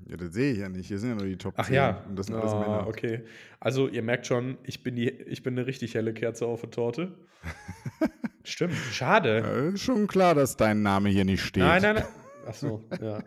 Ja, 0.07 0.15
das 0.17 0.33
sehe 0.33 0.53
ich 0.53 0.59
ja 0.59 0.69
nicht. 0.69 0.87
Hier 0.87 0.99
sind 0.99 1.09
ja 1.09 1.15
nur 1.15 1.25
die 1.25 1.37
Top 1.37 1.53
Ach 1.57 1.65
10. 1.65 1.75
ja, 1.75 2.05
Und 2.07 2.15
das 2.17 2.27
sind 2.27 2.35
alles 2.35 2.53
Ah, 2.53 2.59
Männer. 2.59 2.87
okay. 2.87 3.23
Also 3.59 3.87
ihr 3.89 4.01
merkt 4.03 4.25
schon, 4.25 4.57
ich 4.63 4.83
bin, 4.83 4.95
die, 4.95 5.09
ich 5.09 5.43
bin 5.43 5.57
eine 5.57 5.67
richtig 5.67 5.93
helle 5.95 6.13
Kerze 6.13 6.45
auf 6.47 6.61
der 6.61 6.71
Torte. 6.71 7.17
Stimmt, 8.43 8.73
schade. 8.91 9.37
Ja, 9.39 9.69
ist 9.69 9.81
schon 9.81 10.07
klar, 10.07 10.35
dass 10.35 10.57
dein 10.57 10.81
Name 10.81 11.09
hier 11.09 11.25
nicht 11.25 11.41
steht. 11.43 11.63
Nein, 11.63 11.81
nein, 11.81 11.95
nein. 11.95 12.05
Ach 12.47 12.53
so, 12.53 12.83
ja. 12.99 13.23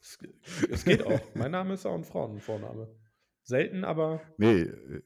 Es, 0.00 0.18
es 0.70 0.84
geht 0.84 1.02
auch. 1.04 1.20
Mein 1.34 1.50
Name 1.50 1.74
ist 1.74 1.86
auch 1.86 1.94
ein 1.94 2.04
Frauenvorname. 2.04 2.88
Selten, 3.42 3.84
aber. 3.84 4.20
Nee, 4.36 4.60
äh, 4.62 5.02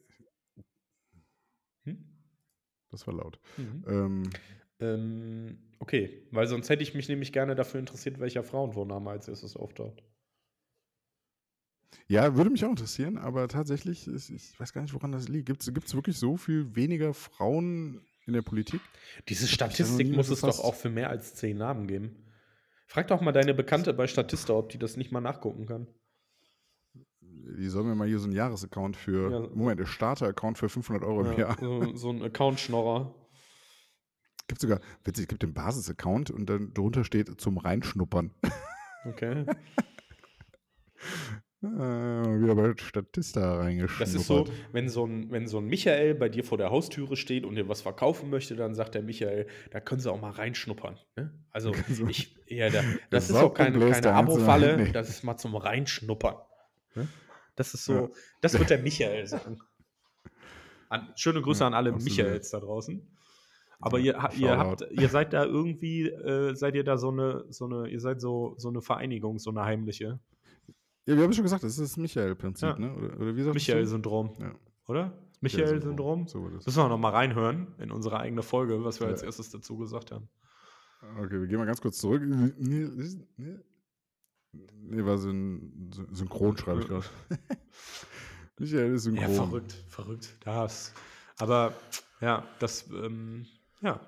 Hm? 1.85 2.05
das 2.91 3.07
war 3.07 3.15
laut. 3.15 3.39
Mhm. 3.57 3.85
Ähm, 3.89 4.23
Ähm, 4.81 5.59
okay, 5.79 6.27
weil 6.33 6.47
sonst 6.49 6.69
hätte 6.69 6.83
ich 6.83 6.95
mich 6.95 7.09
nämlich 7.09 7.33
gerne 7.33 7.55
dafür 7.55 7.79
interessiert, 7.81 8.19
welcher 8.19 8.43
Frauenvorname 8.43 9.11
als 9.11 9.29
erstes 9.29 9.57
auftaucht. 9.57 10.03
ja, 12.09 12.37
würde 12.37 12.51
mich 12.51 12.65
auch 12.65 12.71
interessieren, 12.71 13.17
aber 13.19 13.49
tatsächlich, 13.49 14.07
ist, 14.07 14.31
ich 14.31 14.59
weiß 14.59 14.73
gar 14.73 14.83
nicht, 14.83 14.95
woran 14.95 15.13
das 15.13 15.29
liegt. 15.29 15.47
Gibt 15.47 15.63
es 15.63 15.95
wirklich 15.95 16.19
so 16.19 16.37
viel 16.37 16.75
weniger 16.75 17.15
Frauen 17.15 18.01
in 18.27 18.33
der 18.35 18.43
Politik? 18.43 18.81
Diese 19.29 19.47
Statistik 19.49 20.15
muss 20.15 20.29
es 20.29 20.41
doch 20.41 20.61
auch 20.61 20.75
für 20.75 20.91
mehr 20.91 21.11
als 21.11 21.35
zehn 21.35 21.57
Namen 21.59 21.87
geben. 21.87 22.17
Frag 22.87 23.09
doch 23.09 23.21
mal 23.21 23.33
deine 23.33 23.55
Bekannte 23.55 23.95
bei 23.95 24.07
Statista, 24.07 24.53
ob 24.55 24.69
die 24.69 24.79
das 24.79 24.97
nicht 24.97 25.13
mal 25.13 25.21
nachgucken 25.21 25.67
kann. 25.67 25.87
Die 27.21 27.69
sollen 27.69 27.87
mir 27.87 27.95
mal 27.95 28.07
hier 28.07 28.19
so 28.19 28.25
einen 28.27 28.35
Jahresaccount 28.37 28.97
für, 28.97 29.31
Ja. 29.31 29.41
Moment, 29.55 29.81
der 29.81 29.87
Starter-Account 29.87 30.59
für 30.59 30.69
500 30.69 31.03
Euro 31.05 31.23
im 31.25 31.33
Ja, 31.33 31.39
Jahr. 31.39 31.57
so, 31.59 31.97
so 31.97 32.11
ein 32.11 32.23
Account-Schnorrer. 32.23 33.15
Gibt 34.49 34.61
sogar, 34.61 34.81
witzig, 35.05 35.25
es 35.25 35.29
gibt 35.29 35.43
den 35.43 35.55
Basis-Account 35.55 36.31
und 36.31 36.47
dann 36.51 36.73
drunter 36.75 37.05
steht 37.05 37.41
zum 37.41 37.59
Reinschnuppern. 37.59 38.33
Okay. 39.05 39.47
Äh, 41.63 41.67
wieder 41.69 42.57
bei 42.57 42.75
Statista 42.77 43.59
reingeschnuppert. 43.59 44.01
Das 44.01 44.15
ist 44.15 44.27
so, 44.27 44.47
wenn 44.73 44.89
so, 44.89 45.07
ein, 45.07 45.31
wenn 45.31 45.47
so 45.47 45.59
ein 45.59 45.67
Michael 45.67 46.17
bei 46.17 46.29
dir 46.29 46.43
vor 46.43 46.59
der 46.59 46.71
Haustüre 46.71 47.17
steht 47.17 47.45
und 47.45 47.55
dir 47.55 47.69
was 47.69 47.83
verkaufen 47.83 48.31
möchte, 48.31 48.57
dann 48.57 48.75
sagt 48.75 48.97
der 48.97 49.03
Michael, 49.03 49.47
da 49.71 49.79
können 49.79 50.01
sie 50.01 50.11
auch 50.11 50.21
mal 50.21 50.33
reinschnuppern. 50.33 50.99
Ne? 51.15 51.33
Also 51.51 51.73
So. 51.89 52.09
ich, 52.09 52.37
ja, 52.47 52.69
da, 52.69 52.83
das 53.11 53.29
Das 53.29 53.31
ist 53.31 53.37
auch 53.37 53.55
keine, 53.55 53.79
keine 53.91 54.13
Abo-Falle, 54.13 54.77
nee. 54.77 54.93
das 54.93 55.09
ist 55.09 55.23
mal 55.23 55.37
zum 55.37 55.55
Reinschnuppern. 55.55 56.35
Ne? 56.97 57.07
Das 57.55 57.75
ist 57.75 57.85
so, 57.85 57.93
Ja. 57.95 58.09
das 58.41 58.59
wird 58.59 58.71
der 58.71 58.79
Michael 58.81 59.25
sagen. 59.29 59.59
An, 60.89 61.13
schöne 61.15 61.43
Grüße 61.43 61.61
Ja, 61.61 61.69
an 61.69 61.75
alle 61.75 61.91
absolut. 61.93 62.11
Michaels 62.19 62.51
da 62.51 62.59
draußen. 62.59 63.07
Aber 63.79 63.99
Ja, 64.01 64.31
ihr, 64.33 64.41
ihr, 64.41 64.59
habt, 64.59 64.85
ihr 64.91 65.09
seid 65.09 65.33
da 65.33 65.45
irgendwie, 65.45 66.09
äh, 66.09 66.55
seid 66.57 66.75
ihr 66.75 66.85
da 66.85 66.97
so 66.99 67.11
eine, 67.11 67.45
so 67.51 67.67
eine, 67.67 67.89
ihr 67.89 68.01
seid 68.01 68.21
so, 68.21 68.55
so 68.59 68.69
eine 68.69 68.83
Vereinigung, 68.83 69.39
so 69.39 69.51
eine 69.51 69.63
heimliche. 69.63 70.19
Ja, 71.07 71.17
wir 71.17 71.25
haben 71.25 71.33
schon 71.33 71.43
gesagt, 71.43 71.65
das 71.65 71.73
ist 71.79 71.93
das 71.93 71.97
Michael-Prinzip, 71.97 72.69
Ja. 72.69 72.79
ne? 72.79 72.95
Oder, 72.95 73.17
oder 73.21 73.37
wie 73.37 73.43
sagst 73.43 73.49
du? 73.49 73.55
Michael-Syndrom, 73.55 74.37
Ja. 74.39 74.55
oder? 74.87 75.13
Michael-Syndrom? 75.41 76.29
So. 76.29 76.41
Müssen 76.43 76.77
wir 76.77 76.89
noch 76.89 76.99
mal 76.99 77.11
reinhören 77.11 77.75
in 77.79 77.91
unsere 77.91 78.21
eigene 78.21 78.43
Folge, 78.43 78.85
was 78.85 79.01
wir 79.01 79.09
Ja. 79.09 79.13
als 79.13 79.23
erstes 79.23 79.51
dazu 79.51 79.77
gesagt 79.77 80.13
haben. 80.13 80.29
Okay, 81.19 81.41
wir 81.41 81.49
gehen 81.49 81.59
mal 81.59 81.67
ganz 81.67 81.81
kurz 81.81 81.99
zurück. 81.99 82.23
Nee, 82.23 82.87
war 85.05 85.19
so 85.19 85.31
ein 85.31 85.91
Sy- 85.93 86.07
Synchron, 86.13 86.57
schreibe 86.57 86.83
ich 86.83 86.87
gerade. 86.89 87.07
Michael 88.59 88.95
ist 88.95 89.03
synchron. 89.05 89.31
Ja, 89.31 89.35
verrückt, 89.45 89.73
verrückt. 89.89 90.37
Das. 90.45 90.93
Aber 91.39 91.73
ja, 92.21 92.47
das, 92.61 92.89
ähm, 92.91 93.47
ja. 93.81 94.01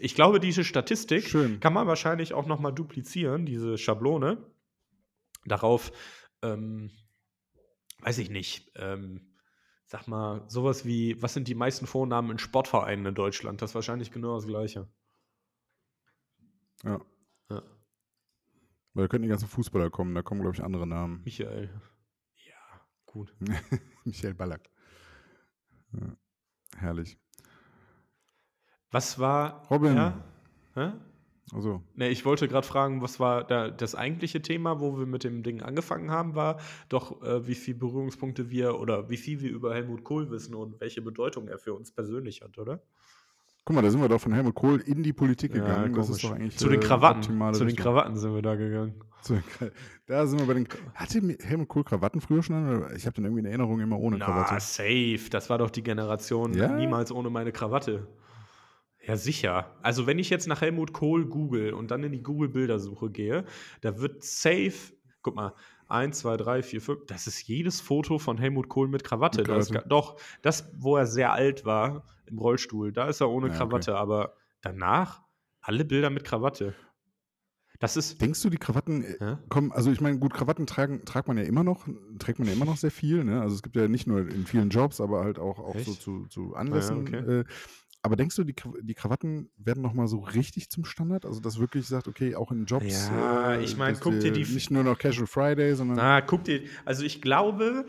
Ich 0.00 0.16
glaube, 0.16 0.40
diese 0.40 0.64
Statistik 0.64 1.28
Schön. 1.28 1.60
kann 1.60 1.72
man 1.72 1.86
wahrscheinlich 1.86 2.34
auch 2.34 2.46
noch 2.46 2.58
mal 2.58 2.72
duplizieren, 2.72 3.46
diese 3.46 3.78
Schablone. 3.78 4.38
Darauf, 5.48 5.92
ähm, 6.42 6.90
weiß 8.00 8.18
ich 8.18 8.30
nicht, 8.30 8.70
ähm, 8.76 9.34
sag 9.86 10.06
mal, 10.06 10.44
sowas 10.48 10.84
wie, 10.84 11.20
was 11.22 11.34
sind 11.34 11.48
die 11.48 11.54
meisten 11.54 11.86
Vornamen 11.86 12.30
in 12.30 12.38
Sportvereinen 12.38 13.06
in 13.06 13.14
Deutschland? 13.14 13.62
Das 13.62 13.70
ist 13.70 13.74
wahrscheinlich 13.74 14.12
genau 14.12 14.34
das 14.34 14.46
Gleiche. 14.46 14.88
Ja. 16.84 17.00
Ja. 17.50 17.62
Weil 18.94 19.04
da 19.04 19.08
könnten 19.08 19.22
die 19.22 19.28
ganzen 19.28 19.48
Fußballer 19.48 19.90
kommen, 19.90 20.14
da 20.14 20.22
kommen, 20.22 20.42
glaube 20.42 20.56
ich, 20.56 20.62
andere 20.62 20.86
Namen. 20.86 21.22
Michael. 21.24 21.70
Ja, 22.36 22.86
gut. 23.06 23.34
Michael 24.04 24.34
Ballack. 24.34 24.70
Ja. 25.92 26.16
Herrlich. 26.76 27.18
Was 28.90 29.18
war. 29.18 29.66
Robin. 29.68 29.96
Ja? 29.96 30.24
Hä? 30.74 30.92
Also, 31.54 31.82
Ne, 31.94 32.08
ich 32.10 32.24
wollte 32.24 32.46
gerade 32.48 32.66
fragen, 32.66 33.00
was 33.00 33.18
war 33.20 33.44
da 33.44 33.70
das 33.70 33.94
eigentliche 33.94 34.42
Thema, 34.42 34.80
wo 34.80 34.98
wir 34.98 35.06
mit 35.06 35.24
dem 35.24 35.42
Ding 35.42 35.62
angefangen 35.62 36.10
haben, 36.10 36.34
war 36.34 36.58
doch, 36.88 37.22
äh, 37.22 37.46
wie 37.46 37.54
viele 37.54 37.78
Berührungspunkte 37.78 38.50
wir 38.50 38.78
oder 38.78 39.08
wie 39.08 39.16
viel 39.16 39.40
wir 39.40 39.50
über 39.50 39.74
Helmut 39.74 40.04
Kohl 40.04 40.30
wissen 40.30 40.54
und 40.54 40.80
welche 40.80 41.00
Bedeutung 41.00 41.48
er 41.48 41.58
für 41.58 41.74
uns 41.74 41.90
persönlich 41.90 42.42
hat, 42.42 42.58
oder? 42.58 42.80
guck 43.64 43.74
mal, 43.74 43.82
da 43.82 43.90
sind 43.90 44.00
wir 44.00 44.08
doch 44.08 44.20
von 44.20 44.32
Helmut 44.32 44.54
Kohl 44.54 44.80
in 44.80 45.02
die 45.02 45.12
Politik 45.12 45.54
Ja, 45.54 45.60
gegangen. 45.60 45.92
das 45.94 46.08
ist 46.08 46.24
doch 46.24 46.30
eigentlich 46.32 46.56
Zu 46.56 46.70
den 46.70 46.80
Krawatten. 46.80 47.22
Zu 47.22 47.30
den 47.32 47.68
Richtung. 47.68 47.76
Krawatten 47.84 48.16
sind 48.16 48.34
wir 48.34 48.40
da 48.40 48.54
gegangen. 48.56 48.94
Den 49.28 49.42
Da 50.06 50.26
sind 50.26 50.38
wir 50.40 50.46
bei 50.46 50.54
den. 50.54 50.66
Hatte 50.94 51.20
Helmut 51.42 51.68
Kohl 51.68 51.84
Krawatten 51.84 52.22
früher 52.22 52.42
schon? 52.42 52.56
an? 52.56 52.96
Ich 52.96 53.04
habe 53.04 53.12
den 53.16 53.24
irgendwie 53.24 53.40
in 53.40 53.44
Erinnerung 53.46 53.78
immer 53.80 53.98
ohne 53.98 54.16
Na, 54.16 54.24
Krawatte. 54.24 54.60
safe. 54.60 55.28
Das 55.30 55.50
war 55.50 55.58
doch 55.58 55.68
die 55.68 55.82
Generation 55.82 56.54
Ja? 56.54 56.68
niemals 56.68 57.12
ohne 57.12 57.28
meine 57.28 57.52
Krawatte. 57.52 58.06
Ja, 59.08 59.16
sicher. 59.16 59.74
Also, 59.82 60.06
wenn 60.06 60.18
ich 60.18 60.28
jetzt 60.30 60.46
nach 60.46 60.60
Helmut 60.60 60.92
Kohl 60.92 61.26
google 61.26 61.72
und 61.72 61.90
dann 61.90 62.04
in 62.04 62.12
die 62.12 62.22
Google-Bildersuche 62.22 63.10
gehe, 63.10 63.44
da 63.80 63.98
wird 63.98 64.22
safe, 64.22 64.92
guck 65.22 65.34
mal, 65.34 65.54
1, 65.88 66.18
2, 66.18 66.36
3, 66.36 66.62
4, 66.62 66.82
5, 66.82 67.06
das 67.06 67.26
ist 67.26 67.48
jedes 67.48 67.80
Foto 67.80 68.18
von 68.18 68.36
Helmut 68.36 68.68
Kohl 68.68 68.86
mit 68.88 69.04
Krawatte. 69.04 69.38
Mit 69.38 69.48
Da 69.48 69.56
ist, 69.56 69.70
Krawatte. 69.70 69.84
ga- 69.88 69.88
doch, 69.88 70.20
das, 70.42 70.70
wo 70.76 70.96
er 70.98 71.06
sehr 71.06 71.32
alt 71.32 71.64
war, 71.64 72.04
im 72.26 72.38
Rollstuhl, 72.38 72.92
da 72.92 73.08
ist 73.08 73.22
er 73.22 73.30
ohne 73.30 73.46
Ja, 73.48 73.54
okay. 73.54 73.58
Krawatte, 73.64 73.96
aber 73.96 74.34
danach 74.60 75.22
alle 75.62 75.86
Bilder 75.86 76.10
mit 76.10 76.24
Krawatte. 76.24 76.74
Das 77.80 77.96
ist. 77.96 78.20
Denkst 78.20 78.42
du, 78.42 78.50
die 78.50 78.56
Krawatten 78.58 79.04
äh, 79.04 79.16
Ja? 79.20 79.38
kommen, 79.48 79.72
also 79.72 79.90
ich 79.90 80.00
meine, 80.02 80.18
gut, 80.18 80.34
Krawatten 80.34 80.66
tragen, 80.66 81.04
tragt 81.06 81.28
man 81.28 81.38
ja 81.38 81.44
immer 81.44 81.62
noch, 81.64 81.86
trägt 82.18 82.38
man 82.40 82.48
ja 82.48 82.54
immer 82.54 82.64
noch 82.66 82.76
sehr 82.76 82.90
viel, 82.90 83.24
ne? 83.24 83.40
Also 83.40 83.54
es 83.54 83.62
gibt 83.62 83.76
ja 83.76 83.88
nicht 83.88 84.06
nur 84.06 84.28
in 84.28 84.46
vielen 84.46 84.68
Jobs, 84.68 85.00
aber 85.00 85.24
halt 85.24 85.38
auch, 85.38 85.58
auch 85.60 85.78
so 85.78 85.94
zu, 85.94 86.26
zu 86.26 86.54
Anlässen. 86.54 86.98
okay. 87.02 87.40
äh, 87.40 87.44
aber 88.08 88.16
denkst 88.16 88.36
du, 88.36 88.44
die, 88.44 88.54
die 88.82 88.94
Krawatten 88.94 89.50
werden 89.58 89.82
nochmal 89.82 90.08
so 90.08 90.20
richtig 90.20 90.70
zum 90.70 90.84
Standard? 90.86 91.26
Also 91.26 91.40
das 91.40 91.58
wirklich 91.58 91.86
sagt, 91.86 92.08
okay, 92.08 92.34
auch 92.34 92.50
in 92.50 92.64
Jobs. 92.64 93.10
Ja, 93.10 93.52
äh, 93.52 93.62
ich 93.62 93.76
mein, 93.76 93.92
dass 93.92 94.00
guck 94.00 94.18
dir 94.18 94.32
die- 94.32 94.44
Nicht 94.44 94.70
nur 94.70 94.82
noch 94.82 94.98
Casual 94.98 95.26
Friday, 95.26 95.74
sondern. 95.74 95.98
Na, 95.98 96.20
guck 96.22 96.44
dir, 96.44 96.62
also 96.86 97.04
ich 97.04 97.20
glaube, 97.20 97.84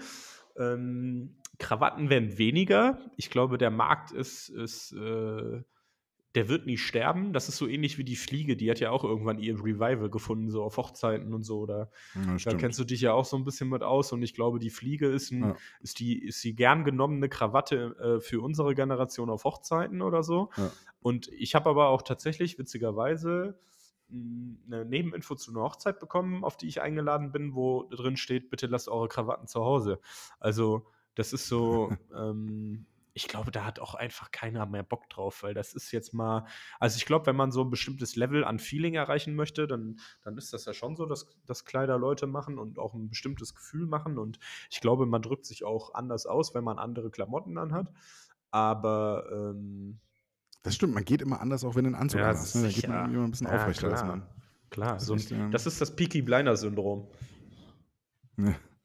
ähm, 0.58 1.38
Krawatten 1.58 2.10
werden 2.10 2.38
weniger. 2.38 3.00
Ich 3.16 3.30
glaube, 3.30 3.58
der 3.58 3.72
Markt 3.72 4.12
ist, 4.12 4.50
ist 4.50 4.92
äh, 4.92 5.62
der 6.36 6.48
wird 6.48 6.68
nie 6.68 6.78
sterben. 6.78 7.34
Das 7.34 7.50
ist 7.50 7.58
so 7.58 7.68
ähnlich 7.68 7.98
wie 7.98 8.04
die 8.04 8.16
Fliege, 8.16 8.56
die 8.56 8.70
hat 8.70 8.80
ja 8.80 8.92
auch 8.92 9.04
irgendwann 9.04 9.40
ihr 9.40 9.56
Revival 9.56 10.10
gefunden, 10.12 10.50
so 10.52 10.64
auf 10.64 10.78
Hochzeiten 10.78 11.34
und 11.34 11.42
so. 11.44 11.66
Da, 11.66 11.90
Ja, 12.14 12.36
da 12.38 12.54
kennst 12.54 12.78
du 12.78 12.84
dich 12.84 13.02
ja 13.02 13.14
auch 13.14 13.26
so 13.26 13.36
ein 13.36 13.46
bisschen 13.46 13.68
mit 13.70 13.82
aus. 13.82 14.12
Und 14.12 14.22
ich 14.22 14.36
glaube, 14.36 14.60
die 14.60 14.70
Fliege 14.70 15.08
ist, 15.08 15.32
ein, 15.32 15.42
Ja. 15.44 15.56
ist, 15.82 16.00
die, 16.00 16.24
ist 16.24 16.44
die 16.44 16.56
gern 16.56 16.84
genommene 16.84 17.30
Krawatte 17.30 17.96
äh, 18.18 18.22
für 18.22 18.42
unsere 18.42 18.76
Generation 18.76 19.30
auf 19.32 19.44
Hochzeiten 19.44 20.02
oder 20.04 20.22
so. 20.22 20.50
Ja. 20.58 20.72
Und 21.02 21.30
ich 21.30 21.56
habe 21.56 21.70
aber 21.70 21.88
auch 21.90 22.04
tatsächlich, 22.04 22.60
witzigerweise, 22.60 23.58
mh, 24.10 24.58
eine 24.68 24.86
Nebeninfo 24.86 25.34
zu 25.36 25.50
einer 25.52 25.62
Hochzeit 25.62 26.00
bekommen, 26.00 26.44
auf 26.44 26.58
die 26.58 26.68
ich 26.68 26.80
eingeladen 26.82 27.32
bin, 27.32 27.56
wo 27.56 27.86
drin 27.90 28.18
steht, 28.18 28.50
bitte 28.52 28.68
lasst 28.68 28.88
eure 28.88 29.08
Krawatten 29.08 29.48
zu 29.48 29.62
Hause. 29.62 30.00
Also, 30.40 30.86
das 31.16 31.34
ist 31.34 31.48
so, 31.48 31.90
ähm, 32.16 32.86
ich 33.20 33.28
glaube, 33.28 33.52
da 33.52 33.66
hat 33.66 33.80
auch 33.80 33.96
einfach 33.96 34.32
keiner 34.32 34.66
mehr 34.66 34.84
Bock 34.84 35.10
drauf, 35.10 35.44
weil 35.44 35.54
das 35.54 35.74
ist 35.74 35.92
jetzt 35.92 36.14
mal, 36.14 36.46
also 36.80 36.96
ich 36.96 37.06
glaube, 37.06 37.26
wenn 37.26 37.36
man 37.36 37.52
so 37.52 37.62
ein 37.64 37.70
bestimmtes 37.70 38.16
Level 38.16 38.46
an 38.46 38.60
Feeling 38.60 38.94
erreichen 38.96 39.36
möchte, 39.36 39.68
dann, 39.68 40.00
dann 40.24 40.38
ist 40.38 40.54
das 40.54 40.64
ja 40.64 40.74
schon 40.74 40.96
so, 40.96 41.06
dass, 41.06 41.28
dass 41.46 41.66
Kleider 41.66 41.98
Leute 41.98 42.28
machen 42.28 42.58
und 42.58 42.80
auch 42.80 42.94
ein 42.94 43.10
bestimmtes 43.10 43.54
Gefühl 43.54 43.88
machen. 43.88 44.18
Und 44.18 44.40
ich 44.70 44.80
glaube, 44.80 45.06
man 45.06 45.22
drückt 45.22 45.46
sich 45.46 45.66
auch 45.66 45.94
anders 45.94 46.26
aus, 46.26 46.56
wenn 46.56 46.64
man 46.64 46.80
andere 46.80 47.12
Klamotten 47.12 47.58
anhat. 47.58 47.92
Aber 48.52 49.26
ähm, 49.32 50.00
Das 50.64 50.76
stimmt, 50.76 50.94
man 50.94 51.04
geht 51.04 51.22
immer 51.22 51.42
anders, 51.42 51.66
auch 51.66 51.76
wenn 51.76 51.86
einen 51.86 51.96
Anzug 51.96 52.22
ja, 52.22 52.30
anhast. 52.30 52.56
Ne? 52.56 52.64
Da 52.64 52.70
geht 52.70 52.88
man 52.88 53.14
immer 53.14 53.24
ein 53.26 53.32
bisschen 53.32 53.48
Ja, 53.48 53.56
aufrechter 53.56 53.90
als 53.90 54.00
klar. 54.00 54.16
man. 54.16 54.30
Klar, 54.70 54.94
Das 54.94 55.04
ist 55.04 55.08
so 55.08 55.14
ein, 55.14 55.20
echt, 55.20 55.32
ähm, 55.32 55.52
das 55.52 55.66
ist 55.66 55.82
das 55.82 55.94
Peaky 55.94 56.22
Blinder 56.22 56.56
Syndrom. 56.56 57.10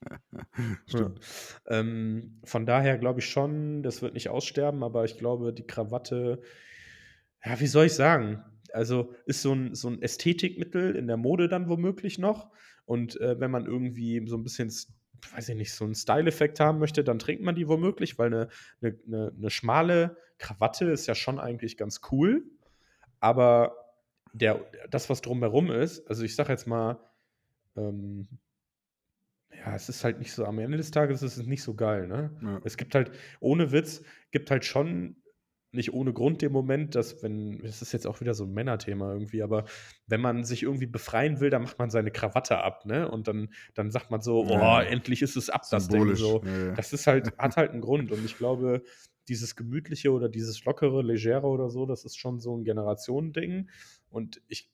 Stimmt. 0.87 1.21
Ja. 1.69 1.81
Ähm, 1.81 2.41
von 2.45 2.67
daher 2.67 2.99
glaube 2.99 3.21
ich 3.21 3.27
schon, 3.27 3.83
das 3.83 4.03
wird 4.03 4.15
nicht 4.15 4.29
aussterben, 4.29 4.83
aber 4.83 5.05
ich 5.05 5.19
glaube, 5.19 5.53
die 5.53 5.67
Krawatte, 5.67 6.41
ja, 7.45 7.59
wie 7.61 7.67
soll 7.67 7.87
ich 7.87 7.95
sagen? 7.95 8.45
Also 8.73 9.15
ist 9.27 9.43
so 9.43 9.53
ein, 9.53 9.75
so 9.75 9.89
ein 9.89 10.03
Ästhetikmittel 10.03 10.97
in 10.97 11.07
der 11.07 11.17
Mode 11.17 11.49
dann 11.49 11.69
womöglich 11.69 12.19
noch. 12.19 12.51
Und 12.87 13.21
äh, 13.21 13.39
wenn 13.39 13.51
man 13.51 13.67
irgendwie 13.67 14.27
so 14.27 14.37
ein 14.37 14.43
bisschen, 14.43 14.69
weiß 14.69 15.49
ich 15.49 15.57
nicht, 15.57 15.73
so 15.73 15.85
einen 15.85 15.95
Style-Effekt 15.95 16.61
haben 16.61 16.79
möchte, 16.79 17.05
dann 17.05 17.19
trinkt 17.19 17.43
man 17.43 17.55
die 17.55 17.69
womöglich, 17.69 18.19
weil 18.19 18.27
eine, 18.27 18.49
eine, 18.83 18.99
eine, 19.07 19.33
eine 19.37 19.51
schmale 19.51 20.17
Krawatte 20.39 20.87
ist 20.87 21.07
ja 21.07 21.15
schon 21.15 21.39
eigentlich 21.39 21.77
ganz 21.77 22.01
cool. 22.11 22.45
Aber 23.21 23.77
der, 24.33 24.61
das, 24.91 25.09
was 25.09 25.23
drumherum 25.23 25.71
ist, 25.71 26.07
also 26.09 26.25
ich 26.25 26.35
sag 26.35 26.49
jetzt 26.49 26.67
mal, 26.67 26.99
ähm, 27.77 28.27
ja, 29.65 29.75
es 29.75 29.89
ist 29.89 30.05
halt 30.05 30.19
nicht 30.19 30.33
so, 30.33 30.45
am 30.45 30.59
Ende 30.59 30.77
des 30.77 30.91
Tages 30.91 31.23
ist 31.23 31.37
es 31.37 31.47
nicht 31.47 31.63
so 31.63 31.75
geil, 31.75 32.07
ne? 32.07 32.31
Ja. 32.43 32.61
Es 32.65 32.77
gibt 32.77 32.95
halt, 32.95 33.11
ohne 33.41 33.73
Witz, 33.73 34.03
gibt 34.31 34.51
halt 34.51 34.65
schon 34.65 35.17
nicht 35.73 35.93
ohne 35.93 36.13
Grund 36.13 36.41
den 36.41 36.53
Moment, 36.53 36.95
dass 36.95 37.21
wenn, 37.25 37.59
das 37.59 37.83
ist 37.83 37.93
jetzt 37.93 38.07
auch 38.07 38.21
wieder 38.21 38.33
so 38.35 38.45
ein 38.45 38.53
Männerthema 38.53 39.13
irgendwie, 39.13 39.43
aber 39.43 39.65
wenn 40.07 40.21
man 40.21 40.45
sich 40.45 40.63
irgendwie 40.63 40.87
befreien 40.87 41.41
will, 41.41 41.51
dann 41.51 41.63
macht 41.63 41.81
man 41.81 41.91
seine 41.91 42.13
Krawatte 42.13 42.59
ab, 42.59 42.87
ne? 42.87 43.11
Und 43.11 43.27
dann, 43.27 43.49
dann 43.75 43.91
sagt 43.91 44.11
man 44.11 44.21
so, 44.21 44.45
oh, 44.45 44.51
Ja. 44.51 44.83
endlich 44.83 45.21
ist 45.23 45.35
es 45.37 45.51
ab, 45.51 45.63
das 45.69 45.89
Ding 45.89 45.99
Symbolisch. 46.01 46.21
so. 46.21 46.43
Ja, 46.45 46.67
ja. 46.67 46.73
Das 46.75 46.93
ist 46.93 47.09
halt, 47.09 47.37
hat 47.39 47.57
halt 47.57 47.73
einen 47.73 47.81
Grund. 47.81 48.13
Und 48.13 48.25
ich 48.25 48.39
glaube, 48.39 48.83
dieses 49.27 49.57
Gemütliche 49.57 50.13
oder 50.13 50.29
dieses 50.29 50.65
Lockere, 50.65 51.03
Legere 51.03 51.47
oder 51.49 51.69
so, 51.71 51.87
das 51.87 52.05
ist 52.05 52.19
schon 52.19 52.39
so 52.39 52.57
ein 52.57 52.63
Generationending. 52.65 53.69
Und 54.11 54.43
ich, 54.47 54.71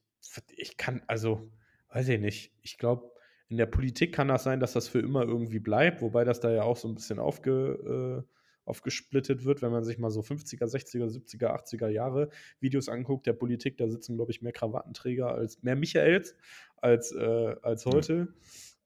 ich 0.54 0.76
kann, 0.76 1.02
also, 1.06 1.50
weiß 1.94 2.08
ich 2.08 2.20
nicht. 2.20 2.52
Ich 2.60 2.76
glaube, 2.76 3.10
in 3.50 3.56
der 3.58 3.66
Politik 3.66 4.14
kann 4.14 4.28
das 4.28 4.44
sein, 4.44 4.60
dass 4.60 4.72
das 4.72 4.88
für 4.88 5.00
immer 5.00 5.22
irgendwie 5.24 5.58
bleibt, 5.58 6.00
wobei 6.00 6.24
das 6.24 6.40
da 6.40 6.50
ja 6.50 6.62
auch 6.62 6.76
so 6.76 6.88
ein 6.88 6.94
bisschen 6.94 7.18
aufge, 7.18 8.24
äh, 8.26 8.34
aufgesplittet 8.64 9.44
wird, 9.44 9.60
wenn 9.62 9.72
man 9.72 9.82
sich 9.84 9.98
mal 9.98 10.10
so 10.10 10.20
50er, 10.20 10.64
60er, 10.66 11.06
70er, 11.08 11.48
80er 11.60 11.88
Jahre 11.88 12.30
Videos 12.60 12.88
anguckt, 12.88 13.26
der 13.26 13.32
Politik, 13.32 13.76
da 13.76 13.88
sitzen, 13.88 14.14
glaube 14.16 14.30
ich, 14.30 14.40
mehr 14.40 14.52
Krawattenträger 14.52 15.34
als, 15.34 15.60
mehr 15.62 15.74
Michaels 15.76 16.36
als, 16.76 17.10
äh, 17.12 17.56
als 17.62 17.84
Ja. 17.84 17.92
heute. 17.92 18.28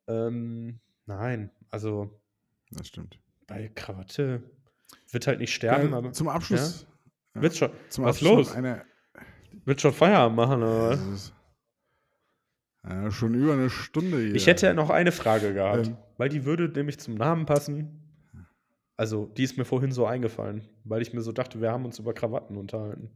Ähm, 0.06 0.80
nein, 1.06 1.50
also 1.70 2.10
Das 2.70 2.88
stimmt. 2.88 3.18
bei 3.46 3.68
Krawatte 3.74 4.42
wird 5.10 5.26
halt 5.26 5.40
nicht 5.40 5.52
sterben, 5.54 5.90
Ja, 5.90 5.98
aber 5.98 6.12
zum 6.12 6.28
Abschluss. 6.28 6.86
Ja. 7.34 7.42
wird 7.42 7.54
schon, 7.56 7.70
Zum 7.90 8.04
was 8.04 8.16
Abschluss 8.16 8.48
los? 8.48 8.52
Eine, 8.52 8.82
wird 9.66 9.80
schon 9.82 9.92
Feierabend 9.92 10.36
machen, 10.36 10.62
oder 10.62 10.90
das 10.90 11.06
ist, 11.08 11.33
ja, 12.86 13.10
schon 13.10 13.34
über 13.34 13.52
eine 13.54 13.70
Stunde 13.70 14.18
hier. 14.20 14.34
Ich 14.34 14.46
hätte 14.46 14.72
noch 14.74 14.90
eine 14.90 15.12
Frage 15.12 15.54
gehabt, 15.54 15.88
Ähm. 15.88 15.96
weil 16.16 16.28
die 16.28 16.44
würde 16.44 16.68
nämlich 16.68 16.98
zum 16.98 17.14
Namen 17.14 17.46
passen. 17.46 18.00
Also, 18.96 19.26
die 19.26 19.42
ist 19.42 19.56
mir 19.58 19.64
vorhin 19.64 19.90
so 19.90 20.06
eingefallen, 20.06 20.62
weil 20.84 21.02
ich 21.02 21.12
mir 21.12 21.20
so 21.20 21.32
dachte, 21.32 21.60
wir 21.60 21.72
haben 21.72 21.84
uns 21.84 21.98
über 21.98 22.14
Krawatten 22.14 22.56
unterhalten. 22.56 23.10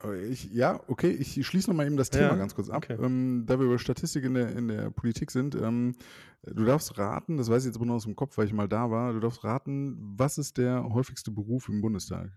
Aber 0.00 0.16
Ich, 0.16 0.52
ja, 0.52 0.80
okay, 0.88 1.10
ich 1.10 1.46
schließe 1.46 1.70
noch 1.70 1.76
mal 1.76 1.86
eben 1.86 1.96
das 1.96 2.10
Thema 2.10 2.30
Ja, 2.30 2.34
ganz 2.34 2.56
kurz 2.56 2.68
ab. 2.68 2.78
okay. 2.78 2.96
Ähm, 3.00 3.44
da 3.46 3.60
wir 3.60 3.66
über 3.66 3.78
Statistik 3.78 4.24
in 4.24 4.34
der, 4.34 4.56
in 4.56 4.66
der 4.66 4.90
Politik 4.90 5.30
sind, 5.30 5.54
ähm, 5.54 5.94
du 6.42 6.64
darfst 6.64 6.98
raten, 6.98 7.36
das 7.36 7.48
weiß 7.48 7.62
ich 7.62 7.68
jetzt 7.68 7.76
aber 7.76 7.86
nur 7.86 7.94
aus 7.94 8.02
dem 8.02 8.16
Kopf, 8.16 8.36
weil 8.36 8.46
ich 8.46 8.52
mal 8.52 8.66
da 8.68 8.90
war, 8.90 9.12
du 9.12 9.20
darfst 9.20 9.44
raten, 9.44 9.96
was 10.18 10.38
ist 10.38 10.58
der 10.58 10.82
häufigste 10.92 11.30
Beruf 11.30 11.68
im 11.68 11.80
Bundestag? 11.80 12.32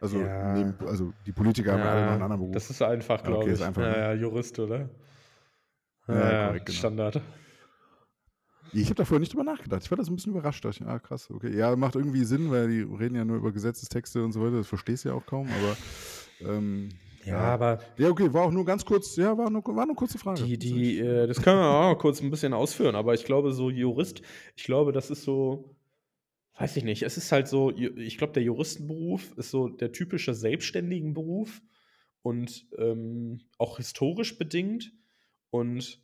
Also, 0.00 0.18
Ja. 0.18 0.54
neben, 0.54 0.74
also 0.86 1.12
die 1.26 1.32
Politiker 1.32 1.72
haben 1.72 1.80
ja 1.80 1.90
alle 1.92 2.04
noch 2.04 2.12
einen 2.12 2.22
anderen 2.22 2.40
Beruf. 2.40 2.54
das 2.54 2.70
ist 2.70 2.82
einfach, 2.82 3.20
Okay, 3.20 3.28
glaube 3.28 3.50
ist 3.50 3.60
ich. 3.60 3.66
einfach, 3.66 3.82
ja, 3.82 3.96
ja, 3.96 4.12
Jurist, 4.14 4.58
oder? 4.58 4.88
Ja, 6.06 6.46
korrekt, 6.46 6.66
genau. 6.66 6.78
Standard. 6.78 7.20
Ich 8.72 8.84
habe 8.86 8.94
da 8.96 9.04
vorher 9.04 9.20
nicht 9.20 9.32
drüber 9.32 9.44
nachgedacht. 9.44 9.82
Ich 9.82 9.90
war 9.90 9.96
das 9.96 10.08
ein 10.08 10.16
bisschen 10.16 10.32
überrascht. 10.32 10.64
Dachte, 10.64 10.86
ah, 10.86 10.98
krass, 10.98 11.30
okay. 11.30 11.56
Ja, 11.56 11.74
macht 11.74 11.96
irgendwie 11.96 12.24
Sinn, 12.24 12.50
weil 12.50 12.68
die 12.68 12.82
reden 12.82 13.14
ja 13.14 13.24
nur 13.24 13.38
über 13.38 13.50
Gesetzestexte 13.50 14.22
und 14.22 14.32
so 14.32 14.42
weiter. 14.42 14.58
Das 14.58 14.66
verstehst 14.66 15.04
du 15.04 15.08
ja 15.10 15.14
auch 15.14 15.24
kaum, 15.24 15.48
aber 15.48 15.76
ähm, 16.40 16.90
Ja, 17.24 17.38
aber 17.38 17.78
Ja, 17.96 18.10
okay, 18.10 18.32
war 18.32 18.44
auch 18.44 18.50
nur 18.50 18.64
ganz 18.64 18.84
kurz, 18.84 19.16
ja, 19.16 19.36
war 19.36 19.48
nur, 19.50 19.64
war 19.64 19.72
nur 19.74 19.82
eine 19.84 19.94
kurze 19.94 20.18
Frage. 20.18 20.42
Die, 20.42 20.58
die, 20.58 20.98
äh, 20.98 21.26
das 21.26 21.40
können 21.42 21.58
wir 21.58 21.66
auch 21.66 21.98
kurz 21.98 22.20
ein 22.20 22.30
bisschen 22.30 22.52
ausführen, 22.52 22.94
aber 22.94 23.14
ich 23.14 23.24
glaube, 23.24 23.52
so 23.52 23.70
Jurist, 23.70 24.22
ich 24.54 24.64
glaube, 24.64 24.92
das 24.92 25.10
ist 25.10 25.22
so, 25.24 25.74
weiß 26.58 26.76
ich 26.76 26.84
nicht, 26.84 27.02
es 27.02 27.16
ist 27.16 27.30
halt 27.32 27.48
so, 27.48 27.70
ich 27.76 28.18
glaube, 28.18 28.32
der 28.32 28.42
Juristenberuf 28.42 29.32
ist 29.36 29.50
so 29.50 29.68
der 29.68 29.92
typische 29.92 30.34
selbstständigen 30.34 31.14
Beruf 31.14 31.62
und 32.22 32.66
ähm, 32.78 33.40
auch 33.58 33.76
historisch 33.76 34.38
bedingt. 34.38 34.92
Und 35.50 36.02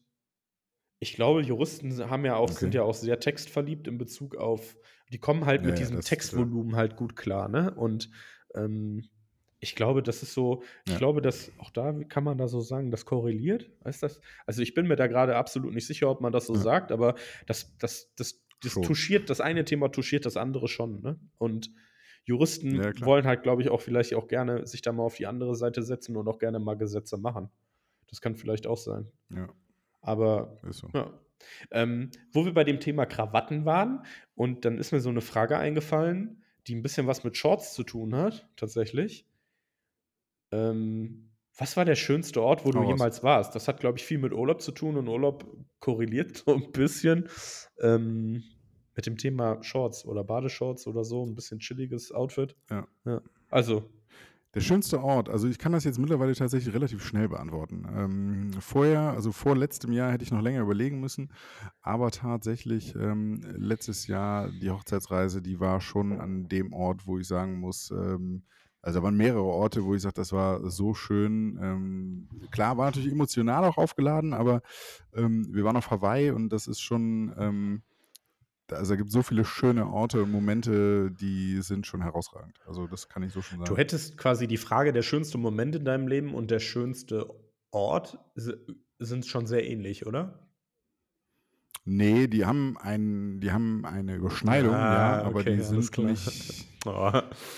ich 1.00 1.14
glaube, 1.14 1.42
Juristen 1.42 2.08
haben 2.08 2.24
ja 2.24 2.36
auch, 2.36 2.50
Okay. 2.50 2.60
sind 2.60 2.74
ja 2.74 2.82
auch 2.82 2.94
sehr 2.94 3.18
textverliebt 3.20 3.88
in 3.88 3.98
Bezug 3.98 4.36
auf, 4.36 4.76
die 5.12 5.18
kommen 5.18 5.44
halt 5.44 5.62
Ja, 5.62 5.68
mit 5.68 5.78
diesem 5.78 5.96
das- 5.96 6.06
Textvolumen 6.06 6.76
halt 6.76 6.96
gut 6.96 7.16
klar, 7.16 7.48
ne? 7.48 7.74
Und 7.74 8.10
ähm, 8.54 9.08
ich 9.60 9.74
glaube, 9.74 10.02
das 10.02 10.22
ist 10.22 10.34
so, 10.34 10.62
ich 10.84 10.92
Ja. 10.92 10.98
glaube, 10.98 11.20
dass 11.22 11.50
auch 11.58 11.70
da 11.70 11.92
kann 12.04 12.22
man 12.22 12.36
da 12.38 12.48
so 12.48 12.60
sagen, 12.60 12.90
das 12.90 13.06
korreliert. 13.06 13.70
Heißt 13.84 14.02
das? 14.02 14.20
Also 14.46 14.60
ich 14.62 14.74
bin 14.74 14.86
mir 14.86 14.96
da 14.96 15.06
gerade 15.06 15.36
absolut 15.36 15.74
nicht 15.74 15.86
sicher, 15.86 16.10
ob 16.10 16.20
man 16.20 16.32
das 16.32 16.46
so 16.46 16.54
sagt, 16.54 16.92
aber 16.92 17.14
das, 17.46 17.74
das, 17.78 18.12
das, 18.14 18.43
das 18.64 18.72
Schon. 18.72 18.82
touchiert, 18.82 19.30
das 19.30 19.40
eine 19.40 19.64
Thema 19.64 19.88
touchiert 19.88 20.26
das 20.26 20.36
andere 20.36 20.68
schon, 20.68 21.00
ne? 21.00 21.18
Und 21.38 21.70
Juristen 22.24 22.76
Ja, 22.76 22.92
wollen 23.04 23.26
halt, 23.26 23.42
glaube 23.42 23.62
ich, 23.62 23.68
auch 23.68 23.80
vielleicht 23.80 24.14
auch 24.14 24.28
gerne 24.28 24.66
sich 24.66 24.82
da 24.82 24.92
mal 24.92 25.02
auf 25.02 25.16
die 25.16 25.26
andere 25.26 25.54
Seite 25.54 25.82
setzen 25.82 26.16
und 26.16 26.26
auch 26.26 26.38
gerne 26.38 26.58
mal 26.58 26.74
Gesetze 26.74 27.18
machen. 27.18 27.50
Das 28.08 28.20
kann 28.20 28.34
vielleicht 28.36 28.66
auch 28.66 28.78
sein. 28.78 29.10
Ja, 29.30 29.48
Aber 30.00 30.58
so. 30.70 30.88
ja. 30.94 31.12
Ähm, 31.70 32.10
wo 32.32 32.46
wir 32.46 32.54
bei 32.54 32.64
dem 32.64 32.80
Thema 32.80 33.04
Krawatten 33.04 33.66
waren, 33.66 34.06
und 34.34 34.64
dann 34.64 34.78
ist 34.78 34.92
mir 34.92 35.00
so 35.00 35.10
eine 35.10 35.20
Frage 35.20 35.58
eingefallen, 35.58 36.42
die 36.66 36.74
ein 36.74 36.82
bisschen 36.82 37.06
was 37.06 37.24
mit 37.24 37.36
Shorts 37.36 37.74
zu 37.74 37.82
tun 37.82 38.14
hat, 38.14 38.48
tatsächlich. 38.56 39.26
Ähm, 40.50 41.30
was 41.56 41.76
war 41.76 41.84
der 41.84 41.94
schönste 41.94 42.42
Ort, 42.42 42.64
wo 42.64 42.72
du 42.72 42.78
raus. 42.78 42.88
jemals 42.88 43.22
warst? 43.22 43.54
Das 43.54 43.68
hat, 43.68 43.80
glaube 43.80 43.98
ich, 43.98 44.04
viel 44.04 44.18
mit 44.18 44.32
Urlaub 44.32 44.60
zu 44.62 44.72
tun 44.72 44.96
und 44.96 45.08
Urlaub 45.08 45.46
korreliert 45.78 46.38
so 46.38 46.54
ein 46.54 46.72
bisschen 46.72 47.28
ähm, 47.80 48.42
mit 48.96 49.06
dem 49.06 49.16
Thema 49.16 49.62
Shorts 49.62 50.04
oder 50.04 50.24
Badeshorts 50.24 50.86
oder 50.86 51.04
so, 51.04 51.24
ein 51.24 51.34
bisschen 51.34 51.58
chilliges 51.58 52.12
Outfit. 52.12 52.56
Ja. 52.70 52.86
ja. 53.04 53.20
Also, 53.50 53.84
Der 54.54 54.60
schönste 54.60 55.02
Ort, 55.02 55.28
also 55.28 55.48
ich 55.48 55.58
kann 55.58 55.72
das 55.72 55.82
jetzt 55.82 55.98
mittlerweile 55.98 56.32
tatsächlich 56.34 56.72
relativ 56.74 57.04
schnell 57.04 57.28
beantworten. 57.28 57.86
Ähm, 57.92 58.52
vorher, 58.60 59.10
also 59.10 59.32
vor 59.32 59.56
letztem 59.56 59.92
Jahr 59.92 60.12
hätte 60.12 60.22
ich 60.22 60.30
noch 60.30 60.42
länger 60.42 60.60
überlegen 60.62 61.00
müssen, 61.00 61.32
aber 61.82 62.12
tatsächlich 62.12 62.94
ähm, 62.94 63.40
letztes 63.56 64.06
Jahr 64.06 64.50
die 64.50 64.70
Hochzeitsreise, 64.70 65.42
die 65.42 65.58
war 65.58 65.80
schon 65.80 66.20
an 66.20 66.48
dem 66.48 66.72
Ort, 66.72 67.06
wo 67.06 67.18
ich 67.18 67.26
sagen 67.26 67.58
muss, 67.58 67.90
ähm, 67.90 68.44
also 68.80 69.00
da 69.00 69.02
waren 69.04 69.16
mehrere 69.16 69.42
Orte, 69.42 69.82
wo 69.82 69.94
ich 69.94 70.02
sage, 70.02 70.14
das 70.14 70.30
war 70.32 70.70
so 70.70 70.92
schön. 70.92 71.58
Ähm, 71.60 72.28
klar, 72.50 72.76
war 72.76 72.84
natürlich 72.84 73.10
emotional 73.10 73.64
auch 73.64 73.78
aufgeladen, 73.78 74.34
aber 74.34 74.60
ähm, 75.14 75.46
wir 75.50 75.64
waren 75.64 75.78
auf 75.78 75.90
Hawaii 75.90 76.30
und 76.30 76.50
das 76.50 76.66
ist 76.66 76.80
schon, 76.80 77.34
ähm, 77.38 77.82
also 78.72 78.92
da 78.92 78.96
gibt 78.96 79.08
es 79.08 79.12
so 79.14 79.22
viele 79.22 79.44
schöne 79.44 79.86
Orte 79.88 80.22
und 80.22 80.30
Momente, 80.30 81.10
die 81.10 81.60
sind 81.62 81.86
schon 81.86 82.02
herausragend. 82.02 82.58
Also 82.66 82.86
das 82.86 83.08
kann 83.08 83.22
ich 83.22 83.32
so 83.32 83.42
schon 83.42 83.58
sagen. 83.58 83.68
du 83.68 83.76
hättest 83.76 84.16
quasi 84.16 84.46
die 84.46 84.56
Frage, 84.56 84.92
der 84.92 85.02
schönste 85.02 85.38
Moment 85.38 85.76
in 85.76 85.84
deinem 85.84 86.08
Leben 86.08 86.34
und 86.34 86.50
der 86.50 86.60
schönste 86.60 87.28
Ort 87.70 88.18
sind 88.98 89.26
schon 89.26 89.46
sehr 89.46 89.68
ähnlich, 89.68 90.06
oder? 90.06 90.40
Nee, 91.86 92.28
die 92.28 92.46
haben, 92.46 92.78
ein, 92.80 93.40
die 93.40 93.52
haben 93.52 93.84
eine 93.84 94.14
Überschneidung, 94.14 94.72
ja, 94.72 95.22
aber 95.22 95.40
okay, 95.40 95.56
die 95.56 95.62
sind 95.62 95.98
nicht. 95.98 96.66
Oh. 96.86 97.10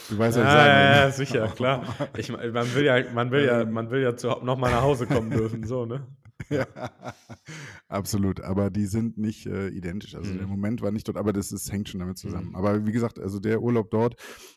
Du 0.08 0.18
weißt, 0.18 0.36
was 0.38 0.44
ich 0.44 0.44
Ja, 0.44 0.50
sagen 0.52 0.68
ja, 0.68 0.78
will. 0.78 0.96
ja, 0.98 1.10
sicher, 1.10 1.48
klar. 1.48 1.96
Ich, 2.16 2.30
man 2.30 2.74
will 2.74 2.84
ja, 2.84 3.12
man 3.12 3.32
will 3.32 3.44
ja, 3.44 3.60
Ähm. 3.62 3.72
man 3.72 3.90
will 3.90 4.00
ja 4.00 4.14
zu, 4.16 4.28
noch 4.28 4.56
mal 4.56 4.70
nach 4.70 4.82
Hause 4.82 5.08
kommen 5.08 5.30
dürfen, 5.30 5.64
so, 5.64 5.84
ne? 5.84 6.06
Ja, 6.50 6.66
absolut. 7.88 8.40
Aber 8.40 8.70
die 8.70 8.86
sind 8.86 9.18
nicht 9.18 9.46
äh, 9.46 9.68
identisch. 9.68 10.14
Also 10.14 10.32
Mhm. 10.32 10.38
der 10.38 10.46
Moment 10.46 10.82
war 10.82 10.90
nicht 10.90 11.08
dort, 11.08 11.16
aber 11.16 11.32
das 11.32 11.52
ist, 11.52 11.70
hängt 11.72 11.88
schon 11.88 12.00
damit 12.00 12.18
zusammen. 12.18 12.48
Mhm. 12.50 12.56
Aber 12.56 12.86
wie 12.86 12.92
gesagt, 12.92 13.18
also 13.18 13.38
der 13.40 13.62
Urlaub 13.62 13.90
dort, 13.90 14.16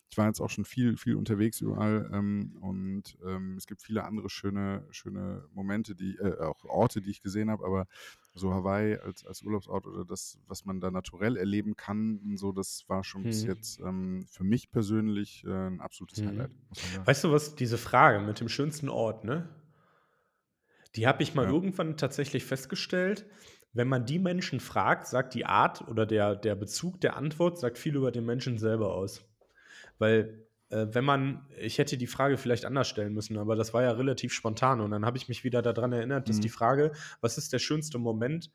ich 0.09 0.17
war 0.17 0.27
jetzt 0.27 0.39
auch 0.39 0.49
schon 0.49 0.65
viel, 0.65 0.97
viel 0.97 1.15
unterwegs 1.15 1.61
überall 1.61 2.09
ähm, 2.13 2.57
und 2.61 3.17
ähm, 3.25 3.55
es 3.57 3.67
gibt 3.67 3.81
viele 3.81 4.03
andere 4.03 4.29
schöne, 4.29 4.85
schöne 4.91 5.45
Momente, 5.53 5.95
die, 5.95 6.15
äh, 6.17 6.39
auch 6.39 6.63
Orte, 6.65 7.01
die 7.01 7.11
ich 7.11 7.21
gesehen 7.21 7.49
habe, 7.51 7.65
aber 7.65 7.85
so 8.33 8.53
Hawaii 8.53 8.95
als, 8.97 9.25
als 9.25 9.41
Urlaubsort 9.43 9.85
oder 9.85 10.05
das, 10.05 10.39
was 10.47 10.65
man 10.65 10.79
da 10.79 10.91
naturell 10.91 11.35
erleben 11.37 11.75
kann, 11.75 12.37
so, 12.37 12.51
das 12.51 12.85
war 12.87 13.03
schon 13.03 13.23
bis 13.23 13.43
Mhm. 13.43 13.47
jetzt 13.49 13.79
ähm, 13.81 14.25
für 14.29 14.43
mich 14.43 14.71
persönlich 14.71 15.43
äh, 15.45 15.49
ein 15.67 15.79
absolutes 15.81 16.21
Mhm. 16.21 16.27
Highlight. 16.27 16.51
Weißt 17.05 17.23
du 17.23 17.31
was, 17.31 17.55
diese 17.55 17.77
Frage 17.77 18.19
mit 18.19 18.39
dem 18.39 18.49
schönsten 18.49 18.89
Ort, 18.89 19.23
ne? 19.25 19.49
Die 20.95 21.07
habe 21.07 21.23
ich 21.23 21.35
mal 21.35 21.45
Ja. 21.45 21.51
irgendwann 21.51 21.97
tatsächlich 21.97 22.45
festgestellt. 22.45 23.25
Wenn 23.73 23.87
man 23.87 24.05
die 24.05 24.19
Menschen 24.19 24.59
fragt, 24.59 25.07
sagt 25.07 25.33
die 25.35 25.45
Art 25.45 25.87
oder 25.87 26.05
der, 26.05 26.35
der 26.35 26.55
Bezug 26.55 27.01
der 27.01 27.15
Antwort, 27.15 27.59
sagt 27.59 27.77
viel 27.77 27.95
über 27.95 28.11
den 28.11 28.25
Menschen 28.25 28.57
selber 28.57 28.95
aus. 28.95 29.23
Weil, 29.99 30.47
äh, 30.69 30.87
wenn 30.91 31.05
man, 31.05 31.47
ich 31.59 31.77
hätte 31.77 31.97
die 31.97 32.07
Frage 32.07 32.37
vielleicht 32.37 32.65
anders 32.65 32.87
stellen 32.89 33.13
müssen, 33.13 33.37
aber 33.37 33.55
das 33.55 33.73
war 33.73 33.83
ja 33.83 33.91
relativ 33.91 34.33
spontan 34.33 34.81
und 34.81 34.91
dann 34.91 35.05
habe 35.05 35.17
ich 35.17 35.29
mich 35.29 35.43
wieder 35.43 35.61
daran 35.61 35.93
erinnert, 35.93 36.29
dass 36.29 36.37
Mhm. 36.37 36.41
die 36.41 36.49
Frage, 36.49 36.93
was 37.21 37.37
ist 37.37 37.53
der 37.53 37.59
schönste 37.59 37.99
Moment? 37.99 38.51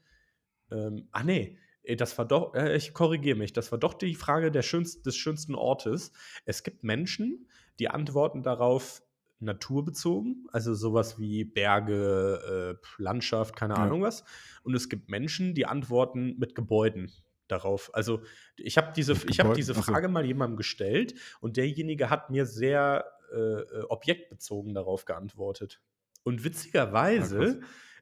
Ähm, 0.72 1.08
ach 1.12 1.24
nee, 1.24 1.58
das 1.98 2.18
war 2.18 2.26
doch, 2.26 2.54
äh, 2.54 2.76
ich 2.76 2.94
korrigiere 2.94 3.38
mich, 3.38 3.52
das 3.52 3.72
war 3.72 3.78
doch 3.78 3.94
die 3.94 4.16
Frage 4.16 4.50
der 4.50 4.62
schönst, 4.62 5.06
des 5.06 5.16
schönsten 5.16 5.54
Ortes. 5.54 6.12
Es 6.46 6.64
gibt 6.64 6.84
Menschen, 6.84 7.48
die 7.78 7.90
antworten 7.90 8.42
darauf 8.42 9.03
naturbezogen, 9.40 10.46
also 10.52 10.74
sowas 10.74 11.18
wie 11.18 11.44
Berge, 11.44 12.78
äh, 12.80 13.02
Landschaft, 13.02 13.56
keine 13.56 13.74
Ja. 13.74 13.80
Ahnung 13.84 14.02
was. 14.02 14.24
Und 14.62 14.74
es 14.74 14.88
gibt 14.88 15.08
Menschen, 15.10 15.54
die 15.54 15.66
antworten 15.66 16.36
mit 16.38 16.54
Gebäuden 16.54 17.10
darauf. 17.48 17.90
Also 17.94 18.22
ich 18.56 18.76
habe 18.78 18.92
diese, 18.96 19.12
ich 19.28 19.40
hab 19.40 19.54
diese. 19.54 19.74
Frage 19.74 20.08
mal 20.08 20.24
jemandem 20.24 20.56
gestellt 20.56 21.14
und 21.40 21.56
derjenige 21.56 22.08
hat 22.10 22.30
mir 22.30 22.46
sehr 22.46 23.04
äh, 23.32 23.36
äh, 23.38 23.82
objektbezogen 23.88 24.74
darauf 24.74 25.04
geantwortet. 25.04 25.80
Und 26.22 26.40
Ah, 26.40 26.44
witzigerweise 26.44 27.38
krass. 27.38 27.56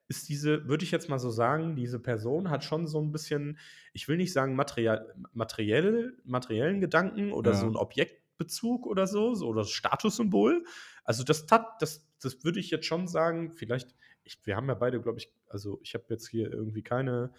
ist 0.09 0.29
diese, 0.29 0.69
würde 0.69 0.85
ich 0.85 0.91
jetzt 0.93 1.09
mal 1.09 1.19
so 1.19 1.31
sagen, 1.31 1.75
diese 1.75 1.99
Person 1.99 2.51
hat 2.51 2.63
schon 2.65 2.87
so 2.87 3.01
ein 3.01 3.11
bisschen, 3.11 3.59
ich 3.93 4.07
will 4.07 4.17
nicht 4.17 4.33
sagen 4.33 4.55
material, 4.55 5.13
materiell, 5.33 6.17
materiellen 6.25 6.81
Gedanken 6.81 7.33
oder 7.33 7.53
Ja. 7.53 7.57
so 7.57 7.67
ein 7.67 7.77
Objektbezug 7.77 8.87
oder 8.87 9.07
so, 9.09 9.35
so 9.35 9.49
oder 9.49 9.65
Statussymbol. 9.65 10.65
Also 11.05 11.25
das 11.25 11.47
tat, 11.47 11.81
das, 11.81 12.07
das 12.21 12.45
würde 12.45 12.61
ich 12.61 12.71
jetzt 12.71 12.87
schon 12.87 13.09
sagen, 13.09 13.51
vielleicht, 13.51 13.95
ich, 14.25 14.39
wir 14.45 14.57
haben 14.57 14.69
ja 14.69 14.75
beide, 14.75 15.01
glaube 15.01 15.19
ich, 15.19 15.33
also 15.49 15.81
ich 15.83 15.95
habe 15.95 16.05
jetzt 16.09 16.29
hier 16.29 16.53
irgendwie 16.53 16.83
keine, 16.83 17.33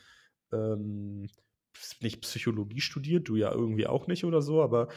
ähm, 0.52 1.28
nicht 2.02 2.22
Psychologie 2.22 2.82
studiert, 2.82 3.28
du 3.28 3.36
ja 3.36 3.52
irgendwie 3.52 3.88
auch 3.88 4.08
nicht 4.08 4.26
oder 4.26 4.42
so, 4.42 4.62
aber 4.62 4.90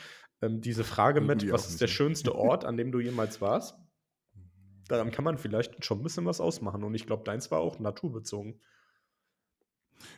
ähm, 0.42 0.60
diese 0.60 0.84
Frage 0.84 1.20
mit, 1.20 1.50
was 1.50 1.64
ist 1.64 1.72
nicht, 1.72 1.80
der 1.80 1.88
ne? 1.88 1.94
schönste 1.94 2.34
Ort, 2.36 2.64
an 2.64 2.76
dem 2.76 2.92
du 2.92 3.00
jemals 3.00 3.40
warst? 3.40 3.76
Daran 4.88 5.10
kann 5.10 5.24
man 5.24 5.38
vielleicht 5.38 5.84
schon 5.84 5.98
ein 5.98 6.02
bisschen 6.02 6.26
was 6.26 6.40
ausmachen. 6.40 6.84
Und 6.84 6.94
ich 6.94 7.06
glaube, 7.06 7.24
deins 7.24 7.50
war 7.50 7.58
auch 7.58 7.80
naturbezogen. 7.80 8.60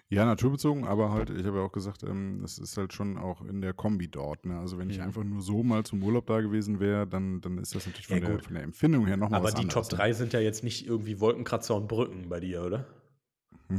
Ja, 0.08 0.24
naturbezogen, 0.24 0.86
aber 0.86 1.12
halt, 1.12 1.30
ich 1.30 1.44
habe 1.46 1.58
ja 1.58 1.64
auch 1.64 1.72
gesagt, 1.72 2.02
ähm, 2.02 2.42
es 2.44 2.58
ist 2.58 2.76
halt 2.76 2.92
schon 2.92 3.16
auch 3.18 3.42
in 3.42 3.60
der 3.60 3.72
Kombi 3.74 4.08
dort. 4.08 4.44
Ne? 4.46 4.58
Also 4.58 4.78
wenn 4.78 4.90
ich 4.90 4.98
Mhm. 4.98 5.04
einfach 5.04 5.24
nur 5.24 5.40
so 5.42 5.62
mal 5.62 5.84
zum 5.84 6.02
Urlaub 6.02 6.26
da 6.26 6.40
gewesen 6.40 6.80
wäre, 6.80 7.06
dann, 7.06 7.40
dann 7.40 7.58
ist 7.58 7.74
das 7.74 7.86
natürlich 7.86 8.06
von, 8.08 8.20
Ja, 8.22 8.28
der, 8.28 8.38
von 8.40 8.54
der 8.54 8.62
Empfindung 8.62 9.06
her 9.06 9.16
nochmal 9.16 9.38
Aber 9.40 9.48
was 9.48 9.54
die 9.54 9.62
Top 9.68 9.84
anderes. 9.84 9.90
ne? 9.92 9.96
3 9.98 10.12
sind 10.14 10.32
ja 10.32 10.40
jetzt 10.40 10.64
nicht 10.64 10.86
irgendwie 10.86 11.20
Wolkenkratzer 11.20 11.76
und 11.76 11.88
Brücken 11.88 12.28
bei 12.28 12.40
dir, 12.40 12.62
oder? 12.64 12.86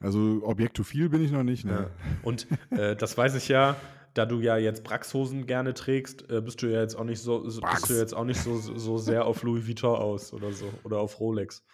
also 0.00 0.40
objektophil 0.44 1.08
bin 1.08 1.22
ich 1.22 1.30
noch 1.30 1.42
nicht. 1.42 1.64
Ne? 1.64 1.90
Ja. 1.90 2.18
Und 2.22 2.46
äh, 2.70 2.96
das 2.96 3.16
weiß 3.16 3.34
ich 3.34 3.48
ja, 3.48 3.76
da 4.14 4.26
du 4.26 4.40
ja 4.40 4.56
jetzt 4.56 4.82
Braxhosen 4.84 5.46
gerne 5.46 5.74
trägst, 5.74 6.30
äh, 6.30 6.40
bist 6.40 6.62
du 6.62 6.66
ja 6.66 6.80
jetzt 6.80 6.96
auch 6.96 7.04
nicht 7.04 7.20
so, 7.20 7.48
so 7.48 7.60
bist 7.60 7.88
du 7.90 7.94
jetzt 7.94 8.14
auch 8.14 8.24
nicht 8.24 8.40
so, 8.40 8.56
so 8.56 8.98
sehr 8.98 9.26
auf 9.26 9.42
Louis 9.42 9.66
Vuitton 9.66 9.96
aus 9.96 10.32
oder 10.32 10.52
so. 10.52 10.72
Oder 10.84 10.98
auf 11.00 11.20
Rolex. 11.20 11.64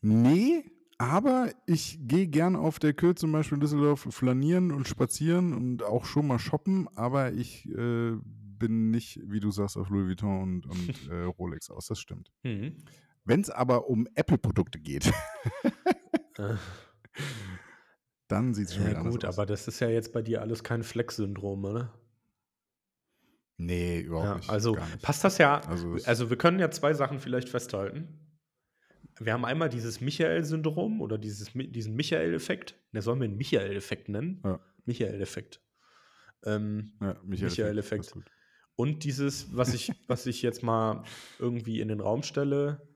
Nee, 0.00 0.64
aber 1.02 1.50
ich 1.66 1.98
gehe 2.02 2.28
gern 2.28 2.54
auf 2.56 2.78
der 2.78 2.92
Kür 2.94 3.16
zum 3.16 3.32
Beispiel 3.32 3.56
in 3.56 3.60
Düsseldorf 3.60 4.06
flanieren 4.10 4.70
und 4.70 4.86
spazieren 4.86 5.52
und 5.52 5.82
auch 5.82 6.04
schon 6.04 6.26
mal 6.26 6.38
shoppen, 6.38 6.88
aber 6.94 7.32
ich 7.32 7.66
äh, 7.68 8.12
bin 8.22 8.90
nicht, 8.90 9.20
wie 9.24 9.40
du 9.40 9.50
sagst, 9.50 9.76
auf 9.76 9.88
Louis 9.90 10.06
Vuitton 10.08 10.42
und, 10.42 10.66
und 10.66 11.08
äh, 11.10 11.22
Rolex 11.24 11.70
aus. 11.70 11.86
Das 11.88 11.98
stimmt. 11.98 12.30
Mhm. 12.44 12.76
Wenn 13.24 13.40
es 13.40 13.50
aber 13.50 13.88
um 13.88 14.06
Apple-Produkte 14.14 14.78
geht, 14.80 15.12
Äh, 16.38 16.54
dann 18.28 18.54
sieht 18.54 18.68
es 18.68 18.74
schon 18.74 18.84
wieder 18.84 18.92
ja, 18.94 18.98
anders 19.00 19.12
gut, 19.14 19.24
aus. 19.24 19.36
aber 19.38 19.46
das 19.46 19.68
ist 19.68 19.80
ja 19.80 19.88
jetzt 19.88 20.12
bei 20.12 20.22
dir 20.22 20.40
alles 20.40 20.62
kein 20.64 20.82
Flex-Syndrom, 20.82 21.64
oder? 21.64 21.92
Nee, 23.58 24.00
überhaupt 24.00 24.26
Ja, 24.28 24.36
nicht. 24.36 24.50
also 24.50 24.76
passt 25.02 25.24
das 25.24 25.38
ja. 25.38 25.60
Also 25.60 25.96
Also 26.04 26.30
wir 26.30 26.38
können 26.38 26.58
ja 26.58 26.70
zwei 26.70 26.94
Sachen 26.94 27.18
vielleicht 27.20 27.48
festhalten. 27.48 28.21
Wir 29.24 29.32
haben 29.32 29.44
einmal 29.44 29.68
dieses 29.68 30.00
Michael-Syndrom 30.00 31.00
oder 31.00 31.18
dieses, 31.18 31.52
diesen 31.54 31.94
Michael-Effekt. 31.94 32.74
Der 32.92 33.02
sollen 33.02 33.20
wir 33.20 33.26
einen 33.26 33.36
Michael-Effekt 33.36 34.08
nennen. 34.08 34.40
Ja. 34.44 34.60
Michael-Effekt. 34.84 35.60
Ähm, 36.44 36.92
Ja, 37.00 37.16
Michael, 37.24 37.48
Michael-Effekt. 37.50 38.12
Gut. 38.12 38.24
und 38.76 39.04
dieses, 39.04 39.54
was 39.56 39.74
ich, 39.74 39.92
was 40.08 40.26
ich 40.26 40.42
jetzt 40.42 40.62
mal 40.62 41.04
irgendwie 41.38 41.80
in 41.80 41.88
den 41.88 42.00
Raum 42.00 42.22
stelle, 42.22 42.88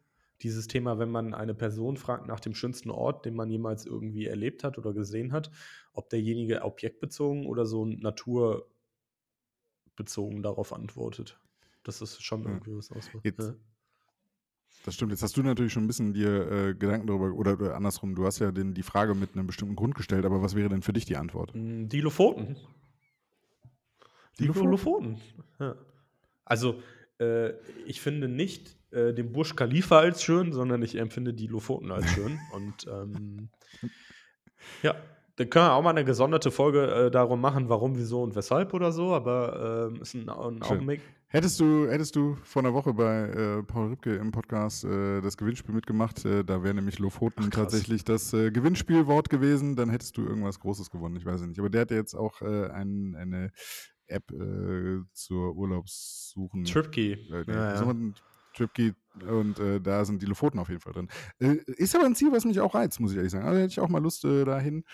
dieses 0.43 0.67
Thema, 0.69 0.99
wenn 0.99 1.11
man 1.11 1.33
eine 1.33 1.55
Person 1.55 1.97
fragt 1.97 2.27
nach 2.27 2.41
dem 2.41 2.55
schönsten 2.55 2.91
Ort, 2.91 3.25
den 3.25 3.35
man 3.35 3.49
jemals 3.51 3.87
irgendwie 3.87 4.27
erlebt 4.27 4.65
hat 4.65 4.77
oder 4.79 4.93
gesehen 4.93 5.33
hat, 5.33 5.51
ob 5.93 6.11
derjenige 6.11 6.63
objektbezogen 6.63 7.47
oder 7.47 7.65
so 7.67 7.87
naturbezogen 7.87 8.67
darauf 10.43 10.73
antwortet. 10.73 11.41
Das 11.85 12.03
ist 12.03 12.23
schon 12.23 12.43
Ja. 12.45 12.51
irgendwie 12.51 12.77
was 12.77 12.91
aus. 12.93 13.09
Jetzt- 13.23 13.39
Ja. 13.49 13.55
Das 14.87 14.95
stimmt. 14.95 15.11
Jetzt 15.11 15.25
hast 15.25 15.37
du 15.37 15.43
natürlich 15.43 15.73
schon 15.73 15.83
ein 15.83 15.89
bisschen 15.89 16.13
dir 16.15 16.51
äh, 16.51 16.75
Gedanken 16.75 17.09
darüber, 17.09 17.33
oder, 17.33 17.55
oder 17.55 17.75
andersrum, 17.75 18.15
du 18.15 18.25
hast 18.25 18.39
ja 18.39 18.53
den, 18.53 18.73
die 18.73 18.85
Frage 18.85 19.17
mit 19.17 19.35
einem 19.35 19.49
bestimmten 19.49 19.75
Grund 19.75 19.97
gestellt, 19.97 20.25
aber 20.25 20.43
was 20.43 20.55
wäre 20.55 20.69
denn 20.69 20.81
für 20.81 20.93
dich 20.93 21.05
die 21.05 21.17
Antwort? 21.17 21.51
Mm, 21.55 21.89
Die 21.89 22.01
Lofoten. 22.01 22.57
Die 24.39 24.43
Die 24.43 24.47
Lofoten? 24.47 24.71
Lofoten. 24.71 25.21
Ja. 25.59 25.75
Also, 26.45 26.81
äh, 27.19 27.51
ich 27.85 28.01
finde 28.01 28.29
nicht 28.29 28.77
äh, 28.93 29.13
den 29.13 29.33
Burj 29.33 29.57
Khalifa 29.57 29.99
als 29.99 30.23
schön, 30.23 30.53
sondern 30.53 30.81
ich 30.83 30.95
empfinde 30.95 31.35
die 31.35 31.49
Lofoten 31.49 31.91
als 31.91 32.09
schön. 32.11 32.39
Und 32.53 32.87
ähm, 32.89 33.49
ja, 34.85 34.95
da 35.35 35.45
können 35.47 35.65
wir 35.65 35.73
auch 35.73 35.83
mal 35.83 35.91
eine 35.91 36.05
gesonderte 36.05 36.53
Folge 36.53 36.87
äh, 36.87 37.11
darum 37.11 37.41
machen, 37.41 37.69
warum, 37.69 37.99
wieso 37.99 38.23
und 38.23 38.37
weshalb 38.37 38.73
oder 38.73 38.93
so, 38.93 39.15
aber 39.15 39.89
ähm, 39.91 40.01
ist 40.01 40.15
ein, 40.15 40.29
ein. 40.29 40.63
Augenblick. 40.63 41.01
Hättest 41.37 41.61
du, 41.61 41.87
hättest 41.87 42.17
du 42.17 42.35
vor 42.45 42.63
einer 42.63 42.73
Woche 42.73 42.95
bei 42.95 43.29
äh, 43.29 43.63
Paul 43.63 43.89
Ripke 43.89 44.17
im 44.17 44.31
Podcast 44.31 44.85
äh, 44.85 45.21
das 45.21 45.37
Gewinnspiel 45.37 45.75
mitgemacht, 45.75 46.25
äh, 46.25 46.43
da 46.43 46.63
wäre 46.63 46.73
nämlich 46.73 46.99
Lofoten 46.99 47.45
Ach, 47.49 47.51
tatsächlich 47.51 48.05
das 48.05 48.33
äh, 48.33 48.51
Gewinnspielwort 48.51 49.29
gewesen, 49.29 49.77
dann 49.77 49.91
hättest 49.91 50.17
du 50.17 50.23
irgendwas 50.23 50.59
Großes 50.59 50.91
gewonnen, 50.91 51.15
ich 51.17 51.27
weiß 51.27 51.43
es 51.43 51.47
nicht. 51.47 51.59
Aber 51.59 51.69
der 51.69 51.83
hat 51.83 51.91
jetzt 51.91 52.15
auch 52.15 52.41
äh, 52.41 52.71
ein, 52.71 53.15
eine 53.17 53.51
App 54.07 54.33
äh, 54.33 55.03
zur 55.13 55.55
Urlaubssuchen. 55.55 56.65
Tripkey. 56.65 57.13
Äh, 57.13 57.45
ja, 57.47 57.85
ja. 57.85 57.97
Tripkey 58.55 58.95
und 59.29 59.61
da 59.83 60.07
sind 60.07 60.23
die 60.23 60.27
Lofoten 60.27 60.59
auf 60.59 60.71
jeden 60.71 60.81
Fall 60.81 60.95
drin. 60.95 61.11
Ist 61.67 61.95
aber 61.95 62.07
ein 62.07 62.15
Ziel, 62.15 62.33
was 62.33 62.47
mich 62.47 62.61
auch 62.61 62.75
reizt, 62.75 62.99
muss 62.99 63.11
ich 63.11 63.19
ehrlich 63.19 63.33
sagen. 63.33 63.45
Also 63.45 63.61
hätte 63.61 63.73
ich 63.73 63.81
auch 63.81 63.91
mal 63.91 64.03
Lust 64.03 64.25
dahin. 64.25 64.85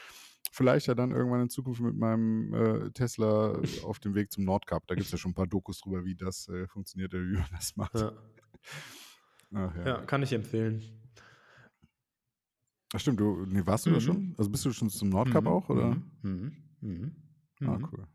Vielleicht 0.51 0.86
ja 0.86 0.94
dann 0.94 1.12
irgendwann 1.12 1.43
in 1.43 1.48
Zukunft 1.51 1.81
mit 1.81 1.97
meinem 1.97 2.52
äh, 2.52 2.90
Tesla 2.90 3.59
auf 3.85 4.01
dem 4.01 4.14
Weg 4.14 4.31
zum 4.32 4.44
Nordkap. 4.44 4.86
Da 4.86 4.94
gibt 4.94 5.06
es 5.06 5.12
ja 5.12 5.19
schon 5.19 5.31
ein 5.31 5.35
paar 5.35 5.47
Dokus 5.47 5.81
drüber, 5.81 6.05
wie 6.05 6.14
das 6.14 6.48
äh, 6.48 6.66
funktioniert, 6.69 7.14
oder 7.14 7.23
wie 7.23 7.35
man 7.35 7.47
das 7.52 7.77
macht. 7.77 7.94
Ja. 7.94 8.12
Ach, 9.55 9.77
ja. 9.77 9.86
ja, 9.86 10.01
kann 10.05 10.23
ich 10.23 10.32
empfehlen. 10.32 10.82
Ach, 12.94 13.01
stimmt, 13.01 13.20
du, 13.20 13.47
nee, 13.47 13.62
warst 13.64 13.86
du 13.86 13.90
da 13.90 13.97
Mhm. 13.97 14.01
schon? 14.01 14.35
Also 14.36 14.51
bist 14.51 14.64
du 14.66 14.73
schon 14.73 14.90
zum 14.90 15.09
Nordkap 15.09 15.47
auch, 15.47 15.69
oder? 15.70 15.94
Mhm. 15.94 16.02
Mhm. 16.23 16.52
Mhm. 16.81 17.16
Ah, 17.69 17.78
Mhm. 17.78 17.89
cool. 17.90 18.06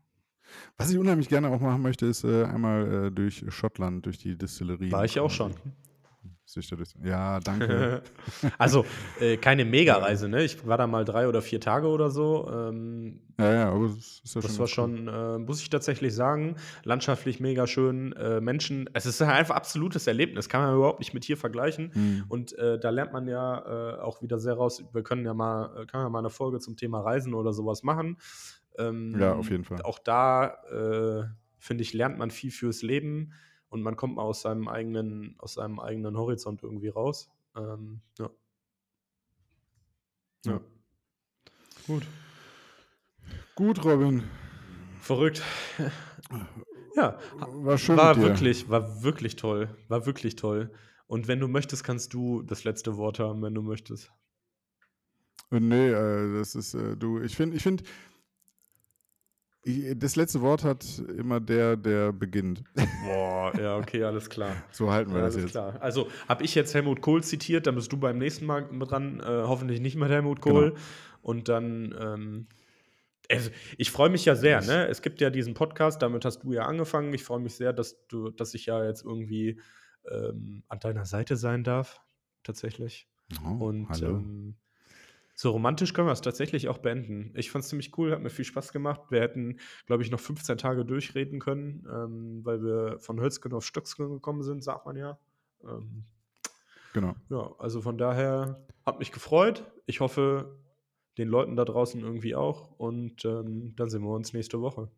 Was 0.76 0.90
ich 0.90 0.96
unheimlich 0.98 1.28
gerne 1.28 1.48
auch 1.48 1.60
machen 1.60 1.82
möchte, 1.82 2.06
ist 2.06 2.24
äh, 2.24 2.44
einmal 2.44 3.06
äh, 3.06 3.10
durch 3.10 3.44
Schottland, 3.48 4.06
durch 4.06 4.18
die 4.18 4.36
Distillerie. 4.38 4.90
War 4.92 5.04
ich 5.04 5.18
auch 5.18 5.30
schon. 5.30 5.54
Sich 6.52 6.68
dadurch. 6.68 6.90
Ja, 7.04 7.40
danke. 7.40 8.02
also, 8.58 8.84
äh, 9.20 9.36
keine 9.36 9.64
Mega-Reise, 9.64 10.28
ne? 10.28 10.44
Ich 10.44 10.66
war 10.66 10.78
da 10.78 10.86
mal 10.86 11.04
drei 11.04 11.28
oder 11.28 11.42
vier 11.42 11.60
Tage 11.60 11.88
oder 11.88 12.10
so. 12.10 12.50
Ähm, 12.52 13.20
ja, 13.38 13.52
ja, 13.52 13.70
aber 13.70 13.88
das 13.88 14.20
ist 14.24 14.34
ja 14.34 14.40
das 14.40 14.56
schon. 14.56 14.58
war 14.58 14.66
ganz 14.66 14.70
schon, 14.70 15.08
äh, 15.08 15.38
muss 15.38 15.60
ich 15.60 15.70
tatsächlich 15.70 16.14
sagen, 16.14 16.56
landschaftlich 16.84 17.40
mega 17.40 17.66
schön. 17.66 18.12
Äh, 18.14 18.40
Menschen, 18.40 18.88
es 18.94 19.06
ist 19.06 19.20
einfach 19.22 19.56
absolutes 19.56 20.06
Erlebnis, 20.06 20.48
kann 20.48 20.62
man 20.62 20.74
überhaupt 20.74 21.00
nicht 21.00 21.14
mit 21.14 21.24
hier 21.24 21.36
vergleichen. 21.36 21.92
cool. 21.94 22.02
Hm. 22.02 22.24
Und 22.28 22.58
äh, 22.58 22.78
da 22.78 22.90
lernt 22.90 23.12
man 23.12 23.28
ja 23.28 23.96
äh, 23.96 24.00
auch 24.00 24.22
wieder 24.22 24.38
sehr 24.38 24.54
raus. 24.54 24.82
Wir 24.92 25.02
können 25.02 25.24
ja 25.24 25.34
mal, 25.34 25.66
äh, 25.82 25.86
können 25.86 26.04
ja 26.04 26.08
mal 26.08 26.20
eine 26.20 26.30
Folge 26.30 26.58
zum 26.60 26.76
Thema 26.76 27.00
Reisen 27.00 27.34
oder 27.34 27.52
sowas 27.52 27.82
machen. 27.82 28.16
Ähm, 28.78 29.18
Ja, 29.18 29.34
auf 29.34 29.50
jeden 29.50 29.64
Fall. 29.64 29.82
Auch 29.82 29.98
da, 29.98 30.58
finde 31.58 31.82
ich, 31.82 31.92
lernt 31.92 32.18
man 32.18 32.30
viel 32.30 32.50
fürs 32.50 32.82
Leben 32.82 33.32
und 33.70 33.82
man 33.82 33.96
kommt 33.96 34.16
mal 34.16 34.22
aus 34.22 34.42
seinem 34.42 34.68
eigenen, 34.68 35.34
aus 35.38 35.54
seinem 35.54 35.80
eigenen 35.80 36.16
Horizont 36.16 36.62
irgendwie 36.62 36.88
raus. 36.88 37.30
Ähm, 37.56 38.00
ja. 38.18 38.30
Ja. 40.44 40.60
Gut. 41.86 42.06
Gut, 43.54 43.84
Robin. 43.84 44.24
Verrückt. 45.00 45.42
ja, 46.96 47.18
War 47.38 47.78
schön 47.78 47.96
war 47.96 48.14
mit 48.14 48.24
dir. 48.24 48.28
wirklich, 48.28 48.68
war 48.68 49.02
wirklich 49.02 49.36
toll. 49.36 49.68
War 49.88 50.06
wirklich 50.06 50.36
toll. 50.36 50.70
Und 51.06 51.26
wenn 51.28 51.40
du 51.40 51.48
möchtest, 51.48 51.84
kannst 51.84 52.12
du 52.14 52.42
das 52.42 52.64
letzte 52.64 52.96
Wort 52.96 53.18
haben, 53.18 53.42
wenn 53.42 53.54
du 53.54 53.62
möchtest. 53.62 54.12
Äh, 55.50 55.60
Nee, 55.60 55.88
äh, 55.88 56.38
das 56.38 56.54
ist, 56.54 56.74
äh, 56.74 56.96
du, 56.96 57.20
ich 57.22 57.34
finde, 57.34 57.56
ich 57.56 57.62
finde, 57.62 57.82
das 59.96 60.16
letzte 60.16 60.40
Wort 60.40 60.64
hat 60.64 60.84
immer 61.16 61.40
der, 61.40 61.76
der 61.76 62.12
beginnt. 62.12 62.62
Boah, 63.04 63.52
ja, 63.60 63.76
okay, 63.76 64.02
alles 64.04 64.30
klar. 64.30 64.54
So 64.70 64.90
halten 64.90 65.10
wir 65.12 65.18
Ja, 65.18 65.24
das 65.26 65.34
alles 65.34 65.44
jetzt. 65.46 65.52
klar. 65.52 65.80
Also 65.80 66.08
habe 66.28 66.44
ich 66.44 66.54
jetzt 66.54 66.74
Helmut 66.74 67.00
Kohl 67.00 67.22
zitiert, 67.22 67.66
dann 67.66 67.74
bist 67.74 67.92
du 67.92 67.96
beim 67.96 68.18
nächsten 68.18 68.46
Mal 68.46 68.66
dran, 68.86 69.20
äh, 69.20 69.24
hoffentlich 69.26 69.80
nicht 69.80 69.96
mit 69.96 70.08
Helmut 70.10 70.40
Kohl. 70.40 70.70
Genau. 70.70 70.80
Und 71.22 71.48
dann, 71.48 71.94
ähm, 72.00 72.46
also 73.30 73.50
ich 73.76 73.90
freue 73.90 74.08
mich 74.08 74.24
ja 74.24 74.34
sehr, 74.36 74.62
ne? 74.62 74.86
Es 74.88 75.02
gibt 75.02 75.20
ja 75.20 75.28
diesen 75.30 75.52
Podcast, 75.54 76.00
damit 76.00 76.24
hast 76.24 76.44
du 76.44 76.52
ja 76.52 76.62
angefangen. 76.62 77.12
Ich 77.12 77.24
freue 77.24 77.40
mich 77.40 77.54
sehr, 77.54 77.72
dass 77.72 78.06
du, 78.08 78.30
dass 78.30 78.54
ich 78.54 78.66
ja 78.66 78.82
jetzt 78.84 79.04
irgendwie 79.04 79.60
ähm, 80.10 80.62
an 80.68 80.78
deiner 80.80 81.04
Seite 81.04 81.36
sein 81.36 81.64
darf, 81.64 82.00
tatsächlich. 82.42 83.06
Oh, 83.44 83.66
Und 83.66 83.88
hallo. 83.90 84.16
ähm, 84.16 84.56
so 85.40 85.52
romantisch 85.52 85.92
können 85.94 86.08
wir 86.08 86.12
es 86.12 86.20
tatsächlich 86.20 86.68
auch 86.68 86.78
beenden. 86.78 87.32
Ich 87.36 87.52
fand 87.52 87.62
es 87.62 87.68
ziemlich 87.68 87.96
cool, 87.96 88.10
hat 88.10 88.20
mir 88.20 88.28
viel 88.28 88.44
Spaß 88.44 88.72
gemacht. 88.72 89.02
Wir 89.10 89.20
hätten, 89.20 89.60
glaube 89.86 90.02
ich, 90.02 90.10
noch 90.10 90.18
15 90.18 90.58
Tage 90.58 90.84
durchreden 90.84 91.38
können, 91.38 91.86
ähm, 91.88 92.44
weil 92.44 92.60
wir 92.60 92.98
von 92.98 93.20
Hölzgen 93.20 93.52
auf 93.52 93.64
Stöcksken 93.64 94.10
gekommen 94.10 94.42
sind, 94.42 94.64
sagt 94.64 94.84
man 94.84 94.96
ja. 94.96 95.16
Ähm, 95.62 96.02
genau. 96.92 97.14
ja, 97.28 97.52
also 97.60 97.80
von 97.80 97.98
daher 97.98 98.66
hat 98.84 98.98
mich 98.98 99.12
gefreut. 99.12 99.64
Ich 99.86 100.00
hoffe, 100.00 100.58
den 101.18 101.28
Leuten 101.28 101.54
da 101.54 101.64
draußen 101.64 102.00
irgendwie 102.00 102.34
auch. 102.34 102.72
Und 102.76 103.24
ähm, 103.24 103.76
dann 103.76 103.90
sehen 103.90 104.02
wir 104.02 104.10
uns 104.10 104.32
nächste 104.32 104.60
Woche. 104.60 104.90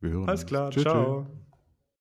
Wir 0.00 0.10
hören 0.10 0.28
Alles 0.28 0.44
klar, 0.44 0.68
Tschüss, 0.70 0.82
tschüss. 0.82 0.92
ciao. 0.92 1.26